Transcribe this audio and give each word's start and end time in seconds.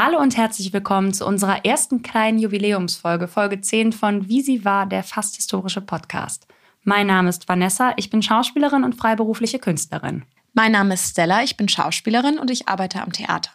Hallo 0.00 0.20
und 0.20 0.36
herzlich 0.36 0.72
willkommen 0.72 1.12
zu 1.12 1.26
unserer 1.26 1.64
ersten 1.64 2.02
kleinen 2.02 2.38
Jubiläumsfolge, 2.38 3.26
Folge 3.26 3.60
10 3.60 3.92
von 3.92 4.28
Wie 4.28 4.42
sie 4.42 4.64
war, 4.64 4.86
der 4.86 5.02
fast 5.02 5.34
historische 5.34 5.80
Podcast. 5.80 6.46
Mein 6.84 7.08
Name 7.08 7.28
ist 7.28 7.48
Vanessa, 7.48 7.94
ich 7.96 8.08
bin 8.08 8.22
Schauspielerin 8.22 8.84
und 8.84 8.94
freiberufliche 8.94 9.58
Künstlerin. 9.58 10.24
Mein 10.52 10.70
Name 10.70 10.94
ist 10.94 11.10
Stella, 11.10 11.42
ich 11.42 11.56
bin 11.56 11.68
Schauspielerin 11.68 12.38
und 12.38 12.48
ich 12.48 12.68
arbeite 12.68 13.02
am 13.02 13.10
Theater. 13.10 13.50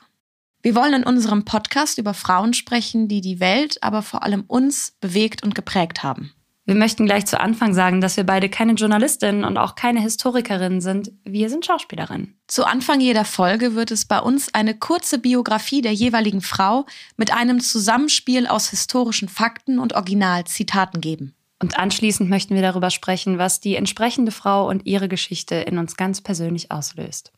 Wir 0.61 0.75
wollen 0.75 0.95
in 0.95 1.03
unserem 1.05 1.45
Podcast 1.45 1.97
über 1.97 2.13
Frauen 2.13 2.53
sprechen, 2.53 3.07
die 3.07 3.21
die 3.21 3.39
Welt, 3.39 3.81
aber 3.81 4.01
vor 4.01 4.23
allem 4.23 4.43
uns 4.45 4.97
bewegt 4.99 5.43
und 5.43 5.55
geprägt 5.55 6.03
haben. 6.03 6.33
Wir 6.65 6.75
möchten 6.75 7.05
gleich 7.05 7.25
zu 7.25 7.41
Anfang 7.41 7.73
sagen, 7.73 7.99
dass 7.99 8.15
wir 8.15 8.23
beide 8.23 8.47
keine 8.47 8.73
Journalistinnen 8.73 9.43
und 9.43 9.57
auch 9.57 9.75
keine 9.75 9.99
Historikerinnen 9.99 10.79
sind. 10.79 11.11
Wir 11.25 11.49
sind 11.49 11.65
Schauspielerinnen. 11.65 12.39
Zu 12.47 12.65
Anfang 12.65 13.01
jeder 13.01 13.25
Folge 13.25 13.75
wird 13.75 13.91
es 13.91 14.05
bei 14.05 14.19
uns 14.19 14.53
eine 14.53 14.73
kurze 14.73 15.19
Biografie 15.19 15.81
der 15.81 15.91
jeweiligen 15.91 16.39
Frau 16.39 16.85
mit 17.17 17.33
einem 17.33 17.59
Zusammenspiel 17.59 18.47
aus 18.47 18.69
historischen 18.69 19.27
Fakten 19.27 19.77
und 19.77 19.93
Originalzitaten 19.93 21.01
geben. 21.01 21.35
Und 21.61 21.77
anschließend 21.77 22.29
möchten 22.29 22.55
wir 22.55 22.61
darüber 22.61 22.91
sprechen, 22.91 23.37
was 23.37 23.59
die 23.59 23.75
entsprechende 23.75 24.31
Frau 24.31 24.69
und 24.69 24.85
ihre 24.85 25.09
Geschichte 25.09 25.55
in 25.55 25.77
uns 25.77 25.97
ganz 25.97 26.21
persönlich 26.21 26.71
auslöst. 26.71 27.33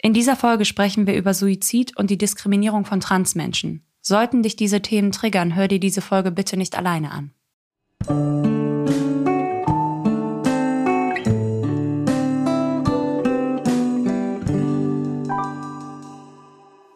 In 0.00 0.14
dieser 0.14 0.36
Folge 0.36 0.64
sprechen 0.64 1.06
wir 1.06 1.14
über 1.14 1.34
Suizid 1.34 1.96
und 1.96 2.10
die 2.10 2.18
Diskriminierung 2.18 2.86
von 2.86 3.00
Transmenschen. 3.00 3.86
Sollten 4.00 4.42
dich 4.42 4.56
diese 4.56 4.82
Themen 4.82 5.12
triggern, 5.12 5.54
hör 5.54 5.68
dir 5.68 5.80
diese 5.80 6.02
Folge 6.02 6.30
bitte 6.30 6.58
nicht 6.58 6.76
alleine 6.76 7.10
an. 7.10 8.53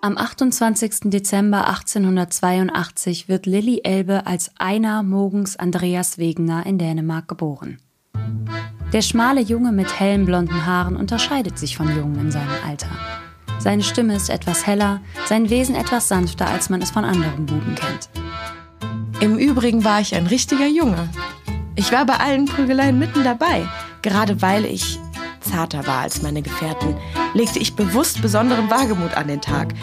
Am 0.01 0.17
28. 0.17 1.11
Dezember 1.11 1.67
1882 1.67 3.29
wird 3.29 3.47
Lilly 3.47 3.81
Elbe 3.83 4.27
als 4.27 4.53
Einar 4.57 5.03
Mogens 5.03 5.57
Andreas 5.57 6.19
Wegener 6.19 6.65
in 6.67 6.79
Dänemark 6.79 7.27
geboren. 7.27 7.79
Der 8.93 9.03
schmale 9.03 9.41
Junge 9.41 9.73
mit 9.73 9.99
hellen 9.99 10.25
blonden 10.25 10.65
Haaren 10.67 10.95
unterscheidet 10.95 11.59
sich 11.59 11.77
von 11.77 11.89
Jungen 11.89 12.21
in 12.21 12.31
seinem 12.31 12.47
Alter. 12.65 12.91
Seine 13.59 13.83
Stimme 13.83 14.15
ist 14.15 14.31
etwas 14.31 14.69
heller, 14.69 15.01
sein 15.27 15.51
Wesen 15.51 15.75
etwas 15.75 16.07
sanfter, 16.07 16.47
als 16.47 16.71
man 16.71 16.81
es 16.81 16.93
von 16.93 17.05
anderen 17.05 17.47
Buben 17.47 17.75
kennt. 17.75 18.09
Im 19.21 19.37
Übrigen 19.37 19.83
war 19.83 20.01
ich 20.01 20.15
ein 20.15 20.29
richtiger 20.29 20.69
Junge. 20.69 21.09
Ich 21.75 21.91
war 21.91 22.07
bei 22.07 22.19
allen 22.19 22.45
Prügeleien 22.45 23.01
mitten 23.01 23.25
dabei. 23.25 23.67
Gerade 24.03 24.41
weil 24.43 24.65
ich 24.65 25.01
zarter 25.49 25.87
war 25.87 26.01
als 26.01 26.23
meine 26.23 26.43
Gefährten, 26.43 26.97
legte 27.35 27.59
ich 27.59 27.75
bewusst 27.75 28.23
besonderen 28.23 28.71
Wagemut 28.71 29.17
an 29.17 29.29
den 29.29 29.41
Tag. 29.41 29.75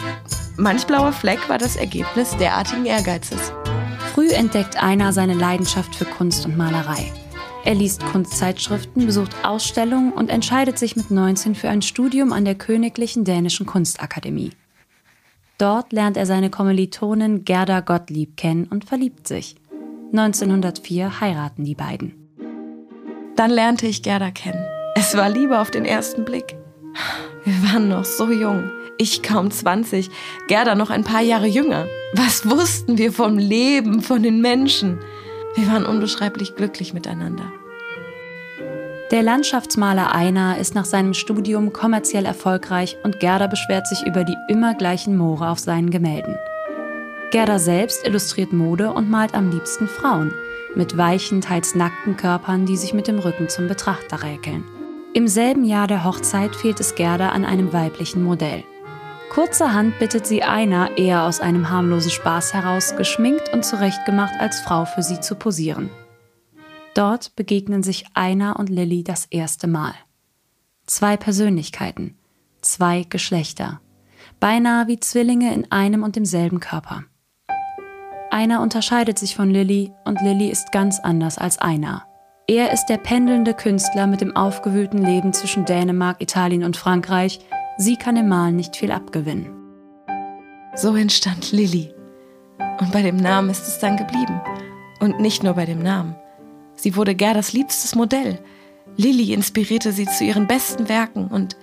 Manch 0.56 0.86
blauer 0.86 1.12
Fleck 1.12 1.48
war 1.48 1.58
das 1.58 1.76
Ergebnis 1.76 2.36
derartigen 2.36 2.86
Ehrgeizes. 2.86 3.52
Früh 4.14 4.30
entdeckt 4.30 4.82
einer 4.82 5.12
seine 5.12 5.34
Leidenschaft 5.34 5.94
für 5.94 6.06
Kunst 6.06 6.46
und 6.46 6.56
Malerei. 6.56 7.12
Er 7.64 7.74
liest 7.74 8.04
Kunstzeitschriften, 8.06 9.06
besucht 9.06 9.34
Ausstellungen 9.42 10.12
und 10.12 10.30
entscheidet 10.30 10.78
sich 10.78 10.94
mit 10.94 11.10
19 11.10 11.54
für 11.54 11.68
ein 11.68 11.82
Studium 11.82 12.32
an 12.32 12.44
der 12.44 12.54
Königlichen 12.54 13.24
Dänischen 13.24 13.66
Kunstakademie. 13.66 14.52
Dort 15.58 15.92
lernt 15.92 16.16
er 16.16 16.26
seine 16.26 16.48
Kommilitonin 16.48 17.44
Gerda 17.44 17.80
Gottlieb 17.80 18.36
kennen 18.36 18.66
und 18.66 18.84
verliebt 18.84 19.26
sich. 19.26 19.56
1904 20.12 21.20
heiraten 21.20 21.64
die 21.64 21.74
beiden. 21.74 22.14
Dann 23.36 23.50
lernte 23.50 23.86
ich 23.86 24.02
Gerda 24.02 24.30
kennen. 24.30 24.64
Es 24.98 25.14
war 25.14 25.28
Liebe 25.28 25.58
auf 25.58 25.70
den 25.70 25.84
ersten 25.84 26.24
Blick. 26.24 26.56
Wir 27.44 27.70
waren 27.70 27.90
noch 27.90 28.06
so 28.06 28.30
jung. 28.30 28.70
Ich 28.96 29.22
kaum 29.22 29.50
20, 29.50 30.08
Gerda 30.48 30.74
noch 30.74 30.88
ein 30.88 31.04
paar 31.04 31.20
Jahre 31.20 31.46
jünger. 31.46 31.84
Was 32.14 32.48
wussten 32.48 32.96
wir 32.96 33.12
vom 33.12 33.36
Leben, 33.36 34.00
von 34.00 34.22
den 34.22 34.40
Menschen? 34.40 34.98
Wir 35.54 35.66
waren 35.66 35.84
unbeschreiblich 35.84 36.56
glücklich 36.56 36.94
miteinander. 36.94 37.52
Der 39.10 39.22
Landschaftsmaler 39.22 40.14
Einar 40.14 40.56
ist 40.56 40.74
nach 40.74 40.86
seinem 40.86 41.12
Studium 41.12 41.74
kommerziell 41.74 42.24
erfolgreich 42.24 42.96
und 43.02 43.20
Gerda 43.20 43.48
beschwert 43.48 43.86
sich 43.86 44.06
über 44.06 44.24
die 44.24 44.36
immer 44.48 44.72
gleichen 44.72 45.14
Moore 45.14 45.50
auf 45.50 45.58
seinen 45.58 45.90
Gemälden. 45.90 46.38
Gerda 47.32 47.58
selbst 47.58 48.06
illustriert 48.06 48.54
Mode 48.54 48.92
und 48.92 49.10
malt 49.10 49.34
am 49.34 49.50
liebsten 49.50 49.88
Frauen, 49.88 50.32
mit 50.74 50.96
weichen, 50.96 51.42
teils 51.42 51.74
nackten 51.74 52.16
Körpern, 52.16 52.64
die 52.64 52.78
sich 52.78 52.94
mit 52.94 53.08
dem 53.08 53.18
Rücken 53.18 53.50
zum 53.50 53.68
Betrachter 53.68 54.22
räkeln. 54.22 54.64
Im 55.16 55.28
selben 55.28 55.64
Jahr 55.64 55.86
der 55.86 56.04
Hochzeit 56.04 56.54
fehlt 56.54 56.78
es 56.78 56.94
Gerda 56.94 57.30
an 57.30 57.46
einem 57.46 57.72
weiblichen 57.72 58.22
Modell. 58.22 58.64
Kurzerhand 59.30 59.98
bittet 59.98 60.26
sie 60.26 60.42
Einar 60.42 60.98
eher 60.98 61.22
aus 61.22 61.40
einem 61.40 61.70
harmlosen 61.70 62.10
Spaß 62.10 62.52
heraus, 62.52 62.96
geschminkt 62.96 63.50
und 63.54 63.64
zurechtgemacht 63.64 64.34
als 64.38 64.60
Frau 64.60 64.84
für 64.84 65.02
sie 65.02 65.18
zu 65.18 65.34
posieren. 65.34 65.88
Dort 66.92 67.34
begegnen 67.34 67.82
sich 67.82 68.04
Einar 68.12 68.58
und 68.58 68.68
Lilly 68.68 69.04
das 69.04 69.24
erste 69.24 69.66
Mal. 69.66 69.94
Zwei 70.84 71.16
Persönlichkeiten, 71.16 72.18
zwei 72.60 73.04
Geschlechter, 73.08 73.80
beinahe 74.38 74.86
wie 74.86 75.00
Zwillinge 75.00 75.54
in 75.54 75.72
einem 75.72 76.02
und 76.02 76.16
demselben 76.16 76.60
Körper. 76.60 77.04
Einar 78.30 78.60
unterscheidet 78.60 79.18
sich 79.18 79.34
von 79.34 79.48
Lilly 79.48 79.92
und 80.04 80.20
Lilly 80.20 80.50
ist 80.50 80.72
ganz 80.72 81.00
anders 81.00 81.38
als 81.38 81.56
Einar. 81.56 82.05
Er 82.48 82.72
ist 82.72 82.86
der 82.86 82.98
pendelnde 82.98 83.54
Künstler 83.54 84.06
mit 84.06 84.20
dem 84.20 84.36
aufgewühlten 84.36 85.02
Leben 85.02 85.32
zwischen 85.32 85.64
Dänemark, 85.64 86.22
Italien 86.22 86.62
und 86.62 86.76
Frankreich. 86.76 87.40
Sie 87.76 87.96
kann 87.96 88.16
im 88.16 88.28
Malen 88.28 88.54
nicht 88.54 88.76
viel 88.76 88.92
abgewinnen. 88.92 89.48
So 90.76 90.94
entstand 90.94 91.50
Lilly. 91.50 91.92
Und 92.78 92.92
bei 92.92 93.02
dem 93.02 93.16
Namen 93.16 93.50
ist 93.50 93.66
es 93.66 93.80
dann 93.80 93.96
geblieben. 93.96 94.40
Und 95.00 95.18
nicht 95.18 95.42
nur 95.42 95.54
bei 95.54 95.66
dem 95.66 95.82
Namen. 95.82 96.14
Sie 96.76 96.94
wurde 96.94 97.16
Gerdas 97.16 97.52
liebstes 97.52 97.96
Modell. 97.96 98.38
Lilly 98.96 99.32
inspirierte 99.32 99.90
sie 99.90 100.06
zu 100.06 100.22
ihren 100.22 100.46
besten 100.46 100.88
Werken 100.88 101.26
und, 101.26 101.56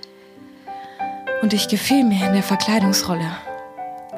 und 1.42 1.54
ich 1.54 1.70
gefiel 1.70 2.04
mir 2.04 2.28
in 2.28 2.34
der 2.34 2.44
Verkleidungsrolle. 2.44 3.32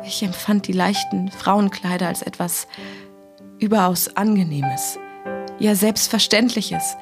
Ich 0.03 0.23
empfand 0.23 0.67
die 0.67 0.73
leichten 0.73 1.29
Frauenkleider 1.29 2.07
als 2.07 2.23
etwas 2.23 2.67
überaus 3.59 4.15
Angenehmes, 4.15 4.97
ja 5.59 5.75
Selbstverständliches. 5.75 6.97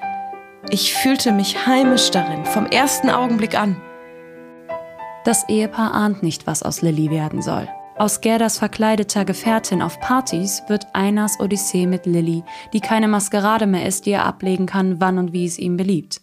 Ich 0.70 0.94
fühlte 0.94 1.32
mich 1.32 1.68
heimisch 1.68 2.12
darin, 2.12 2.46
vom 2.46 2.66
ersten 2.66 3.10
Augenblick 3.10 3.58
an. 3.58 3.82
Das 5.26 5.48
Ehepaar 5.50 5.94
ahnt 5.94 6.24
nicht, 6.24 6.48
was 6.48 6.64
aus 6.64 6.82
Lilly 6.82 7.10
werden 7.10 7.42
soll. 7.42 7.68
Aus 7.96 8.22
Gerdas 8.22 8.58
verkleideter 8.58 9.24
Gefährtin 9.24 9.82
auf 9.82 10.00
Partys 10.00 10.64
wird 10.68 10.88
Einars 10.94 11.40
Odyssee 11.40 11.86
mit 11.86 12.06
Lilly, 12.06 12.44
die 12.74 12.80
keine 12.80 13.08
Maskerade 13.08 13.68
mehr 13.68 13.86
ist, 13.86 14.06
die 14.06 14.12
er 14.12 14.26
ablegen 14.26 14.66
kann, 14.66 15.00
wann 15.00 15.18
und 15.18 15.32
wie 15.32 15.46
es 15.46 15.60
ihm 15.60 15.78
beliebt. 15.78 16.22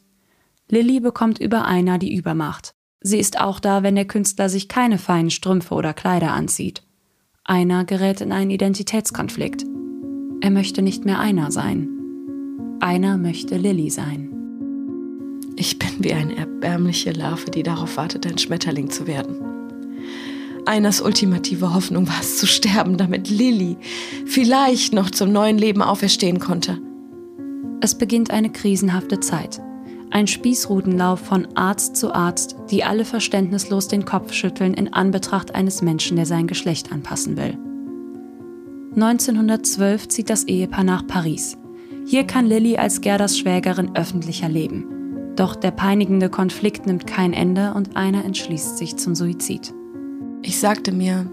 Lilly 0.69 1.01
bekommt 1.01 1.39
über 1.39 1.65
Einar 1.65 1.99
die 1.99 2.15
Übermacht. 2.15 2.75
Sie 3.01 3.19
ist 3.19 3.41
auch 3.41 3.61
da, 3.61 3.83
wenn 3.83 3.95
der 3.95 4.05
Künstler 4.05 4.49
sich 4.49 4.69
keine 4.69 4.99
feinen 4.99 5.31
Strümpfe 5.31 5.75
oder 5.75 5.95
Kleider 5.95 6.33
anzieht. 6.33 6.83
Einar 7.45 7.85
gerät 7.85 8.21
in 8.21 8.33
einen 8.33 8.51
Identitätskonflikt. 8.51 9.65
Er 10.41 10.51
möchte 10.51 10.83
nicht 10.83 11.05
mehr 11.05 11.19
Einar 11.19 11.51
sein. 11.51 12.00
Einar 12.81 13.19
möchte 13.19 13.59
Lilly 13.59 13.91
sein. 13.91 14.31
Ich 15.57 15.79
bin 15.79 15.91
wie 15.99 16.15
eine 16.15 16.37
erbärmliche 16.37 17.13
Larve, 17.13 17.51
die 17.51 17.63
darauf 17.63 17.99
wartet, 17.99 18.27
ein 18.27 18.39
Schmetterling 18.39 18.89
zu 18.89 19.07
werden. 19.07 19.37
Einers 20.65 21.03
ultimative 21.03 21.75
Hoffnung 21.75 22.09
war 22.09 22.21
es 22.21 22.39
zu 22.39 22.47
sterben, 22.47 22.97
damit 22.97 23.29
Lilly 23.29 23.77
vielleicht 24.25 24.95
noch 24.95 25.11
zum 25.11 25.31
neuen 25.31 25.59
Leben 25.59 25.83
auferstehen 25.83 26.39
konnte. 26.39 26.79
Es 27.83 27.97
beginnt 27.97 28.31
eine 28.31 28.51
krisenhafte 28.51 29.21
Zeit. 29.21 29.61
Ein 30.11 30.27
Spießrutenlauf 30.27 31.21
von 31.21 31.49
Arzt 31.57 31.97
zu 31.97 32.15
Arzt, 32.15 32.57
die 32.71 32.83
alle 32.83 33.05
verständnislos 33.05 33.89
den 33.89 34.07
Kopf 34.07 34.33
schütteln 34.33 34.73
in 34.73 34.93
Anbetracht 34.93 35.55
eines 35.55 35.83
Menschen, 35.83 36.17
der 36.17 36.27
sein 36.27 36.47
Geschlecht 36.47 36.93
anpassen 36.93 37.37
will. 37.37 37.59
1912 38.95 40.09
zieht 40.09 40.31
das 40.31 40.45
Ehepaar 40.45 40.85
nach 40.85 41.07
Paris. 41.07 41.60
Hier 42.11 42.25
kann 42.25 42.47
Lilly 42.47 42.77
als 42.77 43.03
Gerdas 43.03 43.39
Schwägerin 43.39 43.95
öffentlicher 43.95 44.49
leben. 44.49 45.33
Doch 45.37 45.55
der 45.55 45.71
peinigende 45.71 46.29
Konflikt 46.29 46.85
nimmt 46.85 47.07
kein 47.07 47.33
Ende 47.33 47.73
und 47.75 47.97
einer 47.97 48.25
entschließt 48.25 48.79
sich 48.79 48.97
zum 48.97 49.15
Suizid. 49.15 49.73
Ich 50.43 50.59
sagte 50.59 50.91
mir, 50.91 51.31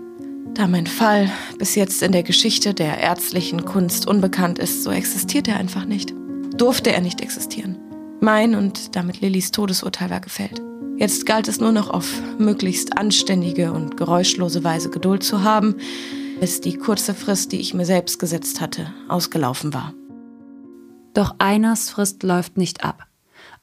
da 0.54 0.68
mein 0.68 0.86
Fall 0.86 1.32
bis 1.58 1.74
jetzt 1.74 2.04
in 2.04 2.12
der 2.12 2.22
Geschichte 2.22 2.76
der 2.76 3.00
ärztlichen 3.00 3.66
Kunst 3.66 4.08
unbekannt 4.08 4.60
ist, 4.60 4.84
so 4.84 4.92
existiert 4.92 5.48
er 5.48 5.58
einfach 5.58 5.86
nicht. 5.86 6.14
Durfte 6.58 6.94
er 6.94 7.02
nicht 7.02 7.22
existieren. 7.22 7.80
Mein 8.22 8.54
und 8.54 8.96
damit 8.96 9.20
Lillys 9.20 9.50
Todesurteil 9.50 10.12
war 10.12 10.20
gefällt. 10.20 10.62
Jetzt 10.98 11.26
galt 11.26 11.48
es 11.48 11.60
nur 11.60 11.72
noch 11.72 11.90
auf 11.90 12.22
möglichst 12.38 13.00
anständige 13.00 13.72
und 13.72 13.98
geräuschlose 13.98 14.64
Weise 14.64 14.92
Geduld 14.92 15.24
zu 15.24 15.44
haben, 15.44 15.78
bis 16.40 16.62
die 16.62 16.78
kurze 16.78 17.16
Frist, 17.16 17.52
die 17.52 17.62
ich 17.62 17.74
mir 17.74 17.86
selbst 17.88 18.20
gesetzt 18.20 18.62
hatte, 18.62 18.94
ausgelaufen 19.08 19.74
war. 19.74 19.96
Doch 21.18 21.34
Einers 21.40 21.90
Frist 21.90 22.22
läuft 22.22 22.58
nicht 22.58 22.84
ab. 22.84 23.08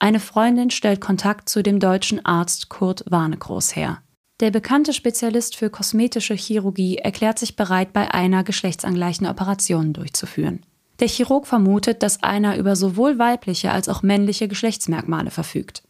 Eine 0.01 0.19
Freundin 0.19 0.71
stellt 0.71 1.01
Kontakt 1.01 1.49
zu 1.49 1.63
dem 1.63 1.79
deutschen 1.79 2.27
Arzt 2.27 2.69
Kurt 2.69 3.05
Warnekroß 3.09 3.77
her. 3.77 4.03
Der 4.41 4.51
bekannte 4.51 4.93
Spezialist 4.93 5.55
für 5.55 5.71
kosmetische 5.71 6.35
Chirurgie 6.35 6.97
erklärt 6.97 7.39
sich 7.39 7.55
bereit, 7.55 7.93
bei 7.93 8.13
einer 8.13 8.43
geschlechtsangleichende 8.43 9.31
Operationen 9.31 9.93
durchzuführen. 9.93 10.67
Der 10.99 11.07
Chirurg 11.07 11.47
vermutet, 11.47 12.03
dass 12.03 12.25
einer 12.25 12.57
über 12.57 12.75
sowohl 12.75 13.21
weibliche 13.21 13.71
als 13.71 13.89
auch 13.89 14.03
männliche 14.03 14.49
Geschlechtsmerkmale 14.49 15.31
verfügt. 15.31 15.85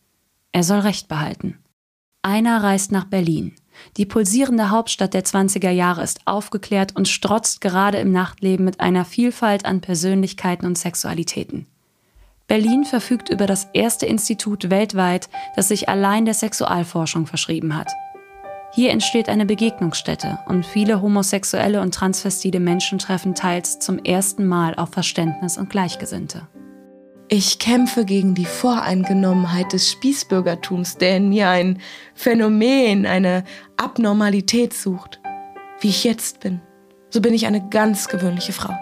Er 0.52 0.64
soll 0.64 0.80
Recht 0.80 1.08
behalten. 1.08 1.60
Einer 2.20 2.62
reist 2.62 2.92
nach 2.92 3.06
Berlin. 3.06 3.54
Die 3.96 4.06
pulsierende 4.06 4.70
Hauptstadt 4.70 5.14
der 5.14 5.24
20er 5.24 5.70
Jahre 5.70 6.02
ist 6.02 6.20
aufgeklärt 6.26 6.96
und 6.96 7.08
strotzt 7.08 7.60
gerade 7.60 7.98
im 7.98 8.12
Nachtleben 8.12 8.64
mit 8.64 8.80
einer 8.80 9.04
Vielfalt 9.04 9.64
an 9.64 9.80
Persönlichkeiten 9.80 10.66
und 10.66 10.78
Sexualitäten. 10.78 11.66
Berlin 12.46 12.84
verfügt 12.84 13.30
über 13.30 13.46
das 13.46 13.68
erste 13.72 14.06
Institut 14.06 14.68
weltweit, 14.70 15.28
das 15.56 15.68
sich 15.68 15.88
allein 15.88 16.24
der 16.24 16.34
Sexualforschung 16.34 17.26
verschrieben 17.26 17.76
hat. 17.76 17.90
Hier 18.74 18.90
entsteht 18.90 19.28
eine 19.28 19.46
Begegnungsstätte 19.46 20.40
und 20.46 20.66
viele 20.66 21.00
homosexuelle 21.00 21.80
und 21.80 21.94
transvestide 21.94 22.58
Menschen 22.58 22.98
treffen 22.98 23.34
teils 23.34 23.78
zum 23.78 23.98
ersten 23.98 24.46
Mal 24.46 24.74
auf 24.74 24.90
Verständnis 24.90 25.56
und 25.56 25.70
Gleichgesinnte. 25.70 26.48
Ich 27.36 27.58
kämpfe 27.58 28.04
gegen 28.04 28.36
die 28.36 28.44
Voreingenommenheit 28.44 29.72
des 29.72 29.90
Spießbürgertums, 29.90 30.98
der 30.98 31.16
in 31.16 31.30
mir 31.30 31.48
ein 31.48 31.80
Phänomen, 32.14 33.06
eine 33.06 33.42
Abnormalität 33.76 34.72
sucht. 34.72 35.20
Wie 35.80 35.88
ich 35.88 36.04
jetzt 36.04 36.38
bin, 36.38 36.60
so 37.10 37.20
bin 37.20 37.34
ich 37.34 37.46
eine 37.46 37.68
ganz 37.70 38.06
gewöhnliche 38.06 38.52
Frau. 38.52 38.72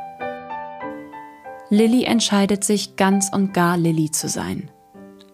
Lilly 1.71 2.05
entscheidet 2.05 2.63
sich, 2.63 2.97
ganz 2.97 3.31
und 3.33 3.55
gar 3.55 3.79
Lilly 3.79 4.11
zu 4.11 4.29
sein. 4.29 4.71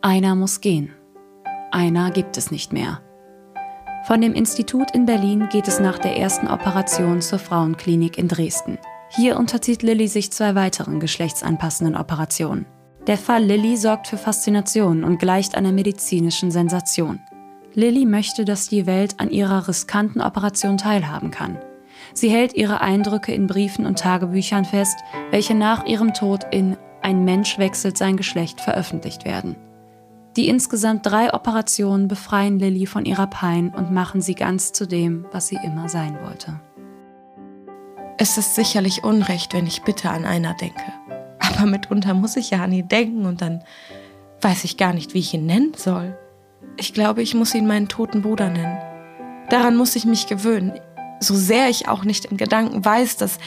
Einer 0.00 0.37
muss 0.37 0.61
gehen. 0.61 0.94
Einer 1.73 2.12
gibt 2.12 2.37
es 2.37 2.53
nicht 2.53 2.73
mehr. 2.73 3.03
Von 4.05 4.20
dem 4.20 4.35
Institut 4.35 4.93
in 4.93 5.06
Berlin 5.06 5.49
geht 5.50 5.67
es 5.67 5.81
nach 5.81 5.99
der 5.99 6.17
ersten 6.17 6.47
Operation 6.47 7.20
zur 7.20 7.41
Frauenklinik 7.41 8.17
in 8.17 8.29
Dresden. 8.29 8.79
Hier 9.11 9.37
unterzieht 9.37 9.82
Lilly 9.82 10.06
sich 10.06 10.31
zwei 10.31 10.55
weiteren 10.55 11.00
geschlechtsanpassenden 11.00 11.97
Operationen. 11.97 12.65
Der 13.08 13.16
Fall 13.16 13.43
Lilly 13.43 13.78
sorgt 13.78 14.06
für 14.06 14.19
Faszination 14.19 15.02
und 15.02 15.19
gleicht 15.19 15.55
einer 15.55 15.72
medizinischen 15.72 16.50
Sensation. 16.50 17.20
Lilly 17.72 18.05
möchte, 18.05 18.44
dass 18.44 18.69
die 18.69 18.84
Welt 18.84 19.14
an 19.16 19.31
ihrer 19.31 19.66
riskanten 19.66 20.20
Operation 20.20 20.76
teilhaben 20.76 21.31
kann. 21.31 21.56
Sie 22.12 22.28
hält 22.28 22.55
ihre 22.55 22.82
Eindrücke 22.82 23.32
in 23.32 23.46
Briefen 23.46 23.87
und 23.87 23.99
Tagebüchern 23.99 24.66
fest, 24.66 24.99
welche 25.31 25.55
nach 25.55 25.87
ihrem 25.87 26.12
Tod 26.12 26.44
in 26.50 26.76
Ein 27.00 27.25
Mensch 27.25 27.58
wechselt 27.58 27.96
sein 27.96 28.19
Geschlecht 28.19 28.60
veröffentlicht 28.60 29.25
werden. 29.25 29.56
Die 30.37 30.49
insgesamt 30.49 31.06
drei 31.06 31.32
Operationen 31.32 32.08
befreien 32.08 32.58
Lilly 32.58 32.84
von 32.84 33.06
ihrer 33.06 33.26
Pein 33.26 33.72
und 33.75 33.90
machen 33.90 34.20
sie 34.20 34.34
ganz 34.34 34.72
zu 34.72 34.87
dem, 34.87 35.25
was 35.32 35.49
sie 35.49 35.58
immer 35.64 35.88
sein 35.88 36.19
wollte. 36.22 36.60
Es 38.19 38.37
ist 38.37 38.55
sicherlich 38.55 39.02
Unrecht, 39.02 39.55
wenn 39.55 39.66
ich 39.66 39.82
bitte 39.82 40.10
an 40.10 40.26
einer 40.26 40.52
denke. 40.55 40.82
Aber 41.58 41.66
mitunter 41.66 42.14
muss 42.14 42.37
ich 42.37 42.50
ja 42.50 42.62
an 42.62 42.72
ihn 42.72 42.88
denken 42.88 43.26
und 43.26 43.43
dann 43.43 43.62
weiß 44.40 44.64
ich 44.64 44.76
gar 44.76 44.93
nicht, 44.93 45.12
wie 45.12 45.19
ich 45.19 45.34
ihn 45.34 45.46
nennen 45.46 45.72
soll. 45.76 46.16
Ich 46.76 46.94
glaube, 46.94 47.22
ich 47.22 47.34
muss 47.34 47.55
ihn 47.55 47.66
meinen 47.66 47.88
toten 47.88 48.22
Bruder 48.22 48.49
nennen. 48.49 48.78
Daran 49.50 49.76
muss 49.76 49.96
ich 49.96 50.05
mich 50.05 50.26
gewöhnen 50.26 50.72
so 51.20 51.34
sehr 51.34 51.69
ich 51.69 51.88
auch 51.88 52.05
nicht 52.05 52.26
in 52.26 52.37
Gedanken 52.37 52.84
weiß, 52.84 53.16
dass 53.16 53.38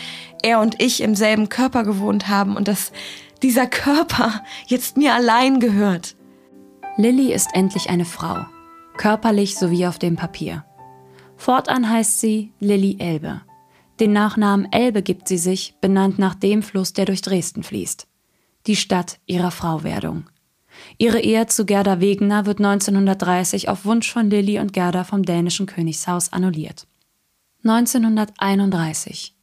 er 0.42 0.60
und 0.60 0.82
ich 0.82 1.02
im 1.02 1.16
selben 1.16 1.50
Körper 1.50 1.84
gewohnt 1.84 2.28
haben 2.28 2.56
und 2.56 2.68
dass 2.68 2.92
dieser 3.42 3.68
Körper 3.68 4.44
jetzt 4.68 4.98
mir 4.98 5.14
allein 5.14 5.60
gehört. 5.60 6.16
Lilly 6.98 7.34
ist 7.34 7.50
endlich 7.54 7.90
eine 7.90 8.06
Frau, 8.06 8.46
körperlich 8.98 9.56
sowie 9.56 9.88
auf 9.88 10.00
dem 10.00 10.16
Papier. 10.16 10.66
Fortan 11.38 11.90
heißt 11.90 12.20
sie 12.20 12.54
Lilly 12.60 12.98
Elbe. 13.00 13.42
Den 14.02 14.14
Nachnamen 14.14 14.68
Elbe 14.72 15.04
gibt 15.04 15.28
sie 15.28 15.38
sich, 15.38 15.76
benannt 15.80 16.18
nach 16.18 16.34
dem 16.34 16.64
Fluss, 16.64 16.92
der 16.92 17.06
durch 17.06 17.22
Dresden 17.22 17.62
fließt. 17.62 18.08
Die 18.66 18.76
Stadt 18.76 19.20
ihrer 19.28 19.52
Frauwerdung. 19.52 20.24
Ihre 20.98 21.20
Ehe 21.20 21.46
zu 21.46 21.68
Gerda 21.68 22.00
Wegener 22.00 22.48
wird 22.48 22.58
1930 22.58 23.70
auf 23.70 23.86
Wunsch 23.86 24.12
von 24.12 24.32
Lilly 24.32 24.58
und 24.58 24.74
Gerda 24.74 25.04
vom 25.04 25.22
dänischen 25.22 25.68
Königshaus 25.68 26.34
annulliert. 26.34 26.88
1931. 27.64 29.36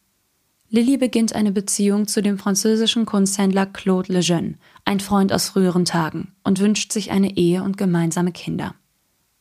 Lilly 0.70 0.96
beginnt 0.96 1.36
eine 1.36 1.52
Beziehung 1.52 2.08
zu 2.08 2.20
dem 2.20 2.36
französischen 2.36 3.06
Kunsthändler 3.06 3.66
Claude 3.66 4.12
Lejeune, 4.12 4.58
ein 4.84 4.98
Freund 4.98 5.32
aus 5.32 5.50
früheren 5.50 5.84
Tagen, 5.84 6.32
und 6.42 6.58
wünscht 6.58 6.92
sich 6.92 7.12
eine 7.12 7.36
Ehe 7.36 7.62
und 7.62 7.76
gemeinsame 7.76 8.32
Kinder. 8.32 8.74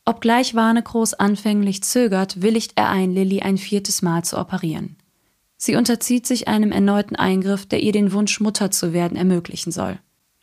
Obgleich 0.04 0.54
Warnekroos 0.54 1.14
anfänglich 1.14 1.82
zögert, 1.82 2.40
willigt 2.40 2.74
er 2.76 2.88
ein, 2.88 3.12
Lilly 3.12 3.40
ein 3.40 3.58
viertes 3.58 4.00
Mal 4.00 4.24
zu 4.24 4.38
operieren. 4.38 4.96
Sie 5.60 5.74
unterzieht 5.74 6.24
sich 6.24 6.46
einem 6.46 6.70
erneuten 6.70 7.16
Eingriff, 7.16 7.66
der 7.66 7.82
ihr 7.82 7.90
den 7.90 8.12
Wunsch, 8.12 8.40
Mutter 8.40 8.70
zu 8.70 8.92
werden, 8.92 9.18
ermöglichen 9.18 9.72
soll. 9.72 9.98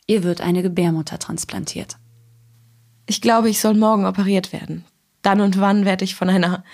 Ihr 0.06 0.22
wird 0.22 0.42
eine 0.42 0.62
Gebärmutter 0.62 1.18
transplantiert. 1.18 1.96
Ich 3.06 3.22
glaube, 3.22 3.48
ich 3.48 3.60
soll 3.60 3.74
morgen 3.74 4.04
operiert 4.04 4.52
werden. 4.52 4.84
Dann 5.22 5.40
und 5.40 5.58
wann 5.58 5.86
werde 5.86 6.04
ich 6.04 6.14
von 6.14 6.28
einer 6.28 6.64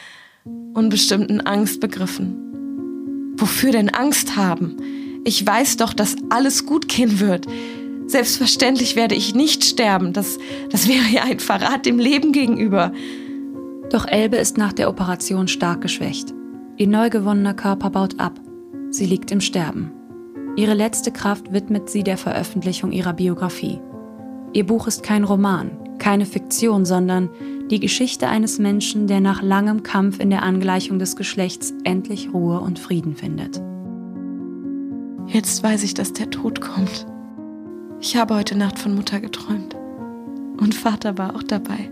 unbestimmten 0.75 1.41
Angst 1.41 1.81
begriffen. 1.81 3.35
Wofür 3.37 3.71
denn 3.71 3.91
Angst 3.91 4.35
haben? 4.35 4.77
Ich 5.25 5.47
weiß 5.47 5.77
doch, 5.77 5.95
dass 5.95 6.17
alles 6.31 6.67
gut 6.67 6.89
gehen 6.89 7.21
wird. 7.21 7.47
Selbstverständlich 8.07 8.97
werde 8.97 9.15
ich 9.15 9.37
nicht 9.37 9.65
sterben. 9.65 10.13
Das, 10.13 10.39
das 10.69 10.89
wäre 10.89 11.07
ja 11.13 11.23
ein 11.23 11.39
Verrat 11.39 11.87
dem 11.87 12.01
Leben 12.01 12.33
gegenüber. 12.33 12.93
Doch 13.89 14.07
Elbe 14.07 14.37
ist 14.37 14.59
nach 14.59 14.73
der 14.73 14.89
Operation 14.89 15.47
stark 15.47 15.81
geschwächt. 15.81 16.35
Ihr 16.77 16.89
neu 16.89 17.11
gewonnener 17.11 17.55
Körper 17.55 17.91
baut 17.91 18.19
ab. 18.19 18.41
Sie 18.91 19.07
liegt 19.07 19.31
im 19.31 19.41
Sterben. 19.41 19.91
Ihre 20.57 20.75
letzte 20.75 21.13
Kraft 21.13 21.53
widmet 21.53 21.91
sie 21.91 22.03
der 22.03 22.17
Veröffentlichung 22.17 22.93
ihrer 22.93 23.13
Biografie. 23.13 23.81
Ihr 24.53 24.67
Buch 24.67 24.87
ist 24.87 25.03
kein 25.03 25.25
Roman, 25.25 25.71
keine 25.99 26.27
Fiktion, 26.27 26.85
sondern 26.85 27.31
die 27.71 27.81
Geschichte 27.81 28.29
eines 28.29 28.59
Menschen, 28.59 29.07
der 29.07 29.21
nach 29.21 29.43
langem 29.43 29.83
Kampf 29.83 30.19
in 30.19 30.31
der 30.31 30.43
Angleichung 30.43 30.99
des 30.99 31.17
Geschlechts 31.17 31.73
endlich 31.85 32.33
Ruhe 32.33 32.61
und 32.61 32.79
Frieden 32.79 33.17
findet. 33.17 33.63
Jetzt 35.27 35.63
weiß 35.63 35.83
ich, 35.85 35.95
dass 35.95 36.13
der 36.13 36.31
Tod 36.31 36.61
kommt. 36.61 37.07
Ich 38.01 38.17
habe 38.17 38.35
heute 38.35 38.59
Nacht 38.59 38.79
von 38.79 38.95
Mutter 38.95 39.21
geträumt. 39.21 39.77
Und 40.59 40.75
Vater 40.75 41.17
war 41.17 41.37
auch 41.37 41.43
dabei. 41.43 41.91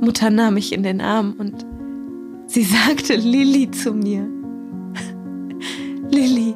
Mutter 0.00 0.30
nahm 0.30 0.54
mich 0.54 0.72
in 0.72 0.82
den 0.82 1.00
Arm 1.00 1.34
und 1.38 1.64
sie 2.46 2.64
sagte 2.64 3.14
Lilly 3.14 3.70
zu 3.70 3.92
mir. 3.92 4.28
Lilly, 6.10 6.54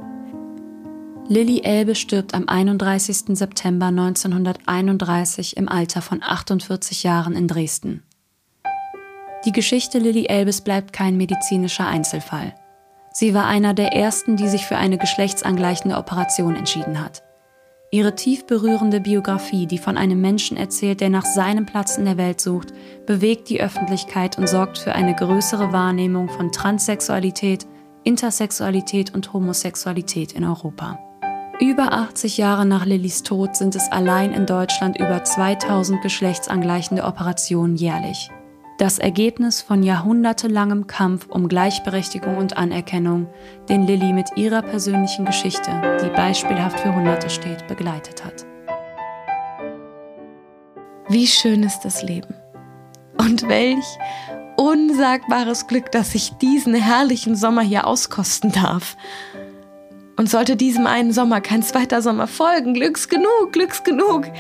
Lilly 1.29 1.61
Elbe 1.63 1.95
stirbt 1.95 2.33
am 2.33 2.49
31. 2.49 3.37
September 3.37 3.87
1931 3.87 5.59
im 5.59 5.69
Alter 5.69 6.01
von 6.01 6.23
48 6.23 7.03
Jahren 7.03 7.35
in 7.35 7.49
Dresden. 7.49 8.03
Die 9.45 9.53
Geschichte 9.53 9.99
Lilly 9.99 10.27
Elbes 10.27 10.63
bleibt 10.63 10.95
kein 10.95 11.19
medizinischer 11.19 11.87
Einzelfall. 11.87 12.55
Sie 13.13 13.35
war 13.35 13.47
einer 13.47 13.75
der 13.75 13.93
ersten, 13.93 14.37
die 14.37 14.49
sich 14.49 14.65
für 14.65 14.77
eine 14.77 14.97
geschlechtsangleichende 14.97 15.97
Operation 15.99 16.57
entschieden 16.57 16.99
hat. 17.05 17.23
Ihre 17.91 18.15
tief 18.15 18.45
berührende 18.45 19.01
Biografie, 19.01 19.67
die 19.67 19.79
von 19.79 19.97
einem 19.97 20.21
Menschen 20.21 20.59
erzählt, 20.59 21.01
der 21.01 21.09
nach 21.09 21.25
seinem 21.25 21.65
Platz 21.65 21.97
in 21.97 22.05
der 22.05 22.19
Welt 22.19 22.39
sucht, 22.39 22.75
bewegt 23.07 23.49
die 23.49 23.63
Öffentlichkeit 23.63 24.37
und 24.37 24.47
sorgt 24.47 24.77
für 24.77 24.95
eine 24.95 25.15
größere 25.15 25.73
Wahrnehmung 25.73 26.29
von 26.29 26.53
Transsexualität, 26.53 27.67
Intersexualität 28.05 29.15
und 29.15 29.33
Homosexualität 29.33 30.33
in 30.33 30.45
Europa. 30.45 30.99
Über 31.61 31.95
80 31.95 32.37
Jahre 32.37 32.67
nach 32.67 32.85
Lillys 32.85 33.23
Tod 33.23 33.57
sind 33.57 33.75
es 33.75 33.91
allein 33.91 34.35
in 34.35 34.45
Deutschland 34.45 35.01
über 35.01 35.25
2000 35.25 36.03
geschlechtsangleichende 36.03 37.05
Operationen 37.05 37.77
jährlich. 37.77 38.31
Das 38.79 39.01
Ergebnis 39.01 39.61
von 39.61 39.83
jahrhundertelangem 39.83 40.87
Kampf 40.87 41.27
um 41.29 41.49
Gleichberechtigung 41.49 42.37
und 42.37 42.57
Anerkennung, 42.57 43.27
den 43.69 43.89
Lilly 43.89 44.13
mit 44.13 44.29
ihrer 44.37 44.63
persönlichen 44.63 45.25
Geschichte, 45.25 45.99
die 46.01 46.11
beispielhaft 46.11 46.79
für 46.79 46.95
Hunderte 46.95 47.29
steht, 47.29 47.67
begleitet 47.67 48.25
hat. 48.25 48.47
Wie 51.09 51.27
schön 51.27 51.65
ist 51.65 51.81
das 51.81 52.05
Leben. 52.05 52.33
Und 53.19 53.49
welch 53.49 53.99
unsagbares 54.57 55.67
Glück, 55.67 55.91
dass 55.91 56.15
ich 56.15 56.35
diesen 56.35 56.75
herrlichen 56.75 57.35
Sommer 57.35 57.63
hier 57.63 57.85
auskosten 57.85 58.53
darf. 58.53 58.97
Und 60.17 60.31
sollte 60.31 60.55
diesem 60.55 60.87
einen 60.87 61.13
Sommer 61.13 61.41
kein 61.41 61.65
zweiter 61.65 62.01
Sommer 62.01 62.29
folgen, 62.29 62.75
Glücks 62.75 63.09
genug, 63.09 63.53
Glücks 63.53 63.83
genug, 63.83 64.31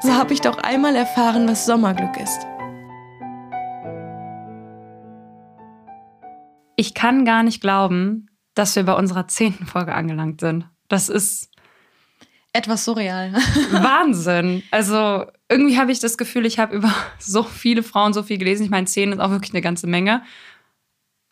so 0.00 0.14
habe 0.14 0.32
ich 0.32 0.40
doch 0.40 0.58
einmal 0.58 0.94
erfahren, 0.94 1.48
was 1.48 1.66
Sommerglück 1.66 2.20
ist. 2.22 2.46
Ich 6.80 6.94
kann 6.94 7.24
gar 7.24 7.42
nicht 7.42 7.60
glauben, 7.60 8.30
dass 8.54 8.76
wir 8.76 8.84
bei 8.84 8.94
unserer 8.94 9.26
zehnten 9.26 9.66
Folge 9.66 9.96
angelangt 9.96 10.40
sind. 10.40 10.64
Das 10.86 11.08
ist 11.08 11.50
etwas 12.52 12.84
surreal. 12.84 13.32
Wahnsinn. 13.72 14.62
Also 14.70 15.26
irgendwie 15.48 15.76
habe 15.76 15.90
ich 15.90 15.98
das 15.98 16.16
Gefühl, 16.16 16.46
ich 16.46 16.60
habe 16.60 16.76
über 16.76 16.94
so 17.18 17.42
viele 17.42 17.82
Frauen 17.82 18.12
so 18.12 18.22
viel 18.22 18.38
gelesen. 18.38 18.62
Ich 18.62 18.70
meine, 18.70 18.86
zehn 18.86 19.10
ist 19.10 19.18
auch 19.18 19.30
wirklich 19.30 19.52
eine 19.52 19.60
ganze 19.60 19.88
Menge. 19.88 20.22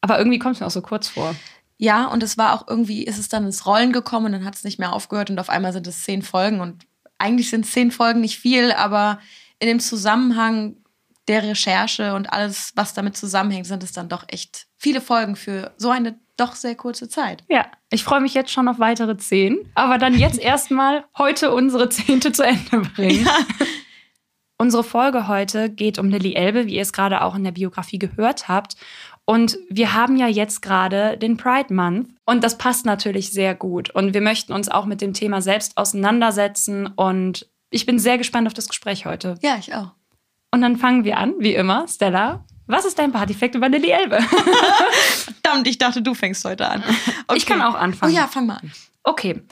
Aber 0.00 0.18
irgendwie 0.18 0.40
kommt 0.40 0.56
es 0.56 0.60
mir 0.60 0.66
auch 0.66 0.72
so 0.72 0.82
kurz 0.82 1.06
vor. 1.06 1.36
Ja, 1.78 2.06
und 2.06 2.24
es 2.24 2.36
war 2.36 2.52
auch 2.52 2.66
irgendwie, 2.66 3.04
ist 3.04 3.18
es 3.18 3.28
dann 3.28 3.46
ins 3.46 3.66
Rollen 3.66 3.92
gekommen 3.92 4.26
und 4.26 4.32
dann 4.32 4.44
hat 4.44 4.56
es 4.56 4.64
nicht 4.64 4.80
mehr 4.80 4.92
aufgehört 4.92 5.30
und 5.30 5.38
auf 5.38 5.48
einmal 5.48 5.72
sind 5.72 5.86
es 5.86 6.02
zehn 6.02 6.22
Folgen 6.22 6.60
und 6.60 6.88
eigentlich 7.18 7.50
sind 7.50 7.66
zehn 7.66 7.92
Folgen 7.92 8.20
nicht 8.20 8.40
viel, 8.40 8.72
aber 8.72 9.20
in 9.60 9.68
dem 9.68 9.78
Zusammenhang 9.78 10.76
der 11.28 11.42
Recherche 11.42 12.14
und 12.14 12.32
alles, 12.32 12.72
was 12.76 12.94
damit 12.94 13.16
zusammenhängt, 13.16 13.66
sind 13.66 13.82
es 13.82 13.92
dann 13.92 14.08
doch 14.08 14.24
echt 14.28 14.66
viele 14.76 15.00
Folgen 15.00 15.36
für 15.36 15.72
so 15.76 15.90
eine 15.90 16.18
doch 16.36 16.54
sehr 16.54 16.74
kurze 16.74 17.08
Zeit. 17.08 17.44
Ja, 17.48 17.66
ich 17.90 18.04
freue 18.04 18.20
mich 18.20 18.34
jetzt 18.34 18.50
schon 18.50 18.68
auf 18.68 18.78
weitere 18.78 19.16
zehn, 19.16 19.70
aber 19.74 19.98
dann 19.98 20.14
jetzt 20.16 20.38
erstmal 20.42 21.04
heute 21.16 21.52
unsere 21.52 21.88
zehnte 21.88 22.32
zu 22.32 22.44
Ende 22.44 22.80
bringen. 22.94 23.24
Ja. 23.24 23.38
Unsere 24.58 24.84
Folge 24.84 25.28
heute 25.28 25.68
geht 25.68 25.98
um 25.98 26.08
Lilly 26.08 26.34
Elbe, 26.34 26.66
wie 26.66 26.76
ihr 26.76 26.82
es 26.82 26.94
gerade 26.94 27.22
auch 27.22 27.34
in 27.34 27.44
der 27.44 27.52
Biografie 27.52 27.98
gehört 27.98 28.48
habt. 28.48 28.76
Und 29.26 29.58
wir 29.68 29.92
haben 29.92 30.16
ja 30.16 30.28
jetzt 30.28 30.62
gerade 30.62 31.18
den 31.18 31.36
Pride 31.36 31.74
Month 31.74 32.10
und 32.24 32.42
das 32.42 32.56
passt 32.56 32.86
natürlich 32.86 33.32
sehr 33.32 33.54
gut. 33.54 33.90
Und 33.90 34.14
wir 34.14 34.20
möchten 34.20 34.52
uns 34.52 34.68
auch 34.68 34.86
mit 34.86 35.00
dem 35.00 35.12
Thema 35.12 35.42
selbst 35.42 35.76
auseinandersetzen 35.76 36.86
und 36.86 37.46
ich 37.70 37.84
bin 37.84 37.98
sehr 37.98 38.18
gespannt 38.18 38.46
auf 38.46 38.54
das 38.54 38.68
Gespräch 38.68 39.04
heute. 39.04 39.36
Ja, 39.42 39.56
ich 39.58 39.74
auch. 39.74 39.90
Und 40.50 40.60
dann 40.62 40.76
fangen 40.76 41.04
wir 41.04 41.18
an, 41.18 41.34
wie 41.38 41.54
immer. 41.54 41.86
Stella, 41.88 42.44
was 42.66 42.84
ist 42.84 42.98
dein 42.98 43.12
Partyfact 43.12 43.54
über 43.54 43.68
Lilly 43.68 43.90
Elbe? 43.90 44.20
Verdammt, 45.42 45.68
ich 45.68 45.78
dachte, 45.78 46.02
du 46.02 46.14
fängst 46.14 46.44
heute 46.44 46.68
an. 46.68 46.82
Okay. 47.28 47.38
Ich 47.38 47.46
kann 47.46 47.62
auch 47.62 47.74
anfangen. 47.74 48.12
Oh 48.12 48.16
ja, 48.16 48.26
fang 48.26 48.46
mal 48.46 48.56
an. 48.56 48.72
Okay. 49.02 49.42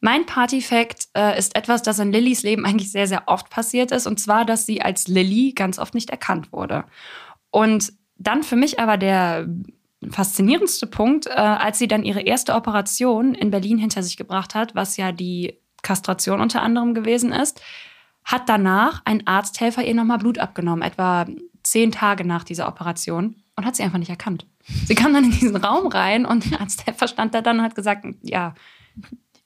Mein 0.00 0.26
Partyfact 0.26 1.08
äh, 1.16 1.38
ist 1.38 1.54
etwas, 1.54 1.82
das 1.82 1.98
in 1.98 2.12
Lillys 2.12 2.42
Leben 2.42 2.66
eigentlich 2.66 2.90
sehr, 2.90 3.06
sehr 3.06 3.24
oft 3.26 3.50
passiert 3.50 3.92
ist. 3.92 4.06
Und 4.06 4.18
zwar, 4.18 4.44
dass 4.44 4.66
sie 4.66 4.82
als 4.82 5.06
Lilly 5.06 5.52
ganz 5.52 5.78
oft 5.78 5.94
nicht 5.94 6.10
erkannt 6.10 6.52
wurde. 6.52 6.84
Und 7.50 7.92
dann 8.16 8.42
für 8.42 8.56
mich 8.56 8.80
aber 8.80 8.96
der 8.96 9.46
faszinierendste 10.10 10.86
Punkt, 10.86 11.26
äh, 11.26 11.30
als 11.30 11.78
sie 11.78 11.86
dann 11.86 12.02
ihre 12.02 12.22
erste 12.22 12.54
Operation 12.54 13.34
in 13.34 13.50
Berlin 13.50 13.78
hinter 13.78 14.02
sich 14.02 14.16
gebracht 14.16 14.54
hat, 14.54 14.74
was 14.74 14.96
ja 14.96 15.12
die 15.12 15.58
Kastration 15.82 16.40
unter 16.40 16.62
anderem 16.62 16.94
gewesen 16.94 17.32
ist, 17.32 17.60
hat 18.24 18.48
danach 18.48 19.02
ein 19.04 19.26
Arzthelfer 19.26 19.84
ihr 19.84 19.94
nochmal 19.94 20.18
Blut 20.18 20.38
abgenommen, 20.38 20.82
etwa 20.82 21.26
zehn 21.62 21.92
Tage 21.92 22.24
nach 22.24 22.44
dieser 22.44 22.68
Operation, 22.68 23.36
und 23.56 23.66
hat 23.66 23.76
sie 23.76 23.82
einfach 23.82 23.98
nicht 23.98 24.10
erkannt. 24.10 24.46
Sie 24.86 24.94
kam 24.94 25.12
dann 25.12 25.24
in 25.24 25.30
diesen 25.30 25.56
Raum 25.56 25.86
rein 25.88 26.24
und 26.24 26.50
der 26.50 26.60
Arzthelfer 26.60 27.08
stand 27.08 27.34
da 27.34 27.42
dann 27.42 27.58
und 27.58 27.64
hat 27.64 27.74
gesagt, 27.74 28.06
ja, 28.22 28.54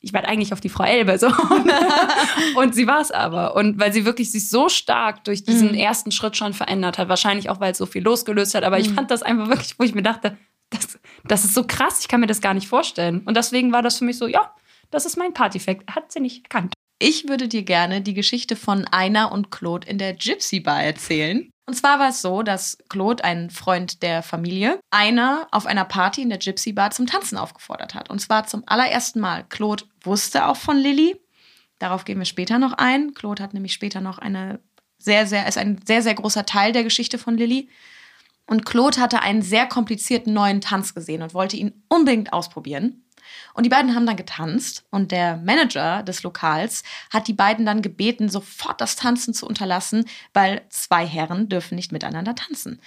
ich 0.00 0.12
werde 0.12 0.28
eigentlich 0.28 0.52
auf 0.52 0.60
die 0.60 0.68
Frau 0.68 0.84
Elbe. 0.84 1.18
So. 1.18 1.26
und 2.56 2.74
sie 2.74 2.86
war 2.86 3.00
es 3.00 3.10
aber. 3.10 3.56
Und 3.56 3.80
weil 3.80 3.92
sie 3.92 4.04
wirklich 4.04 4.30
sich 4.30 4.48
so 4.48 4.68
stark 4.68 5.24
durch 5.24 5.42
diesen 5.42 5.72
mhm. 5.72 5.78
ersten 5.78 6.12
Schritt 6.12 6.36
schon 6.36 6.52
verändert 6.52 6.98
hat, 6.98 7.08
wahrscheinlich 7.08 7.50
auch, 7.50 7.58
weil 7.58 7.72
es 7.72 7.78
so 7.78 7.86
viel 7.86 8.04
losgelöst 8.04 8.54
hat. 8.54 8.62
Aber 8.62 8.76
mhm. 8.76 8.82
ich 8.82 8.90
fand 8.90 9.10
das 9.10 9.22
einfach 9.22 9.48
wirklich, 9.48 9.76
wo 9.78 9.84
ich 9.84 9.94
mir 9.94 10.02
dachte, 10.02 10.36
das, 10.70 10.98
das 11.24 11.44
ist 11.44 11.54
so 11.54 11.64
krass, 11.64 12.00
ich 12.00 12.08
kann 12.08 12.20
mir 12.20 12.26
das 12.28 12.40
gar 12.40 12.54
nicht 12.54 12.68
vorstellen. 12.68 13.22
Und 13.24 13.36
deswegen 13.36 13.72
war 13.72 13.82
das 13.82 13.98
für 13.98 14.04
mich 14.04 14.18
so, 14.18 14.28
ja, 14.28 14.54
das 14.92 15.06
ist 15.06 15.16
mein 15.16 15.32
Partyfact. 15.32 15.92
Hat 15.92 16.12
sie 16.12 16.20
nicht 16.20 16.44
erkannt. 16.44 16.74
Ich 16.98 17.28
würde 17.28 17.46
dir 17.46 17.62
gerne 17.62 18.00
die 18.00 18.14
Geschichte 18.14 18.56
von 18.56 18.86
Einer 18.86 19.30
und 19.30 19.50
Claude 19.50 19.86
in 19.86 19.98
der 19.98 20.14
Gypsy 20.14 20.60
Bar 20.60 20.82
erzählen. 20.82 21.50
Und 21.66 21.74
zwar 21.74 21.98
war 21.98 22.08
es 22.08 22.22
so, 22.22 22.42
dass 22.42 22.78
Claude, 22.88 23.22
ein 23.22 23.50
Freund 23.50 24.02
der 24.02 24.22
Familie, 24.22 24.80
einer 24.90 25.46
auf 25.50 25.66
einer 25.66 25.84
Party 25.84 26.22
in 26.22 26.30
der 26.30 26.38
Gypsy 26.38 26.72
Bar 26.72 26.92
zum 26.92 27.06
Tanzen 27.06 27.36
aufgefordert 27.36 27.94
hat. 27.94 28.08
Und 28.08 28.20
zwar 28.20 28.46
zum 28.46 28.62
allerersten 28.66 29.20
Mal. 29.20 29.44
Claude 29.48 29.84
wusste 30.02 30.46
auch 30.46 30.56
von 30.56 30.78
Lilly. 30.78 31.20
Darauf 31.78 32.04
gehen 32.04 32.18
wir 32.18 32.24
später 32.24 32.58
noch 32.58 32.72
ein. 32.72 33.12
Claude 33.12 33.42
hat 33.42 33.52
nämlich 33.52 33.74
später 33.74 34.00
noch 34.00 34.18
eine 34.18 34.60
sehr, 34.98 35.26
sehr, 35.26 35.46
ist 35.46 35.58
ein 35.58 35.80
sehr, 35.86 36.02
sehr 36.02 36.14
großer 36.14 36.46
Teil 36.46 36.72
der 36.72 36.84
Geschichte 36.84 37.18
von 37.18 37.36
Lilly. 37.36 37.68
Und 38.46 38.64
Claude 38.64 39.00
hatte 39.00 39.20
einen 39.20 39.42
sehr 39.42 39.66
komplizierten 39.66 40.32
neuen 40.32 40.62
Tanz 40.62 40.94
gesehen 40.94 41.20
und 41.20 41.34
wollte 41.34 41.56
ihn 41.56 41.84
unbedingt 41.88 42.32
ausprobieren. 42.32 43.05
Und 43.56 43.62
die 43.62 43.70
beiden 43.70 43.94
haben 43.94 44.04
dann 44.04 44.16
getanzt 44.16 44.84
und 44.90 45.12
der 45.12 45.38
Manager 45.38 46.02
des 46.02 46.22
Lokals 46.22 46.82
hat 47.10 47.26
die 47.26 47.32
beiden 47.32 47.64
dann 47.64 47.80
gebeten, 47.80 48.28
sofort 48.28 48.82
das 48.82 48.96
Tanzen 48.96 49.32
zu 49.32 49.46
unterlassen, 49.46 50.04
weil 50.34 50.60
zwei 50.68 51.06
Herren 51.06 51.48
dürfen 51.48 51.74
nicht 51.74 51.90
miteinander 51.90 52.34
tanzen. 52.34 52.82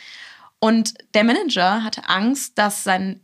Und 0.59 0.93
der 1.15 1.23
Manager 1.23 1.83
hatte 1.83 2.07
Angst, 2.07 2.59
dass 2.59 2.83
sein 2.83 3.19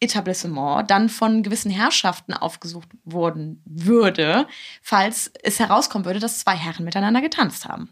Etablissement 0.00 0.90
dann 0.90 1.08
von 1.08 1.42
gewissen 1.42 1.70
Herrschaften 1.70 2.34
aufgesucht 2.34 2.90
worden 3.04 3.62
würde, 3.64 4.46
falls 4.82 5.32
es 5.42 5.58
herauskommen 5.58 6.04
würde, 6.04 6.20
dass 6.20 6.40
zwei 6.40 6.54
Herren 6.54 6.84
miteinander 6.84 7.22
getanzt 7.22 7.66
haben. 7.66 7.88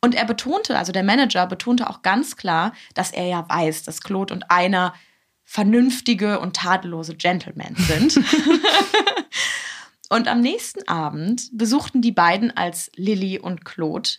Und 0.00 0.14
er 0.14 0.26
betonte, 0.26 0.78
also 0.78 0.92
der 0.92 1.02
Manager 1.02 1.48
betonte 1.48 1.90
auch 1.90 2.02
ganz 2.02 2.36
klar, 2.36 2.72
dass 2.94 3.10
er 3.10 3.26
ja 3.26 3.48
weiß, 3.48 3.82
dass 3.82 4.00
Claude 4.00 4.32
und 4.32 4.48
einer 4.48 4.94
vernünftige 5.50 6.40
und 6.40 6.56
tadellose 6.56 7.16
Gentlemen 7.16 7.74
sind. 7.74 8.20
und 10.10 10.28
am 10.28 10.42
nächsten 10.42 10.86
Abend 10.86 11.48
besuchten 11.56 12.02
die 12.02 12.12
beiden 12.12 12.54
als 12.54 12.90
Lilly 12.96 13.38
und 13.38 13.64
Claude 13.64 14.10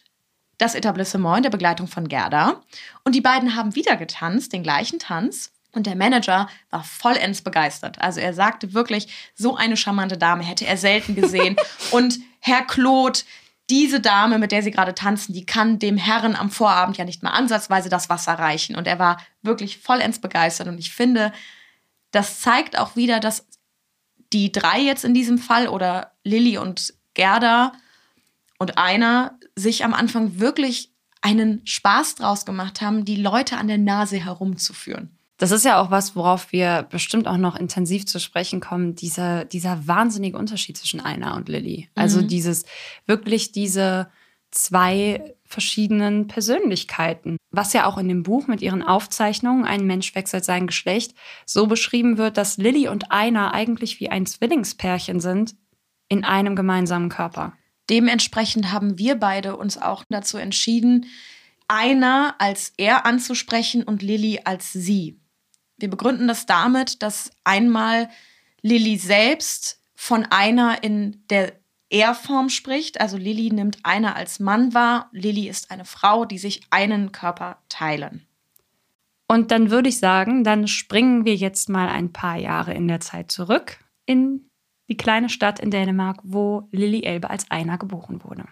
das 0.58 0.74
Etablissement 0.74 1.38
in 1.38 1.44
der 1.44 1.52
Begleitung 1.52 1.86
von 1.88 2.08
Gerda. 2.08 2.64
Und 3.04 3.14
die 3.14 3.22
beiden 3.22 3.56
haben 3.56 3.76
wieder 3.76 3.96
getanzt, 3.96 4.54
den 4.54 4.64
gleichen 4.64 4.98
Tanz. 4.98 5.52
Und 5.72 5.86
der 5.86 5.96
Manager 5.96 6.50
war 6.72 6.84
vollends 6.84 7.44
begeistert. 7.44 8.02
Also 8.02 8.20
er 8.20 8.34
sagte 8.34 8.74
wirklich, 8.74 9.08
so 9.36 9.56
eine 9.56 9.78
charmante 9.78 10.18
Dame 10.18 10.44
hätte 10.44 10.66
er 10.66 10.78
selten 10.78 11.14
gesehen. 11.14 11.58
und 11.92 12.18
Herr 12.40 12.64
Claude, 12.64 13.20
diese 13.70 14.00
Dame, 14.00 14.40
mit 14.40 14.52
der 14.52 14.64
sie 14.64 14.72
gerade 14.72 14.96
tanzen, 14.96 15.34
die 15.34 15.46
kann 15.46 15.80
dem 15.80 15.98
Herren 15.98 16.36
am 16.36 16.50
Vorabend 16.50 16.98
ja 16.98 17.06
nicht 17.06 17.24
mal 17.24 17.32
ansatzweise 17.32 17.90
das 17.90 18.10
Wasser 18.10 18.34
reichen. 18.34 18.76
Und 18.76 18.88
er 18.88 19.00
war 19.00 19.18
wirklich 19.42 19.78
vollends 19.78 20.20
begeistert. 20.20 20.68
Und 20.68 20.80
ich 20.80 20.92
finde, 20.92 21.32
das 22.12 22.42
zeigt 22.42 22.78
auch 22.78 22.96
wieder, 22.96 23.20
dass 23.20 23.46
die 24.34 24.52
drei 24.52 24.80
jetzt 24.80 25.06
in 25.06 25.14
diesem 25.14 25.38
Fall 25.38 25.68
oder 25.68 26.14
Lilly 26.24 26.58
und 26.58 26.94
Gerda 27.14 27.74
und 28.58 28.78
einer 28.78 29.38
sich 29.56 29.84
am 29.84 29.94
Anfang 29.94 30.40
wirklich 30.40 30.92
einen 31.22 31.66
Spaß 31.66 32.16
draus 32.16 32.46
gemacht 32.46 32.82
haben, 32.82 33.06
die 33.06 33.16
Leute 33.16 33.58
an 33.58 33.68
der 33.68 33.78
Nase 33.78 34.18
herumzuführen. 34.18 35.19
Das 35.40 35.52
ist 35.52 35.64
ja 35.64 35.82
auch 35.82 35.90
was, 35.90 36.18
worauf 36.18 36.52
wir 36.52 36.86
bestimmt 36.90 37.26
auch 37.26 37.38
noch 37.38 37.56
intensiv 37.56 38.06
zu 38.06 38.20
sprechen 38.20 38.60
kommen, 38.60 38.96
dieser, 38.96 39.46
dieser 39.46 39.88
wahnsinnige 39.88 40.38
Unterschied 40.38 40.78
zwischen 40.78 41.00
Einer 41.00 41.36
und 41.36 41.48
Lilly. 41.48 41.90
Also 41.96 42.22
mhm. 42.22 42.28
dieses, 42.28 42.66
wirklich 43.06 43.54
diese 43.54 44.12
zwei 44.52 45.36
verschiedenen 45.46 46.28
Persönlichkeiten. 46.28 47.38
Was 47.52 47.72
ja 47.72 47.86
auch 47.86 47.98
in 47.98 48.10
dem 48.10 48.24
Buch 48.24 48.48
mit 48.48 48.62
ihren 48.62 48.84
Aufzeichnungen, 48.84 49.64
ein 49.64 49.88
Mensch 49.88 50.14
wechselt 50.14 50.44
sein 50.44 50.68
Geschlecht, 50.68 51.16
so 51.46 51.68
beschrieben 51.68 52.18
wird, 52.18 52.36
dass 52.36 52.58
Lilly 52.58 52.90
und 52.90 53.12
Einer 53.12 53.54
eigentlich 53.54 54.02
wie 54.02 54.10
ein 54.10 54.26
Zwillingspärchen 54.26 55.22
sind 55.22 55.56
in 56.10 56.26
einem 56.26 56.58
gemeinsamen 56.58 57.08
Körper. 57.08 57.54
Dementsprechend 57.90 58.74
haben 58.74 58.98
wir 59.00 59.16
beide 59.16 59.56
uns 59.56 59.82
auch 59.82 60.04
dazu 60.10 60.38
entschieden, 60.38 61.06
einer 61.70 62.36
als 62.40 62.74
er 62.78 63.06
anzusprechen 63.06 63.84
und 63.84 64.02
Lilly 64.02 64.42
als 64.44 64.74
sie. 64.74 65.20
Wir 65.80 65.90
begründen 65.90 66.28
das 66.28 66.46
damit, 66.46 67.02
dass 67.02 67.32
einmal 67.44 68.10
Lilly 68.62 68.98
selbst 68.98 69.80
von 69.96 70.26
einer 70.26 70.84
in 70.84 71.24
der 71.30 71.54
Er-Form 71.90 72.50
spricht. 72.50 73.02
Also 73.02 73.18
Lilly 73.18 73.52
nimmt 73.52 73.80
einer 73.84 74.16
als 74.16 74.40
Mann 74.40 74.74
wahr. 74.74 75.10
Lilly 75.12 75.48
ist 75.50 75.72
eine 75.72 75.86
Frau, 75.86 76.26
die 76.26 76.38
sich 76.38 76.62
einen 76.70 77.12
Körper 77.12 77.58
teilen. 77.68 78.26
Und 79.28 79.52
dann 79.52 79.70
würde 79.70 79.90
ich 79.90 80.00
sagen, 80.00 80.44
dann 80.44 80.68
springen 80.68 81.26
wir 81.26 81.36
jetzt 81.36 81.70
mal 81.70 81.88
ein 81.88 82.12
paar 82.12 82.38
Jahre 82.38 82.74
in 82.74 82.88
der 82.88 83.00
Zeit 83.00 83.32
zurück 83.32 83.78
in 84.06 84.50
die 84.88 84.98
kleine 84.98 85.30
Stadt 85.30 85.60
in 85.60 85.70
Dänemark, 85.70 86.18
wo 86.24 86.68
Lilly 86.72 87.04
Elbe 87.04 87.30
als 87.30 87.52
Einer 87.52 87.78
geboren 87.78 88.24
wurde. 88.24 88.46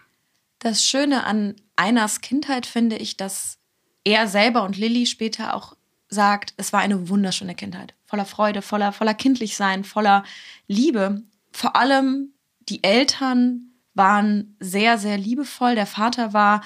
Das 0.59 0.85
Schöne 0.85 1.23
an 1.23 1.55
Einers 1.75 2.21
Kindheit 2.21 2.65
finde 2.65 2.97
ich, 2.97 3.17
dass 3.17 3.57
er 4.03 4.27
selber 4.27 4.63
und 4.63 4.77
Lilly 4.77 5.05
später 5.05 5.55
auch 5.55 5.76
sagt, 6.09 6.53
es 6.57 6.73
war 6.73 6.79
eine 6.79 7.09
wunderschöne 7.09 7.55
Kindheit. 7.55 7.93
Voller 8.05 8.25
Freude, 8.25 8.61
voller, 8.61 8.91
voller 8.91 9.13
Kindlichsein, 9.13 9.83
voller 9.83 10.23
Liebe. 10.67 11.23
Vor 11.51 11.75
allem 11.75 12.33
die 12.69 12.83
Eltern 12.83 13.73
waren 13.93 14.55
sehr, 14.59 14.97
sehr 14.97 15.17
liebevoll. 15.17 15.75
Der 15.75 15.85
Vater 15.85 16.33
war 16.33 16.61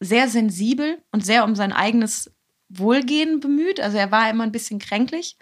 sehr 0.00 0.28
sensibel 0.28 1.02
und 1.10 1.24
sehr 1.24 1.44
um 1.44 1.54
sein 1.54 1.72
eigenes 1.72 2.30
Wohlgehen 2.68 3.40
bemüht. 3.40 3.80
Also 3.80 3.98
er 3.98 4.10
war 4.10 4.30
immer 4.30 4.44
ein 4.44 4.52
bisschen 4.52 4.78
kränklich. 4.78 5.36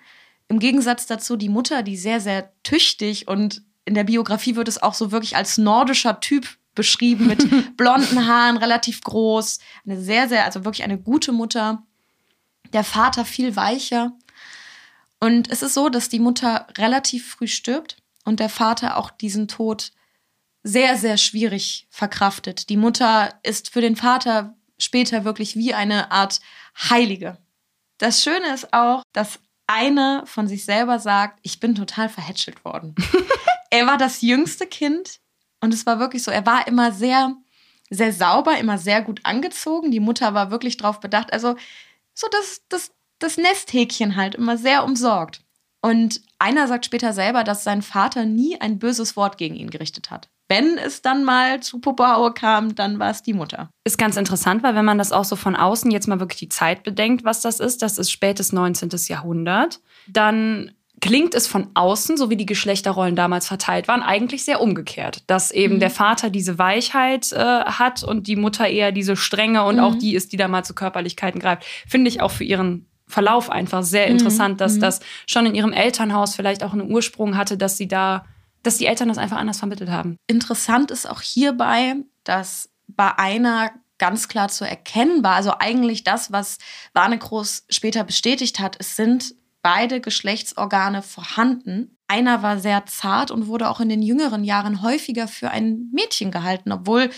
Im 0.48 0.58
Gegensatz 0.58 1.06
dazu 1.06 1.36
die 1.36 1.48
Mutter, 1.48 1.82
die 1.82 1.96
sehr, 1.96 2.20
sehr 2.20 2.52
tüchtig 2.62 3.28
und 3.28 3.62
in 3.84 3.94
der 3.94 4.04
Biografie 4.04 4.56
wird 4.56 4.68
es 4.68 4.82
auch 4.82 4.94
so 4.94 5.10
wirklich 5.10 5.36
als 5.36 5.58
nordischer 5.58 6.20
Typ 6.20 6.46
beschrieben 6.74 7.26
mit 7.26 7.76
blonden 7.76 8.26
Haaren, 8.26 8.56
relativ 8.56 9.00
groß. 9.02 9.58
Eine 9.84 10.00
sehr, 10.00 10.28
sehr, 10.28 10.44
also 10.44 10.64
wirklich 10.64 10.84
eine 10.84 10.98
gute 10.98 11.32
Mutter 11.32 11.82
der 12.72 12.84
Vater 12.84 13.24
viel 13.24 13.56
weicher. 13.56 14.12
Und 15.20 15.50
es 15.50 15.62
ist 15.62 15.74
so, 15.74 15.88
dass 15.88 16.08
die 16.08 16.18
Mutter 16.18 16.66
relativ 16.78 17.30
früh 17.32 17.46
stirbt 17.46 17.96
und 18.24 18.40
der 18.40 18.48
Vater 18.48 18.96
auch 18.96 19.10
diesen 19.10 19.48
Tod 19.48 19.92
sehr, 20.62 20.96
sehr 20.96 21.16
schwierig 21.16 21.86
verkraftet. 21.90 22.68
Die 22.68 22.76
Mutter 22.76 23.38
ist 23.42 23.70
für 23.70 23.80
den 23.80 23.96
Vater 23.96 24.56
später 24.78 25.24
wirklich 25.24 25.56
wie 25.56 25.74
eine 25.74 26.10
Art 26.10 26.40
Heilige. 26.90 27.38
Das 27.98 28.22
Schöne 28.22 28.54
ist 28.54 28.72
auch, 28.72 29.02
dass 29.12 29.40
einer 29.66 30.26
von 30.26 30.48
sich 30.48 30.64
selber 30.64 30.98
sagt, 30.98 31.38
ich 31.42 31.60
bin 31.60 31.74
total 31.74 32.08
verhätschelt 32.08 32.64
worden. 32.64 32.94
er 33.70 33.86
war 33.86 33.98
das 33.98 34.20
jüngste 34.20 34.66
Kind 34.66 35.20
und 35.60 35.72
es 35.72 35.86
war 35.86 35.98
wirklich 35.98 36.22
so, 36.22 36.30
er 36.30 36.44
war 36.46 36.66
immer 36.66 36.92
sehr, 36.92 37.34
sehr 37.90 38.12
sauber, 38.12 38.58
immer 38.58 38.78
sehr 38.78 39.02
gut 39.02 39.20
angezogen. 39.24 39.90
Die 39.90 40.00
Mutter 40.00 40.34
war 40.34 40.50
wirklich 40.50 40.76
drauf 40.76 41.00
bedacht. 41.00 41.32
Also 41.32 41.56
so 42.20 42.28
das, 42.30 42.62
das, 42.68 42.92
das 43.18 43.36
Nesthäkchen 43.36 44.16
halt 44.16 44.34
immer 44.34 44.56
sehr 44.56 44.84
umsorgt. 44.84 45.42
Und 45.82 46.20
einer 46.38 46.68
sagt 46.68 46.84
später 46.84 47.12
selber, 47.14 47.42
dass 47.42 47.64
sein 47.64 47.80
Vater 47.80 48.26
nie 48.26 48.60
ein 48.60 48.78
böses 48.78 49.16
Wort 49.16 49.38
gegen 49.38 49.56
ihn 49.56 49.70
gerichtet 49.70 50.10
hat. 50.10 50.28
Wenn 50.46 50.76
es 50.76 51.00
dann 51.00 51.24
mal 51.24 51.60
zu 51.60 51.80
Popohaue 51.80 52.34
kam, 52.34 52.74
dann 52.74 52.98
war 52.98 53.10
es 53.10 53.22
die 53.22 53.32
Mutter. 53.32 53.70
Ist 53.84 53.98
ganz 53.98 54.16
interessant, 54.16 54.62
weil 54.62 54.74
wenn 54.74 54.84
man 54.84 54.98
das 54.98 55.12
auch 55.12 55.24
so 55.24 55.36
von 55.36 55.54
außen 55.54 55.90
jetzt 55.90 56.08
mal 56.08 56.20
wirklich 56.20 56.40
die 56.40 56.48
Zeit 56.48 56.82
bedenkt, 56.82 57.24
was 57.24 57.40
das 57.40 57.60
ist, 57.60 57.82
das 57.82 57.98
ist 57.98 58.10
spätes 58.10 58.52
19. 58.52 58.90
Jahrhundert, 59.06 59.80
dann 60.08 60.72
klingt 61.00 61.34
es 61.34 61.46
von 61.46 61.68
außen, 61.74 62.16
so 62.16 62.30
wie 62.30 62.36
die 62.36 62.46
Geschlechterrollen 62.46 63.16
damals 63.16 63.48
verteilt 63.48 63.88
waren, 63.88 64.02
eigentlich 64.02 64.44
sehr 64.44 64.60
umgekehrt. 64.60 65.22
Dass 65.26 65.50
eben 65.50 65.76
mhm. 65.76 65.80
der 65.80 65.90
Vater 65.90 66.30
diese 66.30 66.58
Weichheit 66.58 67.32
äh, 67.32 67.36
hat 67.38 68.02
und 68.02 68.26
die 68.26 68.36
Mutter 68.36 68.68
eher 68.68 68.92
diese 68.92 69.16
Strenge 69.16 69.64
und 69.64 69.76
mhm. 69.76 69.82
auch 69.82 69.94
die 69.94 70.14
ist, 70.14 70.32
die 70.32 70.36
da 70.36 70.48
mal 70.48 70.64
zu 70.64 70.74
Körperlichkeiten 70.74 71.40
greift. 71.40 71.64
Finde 71.86 72.08
ich 72.08 72.20
auch 72.20 72.30
für 72.30 72.44
ihren 72.44 72.86
Verlauf 73.06 73.50
einfach 73.50 73.82
sehr 73.82 74.06
mhm. 74.06 74.12
interessant, 74.12 74.60
dass 74.60 74.76
mhm. 74.76 74.80
das 74.80 75.00
schon 75.26 75.46
in 75.46 75.54
ihrem 75.54 75.72
Elternhaus 75.72 76.34
vielleicht 76.34 76.62
auch 76.62 76.72
einen 76.72 76.90
Ursprung 76.90 77.36
hatte, 77.36 77.56
dass 77.56 77.76
sie 77.76 77.88
da, 77.88 78.24
dass 78.62 78.76
die 78.76 78.86
Eltern 78.86 79.08
das 79.08 79.18
einfach 79.18 79.38
anders 79.38 79.58
vermittelt 79.58 79.90
haben. 79.90 80.16
Interessant 80.26 80.90
ist 80.90 81.08
auch 81.08 81.22
hierbei, 81.22 81.96
dass 82.24 82.70
bei 82.88 83.18
einer 83.18 83.70
ganz 83.98 84.28
klar 84.28 84.48
zu 84.48 84.64
erkennen 84.64 85.22
war, 85.22 85.34
also 85.34 85.52
eigentlich 85.58 86.04
das, 86.04 86.32
was 86.32 86.58
Warnekroos 86.94 87.64
später 87.68 88.02
bestätigt 88.02 88.58
hat, 88.58 88.76
es 88.78 88.96
sind 88.96 89.34
beide 89.62 90.00
Geschlechtsorgane 90.00 91.02
vorhanden. 91.02 91.96
Einer 92.08 92.42
war 92.42 92.58
sehr 92.58 92.86
zart 92.86 93.30
und 93.30 93.46
wurde 93.46 93.68
auch 93.68 93.80
in 93.80 93.88
den 93.88 94.02
jüngeren 94.02 94.44
Jahren 94.44 94.82
häufiger 94.82 95.28
für 95.28 95.50
ein 95.50 95.90
Mädchen 95.92 96.30
gehalten, 96.30 96.72
obwohl 96.72 97.10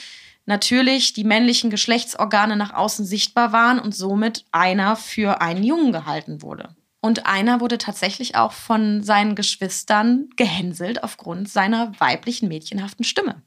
natürlich 0.46 1.12
die 1.12 1.24
männlichen 1.24 1.70
Geschlechtsorgane 1.70 2.56
nach 2.56 2.74
außen 2.74 3.04
sichtbar 3.04 3.52
waren 3.52 3.78
und 3.78 3.94
somit 3.94 4.44
einer 4.50 4.96
für 4.96 5.40
einen 5.40 5.62
Jungen 5.62 5.92
gehalten 5.92 6.42
wurde. 6.42 6.74
Und 7.00 7.26
einer 7.26 7.60
wurde 7.60 7.78
tatsächlich 7.78 8.36
auch 8.36 8.52
von 8.52 9.02
seinen 9.02 9.34
Geschwistern 9.34 10.28
gehänselt 10.36 11.02
aufgrund 11.02 11.48
seiner 11.48 11.92
weiblichen, 11.98 12.48
mädchenhaften 12.48 13.04
Stimme. 13.04 13.42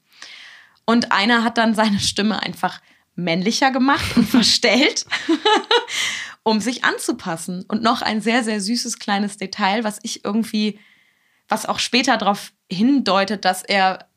Und 0.85 1.11
einer 1.11 1.43
hat 1.43 1.57
dann 1.57 1.73
seine 1.73 1.99
Stimme 1.99 2.41
einfach 2.41 2.81
männlicher 3.15 3.71
gemacht 3.71 4.17
und 4.17 4.25
verstellt, 4.29 5.05
um 6.45 6.61
sich 6.61 6.85
anzupassen. 6.85 7.65
Und 7.67 7.81
noch 7.81 8.01
ein 8.01 8.21
sehr, 8.21 8.43
sehr 8.43 8.61
süßes 8.61 8.99
kleines 8.99 9.37
Detail, 9.37 9.83
was 9.83 9.99
ich 10.03 10.23
irgendwie, 10.23 10.79
was 11.49 11.65
auch 11.65 11.79
später 11.79 12.17
darauf 12.17 12.53
hindeutet, 12.71 13.43
dass 13.43 13.63
er 13.63 14.07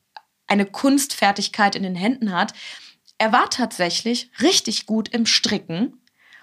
eine 0.46 0.66
Kunstfertigkeit 0.66 1.74
in 1.74 1.82
den 1.82 1.94
Händen 1.94 2.32
hat. 2.32 2.52
Er 3.16 3.32
war 3.32 3.48
tatsächlich 3.50 4.30
richtig 4.40 4.86
gut 4.86 5.08
im 5.08 5.26
Stricken 5.26 6.00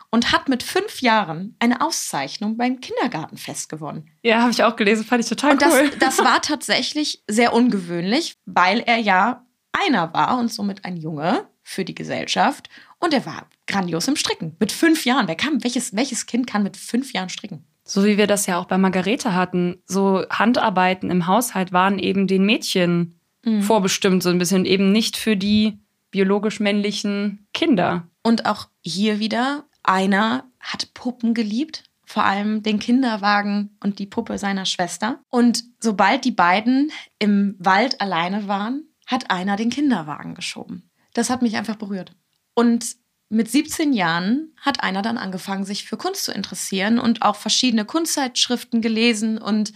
und 0.10 0.32
hat 0.32 0.50
mit 0.50 0.64
fünf 0.64 1.02
Jahren 1.02 1.56
eine 1.60 1.82
Auszeichnung 1.82 2.58
beim 2.58 2.80
Kindergartenfest 2.82 3.70
gewonnen. 3.70 4.10
Ja, 4.24 4.42
habe 4.42 4.52
ich 4.52 4.64
auch 4.64 4.76
gelesen, 4.76 5.06
fand 5.06 5.24
ich 5.24 5.30
total 5.30 5.52
und 5.52 5.64
cool. 5.66 5.90
Das, 6.00 6.18
das 6.18 6.26
war 6.26 6.42
tatsächlich 6.42 7.24
sehr 7.28 7.54
ungewöhnlich, 7.54 8.38
weil 8.46 8.80
er 8.80 8.98
ja 8.98 9.46
einer 9.72 10.14
war 10.14 10.40
und 10.40 10.52
somit 10.52 10.84
ein 10.84 10.98
Junge 10.98 11.48
für 11.62 11.86
die 11.86 11.96
Gesellschaft. 11.96 12.70
Und 13.06 13.14
er 13.14 13.26
war 13.28 13.46
grandios 13.68 14.08
im 14.08 14.16
Stricken. 14.16 14.56
Mit 14.60 14.72
fünf 14.72 15.06
Jahren. 15.06 15.28
Wer 15.28 15.36
kann, 15.36 15.64
welches, 15.64 15.96
welches 15.96 16.26
Kind 16.26 16.48
kann 16.48 16.64
mit 16.64 16.76
fünf 16.76 17.14
Jahren 17.14 17.30
stricken? 17.30 17.64
So 17.84 18.04
wie 18.04 18.18
wir 18.18 18.26
das 18.26 18.48
ja 18.48 18.58
auch 18.58 18.66
bei 18.66 18.80
Margarete 18.80 19.36
hatten. 19.36 19.78
So 19.86 20.26
Handarbeiten 20.32 21.12
im 21.12 21.28
Haushalt 21.28 21.72
waren 21.72 22.00
eben 22.00 22.26
den 22.26 22.48
Mädchen 22.48 23.20
mhm. 23.44 23.62
vorbestimmt, 23.62 24.24
so 24.24 24.30
ein 24.30 24.40
bisschen 24.40 24.66
eben 24.66 24.92
nicht 24.92 25.18
für 25.18 25.38
die 25.38 25.78
biologisch 26.10 26.60
männlichen 26.60 27.48
Kinder. 27.54 28.08
Und 28.24 28.48
auch 28.48 28.70
hier 28.82 29.20
wieder, 29.20 29.66
einer 29.84 30.50
hat 30.60 30.92
Puppen 30.96 31.36
geliebt, 31.36 31.84
vor 32.08 32.24
allem 32.24 32.64
den 32.64 32.80
Kinderwagen 32.80 33.78
und 33.84 34.00
die 34.00 34.08
Puppe 34.08 34.40
seiner 34.40 34.66
Schwester. 34.66 35.22
Und 35.30 35.64
sobald 35.80 36.26
die 36.26 36.32
beiden 36.32 36.92
im 37.20 37.56
Wald 37.60 38.02
alleine 38.02 38.48
waren, 38.48 38.88
hat 39.06 39.30
einer 39.30 39.58
den 39.58 39.70
Kinderwagen 39.70 40.34
geschoben. 40.34 40.90
Das 41.14 41.30
hat 41.30 41.44
mich 41.44 41.56
einfach 41.56 41.76
berührt. 41.76 42.16
Und 42.56 42.96
mit 43.30 43.50
17 43.52 43.94
Jahren 43.94 44.54
hat 44.60 44.82
einer 44.82 45.02
dann 45.02 45.18
angefangen, 45.18 45.66
sich 45.66 45.86
für 45.86 45.98
Kunst 45.98 46.24
zu 46.24 46.32
interessieren 46.32 47.00
und 47.00 47.22
auch 47.22 47.36
verschiedene 47.36 47.86
Kunstzeitschriften 47.86 48.82
gelesen. 48.82 49.38
Und 49.38 49.74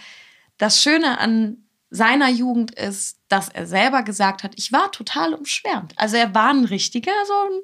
das 0.58 0.82
Schöne 0.82 1.20
an 1.20 1.66
seiner 1.92 2.30
Jugend 2.30 2.72
ist, 2.72 3.20
dass 3.28 3.50
er 3.50 3.68
selber 3.68 4.04
gesagt 4.04 4.44
hat, 4.44 4.54
ich 4.56 4.72
war 4.72 4.92
total 4.92 5.34
umschwärmt. 5.34 5.94
Also 5.98 6.18
er 6.18 6.34
war 6.34 6.50
ein 6.50 6.66
richtiger, 6.66 7.12
so 7.28 7.34
ein 7.34 7.62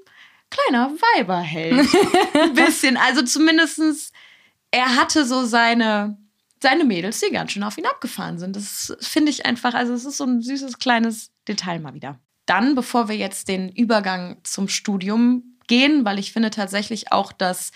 kleiner 0.50 0.92
Weiberheld. 0.92 1.88
ein 2.34 2.54
bisschen. 2.54 2.98
Also 2.98 3.24
zumindestens 3.24 4.12
er 4.76 4.96
hatte 4.98 5.26
so 5.26 5.46
seine, 5.46 6.18
seine 6.62 6.84
Mädels, 6.84 7.22
die 7.22 7.32
ganz 7.32 7.52
schön 7.54 7.64
auf 7.64 7.78
ihn 7.78 7.86
abgefahren 7.86 8.40
sind. 8.40 8.56
Das 8.58 8.96
finde 9.00 9.32
ich 9.32 9.46
einfach, 9.46 9.74
also 9.74 9.94
es 9.94 10.04
ist 10.04 10.18
so 10.18 10.26
ein 10.26 10.42
süßes 10.42 10.80
kleines 10.80 11.32
Detail 11.48 11.80
mal 11.80 11.94
wieder. 11.94 12.20
Dann, 12.46 12.76
bevor 12.76 13.08
wir 13.08 13.16
jetzt 13.16 13.48
den 13.48 13.70
Übergang 13.70 14.38
zum 14.44 14.68
Studium 14.68 15.58
gehen, 15.68 16.06
weil 16.06 16.20
ich 16.20 16.32
finde 16.32 16.52
tatsächlich 16.52 17.12
auch, 17.12 17.32
dass 17.32 17.72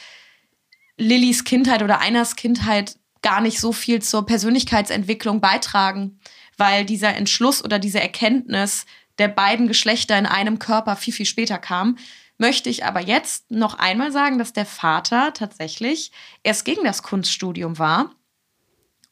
Lillys 0.98 1.44
Kindheit 1.44 1.82
oder 1.82 2.00
Einers 2.00 2.36
Kindheit 2.36 2.98
gar 3.22 3.42
nicht 3.42 3.60
so 3.60 3.72
viel 3.72 4.02
zur 4.02 4.26
Persönlichkeitsentwicklung 4.26 5.42
beitragen 5.42 6.20
weil 6.60 6.86
dieser 6.86 7.16
Entschluss 7.16 7.64
oder 7.64 7.80
diese 7.80 8.02
Erkenntnis 8.02 8.86
der 9.18 9.30
beiden 9.30 9.68
Geschlechter 9.68 10.20
in 10.20 10.26
einem 10.26 10.60
Körper 10.60 10.96
viel, 10.96 11.14
viel 11.14 11.26
später 11.26 11.58
kam, 11.58 11.98
möchte 12.38 12.70
ich 12.70 12.86
aber 12.86 13.00
jetzt 13.00 13.50
noch 13.50 13.80
einmal 13.80 14.12
sagen, 14.12 14.38
dass 14.38 14.54
der 14.54 14.66
Vater 14.66 15.34
tatsächlich 15.34 16.12
erst 16.44 16.66
gegen 16.66 16.84
das 16.84 17.02
Kunststudium 17.02 17.80
war 17.80 18.12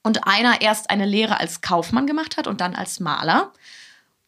und 0.04 0.28
einer 0.28 0.62
erst 0.62 0.89
eine 0.89 1.06
Lehre 1.06 1.39
als 1.39 1.62
Kaufmann 1.62 2.06
gemacht 2.06 2.38
hat 2.38 2.48
und 2.48 2.62
dann 2.62 2.76
als 2.76 3.00
Maler. 3.00 3.54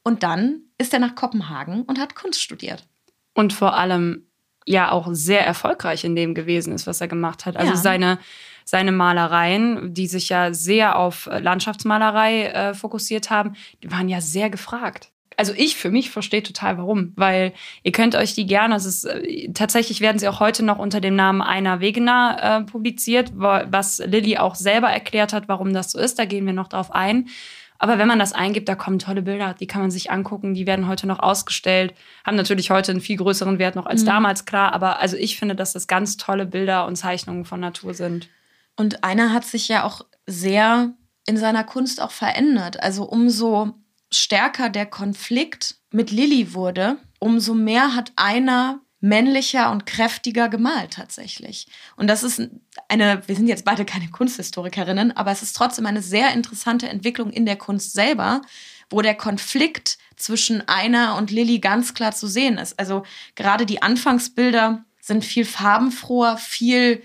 Und 0.09 0.23
dann 0.23 0.63
ist 0.79 0.91
er 0.91 0.99
nach 0.99 1.13
Kopenhagen 1.13 1.83
und 1.83 1.99
hat 1.99 2.15
Kunst 2.15 2.41
studiert. 2.41 2.87
Und 3.35 3.53
vor 3.53 3.77
allem 3.77 4.25
ja 4.65 4.89
auch 4.89 5.07
sehr 5.11 5.45
erfolgreich 5.45 6.03
in 6.03 6.15
dem 6.15 6.33
gewesen 6.33 6.73
ist, 6.73 6.87
was 6.87 6.99
er 6.99 7.07
gemacht 7.07 7.45
hat. 7.45 7.55
Also 7.55 7.73
ja. 7.73 7.77
seine 7.77 8.17
seine 8.65 8.91
Malereien, 8.91 9.93
die 9.93 10.07
sich 10.07 10.29
ja 10.29 10.51
sehr 10.51 10.97
auf 10.97 11.29
Landschaftsmalerei 11.31 12.45
äh, 12.45 12.73
fokussiert 12.73 13.29
haben, 13.29 13.53
die 13.83 13.91
waren 13.91 14.09
ja 14.09 14.19
sehr 14.19 14.49
gefragt. 14.49 15.11
Also 15.37 15.53
ich 15.55 15.75
für 15.75 15.91
mich 15.91 16.09
verstehe 16.09 16.41
total 16.41 16.79
warum, 16.79 17.13
weil 17.15 17.53
ihr 17.83 17.91
könnt 17.91 18.15
euch 18.15 18.33
die 18.33 18.47
gerne, 18.47 18.75
es 18.75 18.85
ist, 18.85 19.05
äh, 19.05 19.51
tatsächlich 19.53 20.01
werden 20.01 20.17
sie 20.17 20.27
auch 20.27 20.39
heute 20.39 20.65
noch 20.65 20.79
unter 20.79 21.01
dem 21.01 21.15
Namen 21.15 21.41
Einer 21.41 21.81
Wegener 21.81 22.37
äh, 22.41 22.63
publiziert, 22.63 23.31
was 23.35 23.99
Lilly 23.99 24.37
auch 24.37 24.55
selber 24.55 24.89
erklärt 24.89 25.33
hat, 25.33 25.47
warum 25.47 25.71
das 25.71 25.91
so 25.91 25.99
ist. 25.99 26.17
Da 26.17 26.25
gehen 26.25 26.47
wir 26.47 26.53
noch 26.53 26.67
drauf 26.67 26.91
ein. 26.91 27.29
Aber 27.79 27.97
wenn 27.97 28.09
man 28.09 28.19
das 28.19 28.33
eingibt, 28.33 28.67
da 28.67 28.75
kommen 28.75 28.99
tolle 28.99 29.21
Bilder, 29.21 29.53
die 29.53 29.65
kann 29.65 29.81
man 29.81 29.89
sich 29.89 30.11
angucken, 30.11 30.53
die 30.53 30.67
werden 30.67 30.87
heute 30.87 31.07
noch 31.07 31.19
ausgestellt, 31.19 31.93
haben 32.25 32.35
natürlich 32.35 32.71
heute 32.71 32.91
einen 32.91 33.01
viel 33.01 33.15
größeren 33.17 33.57
Wert 33.57 33.75
noch 33.75 33.85
als 33.85 34.01
mhm. 34.01 34.07
damals, 34.07 34.45
klar. 34.45 34.73
Aber 34.73 34.99
also 34.99 35.15
ich 35.15 35.39
finde, 35.39 35.55
dass 35.55 35.73
das 35.73 35.87
ganz 35.87 36.17
tolle 36.17 36.45
Bilder 36.45 36.85
und 36.85 36.97
Zeichnungen 36.97 37.45
von 37.45 37.61
Natur 37.61 37.93
sind. 37.93 38.27
Und 38.75 39.03
einer 39.03 39.33
hat 39.33 39.45
sich 39.45 39.69
ja 39.69 39.83
auch 39.83 40.05
sehr 40.25 40.93
in 41.25 41.37
seiner 41.37 41.63
Kunst 41.63 42.01
auch 42.01 42.11
verändert. 42.11 42.81
Also 42.83 43.03
umso 43.03 43.73
stärker 44.11 44.69
der 44.69 44.85
Konflikt 44.85 45.77
mit 45.91 46.11
Lilly 46.11 46.53
wurde, 46.53 46.97
umso 47.19 47.53
mehr 47.53 47.95
hat 47.95 48.11
einer 48.17 48.81
männlicher 49.01 49.71
und 49.71 49.85
kräftiger 49.85 50.49
gemalt 50.49 50.93
tatsächlich. 50.93 51.67
Und 51.95 52.07
das 52.07 52.23
ist 52.23 52.41
eine, 52.87 53.21
wir 53.27 53.35
sind 53.35 53.47
jetzt 53.47 53.65
beide 53.65 53.85
keine 53.85 54.09
Kunsthistorikerinnen, 54.11 55.15
aber 55.15 55.31
es 55.31 55.41
ist 55.41 55.55
trotzdem 55.55 55.85
eine 55.85 56.01
sehr 56.01 56.33
interessante 56.33 56.89
Entwicklung 56.89 57.31
in 57.31 57.45
der 57.45 57.55
Kunst 57.55 57.93
selber, 57.93 58.41
wo 58.89 59.01
der 59.01 59.15
Konflikt 59.15 59.97
zwischen 60.15 60.67
einer 60.67 61.15
und 61.15 61.31
Lilly 61.31 61.59
ganz 61.59 61.93
klar 61.93 62.11
zu 62.11 62.27
sehen 62.27 62.57
ist. 62.57 62.77
Also 62.79 63.03
gerade 63.35 63.65
die 63.65 63.81
Anfangsbilder 63.81 64.83
sind 64.99 65.23
viel 65.23 65.45
farbenfroher, 65.45 66.37
viel 66.37 67.01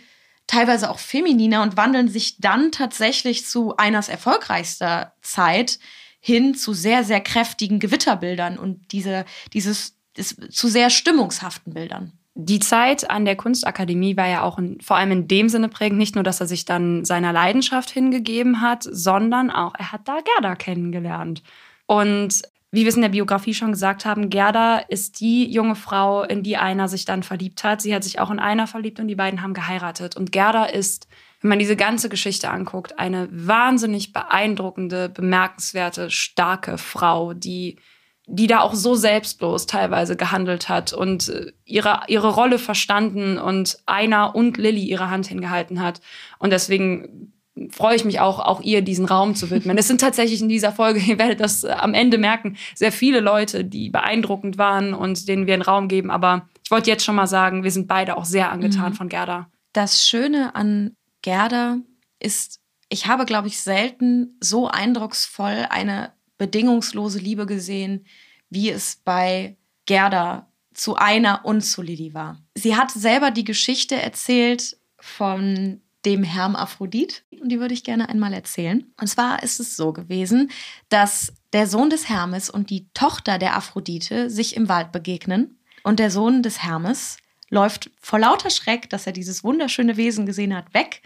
teilweise 0.46 0.90
auch 0.90 0.98
femininer 0.98 1.62
und 1.62 1.76
wandeln 1.76 2.08
sich 2.08 2.38
dann 2.38 2.72
tatsächlich 2.72 3.46
zu 3.46 3.76
Einers 3.76 4.08
erfolgreichster 4.08 5.14
Zeit 5.22 5.78
hin 6.20 6.54
zu 6.54 6.72
sehr, 6.72 7.04
sehr 7.04 7.20
kräftigen 7.20 7.78
Gewitterbildern 7.80 8.58
und 8.58 8.92
diese, 8.92 9.24
dieses, 9.52 9.93
zu 10.14 10.68
sehr 10.68 10.90
stimmungshaften 10.90 11.74
Bildern. 11.74 12.12
Die 12.36 12.58
Zeit 12.58 13.08
an 13.10 13.24
der 13.24 13.36
Kunstakademie 13.36 14.16
war 14.16 14.26
ja 14.26 14.42
auch 14.42 14.58
in, 14.58 14.80
vor 14.80 14.96
allem 14.96 15.12
in 15.12 15.28
dem 15.28 15.48
Sinne 15.48 15.68
prägend, 15.68 15.98
nicht 15.98 16.16
nur, 16.16 16.24
dass 16.24 16.40
er 16.40 16.48
sich 16.48 16.64
dann 16.64 17.04
seiner 17.04 17.32
Leidenschaft 17.32 17.90
hingegeben 17.90 18.60
hat, 18.60 18.82
sondern 18.82 19.50
auch, 19.50 19.74
er 19.78 19.92
hat 19.92 20.08
da 20.08 20.18
Gerda 20.20 20.56
kennengelernt. 20.56 21.44
Und 21.86 22.42
wie 22.72 22.80
wir 22.80 22.88
es 22.88 22.96
in 22.96 23.02
der 23.02 23.10
Biografie 23.10 23.54
schon 23.54 23.70
gesagt 23.70 24.04
haben, 24.04 24.30
Gerda 24.30 24.78
ist 24.78 25.20
die 25.20 25.48
junge 25.48 25.76
Frau, 25.76 26.24
in 26.24 26.42
die 26.42 26.56
Einer 26.56 26.88
sich 26.88 27.04
dann 27.04 27.22
verliebt 27.22 27.62
hat. 27.62 27.80
Sie 27.80 27.94
hat 27.94 28.02
sich 28.02 28.18
auch 28.18 28.32
in 28.32 28.40
Einer 28.40 28.66
verliebt 28.66 28.98
und 28.98 29.06
die 29.06 29.14
beiden 29.14 29.42
haben 29.42 29.54
geheiratet. 29.54 30.16
Und 30.16 30.32
Gerda 30.32 30.64
ist, 30.64 31.06
wenn 31.40 31.50
man 31.50 31.60
diese 31.60 31.76
ganze 31.76 32.08
Geschichte 32.08 32.50
anguckt, 32.50 32.98
eine 32.98 33.28
wahnsinnig 33.30 34.12
beeindruckende, 34.12 35.08
bemerkenswerte, 35.08 36.10
starke 36.10 36.76
Frau, 36.76 37.32
die 37.32 37.76
die 38.26 38.46
da 38.46 38.60
auch 38.60 38.74
so 38.74 38.94
selbstlos 38.94 39.66
teilweise 39.66 40.16
gehandelt 40.16 40.68
hat 40.68 40.92
und 40.92 41.28
äh, 41.28 41.52
ihre, 41.64 42.00
ihre 42.08 42.34
Rolle 42.34 42.58
verstanden 42.58 43.38
und 43.38 43.78
einer 43.86 44.34
und 44.34 44.56
Lilly 44.56 44.84
ihre 44.84 45.10
Hand 45.10 45.26
hingehalten 45.26 45.80
hat. 45.80 46.00
Und 46.38 46.50
deswegen 46.50 47.32
freue 47.70 47.96
ich 47.96 48.04
mich 48.04 48.20
auch, 48.20 48.40
auch 48.40 48.60
ihr 48.60 48.82
diesen 48.82 49.04
Raum 49.04 49.34
zu 49.34 49.50
widmen. 49.50 49.78
Es 49.78 49.86
sind 49.86 50.00
tatsächlich 50.00 50.40
in 50.40 50.48
dieser 50.48 50.72
Folge, 50.72 51.00
ihr 51.06 51.18
werdet 51.18 51.40
das 51.40 51.64
äh, 51.64 51.70
am 51.70 51.94
Ende 51.94 52.18
merken, 52.18 52.56
sehr 52.74 52.92
viele 52.92 53.20
Leute, 53.20 53.64
die 53.64 53.90
beeindruckend 53.90 54.58
waren 54.58 54.94
und 54.94 55.28
denen 55.28 55.46
wir 55.46 55.54
einen 55.54 55.62
Raum 55.62 55.88
geben. 55.88 56.10
Aber 56.10 56.48
ich 56.64 56.70
wollte 56.70 56.90
jetzt 56.90 57.04
schon 57.04 57.14
mal 57.14 57.26
sagen, 57.26 57.62
wir 57.62 57.70
sind 57.70 57.88
beide 57.88 58.16
auch 58.16 58.24
sehr 58.24 58.50
angetan 58.50 58.92
mhm. 58.92 58.96
von 58.96 59.08
Gerda. 59.08 59.48
Das 59.74 60.08
Schöne 60.08 60.54
an 60.54 60.96
Gerda 61.20 61.78
ist, 62.20 62.60
ich 62.88 63.06
habe, 63.06 63.26
glaube 63.26 63.48
ich, 63.48 63.60
selten 63.60 64.38
so 64.40 64.68
eindrucksvoll 64.68 65.66
eine 65.68 66.13
bedingungslose 66.38 67.18
Liebe 67.18 67.46
gesehen, 67.46 68.06
wie 68.50 68.70
es 68.70 68.96
bei 69.04 69.56
Gerda 69.86 70.50
zu 70.72 70.96
einer 70.96 71.44
und 71.44 71.62
zu 71.62 71.82
Lilly 71.82 72.14
war. 72.14 72.40
Sie 72.54 72.76
hat 72.76 72.90
selber 72.90 73.30
die 73.30 73.44
Geschichte 73.44 74.00
erzählt 74.00 74.76
von 74.98 75.80
dem 76.04 76.22
Hermaphrodit. 76.22 77.24
Und 77.40 77.50
die 77.50 77.60
würde 77.60 77.74
ich 77.74 77.84
gerne 77.84 78.08
einmal 78.08 78.32
erzählen. 78.32 78.92
Und 79.00 79.06
zwar 79.06 79.42
ist 79.42 79.60
es 79.60 79.76
so 79.76 79.92
gewesen, 79.92 80.50
dass 80.88 81.32
der 81.52 81.66
Sohn 81.66 81.90
des 81.90 82.08
Hermes 82.08 82.50
und 82.50 82.70
die 82.70 82.88
Tochter 82.94 83.38
der 83.38 83.56
Aphrodite 83.56 84.30
sich 84.30 84.56
im 84.56 84.68
Wald 84.68 84.92
begegnen. 84.92 85.58
Und 85.82 85.98
der 85.98 86.10
Sohn 86.10 86.42
des 86.42 86.62
Hermes 86.62 87.18
läuft 87.50 87.90
vor 88.00 88.18
lauter 88.18 88.50
Schreck, 88.50 88.90
dass 88.90 89.06
er 89.06 89.12
dieses 89.12 89.44
wunderschöne 89.44 89.96
Wesen 89.96 90.26
gesehen 90.26 90.54
hat, 90.54 90.72
weg. 90.74 91.02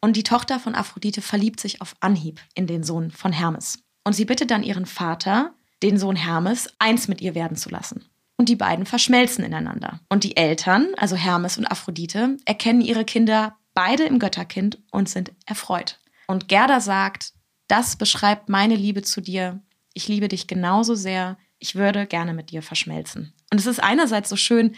Und 0.00 0.16
die 0.16 0.24
Tochter 0.24 0.60
von 0.60 0.74
Aphrodite 0.74 1.22
verliebt 1.22 1.60
sich 1.60 1.80
auf 1.80 1.96
Anhieb 2.00 2.40
in 2.54 2.66
den 2.66 2.84
Sohn 2.84 3.10
von 3.10 3.32
Hermes. 3.32 3.78
Und 4.06 4.12
sie 4.12 4.24
bittet 4.24 4.52
dann 4.52 4.62
ihren 4.62 4.86
Vater, 4.86 5.52
den 5.82 5.98
Sohn 5.98 6.14
Hermes, 6.14 6.72
eins 6.78 7.08
mit 7.08 7.20
ihr 7.20 7.34
werden 7.34 7.56
zu 7.56 7.70
lassen. 7.70 8.08
Und 8.36 8.48
die 8.48 8.54
beiden 8.54 8.86
verschmelzen 8.86 9.44
ineinander. 9.44 9.98
Und 10.08 10.22
die 10.22 10.36
Eltern, 10.36 10.86
also 10.96 11.16
Hermes 11.16 11.58
und 11.58 11.66
Aphrodite, 11.66 12.36
erkennen 12.44 12.82
ihre 12.82 13.04
Kinder 13.04 13.56
beide 13.74 14.04
im 14.04 14.20
Götterkind 14.20 14.78
und 14.92 15.08
sind 15.08 15.32
erfreut. 15.44 15.98
Und 16.28 16.46
Gerda 16.46 16.78
sagt, 16.78 17.32
das 17.66 17.96
beschreibt 17.96 18.48
meine 18.48 18.76
Liebe 18.76 19.02
zu 19.02 19.20
dir. 19.20 19.58
Ich 19.92 20.06
liebe 20.06 20.28
dich 20.28 20.46
genauso 20.46 20.94
sehr. 20.94 21.36
Ich 21.58 21.74
würde 21.74 22.06
gerne 22.06 22.32
mit 22.32 22.52
dir 22.52 22.62
verschmelzen. 22.62 23.32
Und 23.50 23.58
es 23.58 23.66
ist 23.66 23.82
einerseits 23.82 24.28
so 24.28 24.36
schön, 24.36 24.76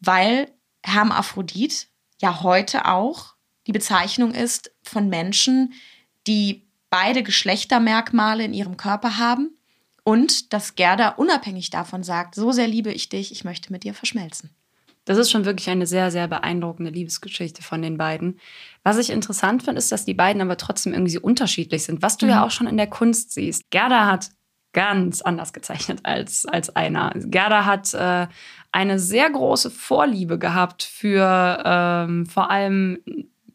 weil 0.00 0.50
Hermaphrodit 0.82 1.86
ja 2.20 2.42
heute 2.42 2.86
auch 2.86 3.36
die 3.68 3.72
Bezeichnung 3.72 4.34
ist 4.34 4.72
von 4.82 5.08
Menschen, 5.08 5.74
die 6.26 6.67
beide 6.90 7.22
Geschlechtermerkmale 7.22 8.44
in 8.44 8.54
ihrem 8.54 8.76
Körper 8.76 9.18
haben 9.18 9.56
und 10.04 10.52
dass 10.52 10.74
Gerda 10.74 11.10
unabhängig 11.10 11.70
davon 11.70 12.02
sagt, 12.02 12.34
so 12.34 12.52
sehr 12.52 12.66
liebe 12.66 12.92
ich 12.92 13.08
dich, 13.08 13.30
ich 13.32 13.44
möchte 13.44 13.72
mit 13.72 13.84
dir 13.84 13.94
verschmelzen. 13.94 14.50
Das 15.04 15.16
ist 15.16 15.30
schon 15.30 15.46
wirklich 15.46 15.70
eine 15.70 15.86
sehr, 15.86 16.10
sehr 16.10 16.28
beeindruckende 16.28 16.90
Liebesgeschichte 16.90 17.62
von 17.62 17.80
den 17.80 17.96
beiden. 17.96 18.38
Was 18.82 18.98
ich 18.98 19.08
interessant 19.08 19.62
finde, 19.62 19.78
ist, 19.78 19.90
dass 19.90 20.04
die 20.04 20.14
beiden 20.14 20.42
aber 20.42 20.58
trotzdem 20.58 20.92
irgendwie 20.92 21.12
so 21.12 21.20
unterschiedlich 21.20 21.84
sind, 21.84 22.02
was 22.02 22.18
du 22.18 22.26
mhm. 22.26 22.32
ja 22.32 22.44
auch 22.44 22.50
schon 22.50 22.66
in 22.66 22.76
der 22.76 22.88
Kunst 22.88 23.32
siehst. 23.32 23.70
Gerda 23.70 24.06
hat 24.06 24.30
ganz 24.74 25.22
anders 25.22 25.54
gezeichnet 25.54 26.00
als, 26.02 26.44
als 26.44 26.74
einer. 26.76 27.12
Gerda 27.14 27.64
hat 27.64 27.94
äh, 27.94 28.28
eine 28.70 28.98
sehr 28.98 29.30
große 29.30 29.70
Vorliebe 29.70 30.38
gehabt 30.38 30.82
für 30.82 31.62
ähm, 31.64 32.26
vor 32.26 32.50
allem 32.50 32.98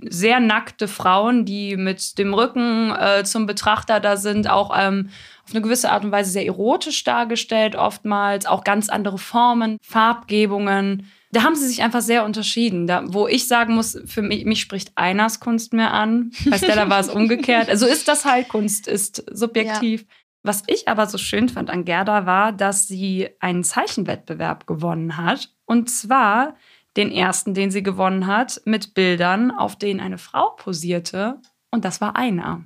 sehr 0.09 0.39
nackte 0.39 0.87
Frauen, 0.87 1.45
die 1.45 1.77
mit 1.77 2.17
dem 2.17 2.33
Rücken 2.33 2.91
äh, 2.91 3.23
zum 3.23 3.45
Betrachter 3.45 3.99
da 3.99 4.17
sind, 4.17 4.49
auch 4.49 4.71
ähm, 4.77 5.09
auf 5.45 5.51
eine 5.51 5.61
gewisse 5.61 5.91
Art 5.91 6.03
und 6.03 6.11
Weise 6.11 6.31
sehr 6.31 6.45
erotisch 6.45 7.03
dargestellt, 7.03 7.75
oftmals 7.75 8.45
auch 8.45 8.63
ganz 8.63 8.89
andere 8.89 9.17
Formen, 9.17 9.77
Farbgebungen 9.81 11.07
da 11.33 11.43
haben 11.43 11.55
sie 11.55 11.67
sich 11.67 11.81
einfach 11.81 12.01
sehr 12.01 12.25
unterschieden. 12.25 12.85
Da, 12.85 13.03
wo 13.07 13.27
ich 13.27 13.47
sagen 13.47 13.73
muss, 13.73 13.99
für 14.05 14.21
mich, 14.21 14.45
mich 14.45 14.61
spricht 14.61 14.91
Einers 14.95 15.39
Kunst 15.39 15.73
mehr 15.73 15.91
an. 15.91 16.31
Bei 16.45 16.57
Stella 16.57 16.89
war 16.89 16.99
es 16.99 17.09
umgekehrt. 17.13 17.69
Also 17.69 17.87
ist 17.87 18.07
das 18.07 18.23
halt 18.23 18.49
Kunst, 18.49 18.87
ist 18.87 19.23
subjektiv. 19.31 20.01
Ja. 20.01 20.07
Was 20.43 20.63
ich 20.67 20.87
aber 20.87 21.07
so 21.07 21.17
schön 21.17 21.49
fand 21.49 21.69
an 21.69 21.85
Gerda 21.85 22.25
war, 22.25 22.51
dass 22.51 22.87
sie 22.87 23.29
einen 23.39 23.63
Zeichenwettbewerb 23.63 24.67
gewonnen 24.67 25.17
hat. 25.17 25.49
Und 25.65 25.89
zwar 25.89 26.55
den 26.97 27.11
ersten, 27.11 27.53
den 27.53 27.71
sie 27.71 27.83
gewonnen 27.83 28.27
hat, 28.27 28.61
mit 28.65 28.93
Bildern, 28.93 29.51
auf 29.51 29.75
denen 29.75 29.99
eine 29.99 30.17
Frau 30.17 30.51
posierte. 30.51 31.39
Und 31.71 31.85
das 31.85 32.01
war 32.01 32.15
einer. 32.15 32.63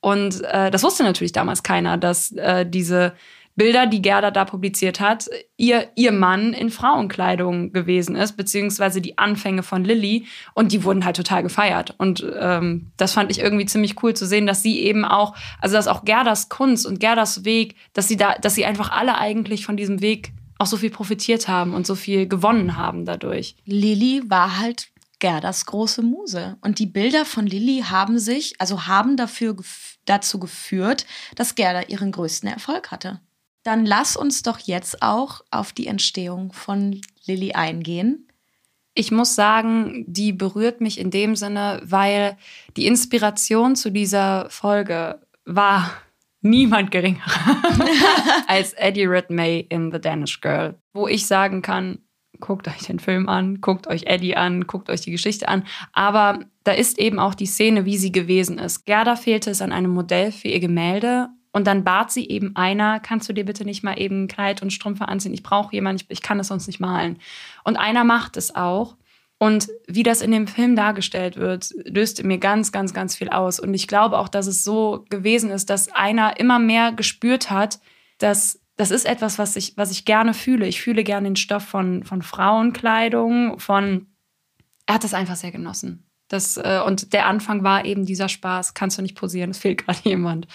Und 0.00 0.42
äh, 0.44 0.70
das 0.70 0.82
wusste 0.82 1.02
natürlich 1.02 1.32
damals 1.32 1.62
keiner, 1.62 1.96
dass 1.96 2.32
äh, 2.32 2.68
diese 2.68 3.14
Bilder, 3.58 3.86
die 3.86 4.00
Gerda 4.00 4.30
da 4.30 4.44
publiziert 4.44 5.00
hat, 5.00 5.28
ihr, 5.56 5.88
ihr 5.96 6.12
Mann 6.12 6.52
in 6.52 6.70
Frauenkleidung 6.70 7.72
gewesen 7.72 8.14
ist, 8.14 8.36
beziehungsweise 8.36 9.00
die 9.00 9.18
Anfänge 9.18 9.64
von 9.64 9.84
Lilly. 9.84 10.26
Und 10.54 10.70
die 10.70 10.84
wurden 10.84 11.04
halt 11.04 11.16
total 11.16 11.42
gefeiert. 11.42 11.92
Und 11.98 12.24
ähm, 12.38 12.92
das 12.96 13.14
fand 13.14 13.32
ich 13.32 13.40
irgendwie 13.40 13.66
ziemlich 13.66 14.00
cool 14.02 14.14
zu 14.14 14.26
sehen, 14.26 14.46
dass 14.46 14.62
sie 14.62 14.78
eben 14.78 15.04
auch, 15.04 15.34
also 15.60 15.74
dass 15.74 15.88
auch 15.88 16.04
Gerdas 16.04 16.48
Kunst 16.48 16.86
und 16.86 17.00
Gerdas 17.00 17.44
Weg, 17.44 17.74
dass 17.94 18.06
sie 18.06 18.16
da, 18.16 18.36
dass 18.40 18.54
sie 18.54 18.64
einfach 18.64 18.92
alle 18.92 19.18
eigentlich 19.18 19.66
von 19.66 19.76
diesem 19.76 20.00
Weg 20.00 20.32
auch 20.58 20.66
so 20.66 20.76
viel 20.76 20.90
profitiert 20.90 21.48
haben 21.48 21.74
und 21.74 21.86
so 21.86 21.94
viel 21.94 22.26
gewonnen 22.26 22.76
haben 22.76 23.04
dadurch. 23.04 23.56
Lilly 23.64 24.22
war 24.28 24.58
halt 24.58 24.90
Gerdas 25.20 25.66
große 25.66 26.02
Muse. 26.02 26.56
Und 26.60 26.78
die 26.78 26.86
Bilder 26.86 27.24
von 27.24 27.46
Lilly 27.46 27.84
haben 27.88 28.18
sich, 28.18 28.60
also 28.60 28.86
haben 28.86 29.16
dafür, 29.16 29.56
dazu 30.04 30.38
geführt, 30.38 31.06
dass 31.34 31.54
Gerda 31.54 31.82
ihren 31.82 32.12
größten 32.12 32.48
Erfolg 32.48 32.90
hatte. 32.90 33.20
Dann 33.62 33.84
lass 33.84 34.16
uns 34.16 34.42
doch 34.42 34.58
jetzt 34.60 35.02
auch 35.02 35.42
auf 35.50 35.72
die 35.72 35.88
Entstehung 35.88 36.52
von 36.52 37.00
Lilly 37.26 37.52
eingehen. 37.52 38.28
Ich 38.94 39.10
muss 39.10 39.34
sagen, 39.34 40.04
die 40.08 40.32
berührt 40.32 40.80
mich 40.80 40.98
in 40.98 41.10
dem 41.10 41.36
Sinne, 41.36 41.80
weil 41.84 42.36
die 42.76 42.86
Inspiration 42.86 43.76
zu 43.76 43.90
dieser 43.90 44.48
Folge 44.50 45.20
war 45.44 45.90
niemand 46.40 46.90
geringer 46.90 47.22
als 48.46 48.72
Eddie 48.74 49.06
Redmay 49.06 49.66
in 49.68 49.92
The 49.92 50.00
Danish 50.00 50.40
Girl, 50.40 50.74
wo 50.92 51.08
ich 51.08 51.26
sagen 51.26 51.62
kann, 51.62 51.98
guckt 52.40 52.68
euch 52.68 52.86
den 52.86 52.98
Film 52.98 53.28
an, 53.28 53.60
guckt 53.60 53.86
euch 53.86 54.04
Eddie 54.04 54.36
an, 54.36 54.66
guckt 54.66 54.90
euch 54.90 55.00
die 55.00 55.10
Geschichte 55.10 55.48
an. 55.48 55.64
Aber 55.92 56.40
da 56.64 56.72
ist 56.72 56.98
eben 56.98 57.18
auch 57.18 57.34
die 57.34 57.46
Szene, 57.46 57.84
wie 57.84 57.96
sie 57.96 58.12
gewesen 58.12 58.58
ist. 58.58 58.84
Gerda 58.84 59.16
fehlte 59.16 59.50
es 59.50 59.62
an 59.62 59.72
einem 59.72 59.90
Modell 59.90 60.32
für 60.32 60.48
ihr 60.48 60.60
Gemälde 60.60 61.28
und 61.52 61.66
dann 61.66 61.84
bat 61.84 62.12
sie 62.12 62.28
eben 62.28 62.54
einer, 62.56 63.00
kannst 63.00 63.28
du 63.28 63.32
dir 63.32 63.44
bitte 63.44 63.64
nicht 63.64 63.82
mal 63.82 63.98
eben 63.98 64.28
Kleid 64.28 64.62
und 64.62 64.72
Strümpfe 64.72 65.08
anziehen? 65.08 65.34
Ich 65.34 65.42
brauche 65.42 65.74
jemanden, 65.74 66.02
ich, 66.02 66.18
ich 66.18 66.22
kann 66.22 66.38
das 66.38 66.48
sonst 66.48 66.66
nicht 66.66 66.80
malen. 66.80 67.18
Und 67.64 67.76
einer 67.76 68.04
macht 68.04 68.36
es 68.36 68.54
auch. 68.54 68.96
Und 69.38 69.68
wie 69.86 70.02
das 70.02 70.20
in 70.20 70.32
dem 70.32 70.48
Film 70.48 70.74
dargestellt 70.74 71.36
wird, 71.36 71.72
löst 71.84 72.22
mir 72.24 72.38
ganz, 72.38 72.72
ganz, 72.72 72.92
ganz 72.92 73.14
viel 73.14 73.28
aus. 73.28 73.60
Und 73.60 73.72
ich 73.72 73.86
glaube 73.86 74.18
auch, 74.18 74.28
dass 74.28 74.48
es 74.48 74.64
so 74.64 75.04
gewesen 75.10 75.50
ist, 75.50 75.70
dass 75.70 75.94
einer 75.94 76.40
immer 76.40 76.58
mehr 76.58 76.92
gespürt 76.92 77.50
hat, 77.50 77.78
dass 78.18 78.60
das 78.76 78.90
ist 78.90 79.06
etwas, 79.06 79.38
was 79.38 79.56
ich, 79.56 79.76
was 79.76 79.90
ich 79.90 80.04
gerne 80.04 80.34
fühle. 80.34 80.66
Ich 80.66 80.80
fühle 80.80 81.04
gerne 81.04 81.28
den 81.28 81.36
Stoff 81.36 81.64
von, 81.64 82.04
von 82.04 82.22
Frauenkleidung, 82.22 83.58
von. 83.58 84.06
Er 84.86 84.94
hat 84.94 85.04
das 85.04 85.14
einfach 85.14 85.36
sehr 85.36 85.50
genossen. 85.50 86.08
Das, 86.28 86.56
äh, 86.56 86.80
und 86.84 87.12
der 87.12 87.26
Anfang 87.26 87.64
war 87.64 87.84
eben 87.84 88.06
dieser 88.06 88.28
Spaß. 88.28 88.74
Kannst 88.74 88.98
du 88.98 89.02
nicht 89.02 89.16
posieren, 89.16 89.50
es 89.50 89.58
fehlt 89.58 89.84
gerade 89.84 90.00
jemand. 90.04 90.46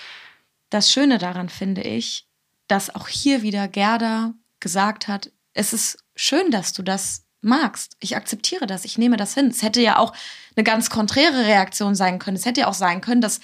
Das 0.70 0.92
Schöne 0.92 1.18
daran 1.18 1.50
finde 1.50 1.82
ich, 1.82 2.28
dass 2.68 2.96
auch 2.96 3.08
hier 3.08 3.42
wieder 3.42 3.68
Gerda 3.68 4.34
gesagt 4.60 5.08
hat, 5.08 5.32
es 5.54 5.74
ist 5.74 6.04
schön, 6.16 6.50
dass 6.50 6.74
du 6.74 6.82
das 6.82 7.23
magst. 7.44 7.98
Ich 8.00 8.16
akzeptiere 8.16 8.68
das, 8.68 8.86
ich 8.86 8.98
nehme 8.98 9.18
das 9.18 9.34
hin. 9.34 9.48
Es 9.48 9.62
hätte 9.62 9.82
ja 9.82 9.98
auch 9.98 10.14
eine 10.56 10.64
ganz 10.64 10.90
konträre 10.90 11.46
Reaktion 11.46 11.96
sein 11.96 12.20
können. 12.20 12.38
Es 12.38 12.46
hätte 12.46 12.62
ja 12.62 12.68
auch 12.68 12.74
sein 12.74 13.02
können, 13.02 13.22
dass 13.22 13.40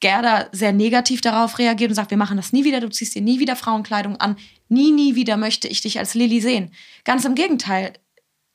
Gerda 0.00 0.48
sehr 0.52 0.72
negativ 0.72 1.20
darauf 1.20 1.58
reagiert 1.58 1.90
und 1.90 1.94
sagt, 1.94 2.10
wir 2.10 2.18
machen 2.18 2.36
das 2.36 2.52
nie 2.52 2.64
wieder, 2.64 2.80
du 2.80 2.88
ziehst 2.88 3.14
dir 3.14 3.22
nie 3.22 3.38
wieder 3.38 3.56
Frauenkleidung 3.56 4.16
an, 4.16 4.36
nie, 4.68 4.90
nie 4.90 5.14
wieder 5.14 5.36
möchte 5.36 5.68
ich 5.68 5.80
dich 5.80 5.98
als 5.98 6.14
Lilly 6.14 6.40
sehen. 6.40 6.72
Ganz 7.04 7.24
im 7.24 7.34
Gegenteil, 7.34 7.94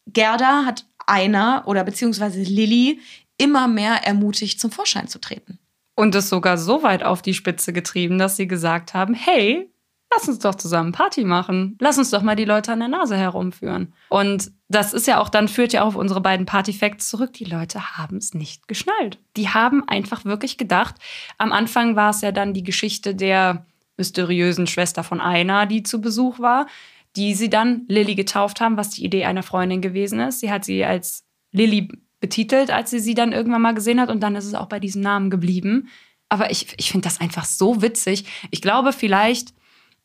Gerda 0.05 0.65
hat 0.65 0.85
einer 1.07 1.63
oder 1.65 1.83
beziehungsweise 1.83 2.41
Lilly 2.41 2.99
immer 3.37 3.67
mehr 3.67 4.05
ermutigt, 4.05 4.59
zum 4.59 4.69
Vorschein 4.69 5.07
zu 5.07 5.19
treten 5.19 5.59
und 5.99 6.15
es 6.15 6.29
sogar 6.29 6.57
so 6.57 6.81
weit 6.81 7.03
auf 7.03 7.21
die 7.21 7.33
Spitze 7.33 7.73
getrieben, 7.73 8.17
dass 8.19 8.37
sie 8.37 8.47
gesagt 8.47 8.93
haben, 8.93 9.13
hey, 9.13 9.69
lass 10.11 10.27
uns 10.27 10.39
doch 10.39 10.55
zusammen 10.55 10.91
Party 10.91 11.23
machen. 11.23 11.77
Lass 11.79 11.97
uns 11.97 12.09
doch 12.09 12.21
mal 12.21 12.35
die 12.35 12.45
Leute 12.45 12.71
an 12.71 12.79
der 12.79 12.87
Nase 12.87 13.15
herumführen. 13.15 13.93
Und 14.09 14.51
das 14.67 14.93
ist 14.93 15.07
ja 15.07 15.19
auch, 15.19 15.29
dann 15.29 15.47
führt 15.47 15.73
ja 15.73 15.83
auch 15.83 15.87
auf 15.87 15.95
unsere 15.95 16.21
beiden 16.21 16.45
Partyfacts 16.45 17.09
zurück. 17.09 17.33
Die 17.33 17.45
Leute 17.45 17.97
haben 17.97 18.17
es 18.17 18.33
nicht 18.33 18.67
geschnallt. 18.67 19.19
Die 19.37 19.49
haben 19.49 19.87
einfach 19.87 20.25
wirklich 20.25 20.57
gedacht, 20.57 20.95
am 21.37 21.51
Anfang 21.51 21.95
war 21.95 22.09
es 22.09 22.21
ja 22.21 22.31
dann 22.31 22.53
die 22.53 22.63
Geschichte 22.63 23.15
der 23.15 23.65
mysteriösen 23.97 24.67
Schwester 24.67 25.03
von 25.03 25.19
einer, 25.19 25.65
die 25.65 25.83
zu 25.83 26.01
Besuch 26.01 26.39
war, 26.39 26.67
die 27.15 27.33
sie 27.33 27.49
dann 27.49 27.85
Lilly 27.87 28.15
getauft 28.15 28.61
haben, 28.61 28.77
was 28.77 28.91
die 28.91 29.03
Idee 29.03 29.25
einer 29.25 29.43
Freundin 29.43 29.81
gewesen 29.81 30.19
ist. 30.19 30.39
Sie 30.39 30.51
hat 30.51 30.63
sie 30.65 30.85
als 30.85 31.25
Lilly 31.51 31.89
betitelt, 32.19 32.71
als 32.71 32.91
sie 32.91 32.99
sie 32.99 33.13
dann 33.13 33.31
irgendwann 33.31 33.61
mal 33.61 33.73
gesehen 33.73 33.99
hat 33.99 34.09
und 34.09 34.21
dann 34.21 34.35
ist 34.35 34.45
es 34.45 34.53
auch 34.53 34.67
bei 34.67 34.79
diesem 34.79 35.01
Namen 35.01 35.29
geblieben. 35.29 35.89
Aber 36.29 36.51
ich, 36.51 36.67
ich 36.77 36.91
finde 36.91 37.07
das 37.07 37.19
einfach 37.19 37.45
so 37.45 37.81
witzig. 37.81 38.25
Ich 38.51 38.61
glaube 38.61 38.93
vielleicht, 38.93 39.53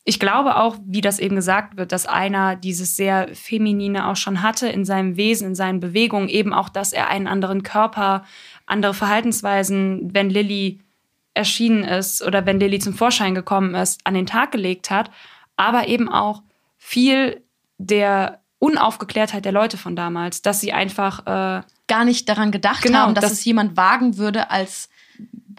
ich 0.07 0.19
glaube 0.19 0.57
auch, 0.57 0.77
wie 0.85 1.01
das 1.01 1.17
eben 1.17 1.35
gesagt 1.35 1.77
wird, 1.77 1.91
dass 1.91 2.05
einer 2.05 2.55
dieses 2.55 2.95
sehr 2.95 3.29
Feminine 3.33 4.07
auch 4.07 4.15
schon 4.15 4.43
hatte 4.43 4.69
in 4.69 4.85
seinem 4.85 5.17
Wesen, 5.17 5.49
in 5.49 5.55
seinen 5.55 5.79
Bewegungen, 5.79 6.29
eben 6.29 6.53
auch, 6.53 6.69
dass 6.69 6.93
er 6.93 7.09
einen 7.09 7.25
anderen 7.27 7.63
Körper, 7.63 8.23
andere 8.67 8.93
Verhaltensweisen, 8.93 10.13
wenn 10.13 10.29
Lilly 10.29 10.79
erschienen 11.33 11.83
ist 11.83 12.21
oder 12.21 12.45
wenn 12.45 12.59
Lilly 12.59 12.77
zum 12.77 12.93
Vorschein 12.93 13.33
gekommen 13.33 13.73
ist, 13.73 13.99
an 14.03 14.13
den 14.13 14.27
Tag 14.27 14.51
gelegt 14.51 14.91
hat, 14.91 15.09
aber 15.57 15.87
eben 15.87 16.07
auch 16.07 16.43
viel 16.77 17.41
der 17.79 18.41
Unaufgeklärtheit 18.59 19.43
der 19.43 19.51
Leute 19.51 19.77
von 19.77 19.95
damals, 19.95 20.43
dass 20.43 20.61
sie 20.61 20.71
einfach 20.71 21.25
äh, 21.25 21.63
gar 21.87 22.05
nicht 22.05 22.29
daran 22.29 22.51
gedacht 22.51 22.83
genau, 22.83 22.99
haben, 22.99 23.15
dass, 23.15 23.23
dass 23.23 23.31
es 23.33 23.45
jemand 23.45 23.75
wagen 23.75 24.17
würde, 24.17 24.51
als 24.51 24.87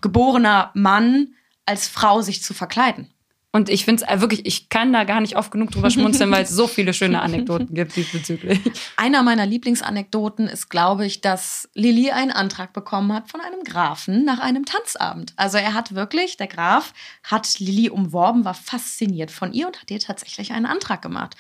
geborener 0.01 0.71
Mann 0.75 1.35
als 1.67 1.89
Frau 1.89 2.23
sich 2.23 2.45
zu 2.45 2.55
verkleiden. 2.55 3.11
Und 3.57 3.71
ich 3.71 3.87
finde 3.87 4.05
es 4.05 4.11
äh, 4.11 4.21
wirklich, 4.21 4.45
ich 4.45 4.69
kann 4.69 4.93
da 4.93 5.05
gar 5.05 5.23
nicht 5.23 5.35
oft 5.35 5.51
genug 5.51 5.71
drüber 5.71 5.89
schmunzeln, 5.89 6.31
weil 6.31 6.43
es 6.43 6.51
so 6.51 6.67
viele 6.67 6.93
schöne 6.93 7.23
Anekdoten 7.23 7.75
gibt 7.75 7.97
diesbezüglich. 7.97 8.61
Einer 8.99 9.23
meiner 9.23 9.47
Lieblingsanekdoten 9.47 10.47
ist, 10.47 10.69
glaube 10.69 11.07
ich, 11.07 11.23
dass 11.23 11.67
Lilly 11.73 12.11
einen 12.11 12.33
Antrag 12.33 12.75
bekommen 12.75 13.15
hat 13.15 13.31
von 13.31 13.41
einem 13.41 13.65
Grafen 13.65 14.27
nach 14.27 14.41
einem 14.41 14.67
Tanzabend. 14.67 15.33
Also 15.37 15.57
er 15.57 15.73
hat 15.73 15.95
wirklich, 15.95 16.37
der 16.37 16.49
Graf 16.49 16.93
hat 17.23 17.59
Lilly 17.59 17.89
umworben, 17.89 18.45
war 18.45 18.53
fasziniert 18.53 19.31
von 19.31 19.55
ihr 19.55 19.69
und 19.69 19.81
hat 19.81 19.91
ihr 19.91 20.01
tatsächlich 20.01 20.53
einen 20.53 20.67
Antrag 20.67 21.01
gemacht. 21.01 21.35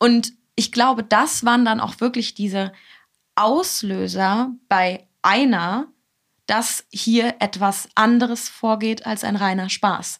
Und 0.00 0.32
ich 0.56 0.72
glaube, 0.72 1.04
das 1.04 1.44
waren 1.44 1.64
dann 1.64 1.78
auch 1.78 2.00
wirklich 2.00 2.34
diese 2.34 2.72
Auslöser 3.36 4.50
bei 4.68 5.06
einer, 5.22 5.86
dass 6.46 6.84
hier 6.90 7.36
etwas 7.38 7.88
anderes 7.94 8.48
vorgeht 8.48 9.06
als 9.06 9.22
ein 9.22 9.36
reiner 9.36 9.70
Spaß. 9.70 10.18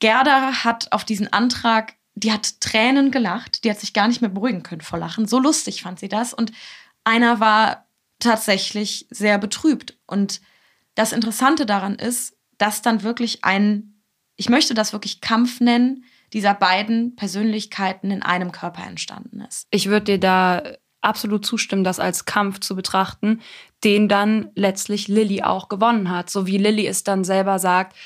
Gerda 0.00 0.64
hat 0.64 0.92
auf 0.92 1.04
diesen 1.04 1.32
Antrag, 1.32 1.94
die 2.14 2.32
hat 2.32 2.60
Tränen 2.60 3.10
gelacht, 3.10 3.64
die 3.64 3.70
hat 3.70 3.80
sich 3.80 3.92
gar 3.92 4.08
nicht 4.08 4.20
mehr 4.20 4.30
beruhigen 4.30 4.62
können 4.62 4.80
vor 4.80 4.98
Lachen. 4.98 5.26
So 5.26 5.38
lustig 5.38 5.82
fand 5.82 5.98
sie 5.98 6.08
das. 6.08 6.34
Und 6.34 6.52
einer 7.04 7.40
war 7.40 7.86
tatsächlich 8.18 9.06
sehr 9.10 9.38
betrübt. 9.38 9.96
Und 10.06 10.40
das 10.94 11.12
Interessante 11.12 11.66
daran 11.66 11.94
ist, 11.94 12.36
dass 12.58 12.82
dann 12.82 13.02
wirklich 13.02 13.44
ein, 13.44 14.02
ich 14.36 14.48
möchte 14.48 14.74
das 14.74 14.92
wirklich 14.92 15.20
Kampf 15.20 15.60
nennen, 15.60 16.04
dieser 16.32 16.54
beiden 16.54 17.16
Persönlichkeiten 17.16 18.10
in 18.10 18.22
einem 18.22 18.52
Körper 18.52 18.84
entstanden 18.86 19.40
ist. 19.40 19.66
Ich 19.70 19.86
würde 19.86 20.04
dir 20.04 20.20
da 20.20 20.62
absolut 21.00 21.46
zustimmen, 21.46 21.84
das 21.84 22.00
als 22.00 22.24
Kampf 22.24 22.60
zu 22.60 22.74
betrachten, 22.74 23.40
den 23.84 24.08
dann 24.08 24.50
letztlich 24.54 25.08
Lilly 25.08 25.42
auch 25.42 25.68
gewonnen 25.68 26.10
hat. 26.10 26.28
So 26.28 26.46
wie 26.46 26.58
Lilly 26.58 26.86
es 26.86 27.04
dann 27.04 27.24
selber 27.24 27.58
sagt, 27.58 27.96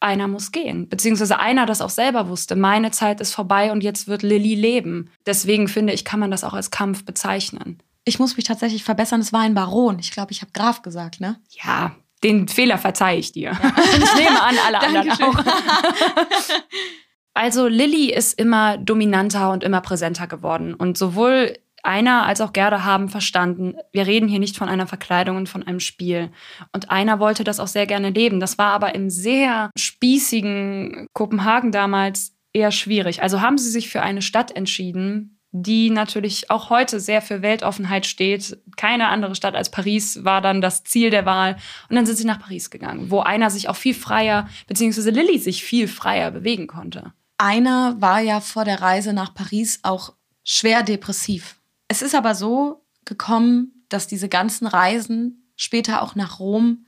einer 0.00 0.28
muss 0.28 0.52
gehen. 0.52 0.88
Beziehungsweise 0.88 1.38
einer 1.38 1.66
das 1.66 1.80
auch 1.80 1.90
selber 1.90 2.28
wusste. 2.28 2.56
Meine 2.56 2.90
Zeit 2.90 3.20
ist 3.20 3.34
vorbei 3.34 3.72
und 3.72 3.82
jetzt 3.82 4.08
wird 4.08 4.22
Lilly 4.22 4.54
leben. 4.54 5.10
Deswegen 5.26 5.68
finde 5.68 5.92
ich, 5.92 6.04
kann 6.04 6.20
man 6.20 6.30
das 6.30 6.44
auch 6.44 6.54
als 6.54 6.70
Kampf 6.70 7.04
bezeichnen. 7.04 7.78
Ich 8.04 8.18
muss 8.18 8.36
mich 8.36 8.44
tatsächlich 8.44 8.84
verbessern. 8.84 9.20
Es 9.20 9.32
war 9.32 9.40
ein 9.40 9.54
Baron. 9.54 9.98
Ich 9.98 10.12
glaube, 10.12 10.32
ich 10.32 10.40
habe 10.40 10.52
Graf 10.52 10.82
gesagt, 10.82 11.20
ne? 11.20 11.40
Ja, 11.50 11.94
den 12.22 12.48
Fehler 12.48 12.78
verzeihe 12.78 13.18
ich 13.18 13.32
dir. 13.32 13.52
Ja. 13.52 13.74
Ich 13.98 14.14
nehme 14.14 14.42
an, 14.42 14.54
alle 14.66 14.80
anderen 14.80 15.10
auch. 15.22 15.44
also 17.34 17.66
Lilly 17.66 18.12
ist 18.12 18.38
immer 18.38 18.78
dominanter 18.78 19.50
und 19.50 19.64
immer 19.64 19.80
präsenter 19.80 20.26
geworden. 20.26 20.74
Und 20.74 20.96
sowohl 20.96 21.58
einer 21.82 22.26
als 22.26 22.40
auch 22.40 22.52
Gerda 22.52 22.84
haben 22.84 23.08
verstanden, 23.08 23.76
wir 23.92 24.06
reden 24.06 24.28
hier 24.28 24.38
nicht 24.38 24.56
von 24.56 24.68
einer 24.68 24.86
Verkleidung 24.86 25.36
und 25.36 25.48
von 25.48 25.62
einem 25.62 25.80
Spiel. 25.80 26.30
Und 26.72 26.90
einer 26.90 27.20
wollte 27.20 27.44
das 27.44 27.60
auch 27.60 27.66
sehr 27.66 27.86
gerne 27.86 28.10
leben. 28.10 28.40
Das 28.40 28.58
war 28.58 28.72
aber 28.72 28.94
im 28.94 29.10
sehr 29.10 29.70
spießigen 29.76 31.08
Kopenhagen 31.12 31.72
damals 31.72 32.34
eher 32.52 32.72
schwierig. 32.72 33.22
Also 33.22 33.40
haben 33.40 33.58
sie 33.58 33.70
sich 33.70 33.88
für 33.88 34.02
eine 34.02 34.22
Stadt 34.22 34.54
entschieden, 34.54 35.38
die 35.50 35.90
natürlich 35.90 36.50
auch 36.50 36.70
heute 36.70 37.00
sehr 37.00 37.22
für 37.22 37.42
Weltoffenheit 37.42 38.06
steht. 38.06 38.58
Keine 38.76 39.08
andere 39.08 39.34
Stadt 39.34 39.54
als 39.54 39.70
Paris 39.70 40.24
war 40.24 40.40
dann 40.40 40.60
das 40.60 40.84
Ziel 40.84 41.10
der 41.10 41.24
Wahl. 41.24 41.56
Und 41.88 41.96
dann 41.96 42.06
sind 42.06 42.16
sie 42.16 42.26
nach 42.26 42.40
Paris 42.40 42.70
gegangen, 42.70 43.10
wo 43.10 43.20
einer 43.20 43.50
sich 43.50 43.68
auch 43.68 43.76
viel 43.76 43.94
freier, 43.94 44.48
beziehungsweise 44.66 45.10
Lilly 45.10 45.38
sich 45.38 45.64
viel 45.64 45.88
freier 45.88 46.30
bewegen 46.30 46.66
konnte. 46.66 47.12
Einer 47.38 47.96
war 48.00 48.20
ja 48.20 48.40
vor 48.40 48.64
der 48.64 48.82
Reise 48.82 49.12
nach 49.12 49.32
Paris 49.32 49.80
auch 49.82 50.14
schwer 50.44 50.82
depressiv. 50.82 51.57
Es 51.88 52.02
ist 52.02 52.14
aber 52.14 52.34
so 52.34 52.86
gekommen, 53.04 53.84
dass 53.88 54.06
diese 54.06 54.28
ganzen 54.28 54.66
Reisen 54.66 55.52
später 55.56 56.02
auch 56.02 56.14
nach 56.14 56.38
Rom 56.38 56.86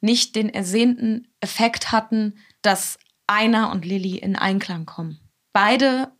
nicht 0.00 0.34
den 0.36 0.48
ersehnten 0.48 1.28
Effekt 1.40 1.92
hatten, 1.92 2.38
dass 2.62 2.98
Einer 3.26 3.70
und 3.70 3.84
Lilly 3.84 4.16
in 4.16 4.36
Einklang 4.36 4.86
kommen. 4.86 5.20
Beide 5.52 6.12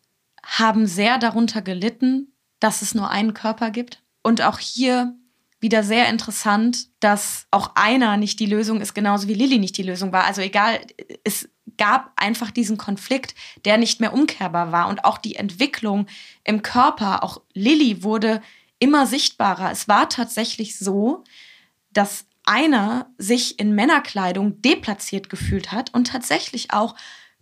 haben 0.45 0.87
sehr 0.87 1.19
darunter 1.19 1.63
gelitten, 1.63 2.35
dass 2.61 2.83
es 2.83 2.95
nur 2.95 3.11
einen 3.11 3.35
Körper 3.35 3.71
gibt. 3.71 4.03
Und 4.23 4.43
auch 4.43 4.59
hier 4.59 5.17
wieder 5.61 5.83
sehr 5.83 6.09
interessant, 6.09 6.89
dass 7.01 7.47
auch 7.51 7.73
einer 7.75 8.17
nicht 8.17 8.41
die 8.41 8.47
Lösung 8.47 8.81
ist, 8.81 8.95
genauso 8.95 9.29
wie 9.29 9.35
Lilly 9.35 9.59
nicht 9.59 9.77
die 9.77 9.83
Lösung 9.83 10.13
war. 10.13 10.25
Also 10.25 10.41
egal, 10.41 10.81
es 11.25 11.49
gab 11.79 12.13
einfach 12.17 12.51
diesen 12.51 12.77
Konflikt, 12.77 13.35
der 13.65 13.79
nicht 13.79 14.01
mehr 14.01 14.13
umkehrbar 14.13 14.73
war. 14.73 14.89
Und 14.89 15.05
auch 15.05 15.19
die 15.19 15.37
Entwicklung 15.37 16.07
im 16.45 16.63
Körper, 16.63 17.25
auch 17.25 17.41
Lilly 17.55 18.03
wurde 18.03 18.43
immer 18.79 19.07
sichtbarer. 19.07 19.71
Es 19.71 19.89
war 19.89 20.09
tatsächlich 20.09 20.79
so, 20.79 21.25
dass 21.93 22.27
einer 22.45 23.11
sich 23.19 23.59
in 23.59 23.75
Männerkleidung 23.75 24.61
deplatziert 24.63 25.29
gefühlt 25.29 25.73
hat 25.73 25.93
und 25.95 26.07
tatsächlich 26.07 26.73
auch 26.73 26.95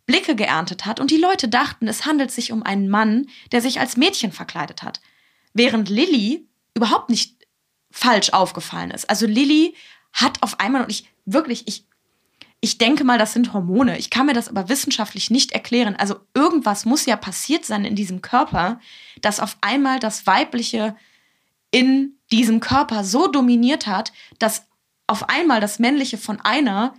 Blicke 0.06 0.36
geerntet 0.36 0.86
hat. 0.86 1.00
Und 1.00 1.10
die 1.10 1.16
Leute 1.16 1.48
dachten, 1.48 1.88
es 1.88 2.06
handelt 2.06 2.30
sich 2.30 2.52
um 2.52 2.62
einen 2.62 2.88
Mann, 2.88 3.26
der 3.52 3.60
sich 3.60 3.80
als 3.80 3.96
Mädchen 3.96 4.32
verkleidet 4.32 4.82
hat. 4.82 5.00
Während 5.52 5.88
Lilly 5.88 6.48
überhaupt 6.74 7.10
nicht 7.10 7.46
falsch 7.90 8.30
aufgefallen 8.30 8.90
ist. 8.90 9.08
Also 9.08 9.26
Lilly 9.26 9.74
hat 10.12 10.42
auf 10.42 10.60
einmal, 10.60 10.82
und 10.82 10.90
ich 10.90 11.08
wirklich, 11.24 11.66
ich 11.66 11.86
ich 12.60 12.78
denke 12.78 13.04
mal, 13.04 13.18
das 13.18 13.32
sind 13.32 13.52
Hormone. 13.52 13.98
Ich 13.98 14.10
kann 14.10 14.26
mir 14.26 14.32
das 14.32 14.48
aber 14.48 14.68
wissenschaftlich 14.68 15.30
nicht 15.30 15.52
erklären. 15.52 15.94
Also 15.96 16.16
irgendwas 16.34 16.84
muss 16.84 17.06
ja 17.06 17.16
passiert 17.16 17.64
sein 17.64 17.84
in 17.84 17.94
diesem 17.94 18.22
Körper, 18.22 18.80
dass 19.20 19.40
auf 19.40 19.56
einmal 19.60 19.98
das 19.98 20.26
Weibliche 20.26 20.96
in 21.70 22.14
diesem 22.32 22.60
Körper 22.60 23.04
so 23.04 23.28
dominiert 23.28 23.86
hat, 23.86 24.12
dass 24.38 24.66
auf 25.06 25.28
einmal 25.28 25.60
das 25.60 25.78
Männliche 25.78 26.18
von 26.18 26.40
einer 26.40 26.94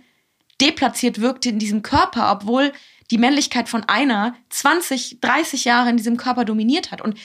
deplatziert 0.60 1.20
wirkte 1.20 1.50
in 1.50 1.58
diesem 1.58 1.82
Körper, 1.82 2.32
obwohl 2.32 2.72
die 3.10 3.18
Männlichkeit 3.18 3.68
von 3.68 3.84
einer 3.84 4.34
20, 4.50 5.20
30 5.20 5.64
Jahre 5.64 5.90
in 5.90 5.96
diesem 5.96 6.16
Körper 6.16 6.44
dominiert 6.44 6.90
hat. 6.90 7.00
Und 7.00 7.18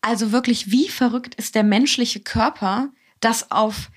also 0.00 0.32
wirklich, 0.32 0.70
wie 0.70 0.88
verrückt 0.88 1.34
ist 1.34 1.54
der 1.54 1.64
menschliche 1.64 2.20
Körper, 2.20 2.90
dass 3.20 3.50
auf 3.50 3.90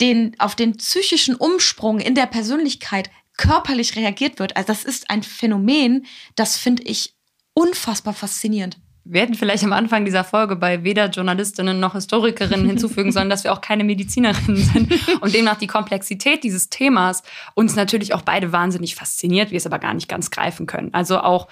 den, 0.00 0.34
auf 0.38 0.54
den 0.54 0.76
psychischen 0.76 1.34
Umsprung 1.34 2.00
in 2.00 2.14
der 2.14 2.26
Persönlichkeit 2.26 3.10
körperlich 3.36 3.96
reagiert 3.96 4.38
wird. 4.38 4.56
Also 4.56 4.66
das 4.66 4.84
ist 4.84 5.10
ein 5.10 5.22
Phänomen, 5.22 6.06
das 6.34 6.56
finde 6.56 6.82
ich 6.84 7.14
unfassbar 7.54 8.14
faszinierend. 8.14 8.78
Wir 9.10 9.22
hätten 9.22 9.34
vielleicht 9.34 9.64
am 9.64 9.72
Anfang 9.72 10.04
dieser 10.04 10.22
Folge 10.22 10.54
bei 10.54 10.84
weder 10.84 11.06
Journalistinnen 11.08 11.80
noch 11.80 11.94
Historikerinnen 11.94 12.66
hinzufügen 12.66 13.10
sollen, 13.10 13.30
dass 13.30 13.42
wir 13.42 13.54
auch 13.54 13.62
keine 13.62 13.82
Medizinerinnen 13.82 14.56
sind 14.56 15.20
und 15.22 15.34
demnach 15.34 15.56
die 15.56 15.66
Komplexität 15.66 16.44
dieses 16.44 16.68
Themas 16.68 17.22
uns 17.54 17.74
natürlich 17.74 18.12
auch 18.12 18.20
beide 18.20 18.52
wahnsinnig 18.52 18.96
fasziniert, 18.96 19.50
wir 19.50 19.56
es 19.56 19.64
aber 19.64 19.78
gar 19.78 19.94
nicht 19.94 20.08
ganz 20.08 20.30
greifen 20.30 20.66
können. 20.66 20.92
Also 20.92 21.20
auch 21.20 21.48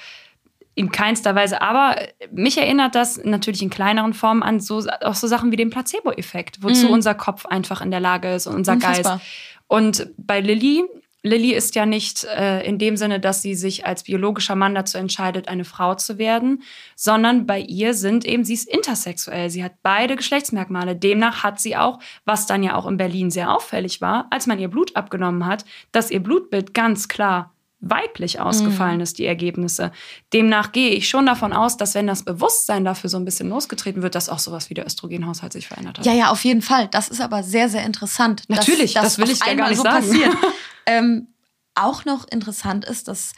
in 0.76 0.92
keinster 0.92 1.34
Weise. 1.34 1.62
Aber 1.62 1.96
mich 2.30 2.58
erinnert 2.58 2.94
das 2.94 3.18
natürlich 3.24 3.62
in 3.62 3.70
kleineren 3.70 4.12
Formen 4.12 4.42
an 4.42 4.60
so, 4.60 4.84
auch 5.00 5.14
so 5.14 5.26
Sachen 5.26 5.50
wie 5.50 5.56
den 5.56 5.70
Placebo-Effekt, 5.70 6.62
wozu 6.62 6.86
mhm. 6.86 6.92
unser 6.92 7.14
Kopf 7.14 7.46
einfach 7.46 7.80
in 7.80 7.90
der 7.90 7.98
Lage 7.98 8.34
ist 8.34 8.46
und 8.46 8.54
unser 8.54 8.74
Unfassbar. 8.74 9.16
Geist. 9.16 9.26
Und 9.68 10.10
bei 10.18 10.40
Lilly, 10.40 10.84
Lilly 11.22 11.54
ist 11.54 11.74
ja 11.76 11.86
nicht 11.86 12.24
äh, 12.24 12.62
in 12.64 12.78
dem 12.78 12.98
Sinne, 12.98 13.20
dass 13.20 13.40
sie 13.40 13.54
sich 13.54 13.86
als 13.86 14.02
biologischer 14.02 14.54
Mann 14.54 14.74
dazu 14.74 14.98
entscheidet, 14.98 15.48
eine 15.48 15.64
Frau 15.64 15.94
zu 15.94 16.18
werden, 16.18 16.62
sondern 16.94 17.46
bei 17.46 17.58
ihr 17.58 17.94
sind 17.94 18.26
eben, 18.26 18.44
sie 18.44 18.54
ist 18.54 18.68
intersexuell. 18.68 19.48
Sie 19.48 19.64
hat 19.64 19.72
beide 19.82 20.14
Geschlechtsmerkmale. 20.14 20.94
Demnach 20.94 21.42
hat 21.42 21.58
sie 21.58 21.74
auch, 21.74 22.00
was 22.26 22.46
dann 22.46 22.62
ja 22.62 22.74
auch 22.76 22.86
in 22.86 22.98
Berlin 22.98 23.30
sehr 23.30 23.50
auffällig 23.50 24.02
war, 24.02 24.26
als 24.30 24.46
man 24.46 24.58
ihr 24.58 24.68
Blut 24.68 24.94
abgenommen 24.94 25.46
hat, 25.46 25.64
dass 25.90 26.10
ihr 26.10 26.22
Blutbild 26.22 26.74
ganz 26.74 27.08
klar 27.08 27.55
weiblich 27.90 28.40
ausgefallen 28.40 28.96
mhm. 28.96 29.02
ist, 29.02 29.18
die 29.18 29.26
Ergebnisse. 29.26 29.92
Demnach 30.32 30.72
gehe 30.72 30.90
ich 30.90 31.08
schon 31.08 31.26
davon 31.26 31.52
aus, 31.52 31.76
dass 31.76 31.94
wenn 31.94 32.06
das 32.06 32.24
Bewusstsein 32.24 32.84
dafür 32.84 33.10
so 33.10 33.16
ein 33.16 33.24
bisschen 33.24 33.48
losgetreten 33.48 34.02
wird, 34.02 34.14
dass 34.14 34.28
auch 34.28 34.38
sowas 34.38 34.70
wie 34.70 34.74
der 34.74 34.86
Östrogenhaushalt 34.86 35.52
sich 35.52 35.68
verändert 35.68 35.98
hat. 35.98 36.06
Ja, 36.06 36.12
ja, 36.12 36.30
auf 36.30 36.44
jeden 36.44 36.62
Fall. 36.62 36.88
Das 36.88 37.08
ist 37.08 37.20
aber 37.20 37.42
sehr, 37.42 37.68
sehr 37.68 37.84
interessant. 37.84 38.44
Natürlich, 38.48 38.94
dass, 38.94 39.04
das 39.04 39.18
will 39.18 39.30
ich 39.30 39.40
gar 39.40 39.68
nicht 39.68 39.76
so 39.76 39.82
sagen. 39.82 40.06
Passiert. 40.06 40.36
ähm, 40.86 41.28
auch 41.74 42.04
noch 42.04 42.26
interessant 42.28 42.84
ist, 42.84 43.08
dass 43.08 43.32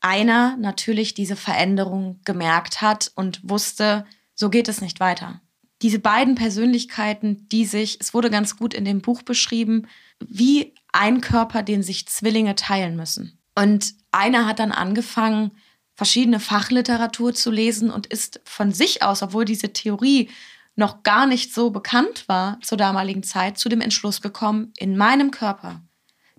einer 0.00 0.56
natürlich 0.56 1.14
diese 1.14 1.36
Veränderung 1.36 2.20
gemerkt 2.24 2.82
hat 2.82 3.12
und 3.14 3.48
wusste, 3.48 4.04
so 4.34 4.50
geht 4.50 4.68
es 4.68 4.80
nicht 4.80 5.00
weiter. 5.00 5.40
Diese 5.80 5.98
beiden 5.98 6.34
Persönlichkeiten, 6.34 7.48
die 7.48 7.64
sich, 7.64 7.98
es 8.00 8.14
wurde 8.14 8.30
ganz 8.30 8.56
gut 8.56 8.74
in 8.74 8.84
dem 8.84 9.00
Buch 9.00 9.22
beschrieben, 9.22 9.88
wie 10.20 10.74
ein 10.92 11.20
Körper, 11.20 11.62
den 11.62 11.82
sich 11.82 12.06
Zwillinge 12.06 12.54
teilen 12.54 12.96
müssen. 12.96 13.41
Und 13.54 13.94
einer 14.10 14.46
hat 14.46 14.58
dann 14.58 14.72
angefangen, 14.72 15.52
verschiedene 15.94 16.40
Fachliteratur 16.40 17.34
zu 17.34 17.50
lesen 17.50 17.90
und 17.90 18.06
ist 18.06 18.40
von 18.44 18.72
sich 18.72 19.02
aus, 19.02 19.22
obwohl 19.22 19.44
diese 19.44 19.72
Theorie 19.72 20.30
noch 20.74 21.02
gar 21.02 21.26
nicht 21.26 21.52
so 21.52 21.70
bekannt 21.70 22.28
war 22.28 22.58
zur 22.62 22.78
damaligen 22.78 23.22
Zeit, 23.22 23.58
zu 23.58 23.68
dem 23.68 23.80
Entschluss 23.80 24.22
gekommen, 24.22 24.72
in 24.78 24.96
meinem 24.96 25.30
Körper 25.30 25.82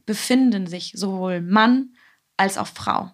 befinden 0.06 0.68
sich 0.68 0.94
sowohl 0.96 1.42
Mann 1.42 1.94
als 2.36 2.58
auch 2.58 2.68
Frau. 2.68 3.12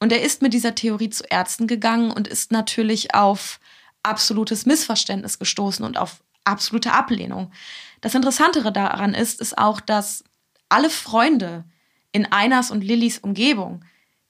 Und 0.00 0.12
er 0.12 0.22
ist 0.22 0.42
mit 0.42 0.52
dieser 0.52 0.74
Theorie 0.74 1.10
zu 1.10 1.24
Ärzten 1.24 1.66
gegangen 1.66 2.10
und 2.10 2.26
ist 2.26 2.52
natürlich 2.52 3.14
auf 3.14 3.60
absolutes 4.02 4.66
Missverständnis 4.66 5.38
gestoßen 5.38 5.84
und 5.84 5.98
auf 5.98 6.22
absolute 6.44 6.92
Ablehnung. 6.92 7.52
Das 8.00 8.14
Interessantere 8.14 8.72
daran 8.72 9.14
ist, 9.14 9.40
ist 9.40 9.58
auch, 9.58 9.80
dass 9.80 10.24
alle 10.68 10.90
Freunde 10.90 11.64
in 12.12 12.26
Einas 12.26 12.70
und 12.70 12.82
Lillys 12.82 13.18
Umgebung 13.18 13.84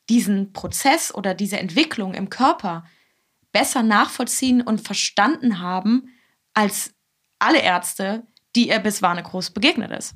diesen 0.08 0.52
Prozess 0.52 1.14
oder 1.14 1.34
diese 1.34 1.58
Entwicklung 1.58 2.14
im 2.14 2.30
Körper 2.30 2.84
besser 3.52 3.82
nachvollziehen 3.82 4.60
und 4.60 4.80
verstanden 4.80 5.60
haben 5.60 6.08
als 6.52 6.92
alle 7.38 7.62
Ärzte, 7.62 8.26
die 8.56 8.68
er 8.68 8.80
bis 8.80 9.02
Warnegroß 9.02 9.50
begegnet 9.50 9.92
ist 9.92 10.14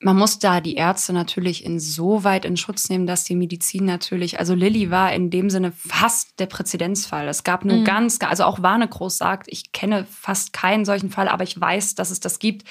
man 0.00 0.16
muss 0.16 0.38
da 0.38 0.60
die 0.60 0.74
Ärzte 0.74 1.12
natürlich 1.12 1.64
insoweit 1.64 2.44
in 2.44 2.56
Schutz 2.56 2.88
nehmen, 2.88 3.06
dass 3.06 3.24
die 3.24 3.34
Medizin 3.34 3.84
natürlich, 3.84 4.38
also 4.38 4.54
Lilly 4.54 4.90
war 4.90 5.12
in 5.12 5.30
dem 5.30 5.50
Sinne 5.50 5.72
fast 5.72 6.38
der 6.38 6.46
Präzedenzfall. 6.46 7.26
Es 7.28 7.42
gab 7.42 7.64
nur 7.64 7.78
mhm. 7.78 7.84
ganz, 7.84 8.18
also 8.20 8.44
auch 8.44 8.62
Warnekroos 8.62 9.18
sagt, 9.18 9.48
ich 9.48 9.72
kenne 9.72 10.06
fast 10.08 10.52
keinen 10.52 10.84
solchen 10.84 11.10
Fall, 11.10 11.28
aber 11.28 11.42
ich 11.42 11.60
weiß, 11.60 11.96
dass 11.96 12.10
es 12.10 12.20
das 12.20 12.38
gibt. 12.38 12.68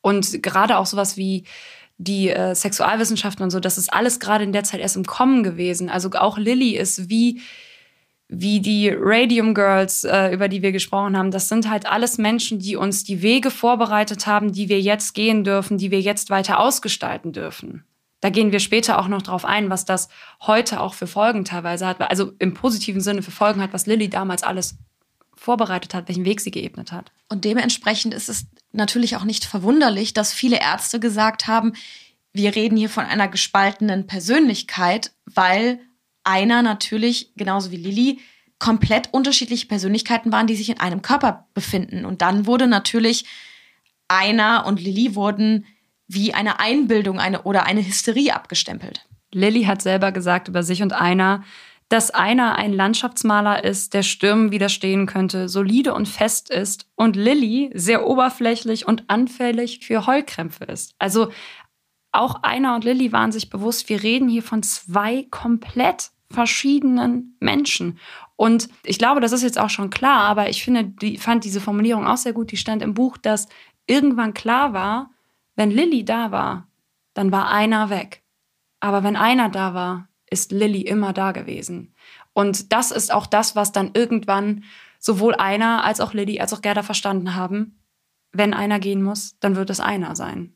Und 0.00 0.40
gerade 0.42 0.78
auch 0.78 0.86
sowas 0.86 1.16
wie 1.16 1.44
die 1.98 2.30
äh, 2.30 2.54
Sexualwissenschaften 2.54 3.42
und 3.42 3.50
so, 3.50 3.60
das 3.60 3.76
ist 3.76 3.92
alles 3.92 4.20
gerade 4.20 4.44
in 4.44 4.52
der 4.52 4.64
Zeit 4.64 4.80
erst 4.80 4.96
im 4.96 5.04
Kommen 5.04 5.42
gewesen. 5.42 5.90
Also 5.90 6.10
auch 6.12 6.38
Lilly 6.38 6.76
ist 6.76 7.10
wie 7.10 7.40
wie 8.30 8.60
die 8.60 8.90
Radium 8.94 9.54
Girls, 9.54 10.04
äh, 10.04 10.28
über 10.32 10.48
die 10.48 10.60
wir 10.60 10.70
gesprochen 10.70 11.16
haben, 11.16 11.30
das 11.30 11.48
sind 11.48 11.70
halt 11.70 11.86
alles 11.86 12.18
Menschen, 12.18 12.58
die 12.58 12.76
uns 12.76 13.02
die 13.02 13.22
Wege 13.22 13.50
vorbereitet 13.50 14.26
haben, 14.26 14.52
die 14.52 14.68
wir 14.68 14.80
jetzt 14.80 15.14
gehen 15.14 15.44
dürfen, 15.44 15.78
die 15.78 15.90
wir 15.90 16.00
jetzt 16.00 16.28
weiter 16.28 16.60
ausgestalten 16.60 17.32
dürfen. 17.32 17.84
Da 18.20 18.28
gehen 18.28 18.52
wir 18.52 18.60
später 18.60 18.98
auch 18.98 19.08
noch 19.08 19.22
drauf 19.22 19.46
ein, 19.46 19.70
was 19.70 19.86
das 19.86 20.08
heute 20.42 20.80
auch 20.80 20.92
für 20.92 21.06
Folgen 21.06 21.46
teilweise 21.46 21.86
hat, 21.86 22.00
also 22.02 22.32
im 22.38 22.52
positiven 22.52 23.00
Sinne 23.00 23.22
für 23.22 23.30
Folgen 23.30 23.62
hat, 23.62 23.72
was 23.72 23.86
Lilly 23.86 24.10
damals 24.10 24.42
alles 24.42 24.76
vorbereitet 25.48 25.94
hat, 25.94 26.08
welchen 26.08 26.26
Weg 26.26 26.42
sie 26.42 26.50
geebnet 26.50 26.92
hat. 26.92 27.10
Und 27.30 27.46
dementsprechend 27.46 28.12
ist 28.12 28.28
es 28.28 28.48
natürlich 28.72 29.16
auch 29.16 29.24
nicht 29.24 29.46
verwunderlich, 29.46 30.12
dass 30.12 30.34
viele 30.34 30.60
Ärzte 30.60 31.00
gesagt 31.00 31.46
haben, 31.46 31.72
wir 32.34 32.54
reden 32.54 32.76
hier 32.76 32.90
von 32.90 33.06
einer 33.06 33.28
gespaltenen 33.28 34.06
Persönlichkeit, 34.06 35.12
weil 35.24 35.80
einer 36.22 36.60
natürlich, 36.60 37.32
genauso 37.34 37.70
wie 37.70 37.78
Lilly, 37.78 38.18
komplett 38.58 39.14
unterschiedliche 39.14 39.66
Persönlichkeiten 39.66 40.32
waren, 40.32 40.46
die 40.46 40.54
sich 40.54 40.68
in 40.68 40.80
einem 40.80 41.00
Körper 41.00 41.48
befinden. 41.54 42.04
Und 42.04 42.20
dann 42.20 42.44
wurde 42.44 42.66
natürlich 42.66 43.24
einer 44.06 44.66
und 44.66 44.82
Lilly 44.82 45.14
wurden 45.14 45.64
wie 46.08 46.34
eine 46.34 46.60
Einbildung 46.60 47.18
eine, 47.18 47.44
oder 47.44 47.64
eine 47.64 47.86
Hysterie 47.86 48.34
abgestempelt. 48.34 49.06
Lilly 49.32 49.64
hat 49.64 49.80
selber 49.80 50.12
gesagt 50.12 50.48
über 50.48 50.62
sich 50.62 50.82
und 50.82 50.92
einer, 50.92 51.42
dass 51.88 52.10
einer 52.10 52.56
ein 52.56 52.72
Landschaftsmaler 52.72 53.64
ist, 53.64 53.94
der 53.94 54.02
Stürmen 54.02 54.50
widerstehen 54.52 55.06
könnte, 55.06 55.48
solide 55.48 55.94
und 55.94 56.06
fest 56.06 56.50
ist 56.50 56.86
und 56.96 57.16
Lilly 57.16 57.70
sehr 57.74 58.06
oberflächlich 58.06 58.86
und 58.86 59.04
anfällig 59.08 59.80
für 59.86 60.06
Heulkrämpfe 60.06 60.64
ist. 60.64 60.94
Also 60.98 61.30
auch 62.12 62.42
einer 62.42 62.74
und 62.74 62.84
Lilly 62.84 63.12
waren 63.12 63.32
sich 63.32 63.48
bewusst, 63.48 63.88
wir 63.88 64.02
reden 64.02 64.28
hier 64.28 64.42
von 64.42 64.62
zwei 64.62 65.26
komplett 65.30 66.10
verschiedenen 66.30 67.36
Menschen. 67.40 67.98
Und 68.36 68.68
ich 68.84 68.98
glaube, 68.98 69.20
das 69.20 69.32
ist 69.32 69.42
jetzt 69.42 69.58
auch 69.58 69.70
schon 69.70 69.90
klar, 69.90 70.24
aber 70.24 70.48
ich 70.48 70.62
finde, 70.62 70.84
die, 70.84 71.16
fand 71.16 71.44
diese 71.44 71.60
Formulierung 71.60 72.06
auch 72.06 72.18
sehr 72.18 72.32
gut. 72.32 72.52
Die 72.52 72.56
stand 72.56 72.82
im 72.82 72.94
Buch, 72.94 73.16
dass 73.16 73.48
irgendwann 73.86 74.34
klar 74.34 74.72
war, 74.72 75.10
wenn 75.56 75.70
Lilly 75.70 76.04
da 76.04 76.30
war, 76.30 76.68
dann 77.14 77.32
war 77.32 77.48
einer 77.50 77.90
weg. 77.90 78.22
Aber 78.80 79.02
wenn 79.02 79.16
einer 79.16 79.48
da 79.48 79.74
war, 79.74 80.07
ist 80.30 80.52
Lilly 80.52 80.82
immer 80.82 81.12
da 81.12 81.32
gewesen. 81.32 81.94
Und 82.32 82.72
das 82.72 82.90
ist 82.90 83.12
auch 83.12 83.26
das, 83.26 83.56
was 83.56 83.72
dann 83.72 83.90
irgendwann 83.94 84.64
sowohl 84.98 85.34
einer 85.34 85.84
als 85.84 86.00
auch 86.00 86.12
Lilly 86.12 86.40
als 86.40 86.52
auch 86.52 86.62
Gerda 86.62 86.82
verstanden 86.82 87.34
haben. 87.34 87.80
Wenn 88.32 88.54
einer 88.54 88.78
gehen 88.78 89.02
muss, 89.02 89.38
dann 89.40 89.56
wird 89.56 89.70
es 89.70 89.80
einer 89.80 90.14
sein. 90.14 90.54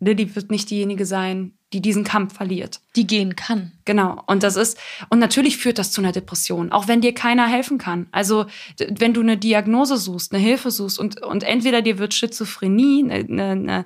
Lilly 0.00 0.34
wird 0.34 0.50
nicht 0.50 0.70
diejenige 0.70 1.06
sein, 1.06 1.56
die 1.72 1.80
diesen 1.80 2.04
Kampf 2.04 2.36
verliert. 2.36 2.80
Die 2.94 3.06
gehen 3.06 3.36
kann. 3.36 3.72
Genau. 3.84 4.22
Und 4.26 4.42
das 4.42 4.56
ist, 4.56 4.78
und 5.08 5.18
natürlich 5.18 5.56
führt 5.56 5.78
das 5.78 5.92
zu 5.92 6.00
einer 6.00 6.12
Depression, 6.12 6.72
auch 6.72 6.88
wenn 6.88 7.00
dir 7.00 7.14
keiner 7.14 7.46
helfen 7.46 7.78
kann. 7.78 8.06
Also, 8.12 8.46
wenn 8.78 9.14
du 9.14 9.20
eine 9.20 9.36
Diagnose 9.36 9.96
suchst, 9.96 10.32
eine 10.32 10.42
Hilfe 10.42 10.70
suchst 10.70 10.98
und, 10.98 11.22
und 11.22 11.42
entweder 11.42 11.82
dir 11.82 11.98
wird 11.98 12.14
Schizophrenie, 12.14 13.10
eine, 13.10 13.44
eine, 13.44 13.84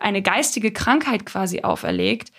eine 0.00 0.22
geistige 0.22 0.72
Krankheit 0.72 1.24
quasi 1.24 1.62
auferlegt, 1.62 2.30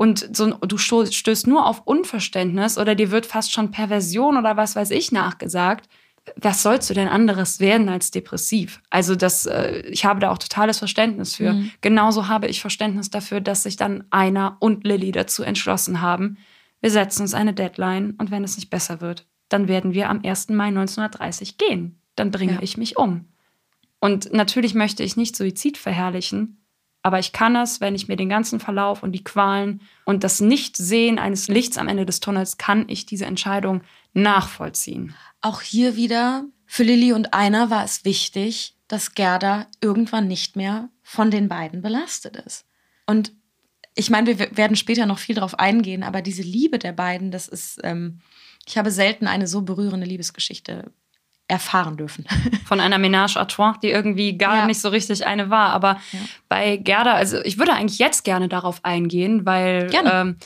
und 0.00 0.34
so, 0.34 0.46
du 0.46 0.78
stößt 0.78 1.46
nur 1.46 1.66
auf 1.66 1.82
Unverständnis 1.84 2.78
oder 2.78 2.94
dir 2.94 3.10
wird 3.10 3.26
fast 3.26 3.52
schon 3.52 3.70
Perversion 3.70 4.38
oder 4.38 4.56
was 4.56 4.74
weiß 4.74 4.92
ich 4.92 5.12
nachgesagt, 5.12 5.90
was 6.36 6.62
sollst 6.62 6.88
du 6.88 6.94
denn 6.94 7.06
anderes 7.06 7.60
werden 7.60 7.90
als 7.90 8.10
depressiv? 8.10 8.80
Also 8.88 9.14
das, 9.14 9.44
äh, 9.44 9.80
ich 9.90 10.06
habe 10.06 10.20
da 10.20 10.30
auch 10.30 10.38
totales 10.38 10.78
Verständnis 10.78 11.36
für. 11.36 11.52
Mhm. 11.52 11.72
Genauso 11.82 12.28
habe 12.28 12.46
ich 12.46 12.62
Verständnis 12.62 13.10
dafür, 13.10 13.42
dass 13.42 13.64
sich 13.64 13.76
dann 13.76 14.04
einer 14.08 14.56
und 14.60 14.86
Lilly 14.86 15.12
dazu 15.12 15.42
entschlossen 15.42 16.00
haben, 16.00 16.38
wir 16.80 16.90
setzen 16.90 17.20
uns 17.20 17.34
eine 17.34 17.52
Deadline 17.52 18.14
und 18.16 18.30
wenn 18.30 18.42
es 18.42 18.56
nicht 18.56 18.70
besser 18.70 19.02
wird, 19.02 19.26
dann 19.50 19.68
werden 19.68 19.92
wir 19.92 20.08
am 20.08 20.22
1. 20.24 20.48
Mai 20.48 20.68
1930 20.68 21.58
gehen. 21.58 22.00
Dann 22.16 22.30
bringe 22.30 22.54
ja. 22.54 22.62
ich 22.62 22.78
mich 22.78 22.96
um. 22.96 23.26
Und 23.98 24.32
natürlich 24.32 24.74
möchte 24.74 25.02
ich 25.02 25.18
nicht 25.18 25.36
Suizid 25.36 25.76
verherrlichen, 25.76 26.59
aber 27.02 27.18
ich 27.18 27.32
kann 27.32 27.56
es, 27.56 27.80
wenn 27.80 27.94
ich 27.94 28.08
mir 28.08 28.16
den 28.16 28.28
ganzen 28.28 28.60
Verlauf 28.60 29.02
und 29.02 29.12
die 29.12 29.24
Qualen 29.24 29.80
und 30.04 30.22
das 30.22 30.40
Nichtsehen 30.40 31.18
eines 31.18 31.48
Lichts 31.48 31.78
am 31.78 31.88
Ende 31.88 32.04
des 32.04 32.20
Tunnels, 32.20 32.58
kann 32.58 32.84
ich 32.88 33.06
diese 33.06 33.24
Entscheidung 33.24 33.82
nachvollziehen. 34.12 35.14
Auch 35.40 35.62
hier 35.62 35.96
wieder, 35.96 36.44
für 36.66 36.82
Lilly 36.82 37.12
und 37.12 37.32
Einer 37.32 37.70
war 37.70 37.84
es 37.84 38.04
wichtig, 38.04 38.76
dass 38.86 39.14
Gerda 39.14 39.66
irgendwann 39.80 40.28
nicht 40.28 40.56
mehr 40.56 40.90
von 41.02 41.30
den 41.30 41.48
beiden 41.48 41.80
belastet 41.80 42.36
ist. 42.36 42.66
Und 43.06 43.32
ich 43.94 44.10
meine, 44.10 44.38
wir 44.38 44.56
werden 44.56 44.76
später 44.76 45.06
noch 45.06 45.18
viel 45.18 45.34
darauf 45.34 45.58
eingehen, 45.58 46.02
aber 46.02 46.22
diese 46.22 46.42
Liebe 46.42 46.78
der 46.78 46.92
beiden, 46.92 47.30
das 47.30 47.48
ist, 47.48 47.80
ähm, 47.82 48.20
ich 48.66 48.78
habe 48.78 48.90
selten 48.90 49.26
eine 49.26 49.46
so 49.46 49.62
berührende 49.62 50.06
Liebesgeschichte 50.06 50.92
erfahren 51.50 51.96
dürfen. 51.96 52.24
Von 52.64 52.80
einer 52.80 52.98
Ménage 52.98 53.36
à 53.36 53.44
trois, 53.46 53.74
die 53.82 53.90
irgendwie 53.90 54.38
gar 54.38 54.58
ja. 54.58 54.66
nicht 54.66 54.80
so 54.80 54.88
richtig 54.88 55.26
eine 55.26 55.50
war. 55.50 55.70
Aber 55.70 56.00
ja. 56.12 56.20
bei 56.48 56.76
Gerda, 56.76 57.14
also 57.14 57.38
ich 57.42 57.58
würde 57.58 57.72
eigentlich 57.74 57.98
jetzt 57.98 58.24
gerne 58.24 58.48
darauf 58.48 58.84
eingehen, 58.84 59.44
weil 59.44 59.88
gerne. 59.88 60.12
Ähm, 60.12 60.36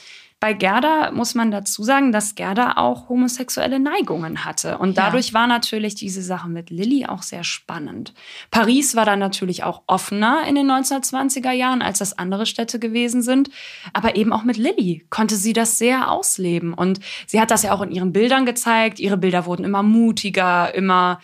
bei 0.44 0.52
Gerda 0.52 1.10
muss 1.10 1.34
man 1.34 1.50
dazu 1.50 1.84
sagen, 1.84 2.12
dass 2.12 2.34
Gerda 2.34 2.74
auch 2.76 3.08
homosexuelle 3.08 3.80
Neigungen 3.80 4.44
hatte. 4.44 4.76
Und 4.76 4.98
dadurch 4.98 5.28
ja. 5.28 5.32
war 5.32 5.46
natürlich 5.46 5.94
diese 5.94 6.20
Sache 6.20 6.50
mit 6.50 6.68
Lilly 6.68 7.06
auch 7.06 7.22
sehr 7.22 7.44
spannend. 7.44 8.12
Paris 8.50 8.94
war 8.94 9.06
dann 9.06 9.20
natürlich 9.20 9.64
auch 9.64 9.84
offener 9.86 10.42
in 10.46 10.54
den 10.54 10.70
1920er 10.70 11.52
Jahren, 11.52 11.80
als 11.80 12.00
das 12.00 12.18
andere 12.18 12.44
Städte 12.44 12.78
gewesen 12.78 13.22
sind. 13.22 13.48
Aber 13.94 14.16
eben 14.16 14.34
auch 14.34 14.44
mit 14.44 14.58
Lilly 14.58 15.06
konnte 15.08 15.36
sie 15.36 15.54
das 15.54 15.78
sehr 15.78 16.10
ausleben. 16.10 16.74
Und 16.74 17.00
sie 17.26 17.40
hat 17.40 17.50
das 17.50 17.62
ja 17.62 17.72
auch 17.72 17.80
in 17.80 17.90
ihren 17.90 18.12
Bildern 18.12 18.44
gezeigt. 18.44 19.00
Ihre 19.00 19.16
Bilder 19.16 19.46
wurden 19.46 19.64
immer 19.64 19.82
mutiger, 19.82 20.74
immer, 20.74 21.20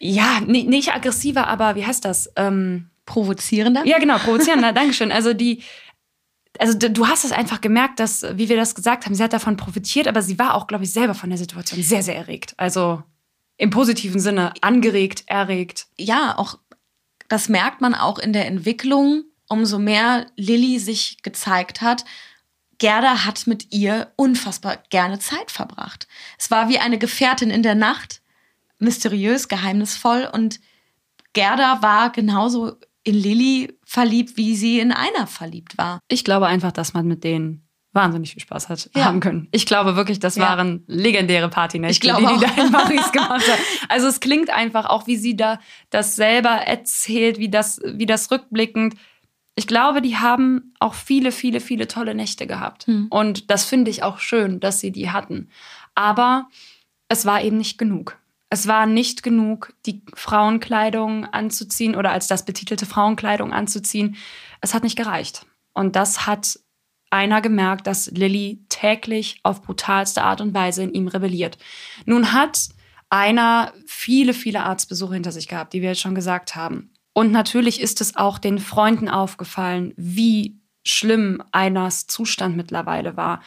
ja, 0.00 0.40
nicht 0.40 0.92
aggressiver, 0.92 1.46
aber 1.46 1.76
wie 1.76 1.86
heißt 1.86 2.04
das? 2.04 2.28
Ähm, 2.34 2.90
provozierender? 3.06 3.86
Ja, 3.86 3.98
genau, 3.98 4.18
provozierender, 4.18 4.72
Dankeschön. 4.74 5.12
Also 5.12 5.32
die, 5.32 5.62
also 6.58 6.78
du 6.78 7.06
hast 7.08 7.24
es 7.24 7.32
einfach 7.32 7.60
gemerkt, 7.60 7.98
dass, 8.00 8.22
wie 8.34 8.48
wir 8.48 8.56
das 8.56 8.74
gesagt 8.74 9.04
haben, 9.06 9.14
sie 9.14 9.22
hat 9.22 9.32
davon 9.32 9.56
profitiert, 9.56 10.06
aber 10.06 10.22
sie 10.22 10.38
war 10.38 10.54
auch, 10.54 10.66
glaube 10.66 10.84
ich, 10.84 10.92
selber 10.92 11.14
von 11.14 11.30
der 11.30 11.38
Situation 11.38 11.82
sehr, 11.82 12.02
sehr 12.02 12.16
erregt. 12.16 12.54
Also 12.56 13.02
im 13.56 13.70
positiven 13.70 14.20
Sinne 14.20 14.52
angeregt, 14.60 15.24
erregt. 15.26 15.86
Ja, 15.98 16.36
auch 16.38 16.58
das 17.28 17.48
merkt 17.48 17.80
man 17.80 17.94
auch 17.94 18.18
in 18.18 18.32
der 18.32 18.46
Entwicklung, 18.46 19.24
umso 19.48 19.78
mehr 19.78 20.26
Lilly 20.36 20.78
sich 20.78 21.22
gezeigt 21.22 21.80
hat. 21.80 22.04
Gerda 22.78 23.24
hat 23.24 23.46
mit 23.46 23.72
ihr 23.72 24.12
unfassbar 24.16 24.78
gerne 24.90 25.18
Zeit 25.18 25.50
verbracht. 25.50 26.08
Es 26.38 26.50
war 26.50 26.68
wie 26.68 26.78
eine 26.78 26.98
Gefährtin 26.98 27.50
in 27.50 27.62
der 27.62 27.74
Nacht, 27.74 28.20
mysteriös, 28.78 29.48
geheimnisvoll 29.48 30.28
und 30.32 30.60
Gerda 31.32 31.82
war 31.82 32.10
genauso 32.10 32.76
in 33.04 33.14
Lilly 33.14 33.76
verliebt, 33.94 34.36
wie 34.36 34.56
sie 34.56 34.80
in 34.80 34.90
einer 34.90 35.28
verliebt 35.28 35.78
war. 35.78 36.00
Ich 36.08 36.24
glaube 36.24 36.46
einfach, 36.46 36.72
dass 36.72 36.94
man 36.94 37.06
mit 37.06 37.22
denen 37.22 37.68
wahnsinnig 37.92 38.32
viel 38.32 38.42
Spaß 38.42 38.68
hat, 38.68 38.90
ja. 38.96 39.04
haben 39.04 39.20
können. 39.20 39.46
Ich 39.52 39.66
glaube 39.66 39.94
wirklich, 39.94 40.18
das 40.18 40.34
ja. 40.34 40.42
waren 40.42 40.82
legendäre 40.88 41.48
Partynächte, 41.48 42.08
die 42.08 42.26
die 42.26 42.40
da 42.40 42.60
in 42.60 42.72
Paris 42.72 43.12
gemacht 43.12 43.48
hat. 43.48 43.58
Also 43.88 44.08
es 44.08 44.18
klingt 44.18 44.50
einfach 44.50 44.86
auch, 44.86 45.06
wie 45.06 45.14
sie 45.14 45.36
da 45.36 45.60
das 45.90 46.16
selber 46.16 46.50
erzählt, 46.50 47.38
wie 47.38 47.48
das, 47.48 47.80
wie 47.84 48.06
das 48.06 48.32
rückblickend. 48.32 48.96
Ich 49.54 49.68
glaube, 49.68 50.02
die 50.02 50.16
haben 50.16 50.74
auch 50.80 50.94
viele, 50.94 51.30
viele, 51.30 51.60
viele 51.60 51.86
tolle 51.86 52.16
Nächte 52.16 52.48
gehabt. 52.48 52.88
Hm. 52.88 53.06
Und 53.10 53.48
das 53.48 53.64
finde 53.64 53.92
ich 53.92 54.02
auch 54.02 54.18
schön, 54.18 54.58
dass 54.58 54.80
sie 54.80 54.90
die 54.90 55.10
hatten. 55.10 55.48
Aber 55.94 56.48
es 57.08 57.26
war 57.26 57.42
eben 57.44 57.58
nicht 57.58 57.78
genug. 57.78 58.18
Es 58.54 58.68
war 58.68 58.86
nicht 58.86 59.24
genug, 59.24 59.74
die 59.84 60.04
Frauenkleidung 60.14 61.24
anzuziehen 61.24 61.96
oder 61.96 62.12
als 62.12 62.28
das 62.28 62.44
betitelte 62.44 62.86
Frauenkleidung 62.86 63.52
anzuziehen. 63.52 64.14
Es 64.60 64.74
hat 64.74 64.84
nicht 64.84 64.94
gereicht. 64.94 65.44
Und 65.72 65.96
das 65.96 66.28
hat 66.28 66.60
einer 67.10 67.40
gemerkt, 67.40 67.88
dass 67.88 68.12
Lilly 68.12 68.64
täglich 68.68 69.40
auf 69.42 69.60
brutalste 69.60 70.22
Art 70.22 70.40
und 70.40 70.54
Weise 70.54 70.84
in 70.84 70.94
ihm 70.94 71.08
rebelliert. 71.08 71.58
Nun 72.06 72.32
hat 72.32 72.68
einer 73.10 73.72
viele, 73.86 74.32
viele 74.32 74.62
Arztbesuche 74.62 75.14
hinter 75.14 75.32
sich 75.32 75.48
gehabt, 75.48 75.72
die 75.72 75.82
wir 75.82 75.88
jetzt 75.88 76.00
schon 76.00 76.14
gesagt 76.14 76.54
haben. 76.54 76.92
Und 77.12 77.32
natürlich 77.32 77.80
ist 77.80 78.00
es 78.00 78.14
auch 78.14 78.38
den 78.38 78.60
Freunden 78.60 79.08
aufgefallen, 79.08 79.94
wie 79.96 80.60
schlimm 80.86 81.42
Einers 81.50 82.06
Zustand 82.06 82.56
mittlerweile 82.56 83.16
war. 83.16 83.42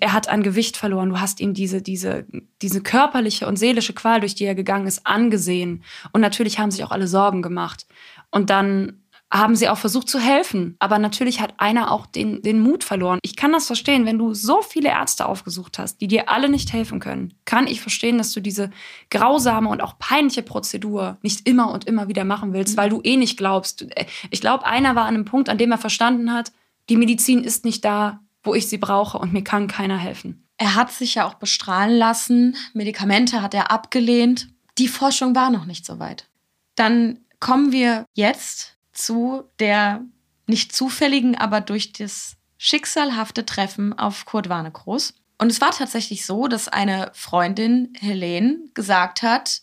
Er 0.00 0.12
hat 0.12 0.28
an 0.28 0.42
Gewicht 0.42 0.76
verloren. 0.76 1.10
Du 1.10 1.20
hast 1.20 1.40
ihm 1.40 1.54
diese, 1.54 1.82
diese, 1.82 2.26
diese 2.60 2.82
körperliche 2.82 3.46
und 3.46 3.58
seelische 3.58 3.92
Qual, 3.92 4.20
durch 4.20 4.34
die 4.34 4.44
er 4.44 4.54
gegangen 4.54 4.86
ist, 4.86 5.06
angesehen. 5.06 5.82
Und 6.12 6.20
natürlich 6.20 6.58
haben 6.58 6.70
sich 6.70 6.84
auch 6.84 6.90
alle 6.90 7.08
Sorgen 7.08 7.42
gemacht. 7.42 7.86
Und 8.30 8.50
dann 8.50 9.02
haben 9.32 9.56
sie 9.56 9.70
auch 9.70 9.78
versucht 9.78 10.10
zu 10.10 10.20
helfen. 10.20 10.76
Aber 10.78 10.98
natürlich 10.98 11.40
hat 11.40 11.54
einer 11.56 11.90
auch 11.90 12.04
den, 12.04 12.42
den 12.42 12.60
Mut 12.60 12.84
verloren. 12.84 13.18
Ich 13.22 13.34
kann 13.34 13.50
das 13.50 13.66
verstehen, 13.66 14.04
wenn 14.04 14.18
du 14.18 14.34
so 14.34 14.60
viele 14.60 14.90
Ärzte 14.90 15.24
aufgesucht 15.26 15.78
hast, 15.78 16.02
die 16.02 16.06
dir 16.06 16.28
alle 16.28 16.50
nicht 16.50 16.72
helfen 16.72 17.00
können, 17.00 17.32
kann 17.46 17.66
ich 17.66 17.80
verstehen, 17.80 18.18
dass 18.18 18.32
du 18.32 18.40
diese 18.40 18.70
grausame 19.10 19.70
und 19.70 19.80
auch 19.80 19.98
peinliche 19.98 20.42
Prozedur 20.42 21.16
nicht 21.22 21.48
immer 21.48 21.72
und 21.72 21.86
immer 21.86 22.08
wieder 22.08 22.24
machen 22.24 22.52
willst, 22.52 22.76
weil 22.76 22.90
du 22.90 23.00
eh 23.02 23.16
nicht 23.16 23.38
glaubst. 23.38 23.86
Ich 24.30 24.42
glaube, 24.42 24.66
einer 24.66 24.94
war 24.94 25.04
an 25.04 25.14
einem 25.14 25.24
Punkt, 25.24 25.48
an 25.48 25.58
dem 25.58 25.72
er 25.72 25.78
verstanden 25.78 26.32
hat, 26.32 26.52
die 26.90 26.96
Medizin 26.96 27.42
ist 27.42 27.64
nicht 27.64 27.84
da, 27.84 28.20
wo 28.42 28.54
ich 28.54 28.68
sie 28.68 28.78
brauche 28.78 29.18
und 29.18 29.32
mir 29.32 29.44
kann 29.44 29.68
keiner 29.68 29.98
helfen. 29.98 30.46
Er 30.56 30.74
hat 30.74 30.92
sich 30.92 31.16
ja 31.16 31.26
auch 31.26 31.34
bestrahlen 31.34 31.96
lassen, 31.96 32.56
Medikamente 32.72 33.42
hat 33.42 33.54
er 33.54 33.70
abgelehnt. 33.70 34.48
Die 34.78 34.88
Forschung 34.88 35.34
war 35.34 35.50
noch 35.50 35.64
nicht 35.64 35.84
so 35.84 35.98
weit. 35.98 36.28
Dann 36.74 37.20
kommen 37.40 37.72
wir 37.72 38.04
jetzt 38.14 38.76
zu 38.92 39.44
der 39.58 40.02
nicht 40.46 40.74
zufälligen, 40.74 41.36
aber 41.36 41.60
durch 41.60 41.92
das 41.92 42.36
schicksalhafte 42.58 43.44
Treffen 43.44 43.98
auf 43.98 44.24
Kurt 44.24 44.48
Warnekroos. 44.48 45.14
Und 45.38 45.50
es 45.50 45.60
war 45.60 45.70
tatsächlich 45.70 46.24
so, 46.24 46.46
dass 46.46 46.68
eine 46.68 47.10
Freundin, 47.14 47.92
Helene, 47.98 48.60
gesagt 48.74 49.22
hat, 49.22 49.62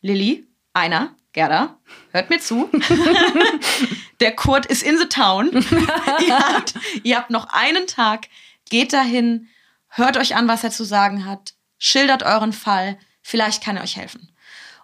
Lilly, 0.00 0.48
einer, 0.72 1.14
Gerda, 1.32 1.78
hört 2.10 2.30
mir 2.30 2.40
zu. 2.40 2.68
der 4.22 4.34
Kurt 4.34 4.66
ist 4.66 4.82
in 4.82 4.96
the 4.98 5.06
town. 5.06 5.50
ihr, 6.26 6.38
habt, 6.38 6.74
ihr 7.02 7.16
habt 7.16 7.30
noch 7.30 7.48
einen 7.52 7.86
Tag, 7.86 8.28
geht 8.70 8.92
dahin, 8.92 9.48
hört 9.88 10.16
euch 10.16 10.34
an, 10.34 10.48
was 10.48 10.64
er 10.64 10.70
zu 10.70 10.84
sagen 10.84 11.26
hat, 11.26 11.54
schildert 11.78 12.22
euren 12.22 12.52
Fall, 12.52 12.98
vielleicht 13.20 13.62
kann 13.62 13.76
er 13.76 13.82
euch 13.82 13.96
helfen. 13.96 14.32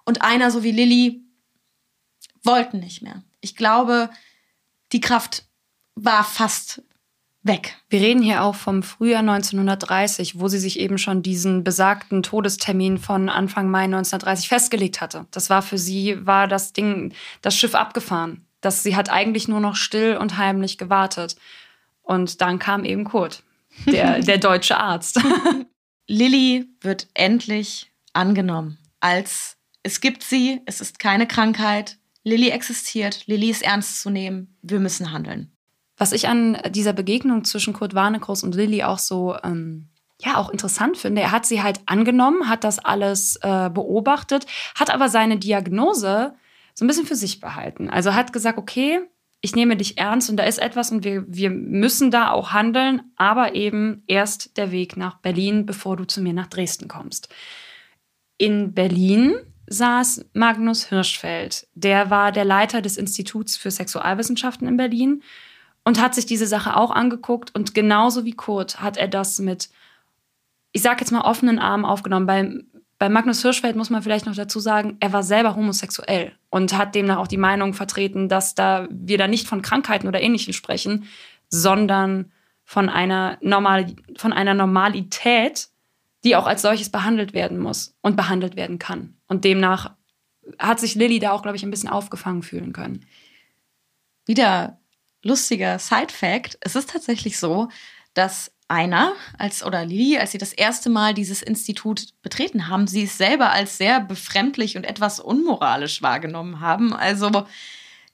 Und 0.04 0.22
einer, 0.22 0.50
so 0.50 0.62
wie 0.62 0.72
Lilly, 0.72 1.22
wollten 2.42 2.80
nicht 2.80 3.02
mehr 3.02 3.22
ich 3.40 3.56
glaube, 3.56 4.10
die 4.92 5.00
Kraft 5.00 5.44
war 5.94 6.24
fast 6.24 6.82
weg. 7.42 7.76
Wir 7.88 8.00
reden 8.00 8.22
hier 8.22 8.42
auch 8.42 8.54
vom 8.54 8.82
Frühjahr 8.82 9.20
1930, 9.20 10.40
wo 10.40 10.48
sie 10.48 10.58
sich 10.58 10.78
eben 10.78 10.98
schon 10.98 11.22
diesen 11.22 11.64
besagten 11.64 12.22
Todestermin 12.22 12.98
von 12.98 13.28
Anfang 13.28 13.70
Mai 13.70 13.84
1930 13.84 14.48
festgelegt 14.48 15.00
hatte. 15.00 15.26
Das 15.30 15.50
war 15.50 15.62
für 15.62 15.78
sie, 15.78 16.26
war 16.26 16.48
das 16.48 16.72
Ding, 16.72 17.14
das 17.42 17.56
Schiff 17.56 17.74
abgefahren. 17.74 18.44
Das, 18.60 18.82
sie 18.82 18.96
hat 18.96 19.10
eigentlich 19.10 19.48
nur 19.48 19.60
noch 19.60 19.76
still 19.76 20.16
und 20.16 20.36
heimlich 20.36 20.78
gewartet. 20.78 21.36
Und 22.02 22.40
dann 22.40 22.58
kam 22.58 22.84
eben 22.84 23.04
Kurt, 23.04 23.42
der, 23.86 24.18
der 24.20 24.38
deutsche 24.38 24.78
Arzt. 24.78 25.20
Lilly 26.06 26.66
wird 26.80 27.06
endlich 27.14 27.90
angenommen 28.12 28.78
als 29.00 29.56
es 29.82 30.00
gibt 30.00 30.22
sie, 30.22 30.60
es 30.66 30.80
ist 30.80 30.98
keine 30.98 31.26
Krankheit, 31.26 31.98
Lilly 32.24 32.50
existiert, 32.50 33.26
Lilly 33.26 33.50
ist 33.50 33.62
ernst 33.62 34.02
zu 34.02 34.10
nehmen, 34.10 34.56
wir 34.62 34.80
müssen 34.80 35.12
handeln. 35.12 35.52
Was 35.96 36.12
ich 36.12 36.28
an 36.28 36.58
dieser 36.70 36.92
Begegnung 36.92 37.44
zwischen 37.44 37.72
Kurt 37.72 37.94
Warnekroos 37.94 38.42
und 38.42 38.54
Lilly 38.54 38.84
auch 38.84 38.98
so 38.98 39.36
ähm, 39.42 39.88
ja 40.20 40.36
auch 40.36 40.50
interessant 40.50 40.98
finde, 40.98 41.22
er 41.22 41.32
hat 41.32 41.46
sie 41.46 41.62
halt 41.62 41.80
angenommen, 41.86 42.48
hat 42.48 42.64
das 42.64 42.78
alles 42.78 43.36
äh, 43.42 43.70
beobachtet, 43.70 44.46
hat 44.74 44.90
aber 44.90 45.08
seine 45.08 45.38
Diagnose 45.38 46.34
so 46.78 46.84
ein 46.84 46.88
bisschen 46.88 47.06
für 47.06 47.16
sich 47.16 47.40
behalten. 47.40 47.90
Also 47.90 48.14
hat 48.14 48.32
gesagt, 48.32 48.56
okay, 48.56 49.00
ich 49.40 49.56
nehme 49.56 49.76
dich 49.76 49.98
ernst 49.98 50.30
und 50.30 50.36
da 50.36 50.44
ist 50.44 50.60
etwas 50.60 50.92
und 50.92 51.02
wir, 51.02 51.24
wir 51.26 51.50
müssen 51.50 52.12
da 52.12 52.30
auch 52.30 52.52
handeln, 52.52 53.02
aber 53.16 53.56
eben 53.56 54.04
erst 54.06 54.56
der 54.56 54.70
Weg 54.70 54.96
nach 54.96 55.16
Berlin, 55.18 55.66
bevor 55.66 55.96
du 55.96 56.04
zu 56.04 56.20
mir 56.20 56.32
nach 56.32 56.46
Dresden 56.46 56.86
kommst. 56.86 57.34
In 58.36 58.74
Berlin 58.74 59.34
saß 59.66 60.26
Magnus 60.34 60.84
Hirschfeld. 60.84 61.66
Der 61.74 62.10
war 62.10 62.30
der 62.30 62.44
Leiter 62.44 62.80
des 62.80 62.96
Instituts 62.96 63.56
für 63.56 63.72
Sexualwissenschaften 63.72 64.68
in 64.68 64.76
Berlin 64.76 65.24
und 65.82 66.00
hat 66.00 66.14
sich 66.14 66.26
diese 66.26 66.46
Sache 66.46 66.76
auch 66.76 66.92
angeguckt. 66.92 67.52
Und 67.56 67.74
genauso 67.74 68.24
wie 68.24 68.34
Kurt 68.34 68.80
hat 68.80 68.96
er 68.96 69.08
das 69.08 69.40
mit, 69.40 69.68
ich 70.70 70.82
sag 70.82 71.00
jetzt 71.00 71.10
mal, 71.10 71.22
offenen 71.22 71.58
Armen 71.58 71.84
aufgenommen. 71.84 72.26
Bei, 72.26 72.54
bei 73.00 73.08
Magnus 73.08 73.42
Hirschfeld 73.42 73.74
muss 73.74 73.90
man 73.90 74.00
vielleicht 74.04 74.26
noch 74.26 74.36
dazu 74.36 74.60
sagen, 74.60 74.96
er 75.00 75.12
war 75.12 75.24
selber 75.24 75.56
homosexuell 75.56 76.37
und 76.50 76.76
hat 76.76 76.94
demnach 76.94 77.18
auch 77.18 77.26
die 77.26 77.36
Meinung 77.36 77.74
vertreten, 77.74 78.28
dass 78.28 78.54
da 78.54 78.88
wir 78.90 79.18
da 79.18 79.28
nicht 79.28 79.46
von 79.46 79.62
Krankheiten 79.62 80.08
oder 80.08 80.20
Ähnlichem 80.20 80.52
sprechen, 80.52 81.04
sondern 81.48 82.32
von 82.64 82.88
einer, 82.88 83.38
Normal 83.40 83.94
von 84.16 84.32
einer 84.32 84.54
Normalität, 84.54 85.68
die 86.24 86.36
auch 86.36 86.46
als 86.46 86.62
solches 86.62 86.90
behandelt 86.90 87.32
werden 87.32 87.58
muss 87.58 87.96
und 88.02 88.16
behandelt 88.16 88.56
werden 88.56 88.78
kann. 88.78 89.16
Und 89.26 89.44
demnach 89.44 89.94
hat 90.58 90.80
sich 90.80 90.94
Lilly 90.94 91.18
da 91.18 91.32
auch, 91.32 91.42
glaube 91.42 91.56
ich, 91.56 91.62
ein 91.62 91.70
bisschen 91.70 91.88
aufgefangen 91.88 92.42
fühlen 92.42 92.72
können. 92.72 93.06
Wieder 94.26 94.78
lustiger 95.22 95.78
Side-Fact: 95.78 96.58
Es 96.60 96.76
ist 96.76 96.90
tatsächlich 96.90 97.38
so, 97.38 97.68
dass 98.14 98.52
einer 98.68 99.14
als 99.38 99.64
oder 99.64 99.84
Lilly, 99.84 100.18
als 100.18 100.32
sie 100.32 100.38
das 100.38 100.52
erste 100.52 100.90
Mal 100.90 101.14
dieses 101.14 101.42
Institut 101.42 102.08
betreten 102.22 102.68
haben, 102.68 102.86
sie 102.86 103.04
es 103.04 103.16
selber 103.16 103.50
als 103.50 103.78
sehr 103.78 104.00
befremdlich 104.00 104.76
und 104.76 104.84
etwas 104.84 105.20
unmoralisch 105.20 106.02
wahrgenommen 106.02 106.60
haben. 106.60 106.92
Also 106.92 107.46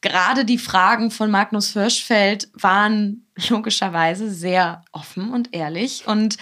gerade 0.00 0.44
die 0.44 0.58
Fragen 0.58 1.10
von 1.10 1.30
Magnus 1.30 1.72
Hirschfeld 1.72 2.48
waren 2.54 3.26
logischerweise 3.48 4.30
sehr 4.30 4.84
offen 4.92 5.30
und 5.30 5.54
ehrlich 5.54 6.06
und 6.06 6.36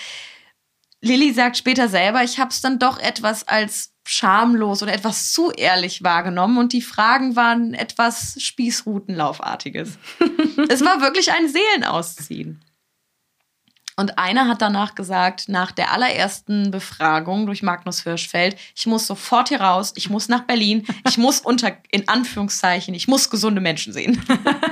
Lilly 1.05 1.33
sagt 1.33 1.57
später 1.57 1.89
selber, 1.89 2.23
ich 2.23 2.39
habe 2.39 2.51
es 2.51 2.61
dann 2.61 2.79
doch 2.79 2.97
etwas 2.99 3.49
als 3.49 3.93
schamlos 4.07 4.83
oder 4.83 4.93
etwas 4.93 5.33
zu 5.33 5.51
ehrlich 5.51 6.05
wahrgenommen 6.05 6.59
und 6.59 6.73
die 6.73 6.83
Fragen 6.83 7.35
waren 7.35 7.75
etwas 7.75 8.37
Spießrutenlaufartiges. 8.41 9.99
es 10.69 10.85
war 10.85 11.01
wirklich 11.01 11.33
ein 11.33 11.49
Seelenausziehen. 11.49 12.65
Und 13.97 14.18
einer 14.18 14.49
hat 14.49 14.62
danach 14.62 14.95
gesagt, 14.95 15.49
nach 15.49 15.70
der 15.72 15.93
allerersten 15.93 16.70
Befragung 16.70 17.47
durch 17.47 17.62
Magnus 17.62 18.03
Hirschfeld, 18.03 18.57
ich 18.74 18.86
muss 18.86 19.07
sofort 19.07 19.49
hier 19.49 19.61
raus, 19.61 19.93
ich 19.97 20.09
muss 20.09 20.28
nach 20.28 20.43
Berlin, 20.43 20.86
ich 21.07 21.18
muss 21.18 21.40
unter, 21.40 21.72
in 21.90 22.09
Anführungszeichen, 22.09 22.95
ich 22.95 23.09
muss 23.09 23.30
gesunde 23.30 23.61
Menschen 23.61 23.93
sehen. 23.93 24.22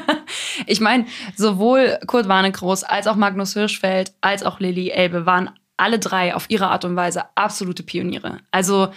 ich 0.67 0.81
meine, 0.81 1.07
sowohl 1.37 1.99
Kurt 2.07 2.29
Warnekroos 2.29 2.83
als 2.83 3.07
auch 3.07 3.17
Magnus 3.17 3.53
Hirschfeld 3.53 4.13
als 4.21 4.43
auch 4.43 4.61
Lilly 4.61 4.91
Elbe 4.91 5.27
waren 5.27 5.51
alle 5.77 5.99
drei 5.99 6.35
auf 6.35 6.47
ihre 6.49 6.69
Art 6.69 6.85
und 6.85 6.97
Weise 6.97 7.25
absolute 7.35 7.83
Pioniere. 7.83 8.39
Also 8.51 8.93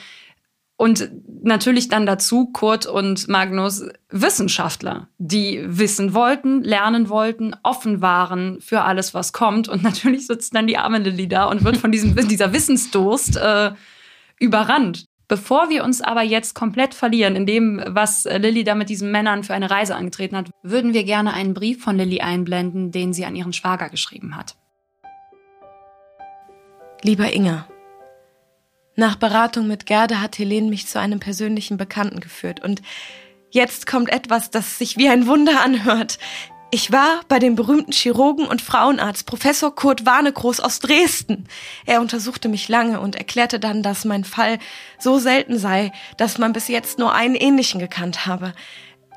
und 0.76 1.09
natürlich 1.43 1.88
dann 1.88 2.05
dazu 2.05 2.47
Kurt 2.47 2.86
und 2.86 3.28
Magnus 3.28 3.86
Wissenschaftler, 4.09 5.07
die 5.17 5.61
wissen 5.65 6.13
wollten, 6.13 6.63
lernen 6.63 7.09
wollten, 7.09 7.55
offen 7.63 8.01
waren 8.01 8.59
für 8.59 8.82
alles, 8.82 9.13
was 9.13 9.34
kommt. 9.34 9.69
Und 9.69 9.84
natürlich 9.84 10.28
sitzt 10.28 10.55
dann 10.55 10.67
die 10.67 10.78
arme 10.78 10.97
Lilly 10.97 11.28
da 11.28 11.45
und 11.45 11.63
wird 11.63 11.78
von 11.78 11.91
diesem, 11.91 12.15
dieser 12.28 12.53
Wissensdurst 12.53 13.38
äh, 13.38 13.71
überrannt. 14.39 15.05
Bevor 15.28 15.69
wir 15.69 15.84
uns 15.84 16.01
aber 16.01 16.21
jetzt 16.21 16.53
komplett 16.53 16.93
verlieren 16.93 17.36
in 17.36 17.45
dem, 17.45 17.82
was 17.88 18.26
Lilly 18.26 18.63
da 18.63 18.76
mit 18.76 18.89
diesen 18.89 19.09
Männern 19.11 19.43
für 19.43 19.53
eine 19.53 19.69
Reise 19.69 19.95
angetreten 19.95 20.36
hat, 20.36 20.49
würden 20.63 20.93
wir 20.93 21.05
gerne 21.05 21.34
einen 21.34 21.53
Brief 21.53 21.82
von 21.82 21.97
Lilly 21.97 22.19
einblenden, 22.19 22.91
den 22.91 23.13
sie 23.13 23.26
an 23.26 23.36
ihren 23.36 23.53
Schwager 23.53 23.89
geschrieben 23.89 24.36
hat. 24.36 24.55
Lieber 27.03 27.34
Inge, 27.34 27.65
nach 28.96 29.16
Beratung 29.16 29.68
mit 29.68 29.86
Gerda 29.86 30.22
hat 30.22 30.38
Helene 30.38 30.70
mich 30.70 30.88
zu 30.88 31.00
einem 31.00 31.20
persönlichen 31.20 31.78
Bekannten 31.78 32.20
geführt 32.20 32.64
und 32.64 32.82
jetzt 33.50 33.88
kommt 33.88 34.12
etwas, 34.12 34.52
das 34.52 34.78
sich 34.78 34.98
wie 34.98 35.10
ein 35.10 35.28
Wunder 35.28 35.62
anhört. 35.64 36.20
Ich 36.72 36.91
war 36.91 37.22
bei 37.28 37.38
dem 37.38 37.56
berühmten 37.56 37.91
Chirurgen 37.91 38.48
und 38.48 38.60
Frauenarzt 38.60 39.28
Professor 39.28 39.76
Kurt 39.76 40.08
Warnekroos 40.08 40.60
aus 40.60 40.80
Dresden. 40.80 41.48
Er 41.86 42.02
untersuchte 42.02 42.50
mich 42.50 42.68
lange 42.68 43.00
und 43.00 43.16
erklärte 43.16 43.60
dann, 43.60 43.84
dass 43.84 44.06
mein 44.06 44.24
Fall 44.24 44.58
so 44.98 45.20
selten 45.20 45.60
sei, 45.60 45.91
dass 46.18 46.39
man 46.39 46.52
bis 46.52 46.68
jetzt 46.70 46.98
nur 46.98 47.14
einen 47.14 47.36
ähnlichen 47.36 47.80
gekannt 47.80 48.26
habe. 48.26 48.54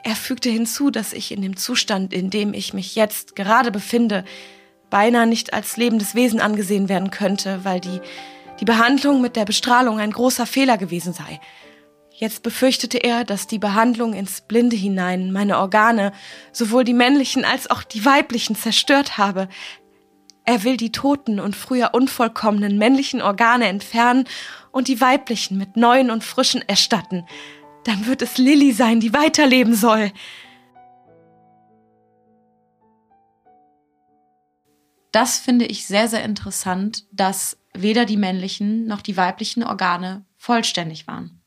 Er 0.04 0.16
fügte 0.16 0.50
hinzu, 0.50 0.90
dass 0.90 1.14
ich 1.14 1.32
in 1.32 1.40
dem 1.40 1.56
Zustand, 1.56 2.12
in 2.12 2.28
dem 2.28 2.52
ich 2.52 2.74
mich 2.74 2.94
jetzt 2.94 3.36
gerade 3.36 3.70
befinde, 3.70 4.26
beinahe 4.90 5.26
nicht 5.26 5.54
als 5.54 5.78
lebendes 5.78 6.14
Wesen 6.14 6.40
angesehen 6.40 6.90
werden 6.90 7.10
könnte, 7.10 7.60
weil 7.64 7.80
die, 7.80 8.00
die 8.60 8.64
Behandlung 8.64 9.20
mit 9.20 9.36
der 9.36 9.44
Bestrahlung 9.44 9.98
ein 9.98 10.10
großer 10.10 10.46
Fehler 10.46 10.78
gewesen 10.78 11.12
sei. 11.12 11.40
Jetzt 12.10 12.42
befürchtete 12.42 12.96
er, 12.98 13.24
dass 13.24 13.46
die 13.46 13.58
Behandlung 13.58 14.14
ins 14.14 14.40
Blinde 14.40 14.76
hinein 14.76 15.32
meine 15.32 15.58
Organe, 15.58 16.12
sowohl 16.50 16.82
die 16.82 16.94
männlichen 16.94 17.44
als 17.44 17.70
auch 17.70 17.82
die 17.82 18.06
weiblichen, 18.06 18.56
zerstört 18.56 19.18
habe. 19.18 19.48
Er 20.46 20.64
will 20.64 20.78
die 20.78 20.92
toten 20.92 21.40
und 21.40 21.54
früher 21.54 21.90
unvollkommenen 21.92 22.78
männlichen 22.78 23.20
Organe 23.20 23.66
entfernen 23.66 24.24
und 24.72 24.88
die 24.88 25.00
weiblichen 25.00 25.58
mit 25.58 25.76
neuen 25.76 26.10
und 26.10 26.24
frischen 26.24 26.66
erstatten. 26.66 27.26
Dann 27.84 28.06
wird 28.06 28.22
es 28.22 28.38
Lilly 28.38 28.72
sein, 28.72 28.98
die 29.00 29.12
weiterleben 29.12 29.74
soll. 29.74 30.10
Das 35.12 35.38
finde 35.38 35.66
ich 35.66 35.86
sehr, 35.86 36.08
sehr 36.08 36.24
interessant, 36.24 37.04
dass 37.12 37.58
weder 37.82 38.04
die 38.04 38.16
männlichen 38.16 38.86
noch 38.86 39.02
die 39.02 39.16
weiblichen 39.16 39.64
Organe 39.64 40.24
vollständig 40.36 41.06
waren. 41.06 41.40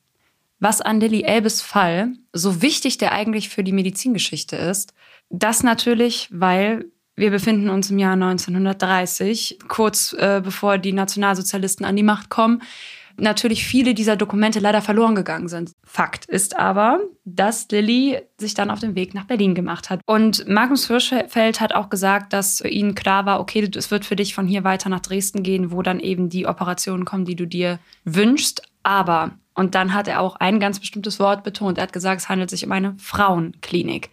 Was 0.60 0.82
an 0.82 1.00
Lilly 1.00 1.24
Elbes 1.24 1.62
Fall 1.62 2.14
so 2.34 2.62
wichtig 2.62 2.98
der 2.98 3.14
eigentlich 3.14 3.50
für 3.50 3.64
die 3.64 3.72
Medizingeschichte 3.72 4.58
ist, 4.58 4.94
das 5.30 5.64
natürlich, 5.64 6.28
weil 6.32 6.86
wir 7.16 7.32
befinden 7.32 7.70
uns 7.70 7.92
im 7.92 8.00
Jahr 8.00 8.14
1930, 8.14 9.60
kurz 9.68 10.14
äh, 10.14 10.42
bevor 10.44 10.78
die 10.78 10.94
Nationalsozialisten 10.94 11.86
an 11.86 11.96
die 11.96 12.04
Macht 12.04 12.30
kommen, 12.30 12.62
natürlich 13.20 13.66
viele 13.66 13.94
dieser 13.94 14.16
Dokumente 14.16 14.60
leider 14.60 14.82
verloren 14.82 15.16
gegangen 15.16 15.48
sind. 15.48 15.72
Fakt 15.84 16.26
ist 16.26 16.58
aber, 16.58 17.00
dass 17.26 17.68
Lilly 17.70 18.20
sich 18.38 18.54
dann 18.54 18.72
auf 18.72 18.80
den 18.80 18.96
Weg 18.96 19.14
nach 19.14 19.26
Berlin 19.26 19.56
gemacht 19.56 19.90
hat. 19.90 20.02
Und 20.06 20.48
Magnus 20.48 20.88
Hirschfeld 20.88 21.62
hat 21.62 21.74
auch 21.74 21.90
gesagt, 21.90 22.34
dass 22.34 22.60
für 22.60 22.68
ihn 22.68 22.96
klar 22.96 23.26
war, 23.26 23.40
okay, 23.40 23.70
es 23.76 23.92
wird 23.92 24.06
für 24.06 24.16
dich 24.16 24.34
von 24.34 24.48
hier 24.48 24.64
weiter 24.64 24.90
nach 24.90 25.02
Dresden 25.02 25.44
gehen, 25.44 25.72
wo 25.72 25.82
dann 25.82 26.00
eben 26.00 26.30
die 26.30 26.48
Operationen 26.48 27.06
kommen, 27.06 27.26
die 27.26 27.36
du 27.36 27.46
dir 27.46 27.80
wünschst. 28.06 28.64
Aber 28.84 29.32
und 29.60 29.76
dann 29.76 29.94
hat 29.94 30.08
er 30.08 30.22
auch 30.22 30.38
ein 30.38 30.62
ganz 30.62 30.80
bestimmtes 30.80 31.20
Wort 31.20 31.44
betont. 31.44 31.78
Er 31.78 31.84
hat 31.84 31.92
gesagt, 31.92 32.22
es 32.22 32.30
handelt 32.30 32.50
sich 32.50 32.66
um 32.66 32.72
eine 32.72 32.96
Frauenklinik 32.98 34.10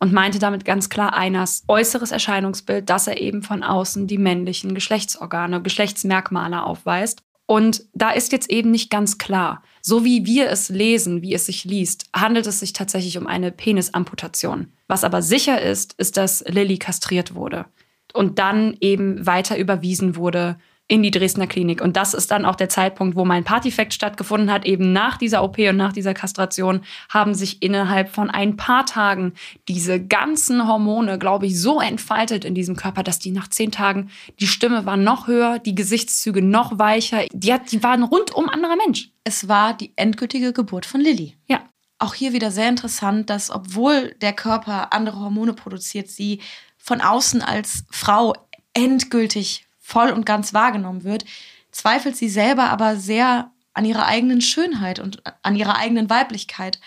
und 0.00 0.12
meinte 0.12 0.40
damit 0.40 0.64
ganz 0.64 0.88
klar 0.88 1.14
Einers 1.14 1.62
äußeres 1.68 2.10
Erscheinungsbild, 2.10 2.90
dass 2.90 3.06
er 3.06 3.20
eben 3.20 3.44
von 3.44 3.62
außen 3.62 4.08
die 4.08 4.18
männlichen 4.18 4.74
Geschlechtsorgane, 4.74 5.62
Geschlechtsmerkmale 5.62 6.64
aufweist. 6.64 7.22
Und 7.50 7.84
da 7.94 8.10
ist 8.10 8.32
jetzt 8.32 8.50
eben 8.50 8.70
nicht 8.70 8.90
ganz 8.90 9.16
klar, 9.16 9.62
so 9.80 10.04
wie 10.04 10.26
wir 10.26 10.50
es 10.50 10.68
lesen, 10.68 11.22
wie 11.22 11.32
es 11.32 11.46
sich 11.46 11.64
liest, 11.64 12.04
handelt 12.14 12.46
es 12.46 12.60
sich 12.60 12.74
tatsächlich 12.74 13.16
um 13.16 13.26
eine 13.26 13.50
Penisamputation. 13.50 14.70
Was 14.86 15.02
aber 15.02 15.22
sicher 15.22 15.62
ist, 15.62 15.94
ist, 15.94 16.18
dass 16.18 16.44
Lilly 16.46 16.76
kastriert 16.76 17.34
wurde 17.34 17.64
und 18.12 18.38
dann 18.38 18.76
eben 18.80 19.26
weiter 19.26 19.56
überwiesen 19.56 20.14
wurde 20.14 20.58
in 20.90 21.02
die 21.02 21.10
Dresdner 21.10 21.46
Klinik. 21.46 21.82
Und 21.82 21.96
das 21.96 22.14
ist 22.14 22.30
dann 22.30 22.46
auch 22.46 22.56
der 22.56 22.70
Zeitpunkt, 22.70 23.14
wo 23.14 23.26
mein 23.26 23.44
Partyfekt 23.44 23.92
stattgefunden 23.92 24.50
hat. 24.50 24.64
Eben 24.64 24.92
nach 24.94 25.18
dieser 25.18 25.44
OP 25.44 25.58
und 25.58 25.76
nach 25.76 25.92
dieser 25.92 26.14
Kastration 26.14 26.80
haben 27.10 27.34
sich 27.34 27.62
innerhalb 27.62 28.08
von 28.08 28.30
ein 28.30 28.56
paar 28.56 28.86
Tagen 28.86 29.34
diese 29.68 30.02
ganzen 30.02 30.66
Hormone, 30.66 31.18
glaube 31.18 31.46
ich, 31.46 31.60
so 31.60 31.80
entfaltet 31.80 32.46
in 32.46 32.54
diesem 32.54 32.74
Körper, 32.74 33.02
dass 33.02 33.18
die 33.18 33.32
nach 33.32 33.48
zehn 33.48 33.70
Tagen, 33.70 34.10
die 34.40 34.46
Stimme 34.46 34.86
war 34.86 34.96
noch 34.96 35.26
höher, 35.26 35.58
die 35.58 35.74
Gesichtszüge 35.74 36.40
noch 36.40 36.78
weicher. 36.78 37.26
Die, 37.32 37.52
hat, 37.52 37.70
die 37.70 37.82
waren 37.82 38.02
rundum 38.02 38.48
anderer 38.48 38.76
Mensch. 38.76 39.10
Es 39.24 39.46
war 39.46 39.74
die 39.74 39.92
endgültige 39.96 40.54
Geburt 40.54 40.86
von 40.86 41.02
Lilly. 41.02 41.36
Ja. 41.46 41.60
Auch 42.00 42.14
hier 42.14 42.32
wieder 42.32 42.52
sehr 42.52 42.68
interessant, 42.68 43.28
dass 43.28 43.50
obwohl 43.50 44.14
der 44.22 44.32
Körper 44.32 44.92
andere 44.92 45.18
Hormone 45.18 45.52
produziert, 45.52 46.08
sie 46.08 46.40
von 46.78 47.00
außen 47.00 47.42
als 47.42 47.84
Frau 47.90 48.34
endgültig 48.72 49.67
voll 49.88 50.10
und 50.10 50.26
ganz 50.26 50.52
wahrgenommen 50.52 51.02
wird, 51.02 51.24
zweifelt 51.70 52.14
sie 52.14 52.28
selber 52.28 52.64
aber 52.64 52.96
sehr 52.96 53.52
an 53.72 53.86
ihrer 53.86 54.04
eigenen 54.04 54.42
Schönheit 54.42 54.98
und 54.98 55.22
an 55.42 55.56
ihrer 55.56 55.76
eigenen 55.76 56.10
Weiblichkeit. 56.10 56.78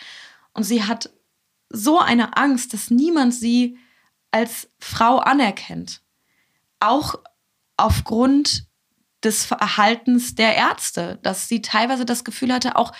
Und 0.54 0.64
sie 0.66 0.84
hat 0.84 1.10
so 1.70 1.99
eine 1.99 2.38
Angst, 2.38 2.74
dass 2.74 2.91
niemand 2.91 3.34
sie 3.34 3.80
als 4.30 4.70
Frau 4.78 5.18
anerkennt. 5.18 6.02
Auch 6.80 7.16
aufgrund 7.76 8.68
des 9.24 9.45
Verhaltens 9.45 10.36
der 10.36 10.56
Ärzte, 10.56 11.18
dass 11.24 11.47
sie 11.47 11.62
teilweise 11.64 12.06
das 12.06 12.24
Gefühl 12.24 12.54
hatte, 12.54 12.76
auch 12.76 12.91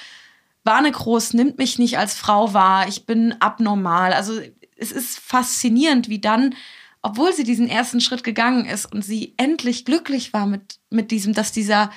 Warnekroß 0.64 1.34
nimmt 1.34 1.60
mich 1.60 1.78
nicht 1.78 2.00
als 2.00 2.16
Frau 2.16 2.54
wahr, 2.54 2.88
ich 2.88 3.06
bin 3.06 3.36
abnormal. 3.40 4.14
Also 4.14 4.42
es 4.78 4.92
ist 4.92 5.20
faszinierend, 5.20 6.10
wie 6.10 6.20
dann 6.20 6.56
obwohl 7.02 7.34
sie 7.34 7.44
diesen 7.44 7.68
ersten 7.68 8.02
Schritt 8.02 8.24
gegangen 8.24 8.66
ist 8.66 8.86
und 8.86 9.04
sie 9.04 9.34
endlich 9.38 9.86
glücklich 9.86 10.34
war 10.34 10.46
mit, 10.46 10.80
mit 10.90 11.12
diesem, 11.12 11.34
dass 11.34 11.52
dieser 11.52 11.92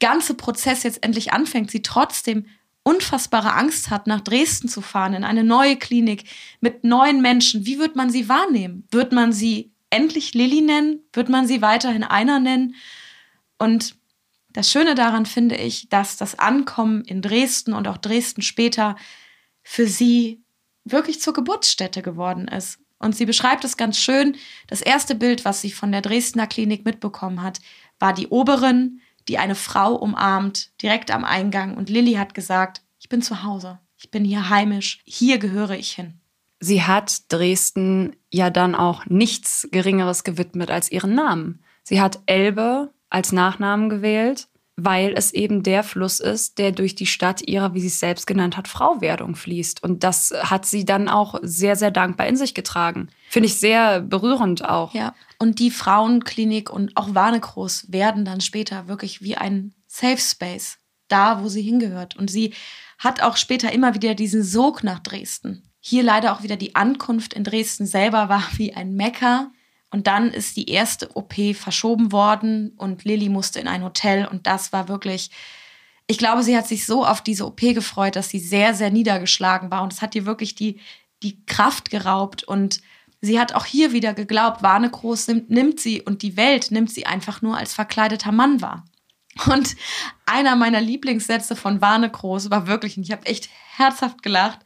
ganze 0.00 0.34
Prozess 0.34 0.82
jetzt 0.82 1.02
endlich 1.02 1.32
anfängt, 1.32 1.70
sie 1.70 1.82
trotzdem 1.82 2.46
unfassbare 2.82 3.54
Angst 3.54 3.88
hat, 3.88 4.06
nach 4.06 4.20
Dresden 4.20 4.68
zu 4.68 4.82
fahren, 4.82 5.14
in 5.14 5.24
eine 5.24 5.42
neue 5.42 5.76
Klinik 5.76 6.24
mit 6.60 6.84
neuen 6.84 7.22
Menschen. 7.22 7.64
Wie 7.64 7.78
wird 7.78 7.96
man 7.96 8.10
sie 8.10 8.28
wahrnehmen? 8.28 8.86
Wird 8.90 9.12
man 9.12 9.32
sie 9.32 9.72
endlich 9.88 10.34
Lilly 10.34 10.60
nennen? 10.60 11.00
Wird 11.14 11.30
man 11.30 11.46
sie 11.46 11.62
weiterhin 11.62 12.04
einer 12.04 12.40
nennen? 12.40 12.74
Und 13.58 13.96
das 14.50 14.70
Schöne 14.70 14.94
daran 14.94 15.24
finde 15.24 15.56
ich, 15.56 15.88
dass 15.88 16.18
das 16.18 16.38
Ankommen 16.38 17.02
in 17.04 17.22
Dresden 17.22 17.72
und 17.72 17.88
auch 17.88 17.96
Dresden 17.96 18.42
später 18.42 18.96
für 19.62 19.86
sie 19.86 20.42
wirklich 20.84 21.20
zur 21.20 21.32
Geburtsstätte 21.32 22.02
geworden 22.02 22.48
ist. 22.48 22.78
Und 23.04 23.14
sie 23.14 23.26
beschreibt 23.26 23.64
es 23.64 23.76
ganz 23.76 23.98
schön. 23.98 24.36
Das 24.66 24.80
erste 24.80 25.14
Bild, 25.14 25.44
was 25.44 25.60
sie 25.60 25.70
von 25.70 25.92
der 25.92 26.00
Dresdner 26.00 26.46
Klinik 26.46 26.84
mitbekommen 26.84 27.42
hat, 27.42 27.60
war 27.98 28.12
die 28.12 28.28
Oberin, 28.28 29.00
die 29.28 29.38
eine 29.38 29.54
Frau 29.54 29.94
umarmt, 29.94 30.70
direkt 30.82 31.10
am 31.10 31.24
Eingang. 31.24 31.76
Und 31.76 31.88
Lilly 31.88 32.14
hat 32.14 32.34
gesagt, 32.34 32.82
ich 32.98 33.08
bin 33.08 33.22
zu 33.22 33.42
Hause, 33.42 33.78
ich 33.96 34.10
bin 34.10 34.24
hier 34.24 34.48
heimisch, 34.48 35.00
hier 35.04 35.38
gehöre 35.38 35.72
ich 35.72 35.92
hin. 35.92 36.14
Sie 36.60 36.82
hat 36.82 37.30
Dresden 37.30 38.16
ja 38.30 38.48
dann 38.50 38.74
auch 38.74 39.04
nichts 39.06 39.68
Geringeres 39.70 40.24
gewidmet 40.24 40.70
als 40.70 40.90
ihren 40.90 41.14
Namen. 41.14 41.62
Sie 41.82 42.00
hat 42.00 42.20
Elbe 42.26 42.92
als 43.10 43.32
Nachnamen 43.32 43.90
gewählt 43.90 44.48
weil 44.76 45.14
es 45.16 45.32
eben 45.32 45.62
der 45.62 45.84
Fluss 45.84 46.18
ist, 46.18 46.58
der 46.58 46.72
durch 46.72 46.94
die 46.94 47.06
Stadt 47.06 47.46
ihrer, 47.46 47.74
wie 47.74 47.80
sie 47.80 47.86
es 47.86 48.00
selbst 48.00 48.26
genannt 48.26 48.56
hat, 48.56 48.66
Frauwerdung 48.66 49.36
fließt. 49.36 49.82
Und 49.82 50.02
das 50.02 50.34
hat 50.42 50.66
sie 50.66 50.84
dann 50.84 51.08
auch 51.08 51.36
sehr, 51.42 51.76
sehr 51.76 51.90
dankbar 51.90 52.26
in 52.26 52.36
sich 52.36 52.54
getragen. 52.54 53.08
Finde 53.30 53.46
ich 53.46 53.56
sehr 53.56 54.00
berührend 54.00 54.64
auch. 54.64 54.92
Ja, 54.92 55.14
und 55.38 55.58
die 55.60 55.70
Frauenklinik 55.70 56.70
und 56.70 56.96
auch 56.96 57.14
Warnekroos 57.14 57.92
werden 57.92 58.24
dann 58.24 58.40
später 58.40 58.88
wirklich 58.88 59.22
wie 59.22 59.36
ein 59.36 59.74
Safe 59.86 60.18
Space, 60.18 60.78
da, 61.08 61.42
wo 61.42 61.48
sie 61.48 61.62
hingehört. 61.62 62.16
Und 62.16 62.30
sie 62.30 62.54
hat 62.98 63.22
auch 63.22 63.36
später 63.36 63.72
immer 63.72 63.94
wieder 63.94 64.14
diesen 64.14 64.42
Sog 64.42 64.82
nach 64.82 64.98
Dresden. 64.98 65.70
Hier 65.78 66.02
leider 66.02 66.32
auch 66.32 66.42
wieder 66.42 66.56
die 66.56 66.74
Ankunft 66.74 67.34
in 67.34 67.44
Dresden 67.44 67.86
selber 67.86 68.28
war 68.28 68.42
wie 68.56 68.74
ein 68.74 68.94
Mecker 68.94 69.52
und 69.94 70.08
dann 70.08 70.32
ist 70.32 70.56
die 70.56 70.70
erste 70.70 71.08
OP 71.14 71.34
verschoben 71.54 72.10
worden 72.10 72.72
und 72.78 73.04
Lilly 73.04 73.28
musste 73.28 73.60
in 73.60 73.68
ein 73.68 73.84
Hotel. 73.84 74.26
Und 74.26 74.48
das 74.48 74.72
war 74.72 74.88
wirklich, 74.88 75.30
ich 76.08 76.18
glaube, 76.18 76.42
sie 76.42 76.56
hat 76.56 76.66
sich 76.66 76.84
so 76.84 77.06
auf 77.06 77.20
diese 77.20 77.46
OP 77.46 77.60
gefreut, 77.60 78.16
dass 78.16 78.28
sie 78.28 78.40
sehr, 78.40 78.74
sehr 78.74 78.90
niedergeschlagen 78.90 79.70
war. 79.70 79.84
Und 79.84 79.92
es 79.92 80.02
hat 80.02 80.16
ihr 80.16 80.26
wirklich 80.26 80.56
die, 80.56 80.80
die 81.22 81.46
Kraft 81.46 81.90
geraubt. 81.90 82.42
Und 82.42 82.80
sie 83.20 83.38
hat 83.38 83.54
auch 83.54 83.66
hier 83.66 83.92
wieder 83.92 84.14
geglaubt, 84.14 84.64
Warnekroß 84.64 85.28
nimmt, 85.28 85.50
nimmt 85.50 85.78
sie 85.78 86.02
und 86.02 86.22
die 86.22 86.36
Welt 86.36 86.72
nimmt 86.72 86.90
sie 86.90 87.06
einfach 87.06 87.40
nur 87.40 87.56
als 87.56 87.72
verkleideter 87.72 88.32
Mann 88.32 88.60
wahr. 88.60 88.84
Und 89.46 89.76
einer 90.26 90.56
meiner 90.56 90.80
Lieblingssätze 90.80 91.54
von 91.54 91.80
Warnekroß 91.80 92.50
war 92.50 92.66
wirklich, 92.66 92.96
und 92.96 93.04
ich 93.04 93.12
habe 93.12 93.26
echt 93.26 93.48
herzhaft 93.76 94.24
gelacht, 94.24 94.58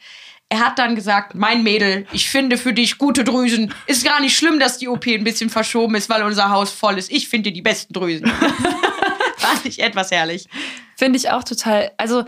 er 0.51 0.61
hat 0.61 0.79
dann 0.79 0.95
gesagt, 0.95 1.35
mein 1.35 1.63
Mädel, 1.63 2.07
ich 2.13 2.31
finde 2.31 2.57
für 2.57 2.73
dich 2.73 2.97
gute 2.97 3.23
Drüsen. 3.23 3.73
Ist 3.87 4.05
gar 4.05 4.21
nicht 4.21 4.37
schlimm, 4.37 4.59
dass 4.59 4.79
die 4.79 4.89
OP 4.89 5.07
ein 5.07 5.25
bisschen 5.25 5.51
verschoben 5.51 5.95
ist, 5.95 6.09
weil 6.09 6.23
unser 6.23 6.51
Haus 6.51 6.71
voll 6.71 6.97
ist. 6.97 7.11
Ich 7.11 7.29
finde 7.29 7.53
die 7.53 7.61
besten 7.61 7.93
Drüsen. 7.93 8.27
Fand 9.37 9.65
ich 9.65 9.81
etwas 9.81 10.11
herrlich. 10.11 10.47
Finde 10.97 11.19
ich 11.19 11.31
auch 11.31 11.45
total. 11.45 11.93
Also 11.99 12.25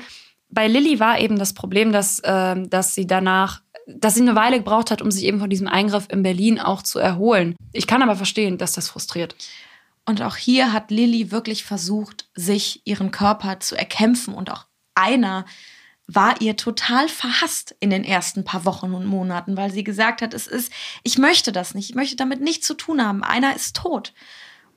bei 0.50 0.68
Lilly 0.68 1.00
war 1.00 1.18
eben 1.18 1.38
das 1.38 1.54
Problem, 1.54 1.92
dass, 1.92 2.18
äh, 2.20 2.56
dass 2.68 2.94
sie 2.94 3.06
danach, 3.06 3.62
dass 3.86 4.16
sie 4.16 4.22
eine 4.22 4.34
Weile 4.34 4.58
gebraucht 4.58 4.90
hat, 4.90 5.00
um 5.00 5.10
sich 5.10 5.24
eben 5.24 5.40
von 5.40 5.50
diesem 5.50 5.66
Eingriff 5.66 6.06
in 6.10 6.22
Berlin 6.22 6.60
auch 6.60 6.82
zu 6.82 6.98
erholen. 6.98 7.56
Ich 7.72 7.86
kann 7.86 8.02
aber 8.02 8.16
verstehen, 8.16 8.58
dass 8.58 8.72
das 8.72 8.88
frustriert. 8.88 9.34
Und 10.04 10.20
auch 10.22 10.36
hier 10.36 10.72
hat 10.72 10.90
Lilly 10.90 11.30
wirklich 11.30 11.64
versucht, 11.64 12.28
sich 12.34 12.82
ihren 12.84 13.10
Körper 13.10 13.60
zu 13.60 13.76
erkämpfen 13.76 14.34
und 14.34 14.50
auch 14.50 14.66
einer 14.94 15.46
war 16.14 16.40
ihr 16.40 16.56
total 16.56 17.08
verhasst 17.08 17.76
in 17.80 17.90
den 17.90 18.04
ersten 18.04 18.44
paar 18.44 18.64
Wochen 18.64 18.94
und 18.94 19.06
Monaten, 19.06 19.56
weil 19.56 19.70
sie 19.70 19.84
gesagt 19.84 20.22
hat, 20.22 20.34
es 20.34 20.46
ist, 20.46 20.72
ich 21.02 21.18
möchte 21.18 21.52
das 21.52 21.74
nicht, 21.74 21.90
ich 21.90 21.96
möchte 21.96 22.16
damit 22.16 22.40
nichts 22.40 22.66
zu 22.66 22.74
tun 22.74 23.04
haben. 23.04 23.22
Einer 23.22 23.54
ist 23.54 23.76
tot. 23.76 24.12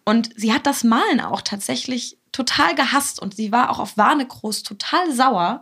Und 0.05 0.29
sie 0.36 0.53
hat 0.53 0.65
das 0.65 0.84
Malen 0.84 1.21
auch 1.21 1.41
tatsächlich 1.41 2.17
total 2.31 2.75
gehasst 2.75 3.21
und 3.21 3.36
sie 3.36 3.51
war 3.51 3.69
auch 3.69 3.79
auf 3.79 3.97
Warnekroos 3.97 4.63
total 4.63 5.11
sauer, 5.11 5.61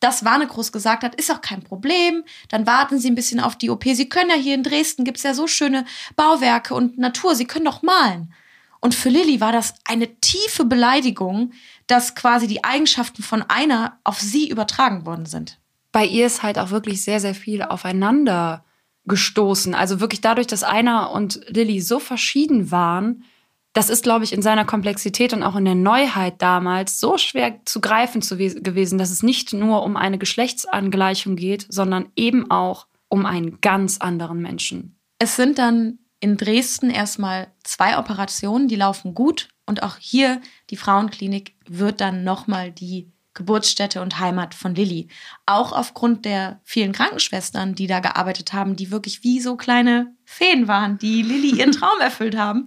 dass 0.00 0.24
Warnekroos 0.24 0.72
gesagt 0.72 1.02
hat, 1.02 1.16
ist 1.16 1.30
auch 1.30 1.40
kein 1.40 1.62
Problem, 1.62 2.24
dann 2.48 2.66
warten 2.66 2.98
Sie 2.98 3.10
ein 3.10 3.16
bisschen 3.16 3.40
auf 3.40 3.56
die 3.56 3.68
OP. 3.68 3.84
Sie 3.84 4.08
können 4.08 4.30
ja 4.30 4.36
hier 4.36 4.54
in 4.54 4.62
Dresden, 4.62 5.04
gibt 5.04 5.18
es 5.18 5.24
ja 5.24 5.34
so 5.34 5.48
schöne 5.48 5.84
Bauwerke 6.14 6.74
und 6.74 6.98
Natur, 6.98 7.34
Sie 7.34 7.46
können 7.46 7.64
doch 7.64 7.82
malen. 7.82 8.32
Und 8.80 8.94
für 8.94 9.08
Lilly 9.08 9.40
war 9.40 9.50
das 9.50 9.74
eine 9.84 10.20
tiefe 10.20 10.64
Beleidigung, 10.64 11.52
dass 11.88 12.14
quasi 12.14 12.46
die 12.46 12.62
Eigenschaften 12.62 13.22
von 13.22 13.42
einer 13.42 13.98
auf 14.04 14.20
sie 14.20 14.48
übertragen 14.48 15.04
worden 15.04 15.26
sind. 15.26 15.58
Bei 15.90 16.04
ihr 16.04 16.26
ist 16.26 16.42
halt 16.42 16.58
auch 16.58 16.70
wirklich 16.70 17.02
sehr, 17.02 17.18
sehr 17.18 17.34
viel 17.34 17.62
aufeinander 17.62 18.64
gestoßen. 19.06 19.74
Also 19.74 20.00
wirklich 20.00 20.20
dadurch, 20.20 20.46
dass 20.46 20.62
einer 20.62 21.10
und 21.10 21.40
Lilly 21.48 21.80
so 21.80 21.98
verschieden 21.98 22.70
waren, 22.70 23.24
das 23.72 23.90
ist, 23.90 24.02
glaube 24.02 24.24
ich, 24.24 24.32
in 24.32 24.42
seiner 24.42 24.64
Komplexität 24.64 25.32
und 25.32 25.42
auch 25.42 25.56
in 25.56 25.64
der 25.64 25.74
Neuheit 25.74 26.42
damals 26.42 27.00
so 27.00 27.16
schwer 27.16 27.60
zu 27.64 27.80
greifen 27.80 28.22
zu 28.22 28.36
gewesen, 28.36 28.98
dass 28.98 29.10
es 29.10 29.22
nicht 29.22 29.52
nur 29.52 29.82
um 29.82 29.96
eine 29.96 30.18
Geschlechtsangleichung 30.18 31.36
geht, 31.36 31.66
sondern 31.68 32.08
eben 32.16 32.50
auch 32.50 32.86
um 33.08 33.24
einen 33.24 33.60
ganz 33.60 33.98
anderen 33.98 34.40
Menschen. 34.40 34.96
Es 35.18 35.36
sind 35.36 35.58
dann 35.58 35.98
in 36.20 36.36
Dresden 36.36 36.90
erstmal 36.90 37.48
zwei 37.62 37.98
Operationen, 37.98 38.68
die 38.68 38.76
laufen 38.76 39.14
gut. 39.14 39.48
Und 39.68 39.82
auch 39.82 39.98
hier, 39.98 40.40
die 40.70 40.78
Frauenklinik, 40.78 41.54
wird 41.66 42.00
dann 42.00 42.24
nochmal 42.24 42.72
die 42.72 43.12
Geburtsstätte 43.34 44.00
und 44.00 44.18
Heimat 44.18 44.54
von 44.54 44.74
Lilly. 44.74 45.08
Auch 45.44 45.72
aufgrund 45.72 46.24
der 46.24 46.60
vielen 46.64 46.92
Krankenschwestern, 46.92 47.74
die 47.74 47.86
da 47.86 48.00
gearbeitet 48.00 48.54
haben, 48.54 48.76
die 48.76 48.90
wirklich 48.90 49.22
wie 49.22 49.40
so 49.40 49.56
kleine 49.56 50.16
Feen 50.24 50.68
waren, 50.68 50.96
die 50.96 51.22
Lilly 51.22 51.58
ihren 51.58 51.72
Traum 51.78 52.00
erfüllt 52.00 52.36
haben. 52.36 52.64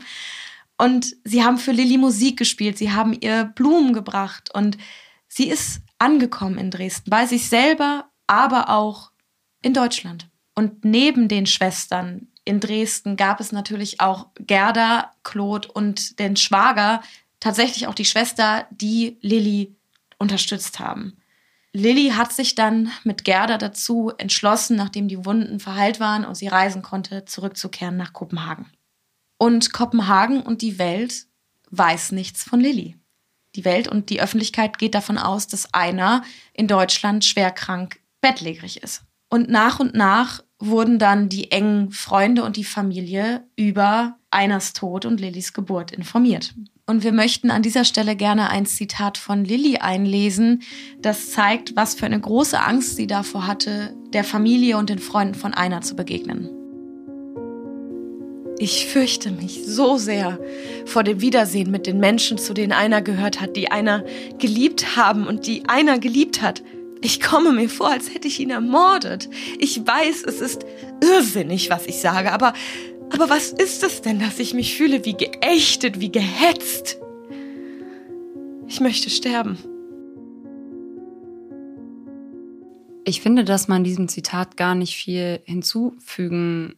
Und 0.77 1.15
sie 1.23 1.43
haben 1.43 1.57
für 1.57 1.71
Lilly 1.71 1.97
Musik 1.97 2.37
gespielt, 2.37 2.77
sie 2.77 2.91
haben 2.91 3.17
ihr 3.19 3.45
Blumen 3.45 3.93
gebracht 3.93 4.49
und 4.53 4.77
sie 5.27 5.49
ist 5.49 5.81
angekommen 5.97 6.59
in 6.59 6.69
Dresden, 6.69 7.09
bei 7.09 7.25
sich 7.25 7.49
selber, 7.49 8.11
aber 8.27 8.69
auch 8.69 9.11
in 9.63 9.73
Deutschland. 9.73 10.29
Und 10.53 10.85
neben 10.85 11.27
den 11.27 11.47
Schwestern 11.47 12.27
in 12.45 12.59
Dresden 12.59 13.17
gab 13.17 13.39
es 13.39 13.51
natürlich 13.51 14.01
auch 14.01 14.27
Gerda, 14.35 15.11
Claude 15.23 15.71
und 15.71 16.19
den 16.19 16.35
Schwager, 16.35 17.01
tatsächlich 17.39 17.87
auch 17.87 17.95
die 17.95 18.05
Schwester, 18.05 18.67
die 18.71 19.17
Lilly 19.21 19.75
unterstützt 20.17 20.79
haben. 20.79 21.17
Lilly 21.73 22.09
hat 22.09 22.33
sich 22.33 22.55
dann 22.55 22.91
mit 23.03 23.23
Gerda 23.23 23.57
dazu 23.57 24.11
entschlossen, 24.17 24.75
nachdem 24.75 25.07
die 25.07 25.25
Wunden 25.25 25.59
verheilt 25.59 25.99
waren 25.99 26.25
und 26.25 26.35
sie 26.35 26.47
reisen 26.47 26.81
konnte, 26.81 27.25
zurückzukehren 27.25 27.95
nach 27.95 28.11
Kopenhagen. 28.11 28.69
Und 29.37 29.71
Kopenhagen 29.71 30.41
und 30.41 30.61
die 30.61 30.77
Welt 30.77 31.27
weiß 31.69 32.11
nichts 32.11 32.43
von 32.43 32.59
Lilly. 32.59 32.97
Die 33.55 33.65
Welt 33.65 33.87
und 33.87 34.09
die 34.09 34.21
Öffentlichkeit 34.21 34.77
geht 34.77 34.95
davon 34.95 35.17
aus, 35.17 35.47
dass 35.47 35.73
einer 35.73 36.23
in 36.53 36.67
Deutschland 36.67 37.25
schwerkrank 37.25 37.99
bettlägerig 38.21 38.83
ist. 38.83 39.03
Und 39.29 39.49
nach 39.49 39.79
und 39.79 39.95
nach 39.95 40.43
wurden 40.61 40.99
dann 40.99 41.29
die 41.29 41.51
engen 41.51 41.91
Freunde 41.91 42.43
und 42.43 42.57
die 42.57 42.63
Familie 42.63 43.43
über 43.55 44.17
Einers 44.29 44.73
Tod 44.73 45.05
und 45.05 45.19
Lillys 45.19 45.53
Geburt 45.53 45.91
informiert. 45.91 46.53
Und 46.87 47.03
wir 47.03 47.11
möchten 47.11 47.51
an 47.51 47.61
dieser 47.61 47.85
Stelle 47.85 48.15
gerne 48.15 48.49
ein 48.49 48.65
Zitat 48.65 49.17
von 49.17 49.45
Lilly 49.45 49.77
einlesen, 49.77 50.61
das 50.99 51.31
zeigt, 51.31 51.75
was 51.75 51.95
für 51.95 52.05
eine 52.05 52.19
große 52.19 52.59
Angst 52.59 52.95
sie 52.95 53.07
davor 53.07 53.47
hatte, 53.47 53.95
der 54.13 54.23
Familie 54.23 54.77
und 54.77 54.89
den 54.89 54.99
Freunden 54.99 55.35
von 55.35 55.53
Einer 55.53 55.81
zu 55.81 55.95
begegnen. 55.95 56.49
Ich 58.57 58.85
fürchte 58.85 59.31
mich 59.31 59.65
so 59.65 59.97
sehr 59.97 60.37
vor 60.85 61.03
dem 61.03 61.19
Wiedersehen 61.19 61.71
mit 61.71 61.87
den 61.87 61.99
Menschen, 61.99 62.37
zu 62.37 62.53
denen 62.53 62.73
einer 62.73 63.01
gehört 63.01 63.41
hat, 63.41 63.55
die 63.55 63.71
einer 63.71 64.03
geliebt 64.37 64.95
haben 64.95 65.25
und 65.25 65.47
die 65.47 65.67
einer 65.67 65.97
geliebt 65.97 66.43
hat. 66.43 66.61
Ich 67.01 67.19
komme 67.19 67.51
mir 67.51 67.67
vor, 67.67 67.89
als 67.89 68.13
hätte 68.13 68.27
ich 68.27 68.39
ihn 68.39 68.51
ermordet. 68.51 69.29
Ich 69.57 69.85
weiß, 69.85 70.23
es 70.23 70.39
ist 70.39 70.65
irrsinnig, 71.01 71.71
was 71.71 71.87
ich 71.87 71.99
sage, 71.99 72.31
aber, 72.31 72.53
aber 73.11 73.29
was 73.29 73.51
ist 73.51 73.83
es 73.83 74.01
denn, 74.01 74.19
dass 74.19 74.39
ich 74.39 74.53
mich 74.53 74.75
fühle 74.75 75.03
wie 75.03 75.17
geächtet, 75.17 75.99
wie 75.99 76.11
gehetzt? 76.11 76.99
Ich 78.67 78.79
möchte 78.79 79.09
sterben. 79.09 79.57
Ich 83.03 83.21
finde, 83.21 83.43
dass 83.43 83.67
man 83.67 83.83
diesem 83.83 84.07
Zitat 84.07 84.55
gar 84.55 84.75
nicht 84.75 84.95
viel 84.95 85.41
hinzufügen 85.45 86.75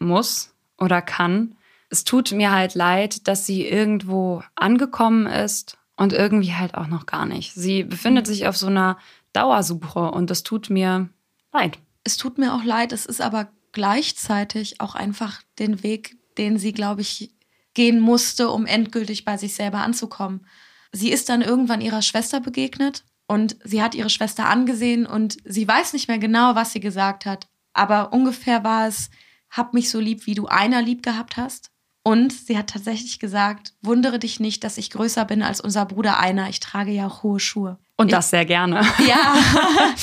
muss 0.00 0.52
oder 0.78 1.00
kann. 1.00 1.54
Es 1.90 2.02
tut 2.02 2.32
mir 2.32 2.50
halt 2.50 2.74
leid, 2.74 3.28
dass 3.28 3.46
sie 3.46 3.66
irgendwo 3.66 4.42
angekommen 4.56 5.26
ist 5.26 5.78
und 5.96 6.12
irgendwie 6.12 6.54
halt 6.54 6.74
auch 6.74 6.88
noch 6.88 7.06
gar 7.06 7.24
nicht. 7.24 7.54
Sie 7.54 7.84
befindet 7.84 8.26
sich 8.26 8.46
auf 8.46 8.56
so 8.56 8.66
einer 8.66 8.98
Dauersuche 9.32 10.10
und 10.10 10.30
das 10.30 10.42
tut 10.42 10.70
mir 10.70 11.08
leid. 11.52 11.78
Es 12.04 12.16
tut 12.16 12.38
mir 12.38 12.54
auch 12.54 12.64
leid, 12.64 12.92
es 12.92 13.06
ist 13.06 13.20
aber 13.20 13.50
gleichzeitig 13.72 14.80
auch 14.80 14.94
einfach 14.94 15.42
den 15.58 15.82
Weg, 15.82 16.16
den 16.38 16.58
sie, 16.58 16.72
glaube 16.72 17.02
ich, 17.02 17.32
gehen 17.74 18.00
musste, 18.00 18.50
um 18.50 18.66
endgültig 18.66 19.24
bei 19.24 19.36
sich 19.36 19.54
selber 19.54 19.78
anzukommen. 19.78 20.46
Sie 20.92 21.10
ist 21.10 21.28
dann 21.28 21.42
irgendwann 21.42 21.80
ihrer 21.80 22.02
Schwester 22.02 22.40
begegnet 22.40 23.04
und 23.28 23.56
sie 23.62 23.82
hat 23.82 23.94
ihre 23.94 24.10
Schwester 24.10 24.48
angesehen 24.48 25.06
und 25.06 25.36
sie 25.44 25.68
weiß 25.68 25.92
nicht 25.92 26.08
mehr 26.08 26.18
genau, 26.18 26.56
was 26.56 26.72
sie 26.72 26.80
gesagt 26.80 27.26
hat, 27.26 27.46
aber 27.72 28.12
ungefähr 28.12 28.64
war 28.64 28.88
es, 28.88 29.10
hab 29.50 29.74
mich 29.74 29.90
so 29.90 30.00
lieb, 30.00 30.26
wie 30.26 30.34
du 30.34 30.46
einer 30.46 30.82
lieb 30.82 31.02
gehabt 31.02 31.36
hast. 31.36 31.69
Und 32.02 32.32
sie 32.32 32.56
hat 32.56 32.70
tatsächlich 32.70 33.18
gesagt, 33.18 33.74
wundere 33.82 34.18
dich 34.18 34.40
nicht, 34.40 34.64
dass 34.64 34.78
ich 34.78 34.90
größer 34.90 35.24
bin 35.26 35.42
als 35.42 35.60
unser 35.60 35.84
Bruder 35.84 36.18
einer. 36.18 36.48
Ich 36.48 36.60
trage 36.60 36.92
ja 36.92 37.06
auch 37.06 37.22
hohe 37.22 37.40
Schuhe. 37.40 37.78
Und 37.96 38.12
das 38.12 38.30
sehr 38.30 38.44
gerne. 38.44 38.82
Ja. 39.06 39.36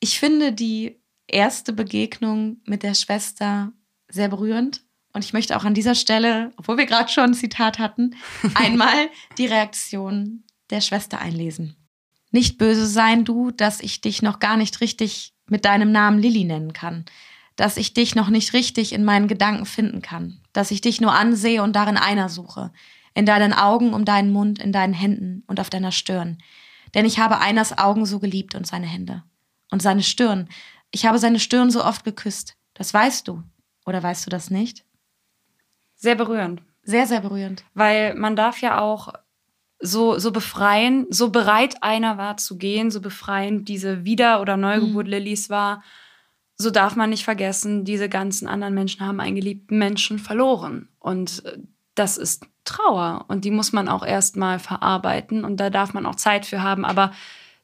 Ich 0.00 0.20
finde 0.20 0.52
die 0.52 1.02
erste 1.26 1.72
Begegnung 1.72 2.58
mit 2.66 2.84
der 2.84 2.94
Schwester 2.94 3.72
sehr 4.08 4.28
berührend. 4.28 4.84
Und 5.12 5.24
ich 5.24 5.32
möchte 5.32 5.56
auch 5.56 5.64
an 5.64 5.74
dieser 5.74 5.96
Stelle, 5.96 6.52
obwohl 6.56 6.78
wir 6.78 6.86
gerade 6.86 7.10
schon 7.10 7.24
ein 7.24 7.34
Zitat 7.34 7.80
hatten, 7.80 8.14
einmal 8.54 9.10
die 9.38 9.46
Reaktion 9.46 10.44
der 10.70 10.80
Schwester 10.80 11.18
einlesen. 11.20 11.74
Nicht 12.30 12.58
böse 12.58 12.86
sein, 12.86 13.24
du, 13.24 13.50
dass 13.50 13.80
ich 13.80 14.00
dich 14.00 14.22
noch 14.22 14.38
gar 14.38 14.56
nicht 14.56 14.80
richtig 14.80 15.34
mit 15.50 15.64
deinem 15.64 15.90
Namen 15.90 16.20
Lilly 16.20 16.44
nennen 16.44 16.72
kann 16.72 17.04
dass 17.58 17.76
ich 17.76 17.92
dich 17.92 18.14
noch 18.14 18.28
nicht 18.28 18.52
richtig 18.52 18.92
in 18.92 19.04
meinen 19.04 19.26
Gedanken 19.26 19.66
finden 19.66 20.00
kann, 20.00 20.40
dass 20.52 20.70
ich 20.70 20.80
dich 20.80 21.00
nur 21.00 21.12
ansehe 21.12 21.60
und 21.64 21.74
darin 21.74 21.96
einer 21.96 22.28
suche, 22.28 22.70
in 23.14 23.26
deinen 23.26 23.52
Augen, 23.52 23.94
um 23.94 24.04
deinen 24.04 24.30
Mund, 24.30 24.60
in 24.60 24.70
deinen 24.70 24.94
Händen 24.94 25.42
und 25.48 25.58
auf 25.58 25.68
deiner 25.68 25.90
Stirn. 25.90 26.38
Denn 26.94 27.04
ich 27.04 27.18
habe 27.18 27.40
Einers 27.40 27.76
Augen 27.76 28.06
so 28.06 28.20
geliebt 28.20 28.54
und 28.54 28.64
seine 28.64 28.86
Hände. 28.86 29.24
Und 29.72 29.82
seine 29.82 30.04
Stirn. 30.04 30.48
Ich 30.92 31.04
habe 31.04 31.18
seine 31.18 31.40
Stirn 31.40 31.72
so 31.72 31.84
oft 31.84 32.04
geküsst. 32.04 32.56
Das 32.74 32.94
weißt 32.94 33.26
du. 33.26 33.42
Oder 33.84 34.00
weißt 34.04 34.24
du 34.24 34.30
das 34.30 34.50
nicht? 34.50 34.84
Sehr 35.96 36.14
berührend. 36.14 36.62
Sehr, 36.84 37.08
sehr 37.08 37.20
berührend. 37.20 37.64
Weil 37.74 38.14
man 38.14 38.36
darf 38.36 38.60
ja 38.60 38.80
auch 38.80 39.12
so, 39.80 40.16
so 40.20 40.30
befreien, 40.30 41.06
so 41.10 41.30
bereit 41.30 41.82
einer 41.82 42.18
war 42.18 42.36
zu 42.36 42.56
gehen, 42.56 42.92
so 42.92 43.00
befreiend 43.00 43.68
diese 43.68 44.04
Wieder- 44.04 44.40
oder 44.40 44.56
Neugeburt 44.56 45.06
mhm. 45.06 45.12
Lillys 45.12 45.50
war 45.50 45.82
so 46.58 46.70
darf 46.70 46.96
man 46.96 47.10
nicht 47.10 47.24
vergessen, 47.24 47.84
diese 47.84 48.08
ganzen 48.08 48.48
anderen 48.48 48.74
Menschen 48.74 49.06
haben 49.06 49.20
einen 49.20 49.36
geliebten 49.36 49.78
Menschen 49.78 50.18
verloren. 50.18 50.88
Und 50.98 51.44
äh, 51.44 51.58
das 51.94 52.16
ist 52.18 52.46
Trauer 52.64 53.24
und 53.28 53.44
die 53.44 53.50
muss 53.50 53.72
man 53.72 53.88
auch 53.88 54.04
erstmal 54.04 54.58
verarbeiten 54.58 55.44
und 55.44 55.56
da 55.56 55.70
darf 55.70 55.94
man 55.94 56.04
auch 56.04 56.16
Zeit 56.16 56.46
für 56.46 56.62
haben. 56.62 56.84
Aber 56.84 57.12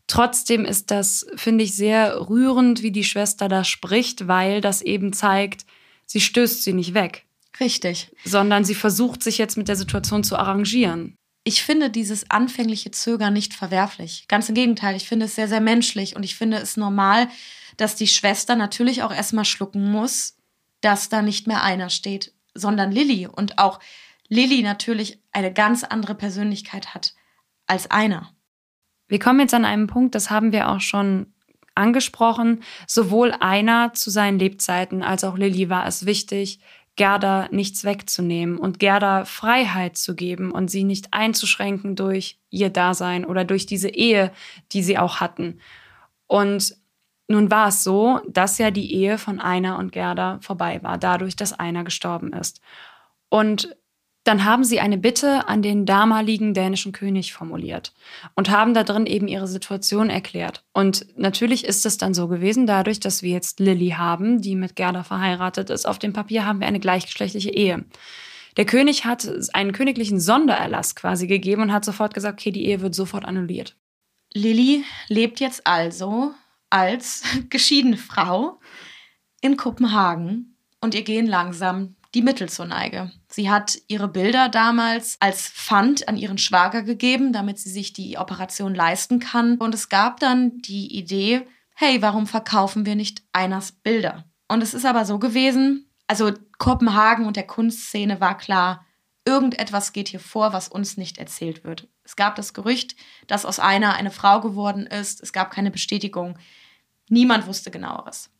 trotzdem 0.06 0.64
ist 0.64 0.90
das, 0.90 1.26
finde 1.36 1.64
ich, 1.64 1.76
sehr 1.76 2.28
rührend, 2.28 2.82
wie 2.82 2.92
die 2.92 3.04
Schwester 3.04 3.48
da 3.48 3.64
spricht, 3.64 4.28
weil 4.28 4.60
das 4.60 4.80
eben 4.80 5.12
zeigt, 5.12 5.66
sie 6.06 6.20
stößt 6.20 6.62
sie 6.62 6.72
nicht 6.72 6.94
weg. 6.94 7.26
Richtig. 7.60 8.10
Sondern 8.24 8.64
sie 8.64 8.74
versucht 8.74 9.22
sich 9.22 9.38
jetzt 9.38 9.56
mit 9.56 9.68
der 9.68 9.76
Situation 9.76 10.24
zu 10.24 10.36
arrangieren. 10.36 11.16
Ich 11.44 11.62
finde 11.62 11.90
dieses 11.90 12.30
anfängliche 12.30 12.90
Zögern 12.90 13.34
nicht 13.34 13.52
verwerflich. 13.52 14.24
Ganz 14.28 14.48
im 14.48 14.54
Gegenteil, 14.54 14.96
ich 14.96 15.06
finde 15.06 15.26
es 15.26 15.34
sehr, 15.34 15.48
sehr 15.48 15.60
menschlich 15.60 16.16
und 16.16 16.22
ich 16.22 16.34
finde 16.34 16.56
es 16.56 16.76
normal, 16.76 17.28
dass 17.76 17.96
die 17.96 18.06
Schwester 18.06 18.56
natürlich 18.56 19.02
auch 19.02 19.12
erstmal 19.12 19.44
schlucken 19.44 19.90
muss, 19.90 20.36
dass 20.80 21.08
da 21.08 21.22
nicht 21.22 21.46
mehr 21.46 21.62
einer 21.62 21.90
steht, 21.90 22.34
sondern 22.54 22.92
Lilly 22.92 23.26
und 23.26 23.58
auch 23.58 23.80
Lilly 24.28 24.62
natürlich 24.62 25.20
eine 25.32 25.52
ganz 25.52 25.84
andere 25.84 26.14
Persönlichkeit 26.14 26.94
hat 26.94 27.14
als 27.66 27.90
einer. 27.90 28.30
Wir 29.08 29.18
kommen 29.18 29.40
jetzt 29.40 29.54
an 29.54 29.64
einen 29.64 29.86
Punkt, 29.86 30.14
das 30.14 30.30
haben 30.30 30.52
wir 30.52 30.68
auch 30.68 30.80
schon 30.80 31.32
angesprochen. 31.74 32.62
Sowohl 32.86 33.32
einer 33.32 33.92
zu 33.94 34.10
seinen 34.10 34.38
Lebzeiten 34.38 35.02
als 35.02 35.24
auch 35.24 35.36
Lilly 35.36 35.68
war 35.68 35.86
es 35.86 36.06
wichtig, 36.06 36.60
Gerda 36.96 37.48
nichts 37.50 37.84
wegzunehmen 37.84 38.56
und 38.56 38.78
Gerda 38.78 39.24
Freiheit 39.24 39.98
zu 39.98 40.14
geben 40.14 40.52
und 40.52 40.70
sie 40.70 40.84
nicht 40.84 41.12
einzuschränken 41.12 41.96
durch 41.96 42.38
ihr 42.50 42.70
Dasein 42.70 43.24
oder 43.24 43.44
durch 43.44 43.66
diese 43.66 43.88
Ehe, 43.88 44.30
die 44.70 44.82
sie 44.82 44.96
auch 44.96 45.16
hatten. 45.20 45.58
Und 46.28 46.76
nun 47.28 47.50
war 47.50 47.68
es 47.68 47.84
so, 47.84 48.20
dass 48.28 48.58
ja 48.58 48.70
die 48.70 48.94
Ehe 48.94 49.18
von 49.18 49.40
Einer 49.40 49.78
und 49.78 49.92
Gerda 49.92 50.38
vorbei 50.40 50.82
war, 50.82 50.98
dadurch, 50.98 51.36
dass 51.36 51.58
Einer 51.58 51.84
gestorben 51.84 52.32
ist. 52.32 52.60
Und 53.30 53.76
dann 54.24 54.44
haben 54.46 54.64
sie 54.64 54.80
eine 54.80 54.96
Bitte 54.96 55.48
an 55.48 55.60
den 55.60 55.84
damaligen 55.84 56.54
dänischen 56.54 56.92
König 56.92 57.34
formuliert 57.34 57.92
und 58.34 58.50
haben 58.50 58.72
da 58.72 58.82
drin 58.82 59.04
eben 59.04 59.28
ihre 59.28 59.46
Situation 59.46 60.08
erklärt. 60.08 60.64
Und 60.72 61.06
natürlich 61.18 61.64
ist 61.64 61.84
es 61.84 61.98
dann 61.98 62.14
so 62.14 62.26
gewesen, 62.28 62.66
dadurch, 62.66 63.00
dass 63.00 63.22
wir 63.22 63.32
jetzt 63.32 63.60
Lilly 63.60 63.90
haben, 63.90 64.40
die 64.40 64.56
mit 64.56 64.76
Gerda 64.76 65.02
verheiratet 65.02 65.68
ist, 65.68 65.86
auf 65.86 65.98
dem 65.98 66.14
Papier 66.14 66.46
haben 66.46 66.60
wir 66.60 66.66
eine 66.66 66.80
gleichgeschlechtliche 66.80 67.50
Ehe. 67.50 67.84
Der 68.56 68.64
König 68.64 69.04
hat 69.04 69.28
einen 69.52 69.72
königlichen 69.72 70.20
Sondererlass 70.20 70.94
quasi 70.94 71.26
gegeben 71.26 71.60
und 71.60 71.72
hat 71.72 71.84
sofort 71.84 72.14
gesagt, 72.14 72.40
okay, 72.40 72.50
die 72.50 72.66
Ehe 72.66 72.80
wird 72.80 72.94
sofort 72.94 73.26
annulliert. 73.26 73.76
Lilly 74.32 74.84
lebt 75.08 75.38
jetzt 75.38 75.66
also 75.66 76.32
als 76.74 77.22
geschiedene 77.50 77.96
Frau 77.96 78.58
in 79.40 79.56
Kopenhagen 79.56 80.58
und 80.80 80.94
ihr 80.94 81.02
gehen 81.02 81.26
langsam 81.26 81.94
die 82.14 82.22
Mittel 82.22 82.48
zur 82.48 82.66
Neige. 82.66 83.12
Sie 83.28 83.50
hat 83.50 83.78
ihre 83.86 84.08
Bilder 84.08 84.48
damals 84.48 85.16
als 85.20 85.48
Pfand 85.48 86.08
an 86.08 86.16
ihren 86.16 86.38
Schwager 86.38 86.82
gegeben, 86.82 87.32
damit 87.32 87.58
sie 87.58 87.70
sich 87.70 87.92
die 87.92 88.18
Operation 88.18 88.74
leisten 88.74 89.18
kann. 89.18 89.56
Und 89.58 89.74
es 89.74 89.88
gab 89.88 90.20
dann 90.20 90.58
die 90.58 90.96
Idee, 90.96 91.46
hey, 91.74 92.02
warum 92.02 92.26
verkaufen 92.26 92.86
wir 92.86 92.94
nicht 92.94 93.22
Einers 93.32 93.72
Bilder? 93.72 94.24
Und 94.48 94.62
es 94.62 94.74
ist 94.74 94.84
aber 94.84 95.04
so 95.04 95.18
gewesen, 95.18 95.90
also 96.06 96.32
Kopenhagen 96.58 97.26
und 97.26 97.36
der 97.36 97.46
Kunstszene 97.46 98.20
war 98.20 98.36
klar, 98.36 98.84
irgendetwas 99.24 99.92
geht 99.92 100.08
hier 100.08 100.20
vor, 100.20 100.52
was 100.52 100.68
uns 100.68 100.96
nicht 100.96 101.18
erzählt 101.18 101.64
wird. 101.64 101.88
Es 102.04 102.16
gab 102.16 102.36
das 102.36 102.52
Gerücht, 102.52 102.94
dass 103.26 103.46
aus 103.46 103.58
einer 103.58 103.94
eine 103.94 104.10
Frau 104.10 104.40
geworden 104.40 104.86
ist. 104.86 105.22
Es 105.22 105.32
gab 105.32 105.50
keine 105.50 105.70
Bestätigung. 105.70 106.36
Niemand 107.08 107.46
wusste 107.46 107.70
genaueres. 107.70 108.30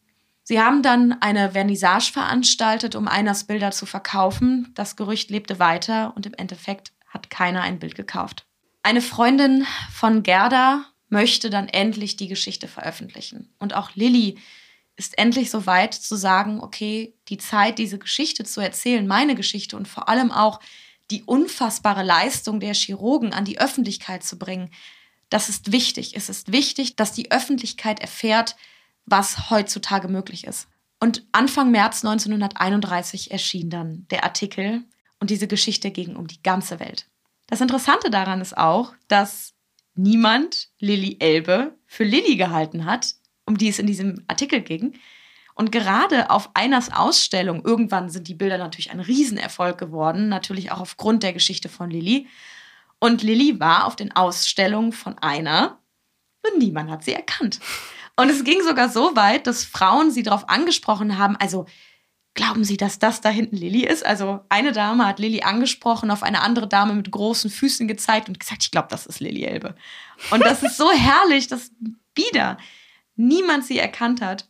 Sie 0.42 0.60
haben 0.60 0.82
dann 0.82 1.12
eine 1.22 1.52
Vernissage 1.52 2.12
veranstaltet, 2.12 2.94
um 2.94 3.08
Einers 3.08 3.44
Bilder 3.44 3.70
zu 3.70 3.86
verkaufen. 3.86 4.72
Das 4.74 4.96
Gerücht 4.96 5.30
lebte 5.30 5.58
weiter 5.58 6.12
und 6.16 6.26
im 6.26 6.34
Endeffekt 6.34 6.92
hat 7.08 7.30
keiner 7.30 7.62
ein 7.62 7.78
Bild 7.78 7.94
gekauft. 7.94 8.46
Eine 8.82 9.00
Freundin 9.00 9.66
von 9.90 10.22
Gerda 10.22 10.84
möchte 11.08 11.48
dann 11.48 11.68
endlich 11.68 12.16
die 12.16 12.28
Geschichte 12.28 12.68
veröffentlichen. 12.68 13.54
Und 13.58 13.74
auch 13.74 13.94
Lilly 13.94 14.38
ist 14.96 15.16
endlich 15.18 15.50
so 15.50 15.64
weit 15.66 15.94
zu 15.94 16.16
sagen, 16.16 16.60
okay, 16.60 17.14
die 17.28 17.38
Zeit, 17.38 17.78
diese 17.78 17.98
Geschichte 17.98 18.44
zu 18.44 18.60
erzählen, 18.60 19.06
meine 19.06 19.34
Geschichte 19.34 19.76
und 19.76 19.88
vor 19.88 20.08
allem 20.08 20.30
auch 20.30 20.60
die 21.10 21.22
unfassbare 21.24 22.02
Leistung 22.02 22.60
der 22.60 22.74
Chirurgen 22.74 23.32
an 23.32 23.44
die 23.44 23.58
Öffentlichkeit 23.58 24.22
zu 24.22 24.38
bringen, 24.38 24.70
das 25.34 25.48
ist 25.48 25.72
wichtig. 25.72 26.14
Es 26.14 26.28
ist 26.28 26.52
wichtig, 26.52 26.94
dass 26.94 27.10
die 27.10 27.32
Öffentlichkeit 27.32 27.98
erfährt, 27.98 28.54
was 29.04 29.50
heutzutage 29.50 30.06
möglich 30.06 30.46
ist. 30.46 30.68
Und 31.00 31.26
Anfang 31.32 31.72
März 31.72 32.04
1931 32.04 33.32
erschien 33.32 33.68
dann 33.68 34.06
der 34.12 34.22
Artikel 34.22 34.84
und 35.18 35.30
diese 35.30 35.48
Geschichte 35.48 35.90
ging 35.90 36.14
um 36.14 36.28
die 36.28 36.40
ganze 36.40 36.78
Welt. 36.78 37.08
Das 37.48 37.60
Interessante 37.60 38.10
daran 38.10 38.40
ist 38.40 38.56
auch, 38.56 38.94
dass 39.08 39.54
niemand 39.96 40.68
Lilly 40.78 41.16
Elbe 41.18 41.76
für 41.84 42.04
Lilly 42.04 42.36
gehalten 42.36 42.84
hat, 42.84 43.16
um 43.44 43.58
die 43.58 43.68
es 43.68 43.80
in 43.80 43.88
diesem 43.88 44.22
Artikel 44.28 44.60
ging. 44.60 45.00
Und 45.56 45.72
gerade 45.72 46.30
auf 46.30 46.50
Einers 46.54 46.92
Ausstellung, 46.92 47.64
irgendwann 47.64 48.08
sind 48.08 48.28
die 48.28 48.34
Bilder 48.34 48.58
natürlich 48.58 48.92
ein 48.92 49.00
Riesenerfolg 49.00 49.78
geworden, 49.78 50.28
natürlich 50.28 50.70
auch 50.70 50.80
aufgrund 50.80 51.24
der 51.24 51.32
Geschichte 51.32 51.68
von 51.68 51.90
Lilly. 51.90 52.28
Und 53.04 53.22
Lilly 53.22 53.60
war 53.60 53.84
auf 53.84 53.96
den 53.96 54.16
Ausstellungen 54.16 54.92
von 54.92 55.18
Einer 55.18 55.78
und 56.42 56.58
niemand 56.58 56.90
hat 56.90 57.04
sie 57.04 57.12
erkannt. 57.12 57.60
Und 58.16 58.30
es 58.30 58.44
ging 58.44 58.62
sogar 58.62 58.88
so 58.88 59.14
weit, 59.14 59.46
dass 59.46 59.66
Frauen 59.66 60.10
sie 60.10 60.22
darauf 60.22 60.48
angesprochen 60.48 61.18
haben, 61.18 61.36
also 61.36 61.66
glauben 62.32 62.64
Sie, 62.64 62.78
dass 62.78 62.98
das 62.98 63.20
da 63.20 63.28
hinten 63.28 63.58
Lilly 63.58 63.84
ist? 63.84 64.06
Also 64.06 64.40
eine 64.48 64.72
Dame 64.72 65.06
hat 65.06 65.18
Lilly 65.18 65.42
angesprochen, 65.42 66.10
auf 66.10 66.22
eine 66.22 66.40
andere 66.40 66.66
Dame 66.66 66.94
mit 66.94 67.10
großen 67.10 67.50
Füßen 67.50 67.86
gezeigt 67.88 68.28
und 68.28 68.40
gesagt, 68.40 68.62
ich 68.62 68.70
glaube, 68.70 68.88
das 68.90 69.04
ist 69.04 69.20
Lilly 69.20 69.44
Elbe. 69.44 69.74
Und 70.30 70.42
das 70.42 70.62
ist 70.62 70.78
so 70.78 70.90
herrlich, 70.90 71.46
dass 71.46 71.72
wieder 72.14 72.56
niemand 73.16 73.66
sie 73.66 73.78
erkannt 73.78 74.22
hat. 74.22 74.48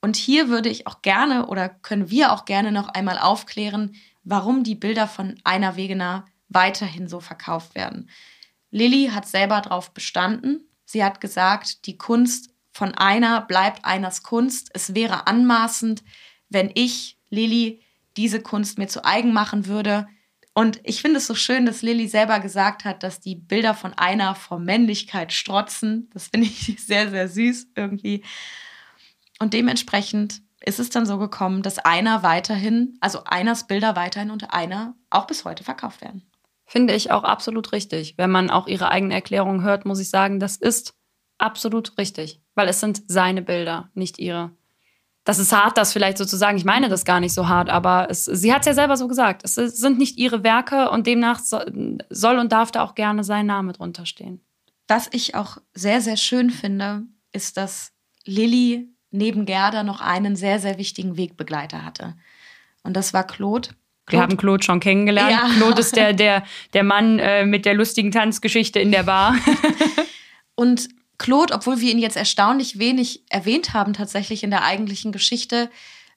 Und 0.00 0.16
hier 0.16 0.48
würde 0.48 0.68
ich 0.68 0.88
auch 0.88 1.00
gerne 1.00 1.46
oder 1.46 1.68
können 1.68 2.10
wir 2.10 2.32
auch 2.32 2.44
gerne 2.44 2.72
noch 2.72 2.88
einmal 2.88 3.20
aufklären, 3.20 3.94
warum 4.24 4.64
die 4.64 4.74
Bilder 4.74 5.06
von 5.06 5.36
Einer 5.44 5.76
Wegener 5.76 6.24
weiterhin 6.48 7.08
so 7.08 7.20
verkauft 7.20 7.74
werden. 7.74 8.10
Lilly 8.70 9.10
hat 9.12 9.26
selber 9.28 9.60
darauf 9.60 9.92
bestanden. 9.92 10.68
Sie 10.84 11.04
hat 11.04 11.20
gesagt, 11.20 11.86
die 11.86 11.96
Kunst 11.96 12.50
von 12.72 12.92
einer 12.94 13.40
bleibt 13.40 13.84
einers 13.84 14.22
Kunst. 14.22 14.70
Es 14.74 14.94
wäre 14.94 15.26
anmaßend, 15.26 16.02
wenn 16.48 16.70
ich, 16.74 17.16
Lilly, 17.30 17.80
diese 18.16 18.40
Kunst 18.40 18.78
mir 18.78 18.88
zu 18.88 19.04
eigen 19.04 19.32
machen 19.32 19.66
würde. 19.66 20.08
Und 20.54 20.80
ich 20.84 21.02
finde 21.02 21.18
es 21.18 21.26
so 21.26 21.34
schön, 21.34 21.66
dass 21.66 21.82
Lilly 21.82 22.06
selber 22.06 22.40
gesagt 22.40 22.84
hat, 22.84 23.02
dass 23.02 23.20
die 23.20 23.34
Bilder 23.34 23.74
von 23.74 23.92
einer 23.94 24.34
vor 24.34 24.58
Männlichkeit 24.58 25.32
strotzen. 25.32 26.10
Das 26.12 26.28
finde 26.28 26.46
ich 26.46 26.76
sehr, 26.84 27.10
sehr 27.10 27.28
süß 27.28 27.68
irgendwie. 27.74 28.24
Und 29.38 29.52
dementsprechend 29.52 30.42
ist 30.64 30.80
es 30.80 30.90
dann 30.90 31.06
so 31.06 31.18
gekommen, 31.18 31.62
dass 31.62 31.78
einer 31.78 32.22
weiterhin, 32.22 32.96
also 33.00 33.24
Einers 33.24 33.66
Bilder 33.66 33.96
weiterhin 33.96 34.30
unter 34.30 34.54
einer 34.54 34.94
auch 35.10 35.26
bis 35.26 35.44
heute 35.44 35.64
verkauft 35.64 36.00
werden. 36.00 36.22
Finde 36.74 36.92
ich 36.92 37.12
auch 37.12 37.22
absolut 37.22 37.70
richtig. 37.70 38.14
Wenn 38.16 38.32
man 38.32 38.50
auch 38.50 38.66
ihre 38.66 38.90
eigene 38.90 39.14
Erklärung 39.14 39.62
hört, 39.62 39.86
muss 39.86 40.00
ich 40.00 40.10
sagen, 40.10 40.40
das 40.40 40.56
ist 40.56 40.94
absolut 41.38 41.96
richtig, 41.98 42.40
weil 42.56 42.66
es 42.66 42.80
sind 42.80 43.02
seine 43.06 43.42
Bilder, 43.42 43.90
nicht 43.94 44.18
ihre 44.18 44.50
das 45.26 45.38
ist 45.38 45.52
hart, 45.52 45.78
das 45.78 45.92
vielleicht 45.92 46.18
so 46.18 46.24
zu 46.24 46.36
sagen. 46.36 46.58
Ich 46.58 46.64
meine 46.66 46.88
das 46.88 47.04
gar 47.04 47.20
nicht 47.20 47.32
so 47.32 47.48
hart, 47.48 47.70
aber 47.70 48.08
es, 48.10 48.24
sie 48.24 48.52
hat 48.52 48.60
es 48.62 48.66
ja 48.66 48.74
selber 48.74 48.96
so 48.96 49.06
gesagt. 49.06 49.42
Es 49.44 49.54
sind 49.54 49.98
nicht 49.98 50.18
ihre 50.18 50.42
Werke 50.42 50.90
und 50.90 51.06
demnach 51.06 51.40
soll 51.40 52.38
und 52.38 52.52
darf 52.52 52.72
da 52.72 52.82
auch 52.82 52.96
gerne 52.96 53.22
sein 53.22 53.46
Name 53.46 53.72
drunter 53.72 54.04
stehen. 54.04 54.42
Was 54.88 55.08
ich 55.12 55.36
auch 55.36 55.58
sehr, 55.74 56.00
sehr 56.00 56.16
schön 56.16 56.50
finde, 56.50 57.04
ist, 57.32 57.56
dass 57.56 57.92
Lilly 58.26 58.90
neben 59.12 59.46
Gerda 59.46 59.84
noch 59.84 60.00
einen 60.00 60.34
sehr, 60.34 60.58
sehr 60.58 60.76
wichtigen 60.76 61.16
Wegbegleiter 61.16 61.84
hatte. 61.86 62.16
Und 62.82 62.94
das 62.94 63.14
war 63.14 63.24
Claude. 63.24 63.70
Wir 64.10 64.20
haben 64.20 64.36
Claude 64.36 64.62
schon 64.62 64.80
kennengelernt. 64.80 65.30
Ja. 65.30 65.48
Claude 65.56 65.80
ist 65.80 65.96
der, 65.96 66.12
der, 66.12 66.44
der 66.74 66.82
Mann 66.82 67.18
äh, 67.18 67.46
mit 67.46 67.64
der 67.64 67.74
lustigen 67.74 68.10
Tanzgeschichte 68.10 68.78
in 68.78 68.92
der 68.92 69.04
Bar. 69.04 69.36
und 70.54 70.88
Claude, 71.16 71.54
obwohl 71.54 71.80
wir 71.80 71.90
ihn 71.90 71.98
jetzt 71.98 72.16
erstaunlich 72.16 72.78
wenig 72.78 73.24
erwähnt 73.30 73.72
haben, 73.72 73.94
tatsächlich 73.94 74.42
in 74.42 74.50
der 74.50 74.64
eigentlichen 74.64 75.12
Geschichte, 75.12 75.70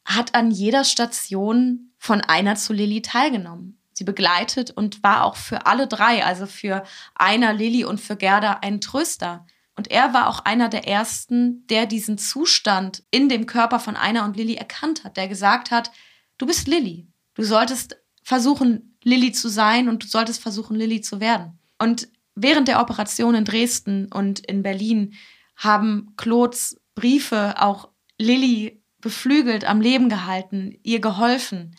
hat 0.03 0.35
an 0.35 0.51
jeder 0.51 0.83
Station 0.83 1.91
von 1.97 2.21
einer 2.21 2.55
zu 2.55 2.73
Lilly 2.73 3.01
teilgenommen. 3.01 3.79
Sie 3.93 4.03
begleitet 4.03 4.71
und 4.71 5.01
war 5.03 5.23
auch 5.23 5.35
für 5.35 5.65
alle 5.65 5.87
drei, 5.87 6.23
also 6.23 6.45
für 6.45 6.83
einer, 7.15 7.53
Lilly 7.53 7.83
und 7.83 7.99
für 7.99 8.15
Gerda, 8.15 8.59
ein 8.61 8.79
Tröster. 8.79 9.45
Und 9.75 9.91
er 9.91 10.13
war 10.13 10.27
auch 10.27 10.39
einer 10.39 10.69
der 10.69 10.87
ersten, 10.87 11.65
der 11.67 11.85
diesen 11.85 12.17
Zustand 12.17 13.03
in 13.11 13.29
dem 13.29 13.45
Körper 13.45 13.79
von 13.79 13.95
einer 13.95 14.23
und 14.25 14.37
Lilly 14.37 14.55
erkannt 14.55 15.03
hat, 15.03 15.17
der 15.17 15.27
gesagt 15.27 15.71
hat, 15.71 15.91
du 16.37 16.45
bist 16.45 16.67
Lilly. 16.67 17.07
Du 17.37 17.43
solltest 17.43 17.97
versuchen, 18.23 18.97
Lilly 19.03 19.31
zu 19.31 19.47
sein 19.47 19.87
und 19.87 20.03
du 20.03 20.07
solltest 20.07 20.41
versuchen, 20.41 20.75
Lilly 20.75 21.01
zu 21.01 21.19
werden. 21.21 21.59
Und 21.77 22.09
während 22.33 22.67
der 22.67 22.81
Operation 22.81 23.35
in 23.35 23.45
Dresden 23.45 24.11
und 24.11 24.39
in 24.39 24.63
Berlin 24.63 25.13
haben 25.55 26.13
Claudes 26.17 26.81
Briefe 26.95 27.61
auch 27.61 27.89
Lilly 28.17 28.81
beflügelt, 28.99 29.65
am 29.65 29.81
Leben 29.81 30.09
gehalten, 30.09 30.79
ihr 30.81 30.99
geholfen. 30.99 31.75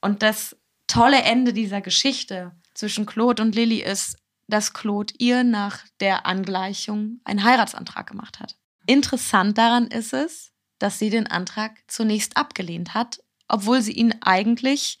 Und 0.00 0.22
das 0.22 0.56
tolle 0.86 1.22
Ende 1.22 1.52
dieser 1.52 1.80
Geschichte 1.80 2.52
zwischen 2.72 3.04
Claude 3.04 3.42
und 3.42 3.56
Lilly 3.56 3.82
ist, 3.82 4.16
dass 4.46 4.74
Claude 4.74 5.12
ihr 5.18 5.42
nach 5.42 5.84
der 5.98 6.24
Angleichung 6.24 7.20
einen 7.24 7.42
Heiratsantrag 7.42 8.06
gemacht 8.06 8.38
hat. 8.38 8.56
Interessant 8.86 9.58
daran 9.58 9.88
ist 9.88 10.12
es, 10.12 10.52
dass 10.78 11.00
sie 11.00 11.10
den 11.10 11.26
Antrag 11.26 11.72
zunächst 11.88 12.36
abgelehnt 12.36 12.94
hat, 12.94 13.23
obwohl 13.48 13.82
sie 13.82 13.92
ihn 13.92 14.14
eigentlich, 14.20 14.98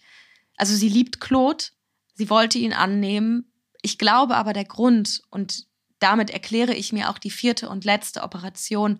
also 0.56 0.74
sie 0.74 0.88
liebt 0.88 1.20
Claude, 1.20 1.64
sie 2.14 2.30
wollte 2.30 2.58
ihn 2.58 2.72
annehmen, 2.72 3.50
ich 3.82 3.98
glaube 3.98 4.36
aber, 4.36 4.52
der 4.52 4.64
Grund, 4.64 5.22
und 5.30 5.66
damit 5.98 6.30
erkläre 6.30 6.74
ich 6.74 6.92
mir 6.92 7.10
auch 7.10 7.18
die 7.18 7.30
vierte 7.30 7.68
und 7.68 7.84
letzte 7.84 8.22
Operation, 8.22 8.98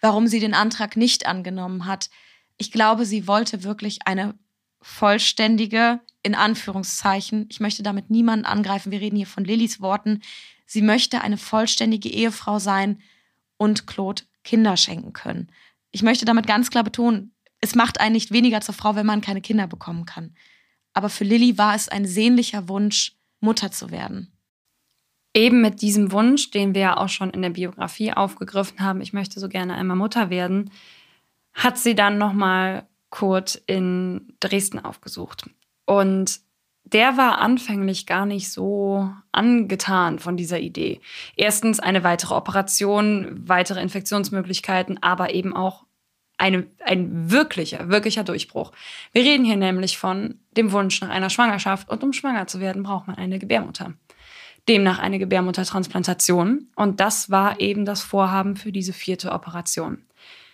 warum 0.00 0.26
sie 0.26 0.40
den 0.40 0.54
Antrag 0.54 0.96
nicht 0.96 1.26
angenommen 1.26 1.84
hat. 1.84 2.10
Ich 2.56 2.70
glaube, 2.70 3.06
sie 3.06 3.26
wollte 3.26 3.64
wirklich 3.64 4.06
eine 4.06 4.38
vollständige, 4.82 6.00
in 6.22 6.34
Anführungszeichen, 6.34 7.46
ich 7.50 7.60
möchte 7.60 7.82
damit 7.82 8.10
niemanden 8.10 8.46
angreifen, 8.46 8.92
wir 8.92 9.00
reden 9.00 9.16
hier 9.16 9.26
von 9.26 9.44
Lillys 9.44 9.80
Worten, 9.80 10.22
sie 10.66 10.82
möchte 10.82 11.20
eine 11.22 11.36
vollständige 11.36 12.08
Ehefrau 12.08 12.58
sein 12.58 13.02
und 13.56 13.86
Claude 13.86 14.22
Kinder 14.44 14.76
schenken 14.76 15.12
können. 15.12 15.50
Ich 15.90 16.02
möchte 16.02 16.24
damit 16.24 16.46
ganz 16.46 16.70
klar 16.70 16.84
betonen, 16.84 17.34
es 17.60 17.74
macht 17.74 18.00
einen 18.00 18.14
nicht 18.14 18.32
weniger 18.32 18.60
zur 18.60 18.74
Frau, 18.74 18.94
wenn 18.94 19.06
man 19.06 19.20
keine 19.20 19.40
Kinder 19.40 19.66
bekommen 19.66 20.06
kann. 20.06 20.34
Aber 20.92 21.08
für 21.08 21.24
Lilly 21.24 21.58
war 21.58 21.74
es 21.74 21.88
ein 21.88 22.06
sehnlicher 22.06 22.68
Wunsch, 22.68 23.16
Mutter 23.40 23.70
zu 23.70 23.90
werden. 23.90 24.32
Eben 25.34 25.60
mit 25.60 25.80
diesem 25.80 26.12
Wunsch, 26.12 26.50
den 26.50 26.74
wir 26.74 26.80
ja 26.80 26.96
auch 26.96 27.08
schon 27.08 27.30
in 27.30 27.42
der 27.42 27.50
Biografie 27.50 28.12
aufgegriffen 28.12 28.80
haben, 28.80 29.00
ich 29.00 29.12
möchte 29.12 29.38
so 29.38 29.48
gerne 29.48 29.74
einmal 29.74 29.96
Mutter 29.96 30.28
werden, 30.28 30.70
hat 31.54 31.78
sie 31.78 31.94
dann 31.94 32.18
nochmal 32.18 32.88
Kurt 33.10 33.62
in 33.66 34.34
Dresden 34.40 34.78
aufgesucht. 34.78 35.48
Und 35.86 36.40
der 36.84 37.16
war 37.16 37.38
anfänglich 37.38 38.06
gar 38.06 38.26
nicht 38.26 38.50
so 38.50 39.10
angetan 39.30 40.18
von 40.18 40.36
dieser 40.36 40.58
Idee. 40.58 41.00
Erstens 41.36 41.78
eine 41.78 42.02
weitere 42.02 42.34
Operation, 42.34 43.42
weitere 43.46 43.80
Infektionsmöglichkeiten, 43.80 45.00
aber 45.02 45.32
eben 45.32 45.54
auch 45.54 45.84
eine, 46.40 46.66
ein 46.84 47.30
wirklicher, 47.30 47.88
wirklicher 47.88 48.24
Durchbruch. 48.24 48.72
Wir 49.12 49.22
reden 49.22 49.44
hier 49.44 49.56
nämlich 49.56 49.98
von 49.98 50.40
dem 50.56 50.72
Wunsch 50.72 51.00
nach 51.00 51.10
einer 51.10 51.30
Schwangerschaft 51.30 51.88
und 51.90 52.02
um 52.02 52.12
schwanger 52.12 52.46
zu 52.46 52.60
werden, 52.60 52.82
braucht 52.82 53.06
man 53.06 53.16
eine 53.16 53.38
Gebärmutter. 53.38 53.92
Demnach 54.68 54.98
eine 54.98 55.18
Gebärmuttertransplantation 55.18 56.68
und 56.74 57.00
das 57.00 57.30
war 57.30 57.60
eben 57.60 57.84
das 57.84 58.02
Vorhaben 58.02 58.56
für 58.56 58.72
diese 58.72 58.92
vierte 58.92 59.32
Operation. 59.32 60.04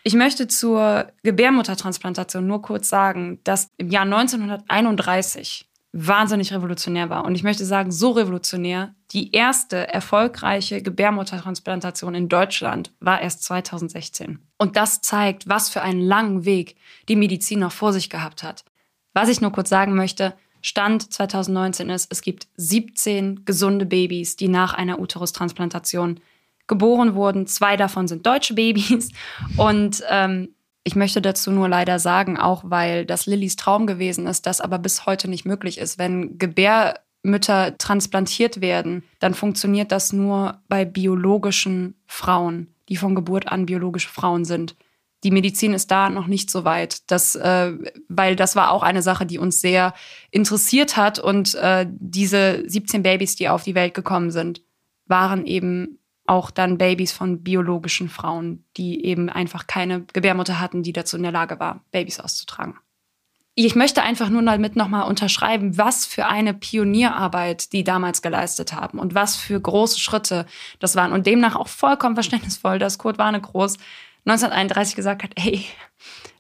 Ich 0.03 0.15
möchte 0.15 0.49
zur 0.49 1.13
Gebärmuttertransplantation 1.23 2.47
nur 2.47 2.63
kurz 2.63 2.89
sagen, 2.89 3.41
dass 3.45 3.71
im 3.77 3.91
Jahr 3.91 4.05
1931 4.05 5.69
wahnsinnig 5.97 6.53
revolutionär 6.53 7.09
war. 7.09 7.25
Und 7.25 7.35
ich 7.35 7.43
möchte 7.43 7.65
sagen, 7.65 7.91
so 7.91 8.11
revolutionär, 8.11 8.95
die 9.13 9.33
erste 9.33 9.89
erfolgreiche 9.89 10.83
Gebärmuttertransplantation 10.83 12.15
in 12.15 12.29
Deutschland 12.29 12.93
war 13.01 13.21
erst 13.23 13.45
2016. 13.45 14.39
Und 14.59 14.77
das 14.77 15.01
zeigt, 15.01 15.49
was 15.49 15.71
für 15.71 15.83
einen 15.83 16.01
langen 16.01 16.45
Weg 16.45 16.77
die 17.09 17.17
Medizin 17.17 17.61
noch 17.61 17.73
vor 17.73 17.93
sich 17.93 18.11
gehabt 18.11 18.43
hat. 18.43 18.65
Was 19.15 19.31
ich 19.31 19.41
nur 19.41 19.53
kurz 19.53 19.71
sagen 19.71 19.95
möchte, 19.95 20.35
Stand 20.61 21.13
2019 21.13 21.89
ist, 21.89 22.13
es 22.13 22.21
gibt 22.21 22.49
17 22.57 23.45
gesunde 23.45 23.87
Babys, 23.87 24.37
die 24.37 24.49
nach 24.49 24.75
einer 24.75 24.99
Uterustransplantation 24.99 26.21
geboren 26.67 27.15
wurden. 27.15 27.47
Zwei 27.47 27.77
davon 27.77 28.09
sind 28.09 28.27
deutsche 28.27 28.55
Babys. 28.55 29.13
Und 29.57 30.03
ähm, 30.11 30.49
ich 30.87 30.95
möchte 30.95 31.21
dazu 31.21 31.51
nur 31.51 31.69
leider 31.69 31.99
sagen, 31.99 32.39
auch 32.39 32.63
weil 32.65 33.05
das 33.05 33.27
Lillys 33.27 33.57
Traum 33.57 33.89
gewesen 33.89 34.29
ist, 34.29 34.47
das 34.47 34.61
aber 34.61 34.79
bis 34.79 35.05
heute 35.05 35.29
nicht 35.29 35.45
möglich 35.45 35.79
ist. 35.79 35.99
Wenn 35.99 36.39
Gebärmütter 36.39 37.77
transplantiert 37.77 38.61
werden, 38.61 39.03
dann 39.19 39.35
funktioniert 39.35 39.91
das 39.91 40.13
nur 40.13 40.61
bei 40.69 40.85
biologischen 40.85 41.97
Frauen, 42.07 42.69
die 42.89 42.97
von 42.97 43.17
Geburt 43.17 43.49
an 43.49 43.67
biologische 43.67 44.09
Frauen 44.09 44.45
sind. 44.45 44.77
Die 45.25 45.33
Medizin 45.33 45.75
ist 45.75 45.91
da 45.91 46.09
noch 46.09 46.29
nicht 46.29 46.53
so 46.53 46.65
weit, 46.65 47.11
das, 47.11 47.35
äh, 47.35 47.73
weil 48.09 48.37
das 48.37 48.55
war 48.55 48.71
auch 48.71 48.85
eine 48.85 49.03
Sache, 49.03 49.27
die 49.27 49.39
uns 49.39 49.61
sehr 49.61 49.93
interessiert 50.31 50.97
hat. 50.97 51.19
Und 51.19 51.57
äh, 51.57 51.85
diese 51.91 52.63
17 52.65 53.03
Babys, 53.03 53.35
die 53.35 53.49
auf 53.49 53.65
die 53.65 53.75
Welt 53.75 53.95
gekommen 53.95 54.31
sind, 54.31 54.63
waren 55.07 55.47
eben 55.47 55.99
auch 56.27 56.51
dann 56.51 56.79
Babys 56.79 57.13
von 57.13 57.43
biologischen 57.43 58.09
Frauen, 58.09 58.65
die 58.77 59.05
eben 59.05 59.29
einfach 59.29 59.67
keine 59.67 60.03
Gebärmutter 60.13 60.61
hatten, 60.61 60.83
die 60.83 60.93
dazu 60.93 61.17
in 61.17 61.23
der 61.23 61.33
Lage 61.33 61.61
war, 61.61 61.85
Babys 61.91 62.21
auszutragen. 62.21 62.75
Ich 63.59 63.75
möchte 63.75 64.03
einfach 64.03 64.29
nur 64.29 64.43
damit 64.43 64.77
nochmal 64.77 65.09
unterschreiben, 65.09 65.79
was 65.79 66.05
für 66.05 66.27
eine 66.27 66.53
Pionierarbeit 66.53 67.73
die 67.73 67.85
damals 67.85 68.21
geleistet 68.21 68.75
haben 68.75 68.99
und 68.99 69.15
was 69.15 69.35
für 69.35 69.59
große 69.59 69.99
Schritte 69.99 70.45
das 70.79 70.95
waren. 70.95 71.13
Und 71.13 71.27
demnach 71.27 71.57
auch 71.57 71.69
vollkommen 71.69 72.17
verständnisvoll, 72.17 72.79
dass 72.79 72.99
Kurt 72.99 73.17
Warnegroß 73.17 73.79
1931 74.27 74.95
gesagt 74.95 75.23
hat, 75.23 75.31
hey, 75.39 75.65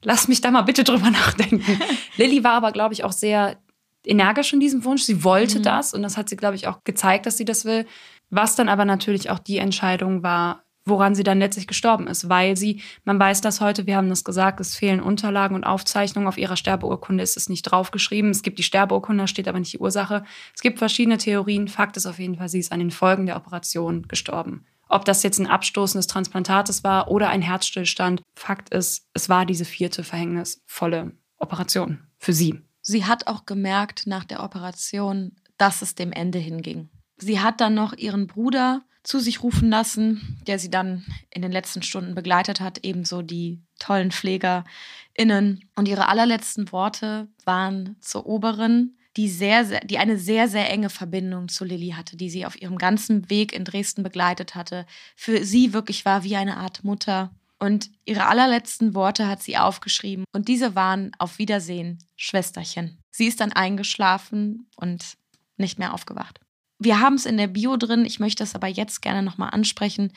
lass 0.03 0.29
mich 0.29 0.43
da 0.43 0.51
mal 0.51 0.63
bitte 0.63 0.85
drüber 0.85 1.11
nachdenken. 1.11 1.81
Lilly 2.19 2.45
war 2.45 2.53
aber, 2.53 2.73
glaube 2.73 2.93
ich, 2.93 3.03
auch 3.03 3.13
sehr 3.13 3.57
energisch 4.05 4.53
in 4.53 4.61
diesem 4.61 4.85
Wunsch. 4.85 5.03
Sie 5.03 5.25
wollte 5.25 5.59
mhm. 5.59 5.63
das 5.63 5.95
und 5.95 6.03
das 6.03 6.17
hat 6.17 6.29
sie, 6.29 6.37
glaube 6.37 6.57
ich, 6.57 6.67
auch 6.67 6.85
gezeigt, 6.85 7.27
dass 7.27 7.37
sie 7.37 7.45
das 7.45 7.65
will. 7.65 7.87
Was 8.31 8.57
dann 8.57 8.69
aber 8.69 8.85
natürlich 8.85 9.31
auch 9.31 9.39
die 9.39 9.59
Entscheidung 9.59 10.23
war, 10.23 10.65
woran 10.87 11.15
sie 11.15 11.25
dann 11.25 11.41
letztlich 11.41 11.67
gestorben 11.67 12.07
ist, 12.07 12.29
weil 12.29 12.57
sie, 12.57 12.81
man 13.05 13.19
weiß 13.19 13.41
das 13.41 13.61
heute, 13.61 13.87
wir 13.87 13.97
haben 13.97 14.09
das 14.09 14.25
gesagt, 14.25 14.61
es 14.61 14.77
fehlen 14.77 15.01
Unterlagen 15.01 15.57
und 15.57 15.65
Aufzeichnungen. 15.65 16.29
Auf 16.29 16.39
ihrer 16.39 16.57
Sterbeurkunde 16.57 17.23
ist 17.23 17.37
es 17.37 17.49
nicht 17.49 17.63
draufgeschrieben. 17.63 18.31
Es 18.31 18.43
gibt 18.43 18.59
die 18.59 18.63
Sterbeurkunde, 18.63 19.25
da 19.25 19.27
steht 19.27 19.49
aber 19.49 19.59
nicht 19.59 19.73
die 19.73 19.79
Ursache. 19.79 20.25
Es 20.55 20.63
gibt 20.63 20.79
verschiedene 20.79 21.19
Theorien. 21.19 21.69
Fakt 21.69 21.97
ist 21.97 22.07
auf 22.07 22.21
jeden 22.21 22.37
Fall, 22.37 22.49
sie 22.49 22.61
ist 22.61 22.73
an 22.73 22.79
den 22.79 22.93
Folgen 22.93 23.27
der 23.27 23.37
Operation 23.37 24.07
gestorben. 24.07 24.65
Ob 24.89 25.05
das 25.05 25.25
jetzt 25.25 25.41
ein 25.41 25.49
Abstoßen 25.49 25.99
des 25.99 26.07
Transplantates 26.07 26.85
war 26.85 27.11
oder 27.11 27.29
ein 27.29 27.43
Herzstillstand, 27.43 28.23
Fakt 28.37 28.73
ist, 28.73 29.09
es 29.13 29.29
war 29.29 29.45
diese 29.45 29.65
vierte 29.65 30.05
verhängnisvolle 30.05 31.13
Operation 31.39 32.07
für 32.19 32.33
sie. 32.33 32.63
Sie 32.83 33.05
hat 33.05 33.27
auch 33.27 33.47
gemerkt 33.47 34.07
nach 34.07 34.23
der 34.23 34.45
Operation, 34.45 35.33
dass 35.59 35.83
es 35.83 35.97
dem 35.97 36.13
Ende 36.13 36.39
hinging. 36.39 36.89
Sie 37.19 37.41
hat 37.41 37.61
dann 37.61 37.75
noch 37.75 37.95
ihren 37.95 38.27
Bruder 38.27 38.83
zu 39.07 39.21
sich 39.21 39.43
rufen 39.43 39.71
lassen, 39.71 40.39
der 40.47 40.59
sie 40.59 40.71
dann 40.71 41.05
in 41.31 41.43
den 41.43 41.53
letzten 41.53 41.83
Stunden 41.83 42.15
begleitet 42.15 42.61
hat, 42.61 42.85
ebenso 42.85 43.23
die 43.23 43.63
tollen 43.79 44.11
PflegerInnen. 44.11 45.65
Und 45.77 45.89
ihre 45.89 46.09
allerletzten 46.09 46.73
Worte 46.73 47.29
waren 47.45 47.97
zur 48.01 48.27
Oberin, 48.27 48.97
die, 49.17 49.29
sehr, 49.29 49.65
sehr, 49.65 49.81
die 49.81 49.99
eine 49.99 50.19
sehr, 50.19 50.49
sehr 50.49 50.69
enge 50.71 50.91
Verbindung 50.91 51.49
zu 51.49 51.65
Lilly 51.65 51.91
hatte, 51.97 52.17
die 52.17 52.29
sie 52.29 52.45
auf 52.45 52.61
ihrem 52.61 52.79
ganzen 52.79 53.31
Weg 53.31 53.55
in 53.55 53.65
Dresden 53.65 54.03
begleitet 54.03 54.55
hatte. 54.55 54.87
Für 55.15 55.45
sie 55.45 55.73
wirklich 55.73 56.05
war 56.05 56.25
wie 56.25 56.37
eine 56.37 56.57
Art 56.57 56.85
Mutter. 56.85 57.31
Und 57.59 57.91
ihre 58.05 58.27
allerletzten 58.27 58.95
Worte 58.95 59.27
hat 59.27 59.43
sie 59.43 59.57
aufgeschrieben. 59.57 60.25
Und 60.33 60.49
diese 60.49 60.75
waren 60.75 61.13
auf 61.19 61.39
Wiedersehen, 61.39 61.99
Schwesterchen. 62.17 62.99
Sie 63.11 63.27
ist 63.27 63.41
dann 63.41 63.53
eingeschlafen 63.53 64.69
und 64.77 65.17
nicht 65.57 65.79
mehr 65.79 65.95
aufgewacht. 65.95 66.41
Wir 66.79 67.01
haben 67.01 67.15
es 67.15 67.27
in 67.27 67.37
der 67.37 67.47
Bio 67.47 67.77
drin, 67.77 68.05
ich 68.05 68.21
möchte 68.21 68.43
es 68.43 68.55
aber 68.55 68.67
jetzt 68.67 69.01
gerne 69.01 69.23
nochmal 69.23 69.51
ansprechen. 69.51 70.13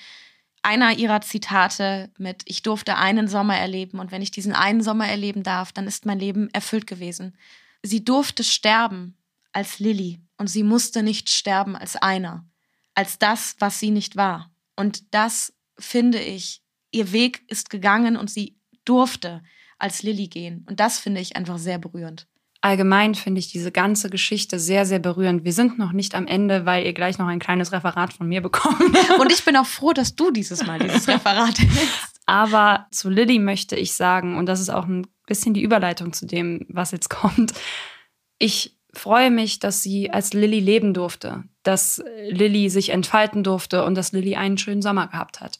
Einer 0.62 0.98
ihrer 0.98 1.22
Zitate 1.22 2.12
mit 2.18 2.44
Ich 2.46 2.64
durfte 2.64 2.98
einen 2.98 3.28
Sommer 3.30 3.58
erleben 3.58 4.00
und 4.00 4.12
wenn 4.12 4.22
ich 4.22 4.32
diesen 4.32 4.54
einen 4.54 4.82
Sommer 4.82 5.08
erleben 5.08 5.44
darf, 5.44 5.72
dann 5.72 5.88
ist 5.88 6.06
mein 6.06 6.20
Leben 6.20 6.50
erfüllt 6.52 6.86
gewesen. 6.86 7.38
Sie 7.82 8.04
durfte 8.04 8.44
sterben 8.44 9.18
als 9.54 9.80
Lilly 9.80 10.22
und 10.38 10.48
sie 10.48 10.64
musste 10.64 11.02
nicht 11.02 11.30
sterben 11.30 11.78
als 11.78 11.96
einer, 11.96 12.46
als 12.94 13.20
das, 13.20 13.56
was 13.60 13.80
sie 13.80 13.92
nicht 13.92 14.18
war. 14.18 14.52
Und 14.76 15.14
das 15.14 15.54
finde 15.78 16.20
ich, 16.20 16.62
ihr 16.92 17.14
Weg 17.14 17.44
ist 17.48 17.70
gegangen 17.70 18.18
und 18.18 18.30
sie 18.30 18.58
durfte 18.84 19.42
als 19.78 20.04
Lilly 20.04 20.28
gehen. 20.28 20.66
Und 20.68 20.82
das 20.82 21.00
finde 21.00 21.22
ich 21.22 21.38
einfach 21.38 21.58
sehr 21.58 21.78
berührend 21.78 22.28
allgemein 22.62 23.16
finde 23.16 23.40
ich 23.40 23.52
diese 23.52 23.72
ganze 23.72 24.10
Geschichte 24.10 24.60
sehr, 24.60 24.86
sehr 24.86 25.00
berührend. 25.00 25.46
Wir 25.46 25.54
sind 25.54 25.80
noch 25.80 25.92
nicht 25.92 26.16
am 26.16 26.28
Ende, 26.28 26.66
weil 26.66 26.86
ihr 26.86 26.94
gleich 26.94 27.18
noch 27.18 27.28
ein 27.28 27.40
kleines 27.40 27.72
Referat 27.72 28.14
von 28.14 28.28
mir 28.28 28.42
bekommt. 28.42 28.82
Und 29.20 29.32
ich 29.32 29.46
bin 29.46 29.56
auch 29.56 29.66
froh, 29.66 29.94
dass 29.94 30.16
du 30.16 30.32
dieses 30.32 30.66
Mal 30.66 30.80
dieses 30.80 31.08
Referat 31.08 31.60
hältst. 31.60 32.20
Aber 32.26 32.88
zu 32.92 33.10
Lilly 33.10 33.40
möchte 33.40 33.76
ich 33.76 33.94
sagen, 33.94 34.38
und 34.38 34.46
das 34.46 34.60
ist 34.60 34.70
auch 34.70 34.86
ein 34.86 35.08
bisschen 35.26 35.56
die 35.56 35.64
Überleitung 35.64 36.14
zu 36.14 36.28
dem, 36.28 36.64
was 36.70 36.92
jetzt 36.92 37.10
kommt. 37.10 37.54
Ich 38.38 38.78
freue 38.94 39.32
mich, 39.32 39.58
dass 39.58 39.82
sie 39.82 40.12
als 40.12 40.34
Lilly 40.34 40.60
leben 40.60 40.94
durfte, 40.94 41.44
dass 41.64 42.04
Lilly 42.30 42.70
sich 42.70 42.90
entfalten 42.90 43.44
durfte 43.44 43.84
und 43.84 43.96
dass 43.96 44.12
Lilly 44.12 44.36
einen 44.36 44.60
schönen 44.60 44.84
Sommer 44.84 45.08
gehabt 45.08 45.42
hat. 45.42 45.60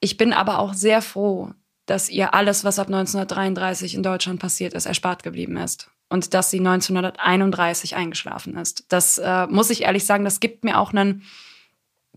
Ich 0.00 0.16
bin 0.16 0.32
aber 0.32 0.58
auch 0.58 0.74
sehr 0.74 1.00
froh, 1.00 1.52
dass 1.86 2.08
ihr 2.08 2.34
alles, 2.34 2.64
was 2.64 2.80
ab 2.80 2.88
1933 2.88 3.94
in 3.94 4.02
Deutschland 4.02 4.40
passiert 4.40 4.74
ist, 4.74 4.86
erspart 4.86 5.22
geblieben 5.22 5.56
ist 5.58 5.90
und 6.10 6.34
dass 6.34 6.50
sie 6.50 6.58
1931 6.58 7.96
eingeschlafen 7.96 8.56
ist. 8.56 8.84
Das 8.88 9.18
äh, 9.18 9.46
muss 9.46 9.70
ich 9.70 9.82
ehrlich 9.82 10.04
sagen, 10.04 10.24
das 10.24 10.40
gibt 10.40 10.64
mir 10.64 10.78
auch 10.78 10.92
einen 10.92 11.22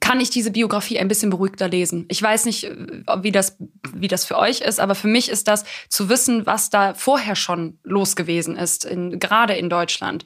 kann 0.04 0.20
ich 0.20 0.30
diese 0.30 0.52
Biografie 0.52 1.00
ein 1.00 1.08
bisschen 1.08 1.30
beruhigter 1.30 1.70
lesen. 1.70 2.06
Ich 2.10 2.22
weiß 2.22 2.44
nicht, 2.44 2.66
äh, 2.66 2.76
wie 3.22 3.32
das, 3.32 3.58
wie 3.94 4.10
das 4.10 4.26
für 4.26 4.38
euch 4.38 4.60
ist, 4.60 4.82
aber 4.82 4.96
für 4.96 5.08
mich 5.08 5.30
ist 5.30 5.48
das 5.48 5.64
zu 5.88 6.10
wissen, 6.10 6.46
was 6.46 6.70
da 6.70 6.94
vorher 6.94 7.38
schon 7.38 7.80
los 7.84 8.18
gewesen 8.18 8.58
ist, 8.58 8.84
in, 8.84 9.18
gerade 9.18 9.54
in 9.54 9.70
Deutschland. 9.70 10.26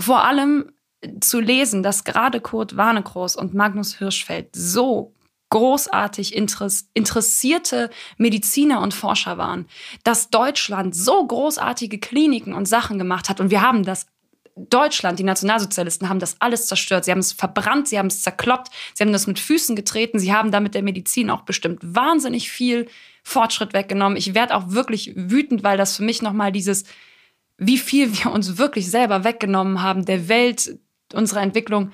Vor 0.00 0.24
allem 0.24 0.72
zu 1.20 1.38
lesen, 1.38 1.84
dass 1.84 2.02
gerade 2.02 2.40
Kurt 2.40 2.76
Warnekroos 2.76 3.36
und 3.36 3.54
Magnus 3.54 3.96
Hirschfeld 3.96 4.48
so 4.56 5.14
großartig 5.50 6.34
interessierte 6.34 7.90
Mediziner 8.18 8.80
und 8.80 8.94
Forscher 8.94 9.38
waren, 9.38 9.66
dass 10.02 10.30
Deutschland 10.30 10.96
so 10.96 11.24
großartige 11.24 11.98
Kliniken 11.98 12.52
und 12.52 12.66
Sachen 12.66 12.98
gemacht 12.98 13.28
hat. 13.28 13.40
Und 13.40 13.50
wir 13.50 13.62
haben 13.62 13.84
das 13.84 14.06
Deutschland, 14.56 15.18
die 15.18 15.24
Nationalsozialisten 15.24 16.08
haben 16.08 16.18
das 16.18 16.40
alles 16.40 16.66
zerstört. 16.66 17.04
Sie 17.04 17.10
haben 17.10 17.18
es 17.18 17.32
verbrannt, 17.32 17.88
sie 17.88 17.98
haben 17.98 18.06
es 18.06 18.22
zerkloppt, 18.22 18.72
sie 18.94 19.04
haben 19.04 19.12
das 19.12 19.26
mit 19.26 19.38
Füßen 19.38 19.76
getreten, 19.76 20.18
sie 20.18 20.32
haben 20.32 20.50
damit 20.50 20.74
der 20.74 20.82
Medizin 20.82 21.30
auch 21.30 21.42
bestimmt 21.42 21.80
wahnsinnig 21.82 22.50
viel 22.50 22.88
Fortschritt 23.22 23.74
weggenommen. 23.74 24.16
Ich 24.16 24.34
werde 24.34 24.56
auch 24.56 24.70
wirklich 24.70 25.12
wütend, 25.14 25.62
weil 25.62 25.76
das 25.76 25.96
für 25.96 26.04
mich 26.04 26.22
nochmal 26.22 26.52
dieses, 26.52 26.84
wie 27.58 27.76
viel 27.76 28.16
wir 28.18 28.32
uns 28.32 28.56
wirklich 28.56 28.90
selber 28.90 29.24
weggenommen 29.24 29.82
haben, 29.82 30.06
der 30.06 30.28
Welt, 30.28 30.78
unserer 31.12 31.42
Entwicklung. 31.42 31.92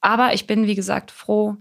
Aber 0.00 0.34
ich 0.34 0.46
bin, 0.48 0.66
wie 0.66 0.74
gesagt, 0.74 1.12
froh, 1.12 1.56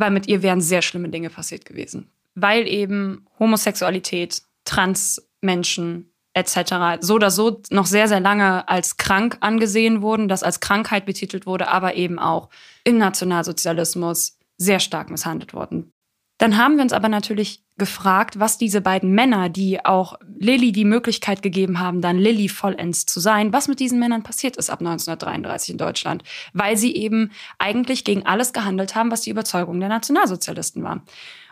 weil 0.00 0.10
mit 0.10 0.26
ihr 0.26 0.42
wären 0.42 0.60
sehr 0.60 0.82
schlimme 0.82 1.08
Dinge 1.08 1.30
passiert 1.30 1.64
gewesen. 1.64 2.10
Weil 2.34 2.66
eben 2.66 3.26
Homosexualität, 3.38 4.42
Transmenschen 4.64 6.12
etc. 6.32 7.00
so 7.00 7.14
oder 7.14 7.30
so 7.30 7.60
noch 7.70 7.86
sehr, 7.86 8.08
sehr 8.08 8.20
lange 8.20 8.68
als 8.68 8.96
krank 8.96 9.36
angesehen 9.40 10.02
wurden, 10.02 10.28
das 10.28 10.42
als 10.42 10.60
Krankheit 10.60 11.06
betitelt 11.06 11.46
wurde, 11.46 11.68
aber 11.68 11.94
eben 11.94 12.18
auch 12.18 12.48
im 12.84 12.98
Nationalsozialismus 12.98 14.38
sehr 14.56 14.80
stark 14.80 15.10
misshandelt 15.10 15.54
wurden. 15.54 15.92
Dann 16.40 16.56
haben 16.56 16.76
wir 16.76 16.82
uns 16.82 16.94
aber 16.94 17.10
natürlich 17.10 17.62
gefragt, 17.76 18.40
was 18.40 18.56
diese 18.56 18.80
beiden 18.80 19.12
Männer, 19.12 19.50
die 19.50 19.84
auch 19.84 20.14
Lilly 20.38 20.72
die 20.72 20.86
Möglichkeit 20.86 21.42
gegeben 21.42 21.80
haben, 21.80 22.00
dann 22.00 22.16
Lilly 22.16 22.48
vollends 22.48 23.04
zu 23.04 23.20
sein, 23.20 23.52
was 23.52 23.68
mit 23.68 23.78
diesen 23.78 23.98
Männern 23.98 24.22
passiert 24.22 24.56
ist 24.56 24.70
ab 24.70 24.80
1933 24.80 25.72
in 25.72 25.76
Deutschland, 25.76 26.24
weil 26.54 26.78
sie 26.78 26.96
eben 26.96 27.30
eigentlich 27.58 28.04
gegen 28.04 28.24
alles 28.24 28.54
gehandelt 28.54 28.94
haben, 28.94 29.10
was 29.10 29.20
die 29.20 29.30
Überzeugung 29.30 29.80
der 29.80 29.90
Nationalsozialisten 29.90 30.82
war. 30.82 31.02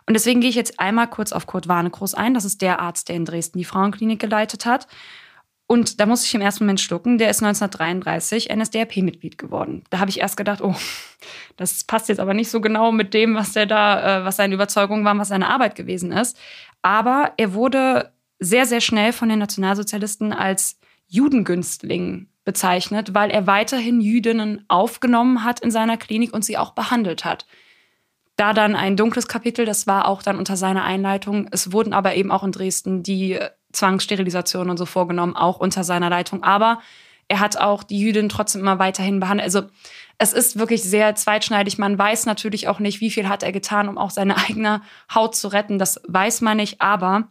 Und 0.07 0.15
deswegen 0.15 0.41
gehe 0.41 0.49
ich 0.49 0.57
jetzt 0.57 0.81
einmal 0.81 1.09
kurz 1.09 1.33
auf 1.33 1.47
Kurt 1.47 1.69
Warnekroos 1.69 2.15
ein. 2.15 2.33
Das 2.33 2.47
ist 2.47 2.63
der 2.63 2.81
Arzt, 2.81 3.11
der 3.11 3.17
in 3.17 3.27
Dresden 3.27 3.59
die 3.59 3.67
Frauenklinik 3.67 4.19
geleitet 4.19 4.65
hat. 4.65 4.87
Und 5.71 6.01
da 6.01 6.07
muss 6.07 6.25
ich 6.25 6.35
im 6.35 6.41
ersten 6.41 6.65
Moment 6.65 6.81
schlucken. 6.81 7.19
Der 7.19 7.29
ist 7.29 7.43
1933 7.43 8.49
NSDAP-Mitglied 8.49 9.37
geworden. 9.37 9.85
Da 9.91 9.99
habe 9.99 10.09
ich 10.11 10.19
erst 10.19 10.39
gedacht, 10.39 10.63
oh, 10.63 10.75
das 11.59 11.85
passt 11.85 12.09
jetzt 12.09 12.21
aber 12.21 12.33
nicht 12.33 12.51
so 12.51 12.63
genau 12.63 12.91
mit 12.91 13.13
dem, 13.13 13.35
was 13.35 13.53
der 13.53 13.67
da, 13.67 14.23
äh, 14.23 14.25
was 14.25 14.37
seine 14.37 14.55
Überzeugung 14.55 15.05
war, 15.05 15.17
was 15.19 15.29
seine 15.29 15.49
Arbeit 15.49 15.75
gewesen 15.75 16.11
ist. 16.11 16.39
Aber 16.81 17.35
er 17.37 17.53
wurde 17.53 18.15
sehr, 18.39 18.65
sehr 18.65 18.81
schnell 18.81 19.13
von 19.13 19.29
den 19.29 19.41
Nationalsozialisten 19.41 20.33
als 20.33 20.81
Judengünstling 21.07 22.29
bezeichnet, 22.47 23.13
weil 23.13 23.31
er 23.31 23.47
weiterhin 23.47 24.01
Jüdinnen 24.01 24.65
aufgenommen 24.69 25.45
hat 25.45 25.61
in 25.61 25.71
seiner 25.71 25.99
Klinik 25.99 26.33
und 26.33 26.47
sie 26.47 26.57
auch 26.57 26.71
behandelt 26.71 27.27
hat. 27.27 27.47
Da 28.37 28.55
dann 28.55 28.75
ein 28.75 28.97
dunkles 28.97 29.29
Kapitel, 29.29 29.67
das 29.67 29.87
war 29.87 30.09
auch 30.09 30.23
dann 30.23 30.39
unter 30.39 30.57
seiner 30.57 30.85
Einleitung. 30.85 31.47
Es 31.51 31.73
wurden 31.73 31.93
aber 31.93 32.15
eben 32.15 32.31
auch 32.31 32.43
in 32.43 32.53
Dresden 32.53 33.03
die 33.03 33.39
Zwangssterilisation 33.73 34.71
und 34.71 34.77
so 34.77 34.87
vorgenommen, 34.87 35.37
auch 35.37 35.61
unter 35.61 35.85
seiner 35.85 36.11
Leitung. 36.11 36.43
Aber 36.43 36.81
er 37.29 37.41
hat 37.41 37.59
auch 37.59 37.83
die 37.83 37.99
Jüdin 37.99 38.29
trotzdem 38.29 38.63
immer 38.63 38.79
weiterhin 38.79 39.21
behandelt. 39.21 39.45
Also 39.45 39.69
es 40.17 40.33
ist 40.33 40.59
wirklich 40.59 40.83
sehr 40.83 41.15
zweitschneidig. 41.15 41.79
Man 41.79 41.99
weiß 41.99 42.27
natürlich 42.27 42.69
auch 42.69 42.79
nicht, 42.79 43.01
wie 43.01 43.11
viel 43.11 43.29
hat 43.29 43.43
er 43.43 43.53
getan, 43.53 43.89
um 43.89 43.99
auch 43.99 44.11
seine 44.11 44.37
eigene 44.49 44.83
Haut 45.15 45.37
zu 45.37 45.49
retten. 45.49 45.79
Das 45.79 46.01
weiß 46.09 46.41
man 46.41 46.57
nicht. 46.57 46.81
Aber 46.81 47.29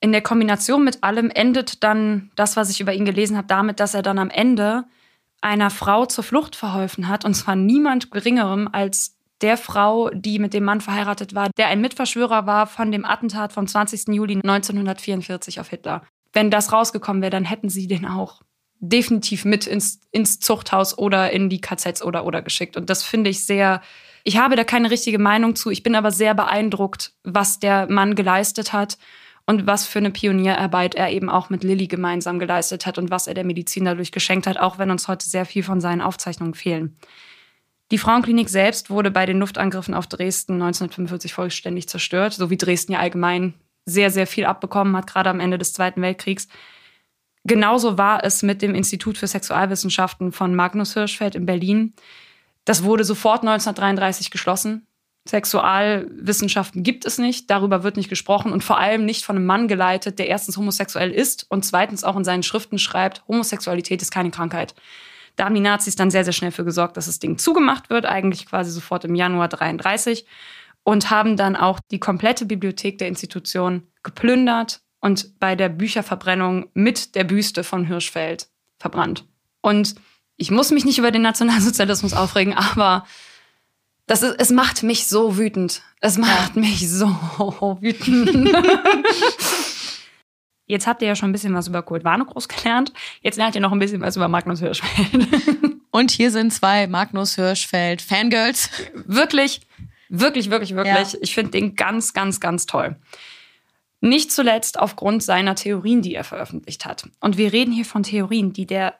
in 0.00 0.12
der 0.12 0.22
Kombination 0.22 0.84
mit 0.84 1.02
allem 1.04 1.30
endet 1.30 1.84
dann 1.84 2.30
das, 2.34 2.56
was 2.56 2.70
ich 2.70 2.80
über 2.80 2.92
ihn 2.92 3.04
gelesen 3.04 3.36
habe, 3.36 3.46
damit, 3.46 3.80
dass 3.80 3.94
er 3.94 4.02
dann 4.02 4.18
am 4.18 4.30
Ende 4.30 4.84
einer 5.40 5.70
Frau 5.70 6.06
zur 6.06 6.24
Flucht 6.24 6.56
verholfen 6.56 7.08
hat. 7.08 7.24
Und 7.24 7.34
zwar 7.34 7.54
niemand 7.56 8.10
geringerem 8.10 8.68
als 8.72 9.16
der 9.42 9.56
Frau, 9.56 10.10
die 10.10 10.38
mit 10.38 10.54
dem 10.54 10.64
Mann 10.64 10.80
verheiratet 10.80 11.34
war, 11.34 11.50
der 11.56 11.68
ein 11.68 11.80
Mitverschwörer 11.80 12.46
war 12.46 12.66
von 12.66 12.92
dem 12.92 13.04
Attentat 13.04 13.52
vom 13.52 13.66
20. 13.66 14.08
Juli 14.08 14.34
1944 14.34 15.60
auf 15.60 15.68
Hitler. 15.68 16.02
Wenn 16.32 16.50
das 16.50 16.72
rausgekommen 16.72 17.22
wäre, 17.22 17.30
dann 17.30 17.44
hätten 17.44 17.68
sie 17.68 17.86
den 17.86 18.06
auch 18.06 18.42
definitiv 18.80 19.44
mit 19.44 19.66
ins, 19.66 20.00
ins 20.10 20.40
Zuchthaus 20.40 20.96
oder 20.96 21.30
in 21.30 21.48
die 21.48 21.60
KZs 21.60 22.02
oder 22.02 22.24
oder 22.24 22.42
geschickt. 22.42 22.76
Und 22.76 22.90
das 22.90 23.02
finde 23.02 23.30
ich 23.30 23.44
sehr, 23.44 23.82
ich 24.24 24.38
habe 24.38 24.56
da 24.56 24.64
keine 24.64 24.90
richtige 24.90 25.18
Meinung 25.18 25.54
zu. 25.54 25.70
Ich 25.70 25.82
bin 25.82 25.94
aber 25.94 26.10
sehr 26.10 26.34
beeindruckt, 26.34 27.12
was 27.22 27.58
der 27.58 27.90
Mann 27.90 28.14
geleistet 28.14 28.72
hat 28.72 28.96
und 29.46 29.66
was 29.66 29.86
für 29.86 29.98
eine 29.98 30.10
Pionierarbeit 30.10 30.94
er 30.94 31.10
eben 31.10 31.28
auch 31.28 31.50
mit 31.50 31.62
Lilly 31.62 31.88
gemeinsam 31.88 32.38
geleistet 32.38 32.86
hat 32.86 32.98
und 32.98 33.10
was 33.10 33.26
er 33.26 33.34
der 33.34 33.44
Medizin 33.44 33.84
dadurch 33.84 34.12
geschenkt 34.12 34.46
hat, 34.46 34.58
auch 34.58 34.78
wenn 34.78 34.90
uns 34.90 35.08
heute 35.08 35.28
sehr 35.28 35.44
viel 35.44 35.62
von 35.62 35.80
seinen 35.80 36.00
Aufzeichnungen 36.00 36.54
fehlen. 36.54 36.96
Die 37.90 37.98
Frauenklinik 37.98 38.48
selbst 38.48 38.90
wurde 38.90 39.10
bei 39.10 39.26
den 39.26 39.40
Luftangriffen 39.40 39.94
auf 39.94 40.06
Dresden 40.06 40.54
1945 40.54 41.34
vollständig 41.34 41.88
zerstört, 41.88 42.34
so 42.34 42.48
wie 42.48 42.56
Dresden 42.56 42.92
ja 42.92 43.00
allgemein 43.00 43.54
sehr, 43.84 44.10
sehr 44.10 44.26
viel 44.26 44.44
abbekommen 44.44 44.96
hat, 44.96 45.08
gerade 45.08 45.30
am 45.30 45.40
Ende 45.40 45.58
des 45.58 45.72
Zweiten 45.72 46.00
Weltkriegs. 46.00 46.46
Genauso 47.44 47.98
war 47.98 48.22
es 48.22 48.42
mit 48.42 48.62
dem 48.62 48.74
Institut 48.74 49.18
für 49.18 49.26
Sexualwissenschaften 49.26 50.30
von 50.30 50.54
Magnus 50.54 50.94
Hirschfeld 50.94 51.34
in 51.34 51.46
Berlin. 51.46 51.94
Das 52.64 52.84
wurde 52.84 53.02
sofort 53.02 53.40
1933 53.40 54.30
geschlossen. 54.30 54.86
Sexualwissenschaften 55.28 56.82
gibt 56.82 57.04
es 57.04 57.18
nicht, 57.18 57.50
darüber 57.50 57.82
wird 57.82 57.96
nicht 57.96 58.08
gesprochen 58.08 58.52
und 58.52 58.62
vor 58.62 58.78
allem 58.78 59.04
nicht 59.04 59.24
von 59.24 59.36
einem 59.36 59.46
Mann 59.46 59.68
geleitet, 59.68 60.18
der 60.18 60.28
erstens 60.28 60.56
homosexuell 60.56 61.10
ist 61.10 61.46
und 61.48 61.64
zweitens 61.64 62.04
auch 62.04 62.16
in 62.16 62.24
seinen 62.24 62.42
Schriften 62.42 62.78
schreibt, 62.78 63.26
Homosexualität 63.26 64.00
ist 64.00 64.10
keine 64.12 64.30
Krankheit. 64.30 64.74
Da 65.40 65.46
haben 65.46 65.54
die 65.54 65.62
Nazis 65.62 65.96
dann 65.96 66.10
sehr, 66.10 66.24
sehr 66.24 66.34
schnell 66.34 66.50
für 66.50 66.66
gesorgt, 66.66 66.98
dass 66.98 67.06
das 67.06 67.18
Ding 67.18 67.38
zugemacht 67.38 67.88
wird, 67.88 68.04
eigentlich 68.04 68.44
quasi 68.44 68.70
sofort 68.70 69.06
im 69.06 69.14
Januar 69.14 69.48
33 69.48 70.26
und 70.82 71.10
haben 71.10 71.38
dann 71.38 71.56
auch 71.56 71.80
die 71.80 71.98
komplette 71.98 72.44
Bibliothek 72.44 72.98
der 72.98 73.08
Institution 73.08 73.84
geplündert 74.02 74.82
und 75.00 75.40
bei 75.40 75.56
der 75.56 75.70
Bücherverbrennung 75.70 76.68
mit 76.74 77.14
der 77.14 77.24
Büste 77.24 77.64
von 77.64 77.86
Hirschfeld 77.86 78.48
verbrannt. 78.78 79.24
Und 79.62 79.94
ich 80.36 80.50
muss 80.50 80.72
mich 80.72 80.84
nicht 80.84 80.98
über 80.98 81.10
den 81.10 81.22
Nationalsozialismus 81.22 82.12
aufregen, 82.12 82.52
aber 82.52 83.06
das 84.06 84.22
ist, 84.22 84.34
es 84.38 84.50
macht 84.50 84.82
mich 84.82 85.06
so 85.06 85.38
wütend. 85.38 85.80
Es 86.02 86.18
macht 86.18 86.56
ja. 86.56 86.60
mich 86.60 86.86
so 86.86 87.08
wütend. 87.80 88.30
Jetzt 90.70 90.86
habt 90.86 91.02
ihr 91.02 91.08
ja 91.08 91.16
schon 91.16 91.30
ein 91.30 91.32
bisschen 91.32 91.52
was 91.52 91.66
über 91.66 91.82
Kurt 91.82 92.04
Warnekroos 92.04 92.48
gelernt. 92.48 92.92
Jetzt 93.22 93.36
lernt 93.36 93.56
ihr 93.56 93.60
noch 93.60 93.72
ein 93.72 93.80
bisschen 93.80 94.00
was 94.00 94.16
über 94.16 94.28
Magnus 94.28 94.60
Hirschfeld. 94.60 95.26
Und 95.90 96.12
hier 96.12 96.30
sind 96.30 96.52
zwei 96.52 96.86
Magnus 96.86 97.34
Hirschfeld 97.34 98.00
Fangirls. 98.00 98.70
Wirklich, 98.94 99.62
wirklich, 100.08 100.48
wirklich, 100.48 100.76
wirklich. 100.76 101.12
Ja. 101.12 101.18
Ich 101.20 101.34
finde 101.34 101.50
den 101.50 101.74
ganz, 101.74 102.12
ganz, 102.12 102.38
ganz 102.38 102.66
toll. 102.66 102.96
Nicht 104.00 104.30
zuletzt 104.30 104.78
aufgrund 104.78 105.24
seiner 105.24 105.56
Theorien, 105.56 106.02
die 106.02 106.14
er 106.14 106.24
veröffentlicht 106.24 106.84
hat. 106.84 107.08
Und 107.18 107.36
wir 107.36 107.52
reden 107.52 107.72
hier 107.72 107.84
von 107.84 108.04
Theorien, 108.04 108.52
die 108.52 108.66
der 108.66 108.94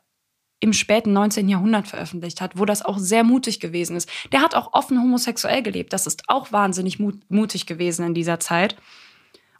im 0.58 0.72
späten 0.72 1.12
19. 1.12 1.48
Jahrhundert 1.48 1.86
veröffentlicht 1.86 2.40
hat, 2.40 2.58
wo 2.58 2.64
das 2.64 2.84
auch 2.84 2.98
sehr 2.98 3.22
mutig 3.22 3.60
gewesen 3.60 3.96
ist. 3.96 4.10
Der 4.32 4.42
hat 4.42 4.56
auch 4.56 4.72
offen 4.72 5.00
homosexuell 5.00 5.62
gelebt. 5.62 5.92
Das 5.92 6.06
ist 6.06 6.24
auch 6.26 6.50
wahnsinnig 6.50 6.98
mutig 6.98 7.66
gewesen 7.66 8.04
in 8.04 8.14
dieser 8.14 8.40
Zeit. 8.40 8.76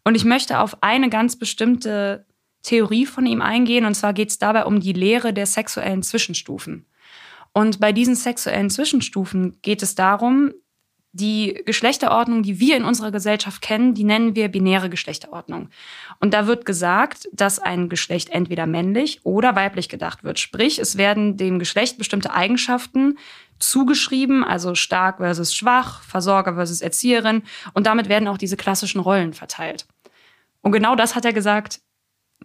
Und 0.04 0.14
ich 0.14 0.24
möchte 0.24 0.60
auf 0.60 0.82
eine 0.82 1.10
ganz 1.10 1.36
bestimmte 1.36 2.26
Theorie 2.62 3.06
von 3.06 3.26
ihm 3.26 3.42
eingehen. 3.42 3.84
Und 3.84 3.94
zwar 3.94 4.12
geht 4.12 4.30
es 4.30 4.38
dabei 4.38 4.64
um 4.64 4.80
die 4.80 4.92
Lehre 4.92 5.32
der 5.32 5.46
sexuellen 5.46 6.02
Zwischenstufen. 6.02 6.86
Und 7.52 7.80
bei 7.80 7.92
diesen 7.92 8.14
sexuellen 8.14 8.70
Zwischenstufen 8.70 9.58
geht 9.62 9.82
es 9.82 9.94
darum, 9.94 10.52
die 11.12 11.60
Geschlechterordnung, 11.66 12.42
die 12.42 12.60
wir 12.60 12.76
in 12.76 12.84
unserer 12.84 13.10
Gesellschaft 13.10 13.62
kennen, 13.62 13.94
die 13.94 14.04
nennen 14.04 14.36
wir 14.36 14.48
binäre 14.48 14.88
Geschlechterordnung. 14.88 15.68
Und 16.20 16.34
da 16.34 16.46
wird 16.46 16.64
gesagt, 16.64 17.28
dass 17.32 17.58
ein 17.58 17.88
Geschlecht 17.88 18.30
entweder 18.30 18.66
männlich 18.66 19.20
oder 19.24 19.56
weiblich 19.56 19.88
gedacht 19.88 20.22
wird. 20.22 20.38
Sprich, 20.38 20.78
es 20.78 20.96
werden 20.96 21.36
dem 21.36 21.58
Geschlecht 21.58 21.98
bestimmte 21.98 22.32
Eigenschaften 22.32 23.18
zugeschrieben, 23.58 24.44
also 24.44 24.74
stark 24.74 25.18
versus 25.18 25.54
schwach, 25.54 26.02
Versorger 26.02 26.54
versus 26.54 26.80
Erzieherin. 26.80 27.42
Und 27.74 27.86
damit 27.86 28.08
werden 28.08 28.28
auch 28.28 28.38
diese 28.38 28.56
klassischen 28.56 29.00
Rollen 29.00 29.32
verteilt. 29.32 29.86
Und 30.62 30.72
genau 30.72 30.94
das 30.94 31.16
hat 31.16 31.24
er 31.24 31.32
gesagt, 31.32 31.80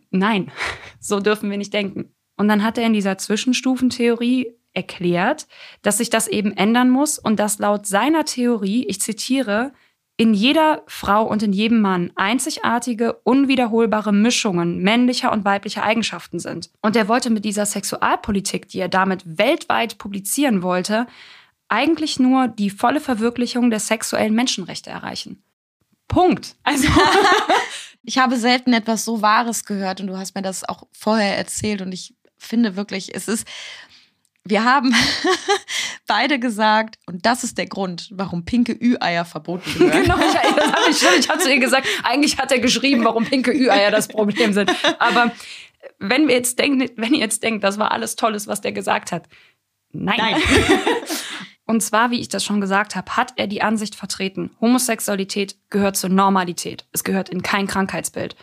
nein, 0.10 0.52
so 1.00 1.20
dürfen 1.20 1.52
wir 1.52 1.58
nicht 1.58 1.74
denken. 1.74 2.12
Und 2.36 2.48
dann 2.48 2.64
hat 2.64 2.78
er 2.78 2.86
in 2.86 2.94
dieser 2.94 3.18
Zwischenstufentheorie 3.18 4.54
erklärt, 4.76 5.48
dass 5.82 5.98
sich 5.98 6.10
das 6.10 6.28
eben 6.28 6.56
ändern 6.56 6.90
muss 6.90 7.18
und 7.18 7.40
dass 7.40 7.60
laut 7.60 7.88
seiner 7.88 8.26
Theorie, 8.26 8.86
ich 8.88 9.02
zitiere, 9.02 9.72
in 10.18 10.34
jeder 10.34 10.84
Frau 10.88 11.26
und 11.26 11.44
in 11.44 11.52
jedem 11.52 11.82
Mann 11.82 12.12
einzigartige, 12.16 13.14
unwiederholbare 13.24 14.14
Mischungen 14.14 14.80
männlicher 14.82 15.32
und 15.32 15.44
weiblicher 15.44 15.84
Eigenschaften 15.84 16.40
sind. 16.40 16.70
Und 16.82 16.96
er 16.96 17.10
wollte 17.10 17.30
mit 17.30 17.44
dieser 17.44 17.66
Sexualpolitik, 17.66 18.70
die 18.70 18.80
er 18.80 18.88
damit 18.88 19.38
weltweit 19.38 19.98
publizieren 19.98 20.62
wollte, 20.62 21.08
eigentlich 21.68 22.20
nur 22.20 22.48
die 22.48 22.70
volle 22.70 23.02
Verwirklichung 23.02 23.70
der 23.70 23.80
sexuellen 23.80 24.34
Menschenrechte 24.34 24.90
erreichen. 24.90 25.44
Punkt. 26.08 26.56
Also 26.64 26.88
ich 28.04 28.18
habe 28.18 28.38
selten 28.38 28.72
etwas 28.72 29.04
so 29.04 29.22
Wahres 29.22 29.66
gehört 29.66 30.00
und 30.00 30.08
du 30.08 30.18
hast 30.18 30.36
mir 30.36 30.44
das 30.44 30.64
auch 30.64 30.84
vorher 30.94 31.38
erzählt 31.38 31.82
und 31.82 31.92
ich 31.92 32.16
finde 32.38 32.76
wirklich, 32.76 33.14
es 33.14 33.28
ist 33.28 33.48
wir 34.48 34.64
haben 34.64 34.96
beide 36.08 36.40
gesagt, 36.40 37.00
und 37.08 37.26
das 37.26 37.44
ist 37.44 37.58
der 37.58 37.66
Grund, 37.66 38.10
warum 38.12 38.46
pinke 38.46 38.74
Ü-Eier 38.74 39.26
verboten 39.26 39.70
sind. 39.78 39.92
genau, 39.92 40.18
ich, 40.18 40.56
das 40.56 40.72
habe 40.72 40.92
ich 40.92 40.98
schon. 40.98 41.20
Ich 41.20 41.30
hatte 41.30 41.40
zu 41.40 41.52
ihr 41.52 41.60
gesagt, 41.60 41.88
eigentlich 42.04 42.38
hat 42.38 42.52
er 42.52 42.60
geschrieben, 42.60 43.04
warum 43.04 43.26
pinke 43.26 43.52
Ü-Eier 43.52 43.92
das 43.92 44.08
Problem 44.08 44.54
sind. 44.54 44.72
Aber 45.00 45.32
wenn 46.00 46.28
wir 46.28 46.36
jetzt 46.36 46.60
denken, 46.60 46.90
wenn 46.96 47.14
ihr 47.14 47.22
jetzt 47.22 47.44
denkt, 47.44 47.64
das 47.64 47.80
war 47.80 47.92
alles 47.92 48.16
Tolles, 48.16 48.48
was 48.48 48.62
der 48.62 48.72
gesagt 48.72 49.12
hat, 49.12 49.28
nein. 49.92 50.18
nein. 50.18 50.42
Und 51.68 51.82
zwar, 51.82 52.12
wie 52.12 52.20
ich 52.20 52.30
das 52.30 52.44
schon 52.44 52.62
gesagt 52.62 52.96
habe, 52.96 53.18
hat 53.18 53.34
er 53.38 53.48
die 53.48 53.64
Ansicht 53.64 53.96
vertreten, 53.96 54.52
Homosexualität 54.62 55.56
gehört 55.72 55.98
zur 55.98 56.12
Normalität. 56.12 56.86
Es 56.92 57.04
gehört 57.04 57.30
in 57.30 57.42
kein 57.42 57.66
Krankheitsbild. 57.66 58.36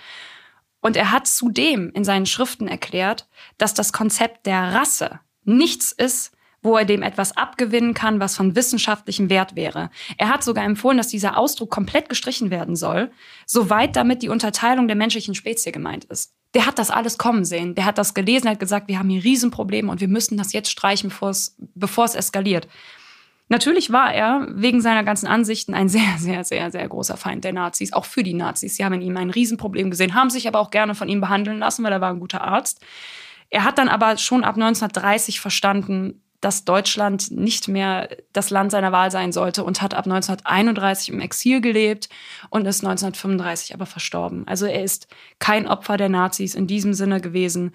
Und 0.80 0.96
er 0.96 1.12
hat 1.12 1.28
zudem 1.28 1.92
in 1.94 2.02
seinen 2.02 2.26
Schriften 2.26 2.66
erklärt, 2.66 3.28
dass 3.58 3.74
das 3.74 3.92
Konzept 3.92 4.46
der 4.46 4.74
Rasse 4.74 5.20
nichts 5.44 5.92
ist, 5.92 6.32
wo 6.62 6.76
er 6.76 6.84
dem 6.84 7.02
etwas 7.02 7.36
abgewinnen 7.36 7.92
kann, 7.92 8.20
was 8.20 8.36
von 8.36 8.54
wissenschaftlichem 8.54 9.28
Wert 9.28 9.56
wäre. 9.56 9.90
Er 10.16 10.28
hat 10.28 10.44
sogar 10.44 10.64
empfohlen, 10.64 10.96
dass 10.96 11.08
dieser 11.08 11.36
Ausdruck 11.36 11.70
komplett 11.70 12.08
gestrichen 12.08 12.50
werden 12.50 12.76
soll, 12.76 13.10
soweit 13.46 13.96
damit 13.96 14.22
die 14.22 14.28
Unterteilung 14.28 14.86
der 14.86 14.96
menschlichen 14.96 15.34
Spezie 15.34 15.72
gemeint 15.72 16.04
ist. 16.04 16.32
Der 16.54 16.66
hat 16.66 16.78
das 16.78 16.90
alles 16.90 17.18
kommen 17.18 17.44
sehen. 17.44 17.74
Der 17.74 17.84
hat 17.84 17.98
das 17.98 18.14
gelesen, 18.14 18.48
hat 18.48 18.60
gesagt, 18.60 18.86
wir 18.88 18.98
haben 18.98 19.08
hier 19.08 19.24
Riesenprobleme 19.24 19.90
und 19.90 20.00
wir 20.00 20.08
müssen 20.08 20.36
das 20.36 20.52
jetzt 20.52 20.70
streichen, 20.70 21.12
bevor 21.74 22.04
es 22.04 22.14
eskaliert. 22.14 22.68
Natürlich 23.48 23.92
war 23.92 24.14
er 24.14 24.46
wegen 24.50 24.80
seiner 24.80 25.02
ganzen 25.02 25.26
Ansichten 25.26 25.74
ein 25.74 25.88
sehr, 25.88 26.16
sehr, 26.18 26.44
sehr, 26.44 26.70
sehr 26.70 26.88
großer 26.88 27.16
Feind 27.16 27.44
der 27.44 27.52
Nazis, 27.52 27.92
auch 27.92 28.04
für 28.04 28.22
die 28.22 28.34
Nazis. 28.34 28.76
Sie 28.76 28.84
haben 28.84 28.94
in 28.94 29.02
ihm 29.02 29.16
ein 29.16 29.30
Riesenproblem 29.30 29.90
gesehen, 29.90 30.14
haben 30.14 30.30
sich 30.30 30.46
aber 30.46 30.60
auch 30.60 30.70
gerne 30.70 30.94
von 30.94 31.08
ihm 31.08 31.20
behandeln 31.20 31.58
lassen, 31.58 31.82
weil 31.84 31.92
er 31.92 32.00
war 32.00 32.10
ein 32.10 32.20
guter 32.20 32.42
Arzt. 32.42 32.80
Er 33.52 33.64
hat 33.64 33.76
dann 33.76 33.90
aber 33.90 34.16
schon 34.16 34.44
ab 34.44 34.54
1930 34.54 35.38
verstanden, 35.38 36.22
dass 36.40 36.64
Deutschland 36.64 37.30
nicht 37.30 37.68
mehr 37.68 38.08
das 38.32 38.48
Land 38.48 38.72
seiner 38.72 38.92
Wahl 38.92 39.10
sein 39.10 39.30
sollte 39.30 39.62
und 39.62 39.82
hat 39.82 39.92
ab 39.92 40.06
1931 40.06 41.10
im 41.10 41.20
Exil 41.20 41.60
gelebt 41.60 42.08
und 42.48 42.66
ist 42.66 42.82
1935 42.82 43.74
aber 43.74 43.84
verstorben. 43.84 44.48
Also 44.48 44.64
er 44.64 44.82
ist 44.82 45.06
kein 45.38 45.68
Opfer 45.68 45.98
der 45.98 46.08
Nazis 46.08 46.54
in 46.54 46.66
diesem 46.66 46.94
Sinne 46.94 47.20
gewesen, 47.20 47.74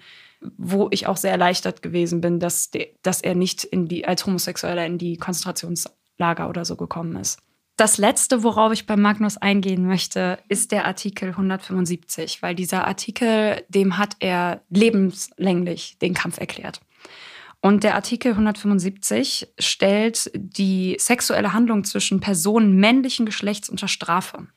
wo 0.56 0.88
ich 0.90 1.06
auch 1.06 1.16
sehr 1.16 1.30
erleichtert 1.30 1.80
gewesen 1.80 2.20
bin, 2.20 2.40
dass, 2.40 2.72
dass 3.02 3.20
er 3.20 3.36
nicht 3.36 3.62
in 3.62 3.86
die, 3.86 4.04
als 4.04 4.26
Homosexueller 4.26 4.84
in 4.84 4.98
die 4.98 5.16
Konzentrationslager 5.16 6.48
oder 6.48 6.64
so 6.64 6.74
gekommen 6.74 7.14
ist. 7.16 7.38
Das 7.78 7.96
letzte, 7.96 8.42
worauf 8.42 8.72
ich 8.72 8.86
bei 8.86 8.96
Magnus 8.96 9.36
eingehen 9.36 9.86
möchte, 9.86 10.40
ist 10.48 10.72
der 10.72 10.84
Artikel 10.84 11.28
175, 11.28 12.42
weil 12.42 12.56
dieser 12.56 12.88
Artikel, 12.88 13.64
dem 13.68 13.96
hat 13.96 14.16
er 14.18 14.62
lebenslänglich 14.68 15.96
den 16.00 16.12
Kampf 16.12 16.40
erklärt. 16.40 16.80
Und 17.60 17.84
der 17.84 17.94
Artikel 17.94 18.32
175 18.32 19.52
stellt 19.60 20.28
die 20.34 20.96
sexuelle 20.98 21.52
Handlung 21.52 21.84
zwischen 21.84 22.18
Personen 22.18 22.80
männlichen 22.80 23.26
Geschlechts 23.26 23.70
unter 23.70 23.86
Strafe. 23.86 24.48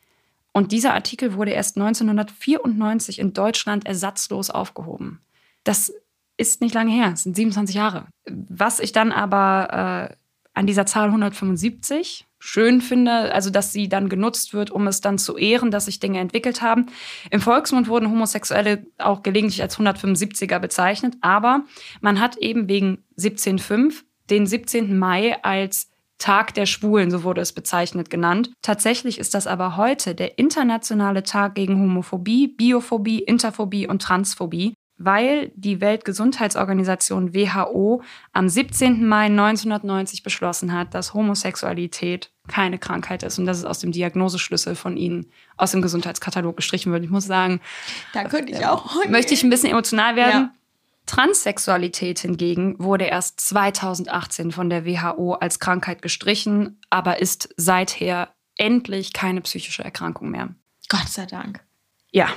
Und 0.52 0.72
dieser 0.72 0.96
Artikel 0.96 1.36
wurde 1.36 1.52
erst 1.52 1.78
1994 1.78 3.20
in 3.20 3.34
Deutschland 3.34 3.86
ersatzlos 3.86 4.50
aufgehoben. 4.50 5.22
Das 5.64 5.94
ist 6.38 6.60
nicht 6.60 6.74
lange 6.74 6.92
her, 6.92 7.12
es 7.14 7.22
sind 7.22 7.36
27 7.36 7.76
Jahre. 7.76 8.08
Was 8.26 8.80
ich 8.80 8.94
dann 8.94 9.12
aber 9.12 10.10
äh, 10.10 10.16
an 10.56 10.66
dieser 10.66 10.88
Zahl 10.88 11.10
175 11.10 12.26
schön 12.42 12.82
finde, 12.82 13.34
also 13.34 13.52
dass 13.52 13.72
sie 13.72 13.88
dann 13.88 14.10
genutzt 14.10 14.54
wird, 14.54 14.72
um 14.72 14.88
es 14.88 15.00
dann 15.00 15.20
zu 15.20 15.38
ehren, 15.38 15.70
dass 15.70 15.86
sich 15.86 16.00
Dinge 16.00 16.20
entwickelt 16.20 16.62
haben. 16.62 16.88
Im 17.30 17.39
Volksmund 17.39 17.88
wurden 17.88 18.10
Homosexuelle 18.10 18.86
auch 18.98 19.22
gelegentlich 19.22 19.62
als 19.62 19.78
175er 19.78 20.60
bezeichnet, 20.60 21.16
aber 21.22 21.64
man 22.02 22.20
hat 22.20 22.38
eben 22.38 22.68
wegen 22.68 23.04
17.5 23.18 24.02
den 24.30 24.48
17. 24.48 24.98
Mai 24.98 25.42
als 25.44 25.92
Tag 26.18 26.54
der 26.54 26.66
Schwulen, 26.66 27.10
so 27.12 27.24
wurde 27.24 27.42
es 27.42 27.54
bezeichnet, 27.54 28.10
genannt. 28.10 28.52
Tatsächlich 28.62 29.18
ist 29.20 29.34
das 29.34 29.48
aber 29.48 29.78
heute 29.78 30.14
der 30.14 30.38
internationale 30.38 31.24
Tag 31.24 31.56
gegen 31.56 31.80
Homophobie, 31.80 32.48
Biophobie, 32.48 33.20
Interphobie 33.20 33.88
und 33.88 34.02
Transphobie 34.02 34.74
weil 35.06 35.52
die 35.56 35.82
Weltgesundheitsorganisation 35.82 37.34
WHO 37.34 38.04
am 38.34 38.49
17. 38.49 39.08
Mai 39.08 39.26
1990 39.26 40.24
beschlossen 40.24 40.74
hat, 40.74 40.93
dass 40.93 41.14
Homosexualität 41.14 42.32
keine 42.47 42.80
Krankheit 42.80 43.24
ist 43.24 43.39
und 43.39 43.45
dass 43.45 43.58
es 43.58 43.66
aus 43.66 43.80
dem 43.80 43.91
Diagnoseschlüssel 43.91 44.76
von 44.76 44.97
ihnen 44.97 45.32
aus 45.58 45.72
dem 45.72 45.82
Gesundheitskatalog 45.82 46.56
gestrichen 46.56 46.91
wird. 46.91 47.04
Ich 47.04 47.10
muss 47.10 47.26
sagen, 47.26 47.62
da 48.14 48.24
könnte 48.26 48.52
ich 48.52 48.66
auch. 48.66 48.95
Okay. 48.95 49.10
Möchte 49.10 49.34
ich 49.34 49.43
ein 49.43 49.49
bisschen 49.49 49.72
emotional 49.72 50.16
werden. 50.16 50.49
Ja. 50.49 50.52
Transsexualität 51.06 52.20
hingegen 52.20 52.76
wurde 52.80 53.06
erst 53.06 53.39
2018 53.41 54.52
von 54.52 54.70
der 54.70 54.86
WHO 54.86 55.34
als 55.34 55.60
Krankheit 55.60 56.02
gestrichen, 56.02 56.80
aber 56.89 57.20
ist 57.20 57.54
seither 57.58 58.30
endlich 58.58 59.12
keine 59.14 59.41
psychische 59.41 59.84
Erkrankung 59.84 60.30
mehr. 60.30 60.49
Gott 60.89 61.10
sei 61.10 61.26
Dank. 61.26 61.62
Ja, 62.12 62.30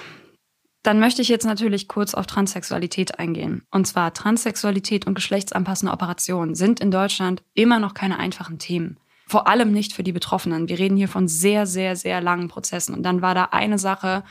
dann 0.85 1.01
möchte 1.01 1.22
ich 1.22 1.28
jetzt 1.28 1.47
natürlich 1.47 1.89
kurz 1.89 2.14
auf 2.14 2.26
Transsexualität 2.26 3.18
eingehen. 3.18 3.62
Und 3.70 3.87
zwar 3.87 4.14
Transsexualität 4.14 5.07
und 5.07 5.14
geschlechtsanpassende 5.14 5.93
Operationen 5.93 6.55
sind 6.55 6.78
in 6.78 6.91
Deutschland 6.91 7.43
immer 7.55 7.80
noch 7.80 7.95
keine 7.95 8.18
einfachen 8.18 8.59
Themen. 8.59 8.99
Vor 9.26 9.49
allem 9.49 9.72
nicht 9.72 9.95
für 9.95 10.03
die 10.03 10.12
Betroffenen. 10.12 10.68
Wir 10.68 10.78
reden 10.78 10.99
hier 10.99 11.09
von 11.09 11.26
sehr, 11.26 11.66
sehr, 11.66 11.97
sehr 11.97 12.20
langen 12.20 12.49
Prozessen. 12.49 12.95
Und 12.95 13.03
dann 13.03 13.22
war 13.22 13.35
da 13.35 13.49
eine 13.51 13.78
Sache, 13.78 14.22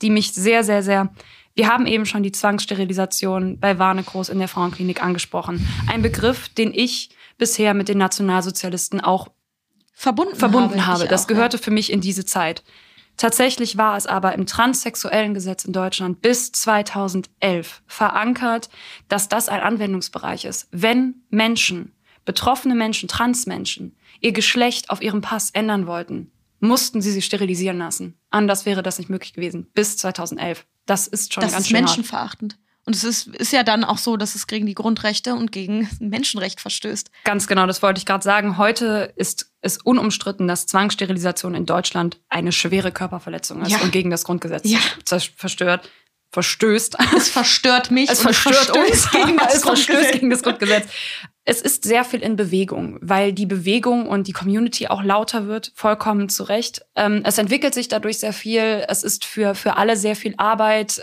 die 0.00 0.10
mich 0.10 0.32
sehr, 0.32 0.62
sehr, 0.62 0.84
sehr 0.84 1.12
wir 1.56 1.66
haben 1.66 1.86
eben 1.86 2.06
schon 2.06 2.22
die 2.22 2.30
Zwangssterilisation 2.30 3.58
bei 3.58 3.80
Warnekros 3.80 4.28
in 4.28 4.38
der 4.38 4.46
Frauenklinik 4.46 5.02
angesprochen. 5.02 5.66
Ein 5.88 6.02
Begriff, 6.02 6.48
den 6.48 6.72
ich 6.72 7.10
bisher 7.36 7.74
mit 7.74 7.88
den 7.88 7.98
Nationalsozialisten 7.98 9.00
auch 9.00 9.26
verbunden, 9.92 10.36
verbunden 10.36 10.86
habe. 10.86 11.00
habe. 11.00 11.08
Das 11.08 11.26
gehörte 11.26 11.56
ja. 11.56 11.62
für 11.64 11.72
mich 11.72 11.90
in 11.90 12.00
diese 12.00 12.24
Zeit. 12.24 12.62
Tatsächlich 13.18 13.76
war 13.76 13.96
es 13.96 14.06
aber 14.06 14.34
im 14.34 14.46
transsexuellen 14.46 15.34
Gesetz 15.34 15.64
in 15.64 15.72
Deutschland 15.72 16.22
bis 16.22 16.52
2011 16.52 17.82
verankert, 17.86 18.70
dass 19.08 19.28
das 19.28 19.48
ein 19.48 19.60
Anwendungsbereich 19.60 20.44
ist. 20.44 20.68
Wenn 20.70 21.16
Menschen, 21.28 21.92
betroffene 22.24 22.76
Menschen, 22.76 23.08
Transmenschen, 23.08 23.96
ihr 24.20 24.32
Geschlecht 24.32 24.88
auf 24.88 25.02
ihrem 25.02 25.20
Pass 25.20 25.50
ändern 25.50 25.88
wollten, 25.88 26.30
mussten 26.60 27.02
sie 27.02 27.10
sich 27.10 27.24
sterilisieren 27.24 27.78
lassen. 27.78 28.16
Anders 28.30 28.66
wäre 28.66 28.82
das 28.82 28.98
nicht 28.98 29.10
möglich 29.10 29.32
gewesen. 29.32 29.66
Bis 29.74 29.96
2011. 29.96 30.64
Das 30.86 31.08
ist 31.08 31.34
schon 31.34 31.42
das 31.42 31.52
ganz 31.52 31.64
ist 31.64 31.70
schön 31.70 31.80
menschenverachtend. 31.80 32.54
Hart. 32.54 32.67
Und 32.88 32.96
es 32.96 33.04
ist, 33.04 33.26
ist 33.26 33.52
ja 33.52 33.64
dann 33.64 33.84
auch 33.84 33.98
so, 33.98 34.16
dass 34.16 34.34
es 34.34 34.46
gegen 34.46 34.64
die 34.64 34.72
Grundrechte 34.72 35.34
und 35.34 35.52
gegen 35.52 35.86
Menschenrecht 36.00 36.58
verstößt. 36.58 37.10
Ganz 37.24 37.46
genau, 37.46 37.66
das 37.66 37.82
wollte 37.82 37.98
ich 37.98 38.06
gerade 38.06 38.24
sagen. 38.24 38.56
Heute 38.56 39.12
ist 39.14 39.52
es 39.60 39.76
unumstritten, 39.76 40.48
dass 40.48 40.64
Zwangssterilisation 40.64 41.54
in 41.54 41.66
Deutschland 41.66 42.18
eine 42.30 42.50
schwere 42.50 42.90
Körperverletzung 42.90 43.60
ist 43.60 43.72
ja. 43.72 43.80
und 43.80 43.92
gegen 43.92 44.08
das 44.08 44.24
Grundgesetz 44.24 44.62
ja. 44.64 44.78
verstört 45.36 45.90
verstößt. 46.30 46.96
Es 47.14 47.28
verstört 47.28 47.90
mich. 47.90 48.08
Es 48.08 48.22
verstört 48.22 48.74
uns 48.74 49.10
gegen 49.12 49.36
das, 49.36 49.56
es 49.56 49.62
verstößt 49.64 50.12
gegen 50.12 50.30
das 50.30 50.42
Grundgesetz. 50.42 50.88
Es 51.44 51.60
ist 51.60 51.84
sehr 51.84 52.04
viel 52.04 52.20
in 52.20 52.36
Bewegung, 52.36 52.98
weil 53.02 53.34
die 53.34 53.46
Bewegung 53.46 54.06
und 54.06 54.28
die 54.28 54.32
Community 54.32 54.88
auch 54.88 55.02
lauter 55.02 55.46
wird, 55.46 55.72
vollkommen 55.74 56.30
zu 56.30 56.44
Recht. 56.44 56.86
Ähm, 56.96 57.20
es 57.24 57.36
entwickelt 57.36 57.74
sich 57.74 57.88
dadurch 57.88 58.18
sehr 58.18 58.32
viel. 58.32 58.84
Es 58.88 59.02
ist 59.02 59.26
für, 59.26 59.54
für 59.54 59.76
alle 59.76 59.96
sehr 59.96 60.16
viel 60.16 60.34
Arbeit. 60.38 61.02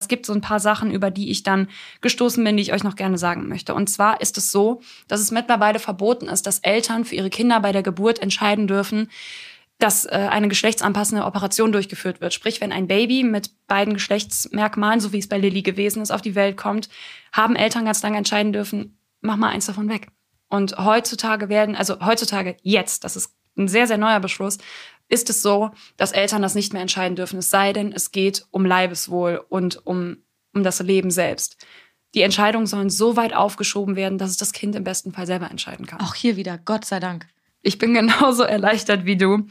Es 0.00 0.06
gibt 0.06 0.26
so 0.26 0.32
ein 0.32 0.40
paar 0.40 0.60
Sachen, 0.60 0.92
über 0.92 1.10
die 1.10 1.30
ich 1.30 1.42
dann 1.42 1.68
gestoßen 2.00 2.42
bin, 2.44 2.56
die 2.56 2.62
ich 2.62 2.72
euch 2.72 2.84
noch 2.84 2.94
gerne 2.94 3.18
sagen 3.18 3.48
möchte. 3.48 3.74
Und 3.74 3.90
zwar 3.90 4.20
ist 4.20 4.38
es 4.38 4.52
so, 4.52 4.80
dass 5.08 5.20
es 5.20 5.32
mittlerweile 5.32 5.80
verboten 5.80 6.28
ist, 6.28 6.46
dass 6.46 6.60
Eltern 6.60 7.04
für 7.04 7.16
ihre 7.16 7.30
Kinder 7.30 7.58
bei 7.60 7.72
der 7.72 7.82
Geburt 7.82 8.20
entscheiden 8.20 8.68
dürfen, 8.68 9.10
dass 9.78 10.04
äh, 10.04 10.28
eine 10.30 10.48
geschlechtsanpassende 10.48 11.24
Operation 11.24 11.72
durchgeführt 11.72 12.20
wird. 12.20 12.34
Sprich, 12.34 12.60
wenn 12.60 12.72
ein 12.72 12.86
Baby 12.88 13.24
mit 13.24 13.50
beiden 13.66 13.94
Geschlechtsmerkmalen, 13.94 15.00
so 15.00 15.12
wie 15.12 15.18
es 15.18 15.28
bei 15.28 15.38
Lilly 15.38 15.62
gewesen 15.62 16.02
ist, 16.02 16.10
auf 16.10 16.22
die 16.22 16.34
Welt 16.34 16.56
kommt, 16.56 16.88
haben 17.32 17.56
Eltern 17.56 17.84
ganz 17.84 18.02
lange 18.02 18.18
entscheiden 18.18 18.52
dürfen, 18.52 18.98
mach 19.20 19.36
mal 19.36 19.50
eins 19.50 19.66
davon 19.66 19.88
weg. 19.88 20.08
Und 20.48 20.78
heutzutage 20.78 21.48
werden, 21.48 21.76
also 21.76 22.00
heutzutage 22.00 22.56
jetzt, 22.62 23.04
das 23.04 23.16
ist 23.16 23.34
ein 23.56 23.68
sehr, 23.68 23.86
sehr 23.86 23.98
neuer 23.98 24.20
Beschluss, 24.20 24.58
ist 25.08 25.30
es 25.30 25.42
so, 25.42 25.70
dass 25.96 26.12
Eltern 26.12 26.42
das 26.42 26.54
nicht 26.54 26.72
mehr 26.72 26.82
entscheiden 26.82 27.16
dürfen, 27.16 27.38
es 27.38 27.50
sei 27.50 27.72
denn, 27.72 27.92
es 27.92 28.12
geht 28.12 28.46
um 28.50 28.64
Leibeswohl 28.64 29.44
und 29.48 29.86
um, 29.86 30.18
um 30.54 30.62
das 30.62 30.80
Leben 30.80 31.10
selbst. 31.10 31.56
Die 32.14 32.22
Entscheidungen 32.22 32.66
sollen 32.66 32.90
so 32.90 33.16
weit 33.16 33.34
aufgeschoben 33.34 33.96
werden, 33.96 34.18
dass 34.18 34.30
es 34.30 34.36
das 34.36 34.52
Kind 34.52 34.74
im 34.74 34.84
besten 34.84 35.12
Fall 35.12 35.26
selber 35.26 35.50
entscheiden 35.50 35.86
kann. 35.86 36.00
Auch 36.00 36.14
hier 36.14 36.36
wieder, 36.36 36.58
Gott 36.58 36.84
sei 36.84 37.00
Dank. 37.00 37.26
Ich 37.62 37.78
bin 37.78 37.94
genauso 37.94 38.42
erleichtert 38.42 39.04
wie 39.04 39.16
du. 39.16 39.46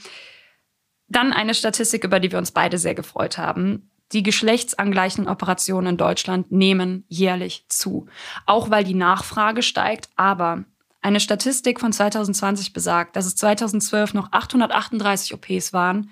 Dann 1.08 1.34
eine 1.34 1.54
Statistik, 1.54 2.04
über 2.04 2.20
die 2.20 2.32
wir 2.32 2.39
uns 2.39 2.51
beide 2.51 2.78
sehr 2.78 2.96
gefreut 2.96 3.38
haben. 3.38 3.92
Die 4.13 4.24
geschlechtsangleichenden 4.24 5.32
Operationen 5.32 5.88
in 5.88 5.97
Deutschland 5.97 6.51
nehmen 6.51 7.05
jährlich 7.08 7.66
zu. 7.67 8.08
Auch 8.46 8.70
weil 8.70 8.84
die 8.84 8.93
Nachfrage 8.93 9.62
steigt, 9.62 10.09
aber 10.16 10.63
eine 11.01 11.19
Statistik 11.19 11.79
von 11.79 11.93
2020 11.93 12.74
besagt, 12.74 13.15
dass 13.15 13.25
es 13.25 13.36
2012 13.36 14.13
noch 14.13 14.32
838 14.32 15.33
OPs 15.33 15.74
waren. 15.74 16.09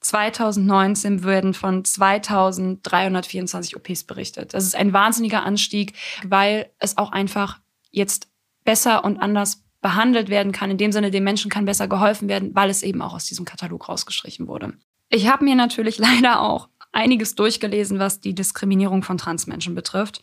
2019 0.00 1.24
werden 1.24 1.54
von 1.54 1.84
2324 1.84 3.76
OPs 3.76 4.04
berichtet. 4.04 4.54
Das 4.54 4.64
ist 4.64 4.76
ein 4.76 4.92
wahnsinniger 4.92 5.44
Anstieg, 5.44 5.94
weil 6.24 6.70
es 6.78 6.96
auch 6.98 7.10
einfach 7.10 7.58
jetzt 7.90 8.28
besser 8.64 9.04
und 9.04 9.18
anders 9.18 9.64
behandelt 9.80 10.28
werden 10.28 10.52
kann. 10.52 10.70
In 10.70 10.78
dem 10.78 10.92
Sinne, 10.92 11.10
den 11.10 11.24
Menschen 11.24 11.50
kann 11.50 11.64
besser 11.64 11.88
geholfen 11.88 12.28
werden, 12.28 12.54
weil 12.54 12.70
es 12.70 12.82
eben 12.82 13.02
auch 13.02 13.14
aus 13.14 13.24
diesem 13.24 13.44
Katalog 13.44 13.88
rausgestrichen 13.88 14.46
wurde. 14.46 14.74
Ich 15.08 15.28
habe 15.28 15.44
mir 15.44 15.56
natürlich 15.56 15.98
leider 15.98 16.40
auch 16.40 16.68
einiges 16.92 17.34
durchgelesen, 17.34 17.98
was 17.98 18.20
die 18.20 18.34
Diskriminierung 18.34 19.02
von 19.02 19.18
Transmenschen 19.18 19.74
betrifft 19.74 20.22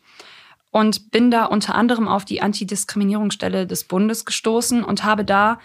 und 0.76 1.10
bin 1.10 1.32
da 1.32 1.46
unter 1.46 1.74
anderem 1.74 2.10
auf 2.10 2.26
die 2.26 2.42
Antidiskriminierungsstelle 2.42 3.66
des 3.66 3.86
Bundes 3.86 4.26
gestoßen 4.26 4.84
und 4.84 5.06
habe 5.06 5.24
da 5.24 5.58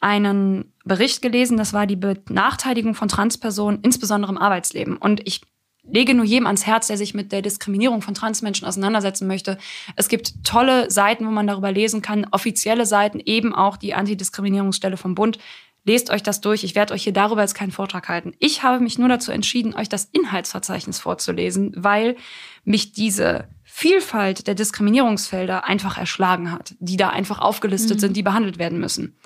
einen 0.00 0.72
Bericht 0.84 1.22
gelesen, 1.22 1.56
das 1.56 1.72
war 1.72 1.86
die 1.86 1.94
Benachteiligung 1.94 2.96
von 2.96 3.06
Transpersonen, 3.06 3.78
insbesondere 3.82 4.32
im 4.32 4.38
Arbeitsleben. 4.38 4.96
Und 4.96 5.24
ich 5.24 5.42
lege 5.84 6.14
nur 6.14 6.24
jedem 6.24 6.46
ans 6.46 6.66
Herz, 6.66 6.88
der 6.88 6.96
sich 6.96 7.14
mit 7.14 7.30
der 7.30 7.42
Diskriminierung 7.42 8.02
von 8.02 8.14
Transmenschen 8.14 8.66
auseinandersetzen 8.66 9.28
möchte. 9.28 9.56
Es 9.94 10.08
gibt 10.08 10.42
tolle 10.42 10.90
Seiten, 10.90 11.28
wo 11.28 11.30
man 11.30 11.46
darüber 11.46 11.70
lesen 11.70 12.02
kann, 12.02 12.26
offizielle 12.32 12.86
Seiten, 12.86 13.20
eben 13.20 13.54
auch 13.54 13.76
die 13.76 13.94
Antidiskriminierungsstelle 13.94 14.96
vom 14.96 15.14
Bund. 15.14 15.38
Lest 15.84 16.10
euch 16.10 16.24
das 16.24 16.40
durch. 16.40 16.64
Ich 16.64 16.74
werde 16.74 16.92
euch 16.92 17.04
hier 17.04 17.12
darüber 17.12 17.42
jetzt 17.42 17.54
keinen 17.54 17.70
Vortrag 17.70 18.08
halten. 18.08 18.32
Ich 18.40 18.64
habe 18.64 18.82
mich 18.82 18.98
nur 18.98 19.08
dazu 19.08 19.30
entschieden, 19.30 19.74
euch 19.74 19.88
das 19.88 20.08
Inhaltsverzeichnis 20.10 20.98
vorzulesen, 20.98 21.72
weil 21.76 22.16
mich 22.64 22.90
diese 22.90 23.46
Vielfalt 23.76 24.46
der 24.46 24.54
Diskriminierungsfelder 24.54 25.64
einfach 25.64 25.98
erschlagen 25.98 26.52
hat, 26.52 26.76
die 26.78 26.96
da 26.96 27.08
einfach 27.08 27.40
aufgelistet 27.40 27.96
mhm. 27.96 28.00
sind, 28.02 28.16
die 28.16 28.22
behandelt 28.22 28.56
werden 28.56 28.78
müssen. 28.78 29.18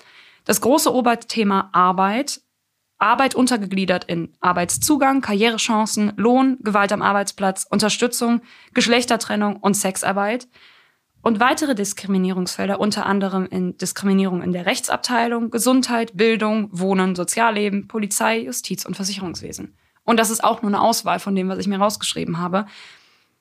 Das 0.46 0.62
große 0.62 0.90
Oberthema 0.90 1.68
Arbeit 1.74 2.40
Arbeit 2.96 3.34
untergegliedert 3.34 4.04
in 4.04 4.32
Arbeitszugang, 4.40 5.20
Karrierechancen, 5.20 6.14
Lohn, 6.16 6.56
Gewalt 6.62 6.92
am 6.92 7.02
Arbeitsplatz, 7.02 7.66
Unterstützung, 7.68 8.40
Geschlechtertrennung 8.72 9.56
und 9.56 9.74
Sexarbeit. 9.74 10.48
Und 11.20 11.40
weitere 11.40 11.74
Diskriminierungsfelder 11.74 12.80
unter 12.80 13.04
anderem 13.04 13.44
in 13.44 13.76
Diskriminierung 13.76 14.40
in 14.40 14.52
der 14.52 14.64
Rechtsabteilung, 14.64 15.50
Gesundheit, 15.50 16.16
Bildung, 16.16 16.70
Wohnen, 16.72 17.14
Sozialleben, 17.14 17.86
Polizei, 17.86 18.38
Justiz 18.40 18.86
und 18.86 18.96
Versicherungswesen. 18.96 19.76
Und 20.04 20.18
das 20.18 20.30
ist 20.30 20.42
auch 20.42 20.62
nur 20.62 20.70
eine 20.70 20.80
Auswahl 20.80 21.18
von 21.18 21.34
dem, 21.34 21.50
was 21.50 21.58
ich 21.58 21.66
mir 21.66 21.78
rausgeschrieben 21.78 22.38
habe. 22.38 22.64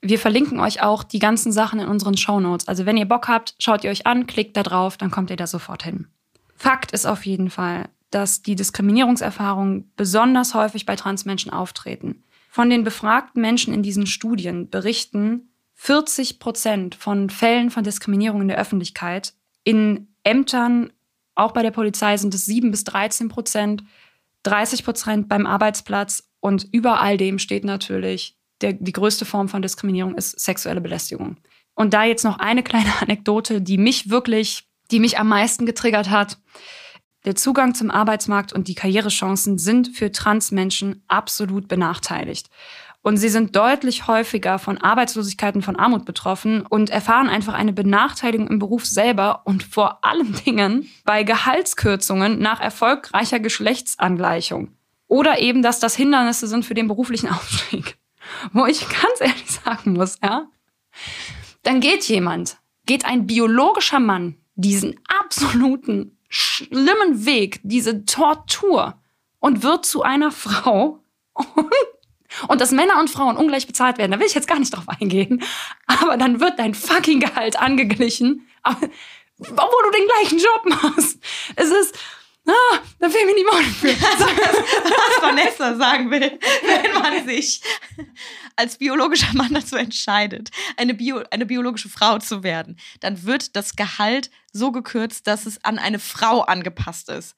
Wir 0.01 0.19
verlinken 0.19 0.59
euch 0.59 0.81
auch 0.81 1.03
die 1.03 1.19
ganzen 1.19 1.51
Sachen 1.51 1.79
in 1.79 1.87
unseren 1.87 2.17
Shownotes. 2.17 2.67
Also 2.67 2.85
wenn 2.85 2.97
ihr 2.97 3.07
Bock 3.07 3.27
habt, 3.27 3.55
schaut 3.59 3.83
ihr 3.83 3.89
euch 3.89 4.05
an, 4.05 4.27
klickt 4.27 4.55
da 4.55 4.63
drauf, 4.63 4.97
dann 4.97 5.11
kommt 5.11 5.29
ihr 5.29 5.37
da 5.37 5.47
sofort 5.47 5.83
hin. 5.83 6.07
Fakt 6.55 6.91
ist 6.91 7.05
auf 7.05 7.25
jeden 7.25 7.49
Fall, 7.49 7.89
dass 8.11 8.41
die 8.41 8.55
Diskriminierungserfahrungen 8.55 9.91
besonders 9.95 10.53
häufig 10.53 10.85
bei 10.85 10.95
Transmenschen 10.95 11.51
auftreten. 11.51 12.23
Von 12.49 12.69
den 12.69 12.83
befragten 12.83 13.41
Menschen 13.41 13.73
in 13.73 13.83
diesen 13.83 14.07
Studien 14.07 14.69
berichten 14.69 15.49
40 15.75 16.39
Prozent 16.39 16.95
von 16.95 17.29
Fällen 17.29 17.69
von 17.69 17.83
Diskriminierung 17.83 18.41
in 18.41 18.47
der 18.47 18.57
Öffentlichkeit. 18.57 19.33
In 19.63 20.07
Ämtern, 20.23 20.91
auch 21.35 21.51
bei 21.51 21.61
der 21.61 21.71
Polizei, 21.71 22.17
sind 22.17 22.33
es 22.33 22.45
7 22.45 22.71
bis 22.71 22.83
13 22.83 23.29
Prozent, 23.29 23.83
30 24.43 24.83
Prozent 24.83 25.29
beim 25.29 25.45
Arbeitsplatz 25.45 26.29
und 26.39 26.67
über 26.71 26.99
all 27.01 27.17
dem 27.17 27.37
steht 27.37 27.63
natürlich, 27.63 28.36
der, 28.61 28.73
die 28.73 28.93
größte 28.93 29.25
Form 29.25 29.49
von 29.49 29.61
Diskriminierung 29.61 30.15
ist 30.15 30.39
sexuelle 30.39 30.81
Belästigung. 30.81 31.37
Und 31.75 31.93
da 31.93 32.03
jetzt 32.03 32.23
noch 32.23 32.39
eine 32.39 32.63
kleine 32.63 32.91
Anekdote, 33.01 33.61
die 33.61 33.77
mich 33.77 34.09
wirklich, 34.09 34.67
die 34.91 34.99
mich 34.99 35.19
am 35.19 35.27
meisten 35.27 35.65
getriggert 35.65 36.09
hat. 36.09 36.37
Der 37.25 37.35
Zugang 37.35 37.75
zum 37.75 37.91
Arbeitsmarkt 37.91 38.53
und 38.53 38.67
die 38.67 38.75
Karrierechancen 38.75 39.57
sind 39.57 39.89
für 39.89 40.11
Transmenschen 40.11 41.03
absolut 41.07 41.67
benachteiligt. 41.67 42.49
Und 43.01 43.17
sie 43.17 43.29
sind 43.29 43.55
deutlich 43.55 44.07
häufiger 44.07 44.59
von 44.59 44.77
Arbeitslosigkeit 44.77 45.55
und 45.55 45.61
von 45.61 45.75
Armut 45.77 46.03
betroffen 46.03 46.65
und 46.65 46.89
erfahren 46.89 47.29
einfach 47.29 47.53
eine 47.53 47.73
Benachteiligung 47.73 48.47
im 48.47 48.59
Beruf 48.59 48.85
selber 48.85 49.43
und 49.45 49.63
vor 49.63 50.03
allen 50.03 50.33
Dingen 50.45 50.89
bei 51.05 51.23
Gehaltskürzungen 51.23 52.39
nach 52.39 52.59
erfolgreicher 52.59 53.39
Geschlechtsangleichung. 53.39 54.73
Oder 55.07 55.39
eben, 55.39 55.61
dass 55.61 55.79
das 55.79 55.95
Hindernisse 55.95 56.47
sind 56.47 56.65
für 56.65 56.73
den 56.73 56.87
beruflichen 56.87 57.29
Aufstieg. 57.31 57.97
Wo 58.53 58.65
ich 58.65 58.87
ganz 58.87 59.19
ehrlich 59.19 59.49
sagen 59.51 59.93
muss, 59.93 60.17
ja, 60.23 60.47
dann 61.63 61.79
geht 61.79 62.05
jemand, 62.05 62.57
geht 62.85 63.05
ein 63.05 63.27
biologischer 63.27 63.99
Mann 63.99 64.37
diesen 64.55 64.99
absoluten 65.07 66.17
schlimmen 66.29 67.25
Weg, 67.25 67.59
diese 67.63 68.05
Tortur 68.05 69.01
und 69.39 69.63
wird 69.63 69.85
zu 69.85 70.01
einer 70.03 70.31
Frau 70.31 71.03
und, 72.47 72.61
dass 72.61 72.71
Männer 72.71 72.99
und 72.99 73.09
Frauen 73.09 73.37
ungleich 73.37 73.67
bezahlt 73.67 73.97
werden, 73.97 74.11
da 74.11 74.19
will 74.19 74.27
ich 74.27 74.33
jetzt 74.33 74.47
gar 74.47 74.59
nicht 74.59 74.75
drauf 74.75 74.85
eingehen, 74.87 75.43
aber 75.85 76.17
dann 76.17 76.39
wird 76.39 76.59
dein 76.59 76.73
fucking 76.73 77.19
Gehalt 77.19 77.57
angeglichen, 77.59 78.47
obwohl 78.63 79.83
du 79.85 79.91
den 79.97 80.07
gleichen 80.07 80.39
Job 80.39 80.81
machst. 80.83 81.19
Es 81.55 81.69
ist, 81.69 81.97
ah, 82.47 82.79
da 82.99 83.09
fehlen 83.09 83.27
mir 83.27 83.35
die 83.35 83.45
Worte 83.45 83.65
für. 83.65 83.87
Was 84.01 85.21
Vanessa 85.21 85.75
sagen 85.75 86.09
will, 86.11 86.39
wenn 86.63 86.93
man 86.93 87.27
sich 87.27 87.61
als 88.55 88.77
biologischer 88.77 89.33
Mann 89.33 89.53
dazu 89.53 89.75
entscheidet, 89.75 90.49
eine, 90.77 90.93
Bio, 90.93 91.23
eine 91.31 91.45
biologische 91.45 91.89
Frau 91.89 92.17
zu 92.19 92.43
werden, 92.43 92.77
dann 92.99 93.23
wird 93.23 93.55
das 93.55 93.75
Gehalt 93.75 94.31
so 94.51 94.71
gekürzt, 94.71 95.27
dass 95.27 95.45
es 95.45 95.63
an 95.63 95.77
eine 95.77 95.99
Frau 95.99 96.41
angepasst 96.41 97.09
ist. 97.09 97.35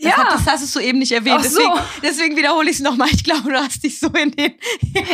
Das 0.00 0.12
ja. 0.12 0.16
Hat, 0.16 0.32
das 0.32 0.46
hast 0.46 0.74
du 0.74 0.80
eben 0.80 0.98
nicht 0.98 1.12
erwähnt. 1.12 1.44
So. 1.44 1.58
Deswegen, 1.58 1.80
deswegen 2.02 2.36
wiederhole 2.36 2.70
ich 2.70 2.76
es 2.76 2.82
nochmal. 2.82 3.08
Ich 3.12 3.22
glaube, 3.22 3.50
du 3.50 3.56
hast 3.56 3.84
dich 3.84 4.00
so 4.00 4.08
in 4.08 4.30
den. 4.30 4.54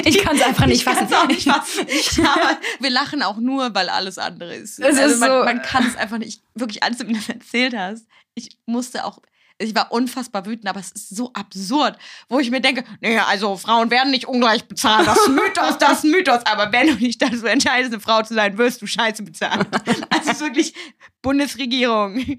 Ich 0.05 0.19
kann 0.19 0.37
es 0.37 0.43
einfach 0.43 0.67
nicht 0.67 0.85
fassen. 0.85 1.13
Auch 1.13 1.27
nicht 1.27 1.49
fassen. 1.49 2.27
Aber 2.27 2.59
wir 2.79 2.91
lachen 2.91 3.23
auch 3.23 3.39
nur, 3.39 3.75
weil 3.75 3.89
alles 3.89 4.17
andere 4.17 4.55
ist. 4.55 4.79
Es 4.79 4.97
also 4.97 5.15
ist 5.15 5.19
man, 5.19 5.31
so. 5.31 5.45
man 5.45 5.63
kann 5.63 5.85
es 5.87 5.97
einfach 5.97 6.19
nicht 6.19 6.41
wirklich 6.55 6.85
alles, 6.85 7.01
wenn 7.01 7.09
du 7.09 7.15
das 7.15 7.29
erzählt 7.29 7.77
hast. 7.77 8.07
Ich 8.35 8.57
musste 8.67 9.05
auch 9.05 9.19
ich 9.59 9.75
war 9.75 9.91
unfassbar 9.91 10.45
wütend, 10.45 10.69
aber 10.69 10.81
es 10.81 10.93
ist 10.93 11.17
so 11.17 11.33
absurd, 11.33 11.97
wo 12.29 12.39
ich 12.39 12.51
mir 12.51 12.61
denke, 12.61 12.85
naja, 13.01 13.25
also 13.27 13.57
Frauen 13.57 13.91
werden 13.91 14.11
nicht 14.11 14.27
ungleich 14.27 14.67
bezahlt. 14.67 15.07
Das 15.07 15.19
ist 15.19 15.29
Mythos, 15.29 15.79
das 15.79 16.05
ist 16.05 16.05
Mythos. 16.05 16.45
Aber 16.45 16.73
wenn 16.73 16.89
du 16.89 16.97
dich 16.97 17.17
dazu 17.17 17.47
entscheidest, 17.47 17.93
eine 17.95 18.01
Frau 18.01 18.23
zu 18.23 18.35
sein, 18.35 18.59
wirst 18.59 18.83
du 18.83 18.87
scheiße 18.87 19.23
bezahlt. 19.23 19.67
Also 20.11 20.31
es 20.31 20.37
ist 20.37 20.41
wirklich 20.41 20.75
Bundesregierung. 21.23 22.39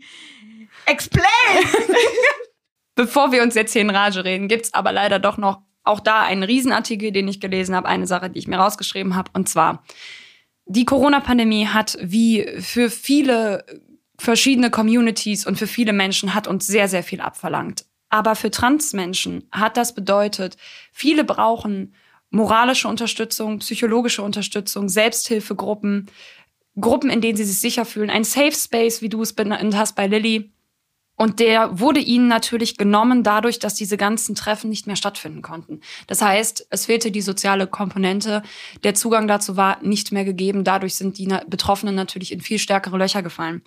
Explain! 0.88 1.26
Bevor 2.96 3.32
wir 3.32 3.44
uns 3.44 3.54
jetzt 3.54 3.74
hier 3.74 3.82
in 3.84 3.90
Rage 3.92 4.26
reden, 4.26 4.48
gibt's 4.48 4.74
aber 4.74 4.92
leider 4.92 5.20
doch 5.20 5.38
noch 5.38 5.62
auch 5.84 6.00
da 6.00 6.24
einen 6.24 6.44
Riesenartikel, 6.44 7.12
den 7.12 7.28
ich 7.28 7.40
gelesen 7.40 7.76
habe, 7.76 7.88
eine 7.88 8.08
Sache, 8.08 8.30
die 8.30 8.40
ich 8.40 8.48
mir 8.48 8.58
rausgeschrieben 8.58 9.16
habe. 9.16 9.32
Und 9.34 9.48
zwar, 9.48 9.84
die 10.66 10.86
Corona-Pandemie 10.86 11.68
hat 11.68 11.98
wie 12.02 12.46
für 12.60 12.90
viele 12.90 13.66
verschiedene 14.20 14.70
Communities 14.70 15.46
und 15.46 15.58
für 15.58 15.68
viele 15.68 15.94
Menschen 15.94 16.34
hat 16.34 16.48
uns 16.48 16.68
sehr, 16.68 16.88
sehr 16.88 17.04
viel 17.04 17.22
abverlangt. 17.22 17.86
Aber 18.10 18.36
für 18.36 18.52
Transmenschen 18.52 19.48
hat 19.52 19.78
das 19.78 19.94
bedeutet, 19.94 20.58
viele 20.92 21.24
brauchen 21.24 21.94
moralische 22.30 22.88
Unterstützung, 22.88 23.60
psychologische 23.60 24.24
Unterstützung, 24.24 24.90
Selbsthilfegruppen, 24.90 26.10
Gruppen, 26.80 27.10
in 27.10 27.22
denen 27.22 27.38
sie 27.38 27.44
sich 27.44 27.60
sicher 27.60 27.86
fühlen, 27.86 28.10
ein 28.10 28.24
Safe 28.24 28.52
Space, 28.52 29.02
wie 29.02 29.10
du 29.10 29.22
es 29.22 29.34
benannt 29.34 29.76
hast 29.76 29.96
bei 29.96 30.08
Lilly. 30.08 30.52
Und 31.20 31.40
der 31.40 31.80
wurde 31.80 32.00
ihnen 32.00 32.28
natürlich 32.28 32.78
genommen 32.78 33.24
dadurch, 33.24 33.58
dass 33.58 33.74
diese 33.74 33.98
ganzen 33.98 34.36
Treffen 34.36 34.70
nicht 34.70 34.86
mehr 34.86 34.96
stattfinden 34.96 35.42
konnten. 35.42 35.82
Das 36.06 36.22
heißt, 36.22 36.68
es 36.70 36.86
fehlte 36.86 37.10
die 37.10 37.22
soziale 37.22 37.66
Komponente. 37.66 38.44
Der 38.84 38.94
Zugang 38.94 39.28
dazu 39.28 39.58
war 39.58 39.82
nicht 39.82 40.12
mehr 40.12 40.26
gegeben. 40.26 40.64
Dadurch 40.64 40.94
sind 40.94 41.18
die 41.18 41.28
Betroffenen 41.48 41.96
natürlich 41.96 42.32
in 42.32 42.42
viel 42.42 42.60
stärkere 42.60 42.98
Löcher 42.98 43.24
gefallen. 43.24 43.64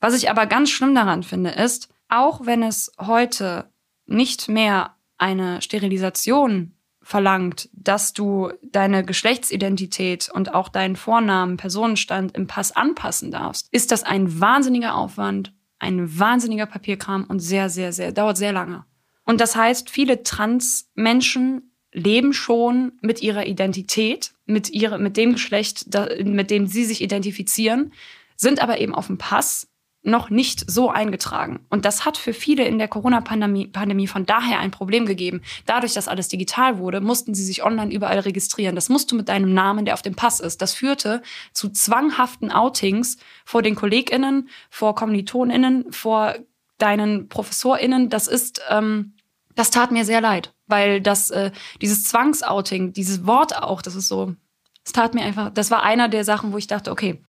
Was 0.00 0.16
ich 0.16 0.30
aber 0.30 0.46
ganz 0.46 0.70
schlimm 0.70 0.94
daran 0.94 1.22
finde, 1.22 1.50
ist, 1.50 1.90
auch 2.08 2.46
wenn 2.46 2.62
es 2.62 2.90
heute 2.98 3.70
nicht 4.06 4.48
mehr 4.48 4.96
eine 5.18 5.60
Sterilisation 5.60 6.72
verlangt, 7.02 7.68
dass 7.74 8.14
du 8.14 8.52
deine 8.62 9.04
Geschlechtsidentität 9.04 10.30
und 10.32 10.54
auch 10.54 10.70
deinen 10.70 10.96
Vornamen, 10.96 11.58
Personenstand 11.58 12.34
im 12.34 12.46
Pass 12.46 12.74
anpassen 12.74 13.30
darfst, 13.30 13.68
ist 13.70 13.92
das 13.92 14.02
ein 14.02 14.40
wahnsinniger 14.40 14.94
Aufwand, 14.94 15.52
ein 15.80 16.18
wahnsinniger 16.18 16.66
Papierkram 16.66 17.24
und 17.24 17.40
sehr, 17.40 17.68
sehr, 17.68 17.92
sehr, 17.92 18.12
dauert 18.12 18.36
sehr 18.36 18.52
lange. 18.52 18.84
Und 19.24 19.40
das 19.40 19.56
heißt, 19.56 19.90
viele 19.90 20.22
Trans-Menschen 20.22 21.72
leben 21.92 22.32
schon 22.32 22.92
mit 23.00 23.22
ihrer 23.22 23.46
Identität, 23.46 24.32
mit, 24.46 24.70
ihrer, 24.70 24.98
mit 24.98 25.16
dem 25.16 25.32
Geschlecht, 25.32 25.86
mit 26.24 26.50
dem 26.50 26.66
sie 26.66 26.84
sich 26.84 27.02
identifizieren, 27.02 27.92
sind 28.36 28.62
aber 28.62 28.80
eben 28.80 28.94
auf 28.94 29.08
dem 29.08 29.18
Pass 29.18 29.69
noch 30.02 30.30
nicht 30.30 30.70
so 30.70 30.88
eingetragen. 30.90 31.60
Und 31.68 31.84
das 31.84 32.06
hat 32.06 32.16
für 32.16 32.32
viele 32.32 32.64
in 32.64 32.78
der 32.78 32.88
Corona-Pandemie 32.88 34.06
von 34.06 34.24
daher 34.24 34.58
ein 34.58 34.70
Problem 34.70 35.04
gegeben. 35.04 35.42
Dadurch, 35.66 35.92
dass 35.92 36.08
alles 36.08 36.28
digital 36.28 36.78
wurde, 36.78 37.00
mussten 37.00 37.34
sie 37.34 37.44
sich 37.44 37.62
online 37.62 37.92
überall 37.92 38.20
registrieren. 38.20 38.74
Das 38.74 38.88
musst 38.88 39.12
du 39.12 39.16
mit 39.16 39.28
deinem 39.28 39.52
Namen, 39.52 39.84
der 39.84 39.94
auf 39.94 40.02
dem 40.02 40.14
Pass 40.14 40.40
ist. 40.40 40.62
Das 40.62 40.72
führte 40.72 41.22
zu 41.52 41.68
zwanghaften 41.68 42.50
Outings 42.50 43.18
vor 43.44 43.60
den 43.60 43.74
KollegInnen, 43.74 44.48
vor 44.70 44.94
KommilitonInnen, 44.94 45.92
vor 45.92 46.34
deinen 46.78 47.28
ProfessorInnen. 47.28 48.08
Das 48.08 48.26
ist, 48.26 48.62
ähm, 48.70 49.12
das 49.54 49.70
tat 49.70 49.92
mir 49.92 50.06
sehr 50.06 50.22
leid, 50.22 50.54
weil 50.66 51.02
das, 51.02 51.30
äh, 51.30 51.50
dieses 51.82 52.04
Zwangsouting, 52.04 52.94
dieses 52.94 53.26
Wort 53.26 53.54
auch, 53.54 53.82
das 53.82 53.96
ist 53.96 54.08
so, 54.08 54.34
es 54.82 54.92
tat 54.92 55.12
mir 55.12 55.22
einfach, 55.22 55.50
das 55.50 55.70
war 55.70 55.82
einer 55.82 56.08
der 56.08 56.24
Sachen, 56.24 56.52
wo 56.52 56.56
ich 56.56 56.68
dachte, 56.68 56.90
okay, 56.90 57.22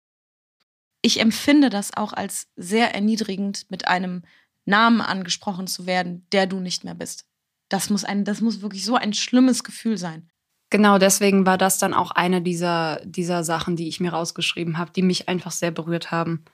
ich 1.01 1.19
empfinde 1.19 1.69
das 1.69 1.95
auch 1.95 2.13
als 2.13 2.47
sehr 2.55 2.93
erniedrigend, 2.93 3.65
mit 3.69 3.87
einem 3.87 4.23
Namen 4.65 5.01
angesprochen 5.01 5.67
zu 5.67 5.85
werden, 5.85 6.27
der 6.31 6.45
du 6.45 6.59
nicht 6.59 6.83
mehr 6.83 6.95
bist. 6.95 7.25
Das 7.69 7.89
muss 7.89 8.03
ein, 8.03 8.25
das 8.25 8.41
muss 8.41 8.61
wirklich 8.61 8.85
so 8.85 8.95
ein 8.95 9.13
schlimmes 9.13 9.63
Gefühl 9.63 9.97
sein. 9.97 10.29
Genau, 10.69 10.97
deswegen 10.97 11.45
war 11.45 11.57
das 11.57 11.79
dann 11.79 11.93
auch 11.93 12.11
eine 12.11 12.41
dieser, 12.41 13.01
dieser 13.03 13.43
Sachen, 13.43 13.75
die 13.75 13.87
ich 13.87 13.99
mir 13.99 14.13
rausgeschrieben 14.13 14.77
habe, 14.77 14.91
die 14.91 15.01
mich 15.01 15.27
einfach 15.27 15.51
sehr 15.51 15.71
berührt 15.71 16.11
haben. 16.11 16.45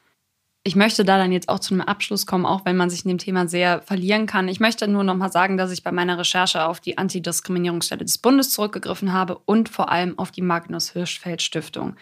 ich 0.64 0.76
möchte 0.76 1.06
da 1.06 1.18
dann 1.18 1.32
jetzt 1.32 1.48
auch 1.48 1.60
zu 1.60 1.74
einem 1.74 1.82
Abschluss 1.82 2.26
kommen, 2.26 2.45
auch 2.45 2.65
wenn 2.65 2.76
man 2.76 2.90
sich 2.90 3.06
in 3.06 3.10
dem 3.10 3.19
Thema 3.19 3.48
sehr 3.48 3.82
verlieren 3.84 4.26
kann. 4.26 4.49
Ich 4.49 4.60
möchte 4.60 4.88
nur 4.88 5.03
noch 5.03 5.15
mal 5.15 5.32
sagen, 5.32 5.56
dass 5.56 5.72
ich 5.72 5.82
bei 5.82 5.94
meiner 5.94 6.18
Recherche 6.18 6.65
auf 6.65 6.82
die 6.82 6.98
Antidiskriminierungsstelle 6.98 8.03
des 8.03 8.18
Bundes 8.18 8.49
zurückgegriffen 8.52 9.14
habe 9.14 9.38
und 9.45 9.69
vor 9.69 9.90
allem 9.90 10.19
auf 10.19 10.32
die 10.32 10.41
Magnus 10.41 10.91
Hirschfeld 10.91 11.41
Stiftung. 11.41 11.95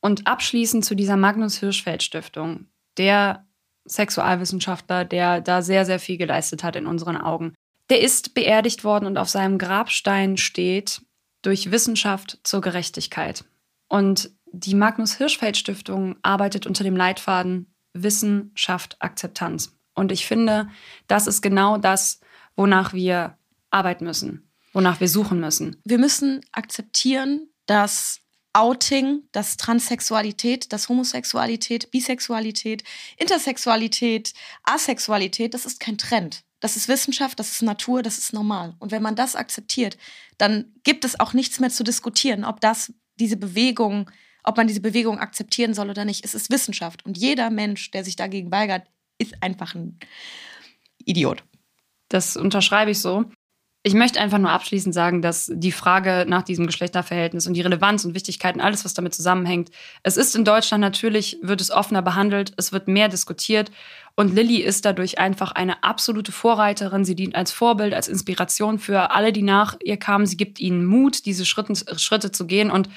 Und 0.00 0.26
abschließend 0.26 0.84
zu 0.84 0.94
dieser 0.94 1.16
Magnus 1.16 1.58
Hirschfeld 1.58 2.02
Stiftung, 2.02 2.66
der 2.96 3.46
Sexualwissenschaftler, 3.84 5.04
der 5.04 5.40
da 5.40 5.62
sehr, 5.62 5.84
sehr 5.84 5.98
viel 5.98 6.18
geleistet 6.18 6.62
hat 6.62 6.76
in 6.76 6.86
unseren 6.86 7.16
Augen. 7.16 7.54
Der 7.90 8.00
ist 8.00 8.34
beerdigt 8.34 8.84
worden 8.84 9.06
und 9.06 9.16
auf 9.16 9.28
seinem 9.28 9.58
Grabstein 9.58 10.36
steht 10.36 11.00
durch 11.42 11.70
Wissenschaft 11.70 12.38
zur 12.42 12.60
Gerechtigkeit. 12.60 13.44
Und 13.88 14.30
die 14.52 14.74
Magnus 14.74 15.16
Hirschfeld 15.16 15.56
Stiftung 15.56 16.16
arbeitet 16.22 16.66
unter 16.66 16.84
dem 16.84 16.96
Leitfaden 16.96 17.74
Wissen 17.94 18.52
schafft 18.54 18.96
Akzeptanz. 19.00 19.76
Und 19.94 20.12
ich 20.12 20.26
finde, 20.26 20.68
das 21.06 21.26
ist 21.26 21.42
genau 21.42 21.78
das, 21.78 22.20
wonach 22.54 22.92
wir 22.92 23.36
arbeiten 23.70 24.04
müssen, 24.04 24.50
wonach 24.72 25.00
wir 25.00 25.08
suchen 25.08 25.40
müssen. 25.40 25.80
Wir 25.84 25.98
müssen 25.98 26.40
akzeptieren, 26.52 27.48
dass 27.66 28.20
Outing, 28.52 29.22
dass 29.32 29.56
Transsexualität, 29.56 30.72
dass 30.72 30.88
Homosexualität, 30.88 31.90
Bisexualität, 31.90 32.82
Intersexualität, 33.16 34.32
Asexualität, 34.64 35.54
das 35.54 35.66
ist 35.66 35.80
kein 35.80 35.98
Trend. 35.98 36.44
Das 36.60 36.76
ist 36.76 36.88
Wissenschaft, 36.88 37.38
das 37.38 37.52
ist 37.52 37.62
Natur, 37.62 38.02
das 38.02 38.18
ist 38.18 38.32
normal. 38.32 38.74
Und 38.80 38.90
wenn 38.90 39.02
man 39.02 39.14
das 39.14 39.36
akzeptiert, 39.36 39.96
dann 40.38 40.72
gibt 40.82 41.04
es 41.04 41.20
auch 41.20 41.32
nichts 41.32 41.60
mehr 41.60 41.70
zu 41.70 41.84
diskutieren, 41.84 42.44
ob 42.44 42.60
das 42.60 42.92
diese 43.16 43.36
Bewegung 43.36 44.10
ob 44.48 44.56
man 44.56 44.66
diese 44.66 44.80
Bewegung 44.80 45.18
akzeptieren 45.18 45.74
soll 45.74 45.90
oder 45.90 46.06
nicht. 46.06 46.24
Es 46.24 46.34
ist 46.34 46.50
Wissenschaft. 46.50 47.04
Und 47.04 47.18
jeder 47.18 47.50
Mensch, 47.50 47.90
der 47.90 48.02
sich 48.02 48.16
dagegen 48.16 48.50
weigert, 48.50 48.86
ist 49.18 49.42
einfach 49.42 49.74
ein 49.74 49.98
Idiot. 51.04 51.44
Das 52.08 52.34
unterschreibe 52.36 52.90
ich 52.90 52.98
so. 52.98 53.26
Ich 53.88 53.94
möchte 53.94 54.20
einfach 54.20 54.36
nur 54.36 54.50
abschließend 54.50 54.94
sagen, 54.94 55.22
dass 55.22 55.50
die 55.50 55.72
Frage 55.72 56.26
nach 56.28 56.42
diesem 56.42 56.66
Geschlechterverhältnis 56.66 57.46
und 57.46 57.54
die 57.54 57.62
Relevanz 57.62 58.04
und 58.04 58.14
Wichtigkeit 58.14 58.54
und 58.54 58.60
alles, 58.60 58.84
was 58.84 58.92
damit 58.92 59.14
zusammenhängt, 59.14 59.70
es 60.02 60.18
ist 60.18 60.36
in 60.36 60.44
Deutschland 60.44 60.82
natürlich, 60.82 61.38
wird 61.40 61.62
es 61.62 61.70
offener 61.70 62.02
behandelt, 62.02 62.52
es 62.58 62.70
wird 62.70 62.86
mehr 62.86 63.08
diskutiert 63.08 63.70
und 64.14 64.34
Lilly 64.34 64.58
ist 64.58 64.84
dadurch 64.84 65.18
einfach 65.18 65.52
eine 65.52 65.84
absolute 65.84 66.32
Vorreiterin. 66.32 67.06
Sie 67.06 67.14
dient 67.14 67.34
als 67.34 67.50
Vorbild, 67.50 67.94
als 67.94 68.08
Inspiration 68.08 68.78
für 68.78 69.12
alle, 69.12 69.32
die 69.32 69.40
nach 69.40 69.78
ihr 69.82 69.96
kamen. 69.96 70.26
Sie 70.26 70.36
gibt 70.36 70.60
ihnen 70.60 70.84
Mut, 70.84 71.24
diese 71.24 71.46
Schritte, 71.46 71.98
Schritte 71.98 72.30
zu 72.30 72.46
gehen 72.46 72.70
und 72.70 72.90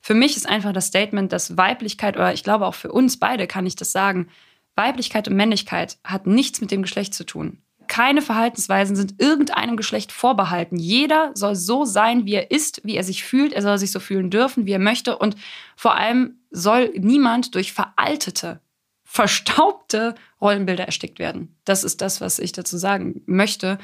für 0.00 0.14
mich 0.14 0.34
ist 0.34 0.48
einfach 0.48 0.72
das 0.72 0.86
Statement, 0.86 1.30
dass 1.30 1.58
Weiblichkeit, 1.58 2.16
oder 2.16 2.32
ich 2.32 2.42
glaube 2.42 2.64
auch 2.64 2.74
für 2.74 2.90
uns 2.90 3.18
beide 3.18 3.46
kann 3.46 3.66
ich 3.66 3.76
das 3.76 3.92
sagen, 3.92 4.28
Weiblichkeit 4.76 5.28
und 5.28 5.36
Männlichkeit 5.36 5.98
hat 6.04 6.26
nichts 6.26 6.62
mit 6.62 6.70
dem 6.70 6.80
Geschlecht 6.80 7.12
zu 7.12 7.26
tun. 7.26 7.58
Keine 7.88 8.22
Verhaltensweisen 8.22 8.94
sind 8.94 9.20
irgendeinem 9.20 9.76
Geschlecht 9.76 10.12
vorbehalten. 10.12 10.76
Jeder 10.76 11.32
soll 11.34 11.56
so 11.56 11.84
sein, 11.84 12.26
wie 12.26 12.34
er 12.34 12.50
ist, 12.50 12.80
wie 12.84 12.96
er 12.96 13.02
sich 13.02 13.24
fühlt. 13.24 13.52
Er 13.52 13.62
soll 13.62 13.78
sich 13.78 13.90
so 13.90 13.98
fühlen 13.98 14.30
dürfen, 14.30 14.66
wie 14.66 14.72
er 14.72 14.78
möchte. 14.78 15.18
Und 15.18 15.36
vor 15.74 15.96
allem 15.96 16.38
soll 16.50 16.90
niemand 16.96 17.54
durch 17.54 17.72
veraltete, 17.72 18.60
verstaubte 19.04 20.14
Rollenbilder 20.40 20.84
erstickt 20.84 21.18
werden. 21.18 21.56
Das 21.64 21.82
ist 21.82 22.00
das, 22.00 22.20
was 22.20 22.38
ich 22.38 22.52
dazu 22.52 22.76
sagen 22.76 23.22
möchte. 23.26 23.78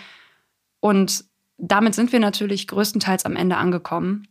Und 0.80 1.24
damit 1.56 1.94
sind 1.94 2.12
wir 2.12 2.20
natürlich 2.20 2.68
größtenteils 2.68 3.24
am 3.24 3.36
Ende 3.36 3.56
angekommen. 3.56 4.28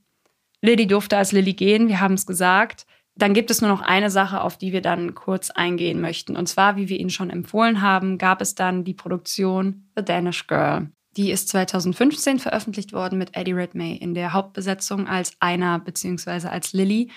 Lilly 0.62 0.88
durfte 0.88 1.18
als 1.18 1.32
Lilly 1.32 1.54
gehen, 1.54 1.88
wir 1.88 2.00
haben 2.00 2.14
es 2.14 2.26
gesagt. 2.26 2.86
Dann 3.16 3.34
gibt 3.34 3.52
es 3.52 3.62
nur 3.62 3.70
noch 3.70 3.82
eine 3.82 4.10
Sache, 4.10 4.42
auf 4.42 4.58
die 4.58 4.74
wir 4.74 4.82
dann 4.82 5.14
kurz 5.14 5.52
eingehen 5.52 6.02
möchten. 6.02 6.36
Und 6.36 6.48
zwar, 6.48 6.76
wie 6.76 6.90
wir 6.90 7.00
Ihnen 7.00 7.12
schon 7.12 7.30
empfohlen 7.30 7.82
haben, 7.82 8.18
gab 8.18 8.42
es 8.42 8.56
dann 8.56 8.84
die 8.84 8.96
Produktion 8.96 9.88
The 9.96 10.04
Danish 10.04 10.48
Girl. 10.48 10.90
Die 11.16 11.30
ist 11.30 11.50
2015 11.50 12.40
veröffentlicht 12.40 12.92
worden 12.92 13.20
mit 13.20 13.36
Eddie 13.36 13.54
Redmayne 13.54 14.00
in 14.00 14.16
der 14.16 14.34
Hauptbesetzung 14.34 15.08
als 15.08 15.34
Einer 15.40 15.78
bzw. 15.80 16.48
als 16.48 16.74
Lilly. 16.74 17.12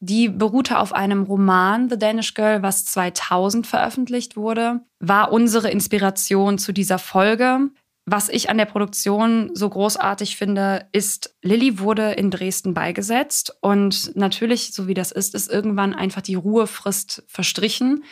Die 0.00 0.28
beruhte 0.28 0.78
auf 0.78 0.92
einem 0.92 1.22
Roman 1.22 1.88
The 1.88 1.98
Danish 1.98 2.34
Girl, 2.34 2.62
was 2.62 2.84
2000 2.86 3.66
veröffentlicht 3.66 4.36
wurde, 4.36 4.80
war 4.98 5.32
unsere 5.32 5.70
Inspiration 5.70 6.58
zu 6.58 6.72
dieser 6.72 6.98
Folge. 6.98 7.70
Was 8.04 8.28
ich 8.28 8.50
an 8.50 8.58
der 8.58 8.64
Produktion 8.64 9.50
so 9.54 9.68
großartig 9.68 10.36
finde, 10.36 10.86
ist, 10.90 11.36
Lilly 11.42 11.78
wurde 11.78 12.12
in 12.12 12.32
Dresden 12.32 12.74
beigesetzt 12.74 13.56
und 13.60 14.16
natürlich, 14.16 14.72
so 14.72 14.88
wie 14.88 14.94
das 14.94 15.12
ist, 15.12 15.34
ist 15.36 15.48
irgendwann 15.48 15.94
einfach 15.94 16.22
die 16.22 16.34
Ruhefrist 16.34 17.22
verstrichen. 17.28 18.04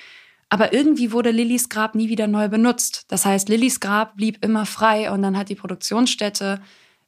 Aber 0.48 0.72
irgendwie 0.72 1.12
wurde 1.12 1.30
Lillys 1.30 1.68
Grab 1.68 1.94
nie 1.94 2.08
wieder 2.08 2.26
neu 2.26 2.48
benutzt. 2.48 3.04
Das 3.08 3.24
heißt, 3.24 3.48
Lillys 3.48 3.80
Grab 3.80 4.16
blieb 4.16 4.44
immer 4.44 4.66
frei 4.66 5.10
und 5.10 5.22
dann 5.22 5.36
hat 5.36 5.48
die 5.48 5.54
Produktionsstätte 5.54 6.60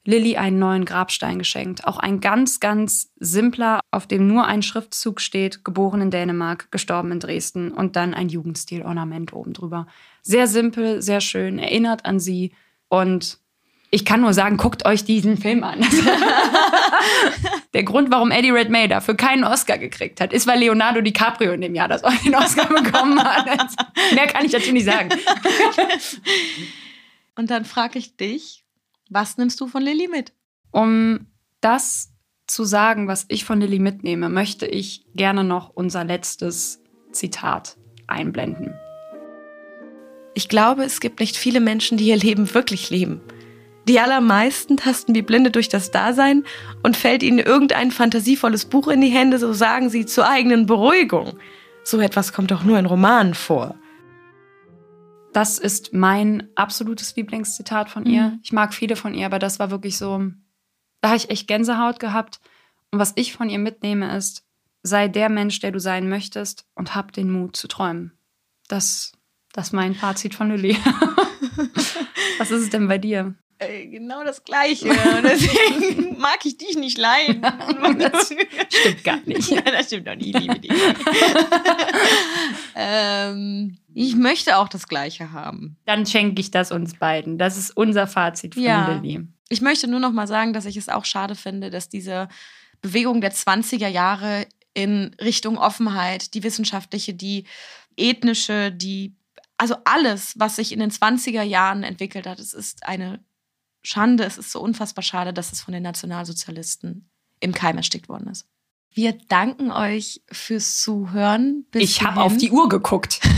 Lilly 0.04 0.36
einen 0.36 0.58
neuen 0.58 0.84
Grabstein 0.84 1.38
geschenkt. 1.38 1.86
Auch 1.86 1.98
ein 1.98 2.20
ganz, 2.20 2.58
ganz 2.58 3.12
simpler, 3.20 3.80
auf 3.92 4.08
dem 4.08 4.26
nur 4.26 4.46
ein 4.46 4.62
Schriftzug 4.62 5.20
steht, 5.20 5.64
geboren 5.64 6.00
in 6.00 6.10
Dänemark, 6.10 6.72
gestorben 6.72 7.12
in 7.12 7.20
Dresden 7.20 7.70
und 7.70 7.94
dann 7.94 8.14
ein 8.14 8.28
Jugendstil-Ornament 8.28 9.32
oben 9.32 9.52
drüber. 9.52 9.86
Sehr 10.22 10.48
simpel, 10.48 11.02
sehr 11.02 11.20
schön, 11.20 11.60
erinnert 11.60 12.04
an 12.04 12.18
sie 12.18 12.52
und 12.92 13.38
ich 13.90 14.04
kann 14.04 14.20
nur 14.20 14.34
sagen, 14.34 14.58
guckt 14.58 14.84
euch 14.84 15.02
diesen 15.02 15.38
Film 15.38 15.64
an. 15.64 15.80
Der 17.72 17.84
Grund, 17.84 18.10
warum 18.10 18.30
Eddie 18.30 18.50
Redmayne 18.50 18.88
dafür 18.88 19.14
keinen 19.14 19.44
Oscar 19.44 19.78
gekriegt 19.78 20.20
hat, 20.20 20.34
ist, 20.34 20.46
weil 20.46 20.58
Leonardo 20.58 21.00
DiCaprio 21.00 21.52
in 21.52 21.62
dem 21.62 21.74
Jahr 21.74 21.88
das 21.88 22.02
den 22.22 22.34
Oscar 22.34 22.66
bekommen 22.66 23.18
hat. 23.18 23.70
Mehr 24.12 24.26
kann 24.26 24.44
ich 24.44 24.52
dazu 24.52 24.72
nicht 24.72 24.84
sagen. 24.84 25.08
Und 27.34 27.50
dann 27.50 27.64
frage 27.64 27.98
ich 27.98 28.18
dich, 28.18 28.62
was 29.08 29.38
nimmst 29.38 29.58
du 29.62 29.68
von 29.68 29.82
Lilly 29.82 30.08
mit? 30.08 30.34
Um 30.70 31.28
das 31.62 32.12
zu 32.46 32.64
sagen, 32.64 33.08
was 33.08 33.24
ich 33.28 33.46
von 33.46 33.58
Lilly 33.58 33.78
mitnehme, 33.78 34.28
möchte 34.28 34.66
ich 34.66 35.06
gerne 35.14 35.44
noch 35.44 35.70
unser 35.70 36.04
letztes 36.04 36.82
Zitat 37.10 37.78
einblenden. 38.06 38.74
Ich 40.34 40.48
glaube, 40.48 40.84
es 40.84 41.00
gibt 41.00 41.20
nicht 41.20 41.36
viele 41.36 41.60
Menschen, 41.60 41.98
die 41.98 42.06
ihr 42.06 42.16
Leben 42.16 42.52
wirklich 42.54 42.90
leben. 42.90 43.20
Die 43.88 43.98
allermeisten 43.98 44.76
tasten 44.76 45.14
wie 45.14 45.22
Blinde 45.22 45.50
durch 45.50 45.68
das 45.68 45.90
Dasein 45.90 46.44
und 46.82 46.96
fällt 46.96 47.22
ihnen 47.22 47.40
irgendein 47.40 47.90
fantasievolles 47.90 48.66
Buch 48.66 48.88
in 48.88 49.00
die 49.00 49.08
Hände, 49.08 49.38
so 49.38 49.52
sagen 49.52 49.90
sie 49.90 50.06
zur 50.06 50.28
eigenen 50.28 50.66
Beruhigung. 50.66 51.38
So 51.84 52.00
etwas 52.00 52.32
kommt 52.32 52.52
doch 52.52 52.62
nur 52.62 52.78
in 52.78 52.86
Romanen 52.86 53.34
vor. 53.34 53.74
Das 55.32 55.58
ist 55.58 55.92
mein 55.92 56.48
absolutes 56.54 57.16
Lieblingszitat 57.16 57.90
von 57.90 58.06
ihr. 58.06 58.22
Mhm. 58.22 58.40
Ich 58.42 58.52
mag 58.52 58.72
viele 58.72 58.96
von 58.96 59.14
ihr, 59.14 59.26
aber 59.26 59.38
das 59.38 59.58
war 59.58 59.70
wirklich 59.70 59.98
so, 59.98 60.30
da 61.00 61.08
habe 61.08 61.16
ich 61.16 61.30
echt 61.30 61.48
Gänsehaut 61.48 61.98
gehabt. 61.98 62.40
Und 62.90 62.98
was 62.98 63.12
ich 63.16 63.32
von 63.32 63.48
ihr 63.48 63.58
mitnehme 63.58 64.16
ist, 64.16 64.44
sei 64.82 65.08
der 65.08 65.28
Mensch, 65.28 65.58
der 65.60 65.72
du 65.72 65.80
sein 65.80 66.08
möchtest 66.08 66.66
und 66.74 66.94
hab 66.94 67.12
den 67.12 67.30
Mut 67.30 67.56
zu 67.56 67.66
träumen. 67.66 68.12
Das 68.68 69.12
das 69.52 69.68
ist 69.68 69.72
mein 69.72 69.94
Fazit 69.94 70.34
von 70.34 70.50
Lilly. 70.50 70.76
Was 72.38 72.50
ist 72.50 72.62
es 72.62 72.70
denn 72.70 72.88
bei 72.88 72.98
dir? 72.98 73.34
Äh, 73.58 73.86
genau 73.86 74.24
das 74.24 74.42
Gleiche. 74.44 74.88
Deswegen 75.22 76.18
mag 76.18 76.38
ich 76.44 76.56
dich 76.56 76.76
nicht 76.76 76.98
leiden. 76.98 77.42
das 77.98 78.32
stimmt 78.70 79.04
gar 79.04 79.20
nicht. 79.24 79.50
Nein, 79.50 79.64
das 79.66 79.86
stimmt 79.86 80.08
doch 80.08 80.16
nie. 80.16 80.30
Ich 80.30 80.38
liebe 80.38 80.58
dich. 80.58 80.72
ähm, 82.74 83.78
ich 83.94 84.16
möchte 84.16 84.56
auch 84.56 84.68
das 84.68 84.88
Gleiche 84.88 85.32
haben. 85.32 85.76
Dann 85.84 86.06
schenke 86.06 86.40
ich 86.40 86.50
das 86.50 86.72
uns 86.72 86.94
beiden. 86.94 87.38
Das 87.38 87.56
ist 87.56 87.76
unser 87.76 88.06
Fazit 88.06 88.54
von 88.54 88.62
ja. 88.62 88.88
Lilly. 88.88 89.26
Ich 89.48 89.60
möchte 89.60 89.86
nur 89.86 90.00
noch 90.00 90.12
mal 90.12 90.26
sagen, 90.26 90.52
dass 90.52 90.64
ich 90.64 90.76
es 90.76 90.88
auch 90.88 91.04
schade 91.04 91.34
finde, 91.34 91.70
dass 91.70 91.88
diese 91.88 92.28
Bewegung 92.80 93.20
der 93.20 93.32
20er 93.32 93.88
Jahre 93.88 94.46
in 94.74 95.14
Richtung 95.20 95.58
Offenheit, 95.58 96.34
die 96.34 96.42
wissenschaftliche, 96.42 97.12
die 97.12 97.44
ethnische, 97.96 98.72
die 98.72 99.14
also 99.62 99.76
alles, 99.84 100.34
was 100.36 100.56
sich 100.56 100.72
in 100.72 100.80
den 100.80 100.90
20er 100.90 101.42
Jahren 101.44 101.84
entwickelt 101.84 102.26
hat, 102.26 102.40
es 102.40 102.52
ist 102.52 102.84
eine 102.84 103.20
Schande, 103.84 104.24
es 104.24 104.36
ist 104.36 104.50
so 104.50 104.60
unfassbar 104.60 105.04
schade, 105.04 105.32
dass 105.32 105.52
es 105.52 105.60
von 105.60 105.72
den 105.72 105.84
Nationalsozialisten 105.84 107.08
im 107.38 107.52
Keim 107.52 107.76
erstickt 107.76 108.08
worden 108.08 108.26
ist. 108.26 108.48
Wir 108.90 109.12
danken 109.28 109.70
euch 109.70 110.20
fürs 110.32 110.80
Zuhören. 110.80 111.64
ich 111.74 112.02
habe 112.02 112.22
auf 112.22 112.36
die 112.36 112.50
Uhr 112.50 112.68
geguckt. 112.68 113.20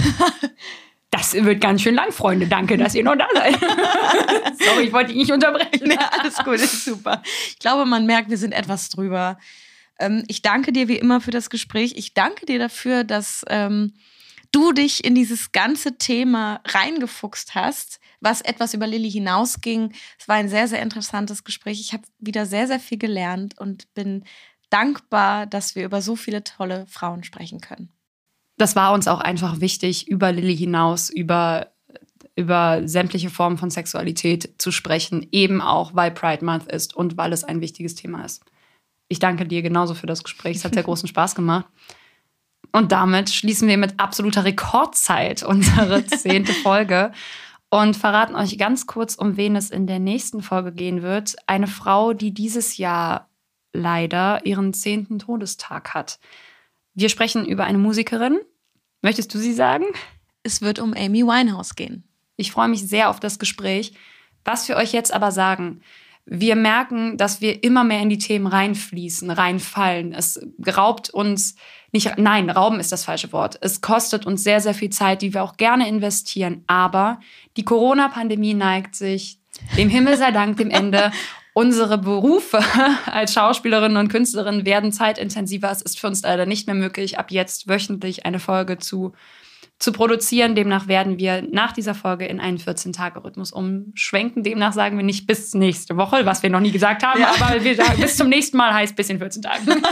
Das 1.11 1.33
wird 1.33 1.61
ganz 1.61 1.81
schön 1.81 1.95
lang, 1.95 2.11
Freunde. 2.11 2.49
Danke, 2.49 2.77
dass 2.77 2.93
ihr 2.93 3.05
noch 3.05 3.15
da 3.15 3.29
seid. 3.33 3.55
Sorry, 4.59 4.87
ich 4.87 4.93
wollte 4.93 5.13
dich 5.13 5.17
nicht 5.17 5.31
unterbrechen. 5.31 5.89
Ja, 5.89 6.11
alles 6.11 6.39
gut, 6.39 6.57
ist 6.57 6.85
super. 6.85 7.23
Ich 7.51 7.61
glaube, 7.61 7.87
man 7.87 8.05
merkt, 8.05 8.31
wir 8.31 8.37
sind 8.37 8.51
etwas 8.51 8.89
drüber. 8.89 9.39
Ähm, 10.01 10.25
ich 10.27 10.43
danke 10.43 10.73
dir 10.73 10.89
wie 10.89 10.97
immer 10.97 11.21
für 11.21 11.31
das 11.31 11.51
Gespräch. 11.51 11.95
Ich 11.97 12.15
danke 12.15 12.47
dir 12.47 12.59
dafür, 12.59 13.05
dass 13.05 13.45
ähm, 13.49 13.93
du 14.55 14.73
dich 14.73 15.05
in 15.05 15.15
dieses 15.15 15.53
ganze 15.53 15.99
Thema 15.99 16.61
reingefuchst 16.65 17.55
hast, 17.55 17.99
was 18.21 18.41
etwas 18.41 18.75
über 18.75 18.87
Lilly 18.87 19.11
hinausging. 19.11 19.93
Es 20.19 20.29
war 20.29 20.37
ein 20.37 20.49
sehr, 20.49 20.69
sehr 20.69 20.81
interessantes 20.81 21.45
Gespräch. 21.45 21.81
Ich 21.81 21.93
habe 21.93 22.05
wieder 22.19 22.47
sehr, 22.47 22.67
sehr 22.67 22.81
viel 22.81 22.99
gelernt 22.99 23.59
und 23.59 23.93
bin 23.95 24.25
dankbar, 24.71 25.47
dass 25.47 25.75
wir 25.75 25.85
über 25.85 26.03
so 26.03 26.17
viele 26.17 26.45
tolle 26.45 26.87
Frauen 26.87 27.25
sprechen 27.25 27.61
können. 27.61 27.91
das 28.57 28.77
war 28.77 28.93
uns 28.93 29.09
auch 29.09 29.21
einfach 29.21 29.61
wichtig, 29.61 30.07
über 30.07 30.31
Lilly 30.31 30.57
hinaus, 30.57 31.11
über, 31.11 31.73
über 32.37 32.87
sämtliche 32.87 33.31
Formen 33.31 33.59
von 33.59 33.71
Sexualität 33.71 34.55
zu 34.59 34.71
sprechen, 34.71 35.27
eben 35.33 35.61
auch, 35.61 35.95
weil 35.95 36.13
Pride 36.13 36.45
Month 36.45 36.71
ist 36.71 36.95
und 36.95 37.17
weil 37.17 37.33
es 37.33 37.43
ein 37.43 37.61
wichtiges 37.61 37.97
Thema 37.97 38.25
ist. 38.25 38.45
Ich 39.09 39.19
danke 39.19 39.47
dir 39.47 39.63
genauso 39.63 39.95
für 39.95 40.07
das 40.07 40.23
Gespräch. 40.23 40.57
Es 40.57 40.65
hat 40.65 40.75
sehr 40.75 40.83
großen 40.85 41.09
Spaß 41.09 41.35
gemacht. 41.35 41.67
Und 42.73 42.93
damit 42.93 43.31
schließen 43.31 43.69
wir 43.69 43.79
mit 43.79 43.99
absoluter 44.01 44.45
Rekordzeit 44.45 45.43
unsere 45.43 46.07
zehnte 46.07 46.53
Folge 46.53 47.13
und 47.71 47.97
verraten 47.97 48.37
euch 48.37 48.57
ganz 48.59 48.87
kurz, 48.87 49.15
um 49.15 49.37
wen 49.37 49.57
es 49.57 49.71
in 49.71 49.87
der 49.87 49.99
nächsten 49.99 50.43
Folge 50.43 50.73
gehen 50.73 51.03
wird. 51.03 51.37
Eine 51.47 51.67
Frau, 51.67 52.13
die 52.13 52.33
dieses 52.33 52.77
Jahr 52.77 53.29
leider 53.73 54.47
ihren 54.47 54.73
zehnten 54.73 55.19
Todestag 55.19 55.95
hat. 55.95 56.19
Wir 56.95 57.09
sprechen 57.09 57.45
über 57.45 57.65
eine 57.65 57.79
Musikerin. 57.79 58.39
Möchtest 59.03 59.35
du 59.35 59.39
sie 59.39 59.53
sagen? 59.53 59.87
Es 60.45 60.63
wird 60.63 60.79
um 60.79 60.95
Amy 60.95 61.25
Winehouse 61.25 61.75
gehen. 61.75 62.05
Ich 62.37 62.53
freue 62.53 62.69
mich 62.69 62.87
sehr 62.87 63.11
auf 63.11 63.19
das 63.19 63.39
Gespräch. 63.39 63.95
Was 64.45 64.69
wir 64.69 64.77
euch 64.77 64.93
jetzt 64.93 65.13
aber 65.13 65.33
sagen, 65.33 65.81
wir 66.27 66.57
merken, 66.57 67.19
dass 67.19 67.41
wir 67.41 67.63
immer 67.63 67.85
mehr 67.85 68.01
in 68.01 68.09
die 68.09 68.19
Themen 68.19 68.47
reinfließen, 68.47 69.31
reinfallen. 69.31 70.13
Es 70.13 70.41
raubt 70.67 71.11
uns 71.11 71.55
nicht, 71.93 72.17
nein, 72.17 72.51
rauben 72.51 72.81
ist 72.81 72.93
das 72.93 73.05
falsche 73.05 73.33
Wort. 73.33 73.59
Es 73.61 73.81
kostet 73.81 74.27
uns 74.27 74.43
sehr, 74.43 74.61
sehr 74.61 74.75
viel 74.75 74.91
Zeit, 74.91 75.23
die 75.23 75.33
wir 75.35 75.45
auch 75.45 75.57
gerne 75.57 75.89
investieren. 75.89 76.65
Aber 76.67 77.21
die 77.57 77.65
Corona-Pandemie 77.65 78.55
neigt 78.55 78.97
sich, 78.97 79.39
dem 79.77 79.89
Himmel 79.89 80.17
sei 80.17 80.33
Dank, 80.33 80.57
dem 80.57 80.71
Ende. 80.71 81.13
Unsere 81.57 81.99
Berufe 81.99 82.59
als 83.07 83.33
Schauspielerinnen 83.35 83.97
und 83.97 84.09
Künstlerinnen 84.09 84.67
werden 84.67 84.91
zeitintensiver. 84.91 85.71
Es 85.71 85.83
ist 85.83 86.01
für 86.01 86.09
uns 86.09 86.23
leider 86.23 86.47
nicht 86.47 86.67
mehr 86.67 86.75
möglich, 86.75 87.17
ab 87.17 87.31
jetzt 87.31 87.69
wöchentlich 87.69 88.27
eine 88.27 88.41
Folge 88.41 88.79
zu, 88.79 89.13
zu 89.79 89.93
produzieren. 89.93 90.55
Demnach 90.55 90.89
werden 90.89 91.19
wir 91.19 91.43
nach 91.43 91.73
dieser 91.73 91.95
Folge 91.95 92.27
in 92.27 92.41
einen 92.41 92.59
14-Tage-Rhythmus 92.59 93.53
umschwenken. 93.53 94.43
Demnach 94.43 94.73
sagen 94.73 94.97
wir 94.97 95.05
nicht 95.05 95.27
bis 95.27 95.55
nächste 95.55 95.97
Woche, 95.97 96.27
was 96.27 96.43
wir 96.43 96.51
noch 96.51 96.61
nie 96.61 96.73
gesagt 96.73 97.03
haben, 97.03 97.21
ja. 97.21 97.35
aber 97.39 97.63
wir 97.63 97.75
sagen, 97.75 98.01
bis 98.01 98.17
zum 98.17 98.29
nächsten 98.31 98.57
Mal 98.57 98.73
heißt 98.73 98.97
bis 98.97 99.11
in 99.11 99.19
14 99.19 99.43
Tagen. 99.43 99.67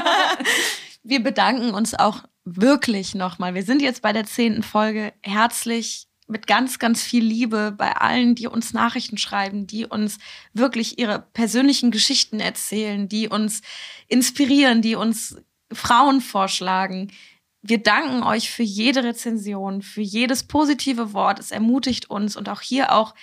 wir 1.03 1.23
bedanken 1.23 1.75
uns 1.75 1.95
auch 1.95 2.23
wirklich 2.45 3.15
nochmal. 3.15 3.55
Wir 3.55 3.63
sind 3.63 3.83
jetzt 3.83 4.03
bei 4.03 4.13
der 4.13 4.25
zehnten 4.25 4.63
Folge. 4.63 5.13
Herzlich 5.23 6.07
mit 6.29 6.47
ganz, 6.47 6.79
ganz 6.79 7.03
viel 7.03 7.25
Liebe 7.25 7.73
bei 7.77 7.97
allen, 7.97 8.35
die 8.35 8.47
uns 8.47 8.73
Nachrichten 8.73 9.19
schreiben, 9.19 9.67
die 9.67 9.87
uns 9.87 10.19
wirklich 10.53 10.99
ihre 10.99 11.21
persönlichen 11.21 11.91
Geschichten 11.91 12.41
erzählen, 12.41 13.09
die 13.09 13.29
uns 13.29 13.61
inspirieren, 14.09 14.83
die 14.83 14.95
uns 14.95 15.37
Frauen 15.73 16.21
vorschlagen. 16.21 17.13
Wir 17.63 17.79
danken 17.79 18.23
euch 18.23 18.51
für 18.51 18.65
jede 18.65 19.05
Rezension, 19.05 19.83
für 19.83 20.01
jedes 20.01 20.43
positive 20.43 21.13
Wort. 21.13 21.39
Es 21.39 21.53
ermutigt 21.53 22.11
uns 22.11 22.37
und 22.37 22.49
auch 22.49 22.61
hier 22.61 22.93
auch 22.93 23.15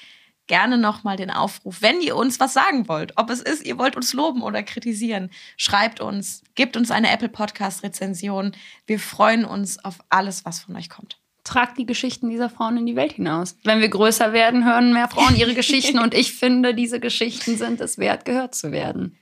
gerne 0.48 0.78
nochmal 0.78 1.16
den 1.16 1.30
Aufruf, 1.30 1.82
wenn 1.82 2.02
ihr 2.02 2.16
uns 2.16 2.40
was 2.40 2.54
sagen 2.54 2.88
wollt, 2.88 3.14
ob 3.18 3.30
es 3.30 3.42
ist, 3.42 3.66
ihr 3.66 3.78
wollt 3.78 3.96
uns 3.96 4.14
loben 4.14 4.42
oder 4.42 4.64
kritisieren, 4.64 5.30
schreibt 5.58 6.02
uns, 6.02 6.42
gebt 6.56 6.76
uns 6.76 6.90
eine 6.90 7.12
Apple 7.12 7.30
Podcast 7.30 7.84
Rezension. 7.84 8.54
Wir 8.88 9.00
freuen 9.00 9.46
uns 9.46 9.84
auf 9.86 10.00
alles, 10.10 10.46
was 10.46 10.60
von 10.60 10.76
euch 10.76 10.90
kommt 10.90 11.20
tragt 11.46 11.80
die 11.80 11.88
Geschichten 11.88 12.30
dieser 12.30 12.50
Frauen 12.50 12.78
in 12.78 12.86
die 12.86 12.96
Welt 12.96 13.14
hinaus. 13.14 13.58
Wenn 13.64 13.82
wir 13.82 13.90
größer 13.90 14.34
werden, 14.34 14.66
hören 14.66 14.94
mehr 14.94 15.08
Frauen 15.08 15.36
ihre 15.36 15.56
Geschichten 15.56 15.98
und 16.04 16.14
ich 16.14 16.34
finde, 16.34 16.76
diese 16.76 17.00
Geschichten 17.00 17.58
sind 17.58 17.82
es 17.82 17.98
wert, 17.98 18.24
gehört 18.26 18.54
zu 18.54 18.72
werden. 18.72 19.18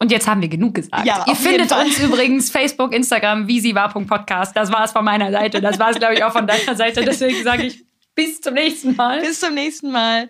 Und 0.00 0.12
jetzt 0.12 0.28
haben 0.28 0.40
wir 0.40 0.48
genug 0.48 0.74
gesagt. 0.74 1.06
Ja, 1.06 1.24
Ihr 1.26 1.34
findet 1.34 1.72
uns 1.72 1.98
übrigens 1.98 2.50
Facebook, 2.50 2.94
Instagram, 2.94 3.48
wie 3.48 3.60
sie 3.60 3.74
war. 3.74 3.92
Podcast. 3.92 4.56
Das 4.56 4.70
war 4.70 4.84
es 4.84 4.92
von 4.92 5.04
meiner 5.04 5.32
Seite. 5.32 5.60
Das 5.60 5.78
war 5.78 5.90
es, 5.90 5.98
glaube 5.98 6.14
ich, 6.14 6.22
auch 6.22 6.32
von 6.32 6.46
deiner 6.46 6.76
Seite. 6.76 7.04
Deswegen 7.04 7.42
sage 7.42 7.64
ich 7.64 7.84
bis 8.14 8.40
zum 8.40 8.54
nächsten 8.54 8.94
Mal. 8.94 9.20
Bis 9.20 9.40
zum 9.40 9.54
nächsten 9.54 9.90
Mal. 9.90 10.28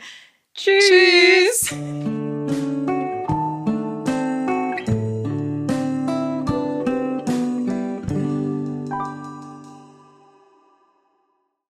Tschüss. 0.55 1.69
Tschüss. 1.69 1.75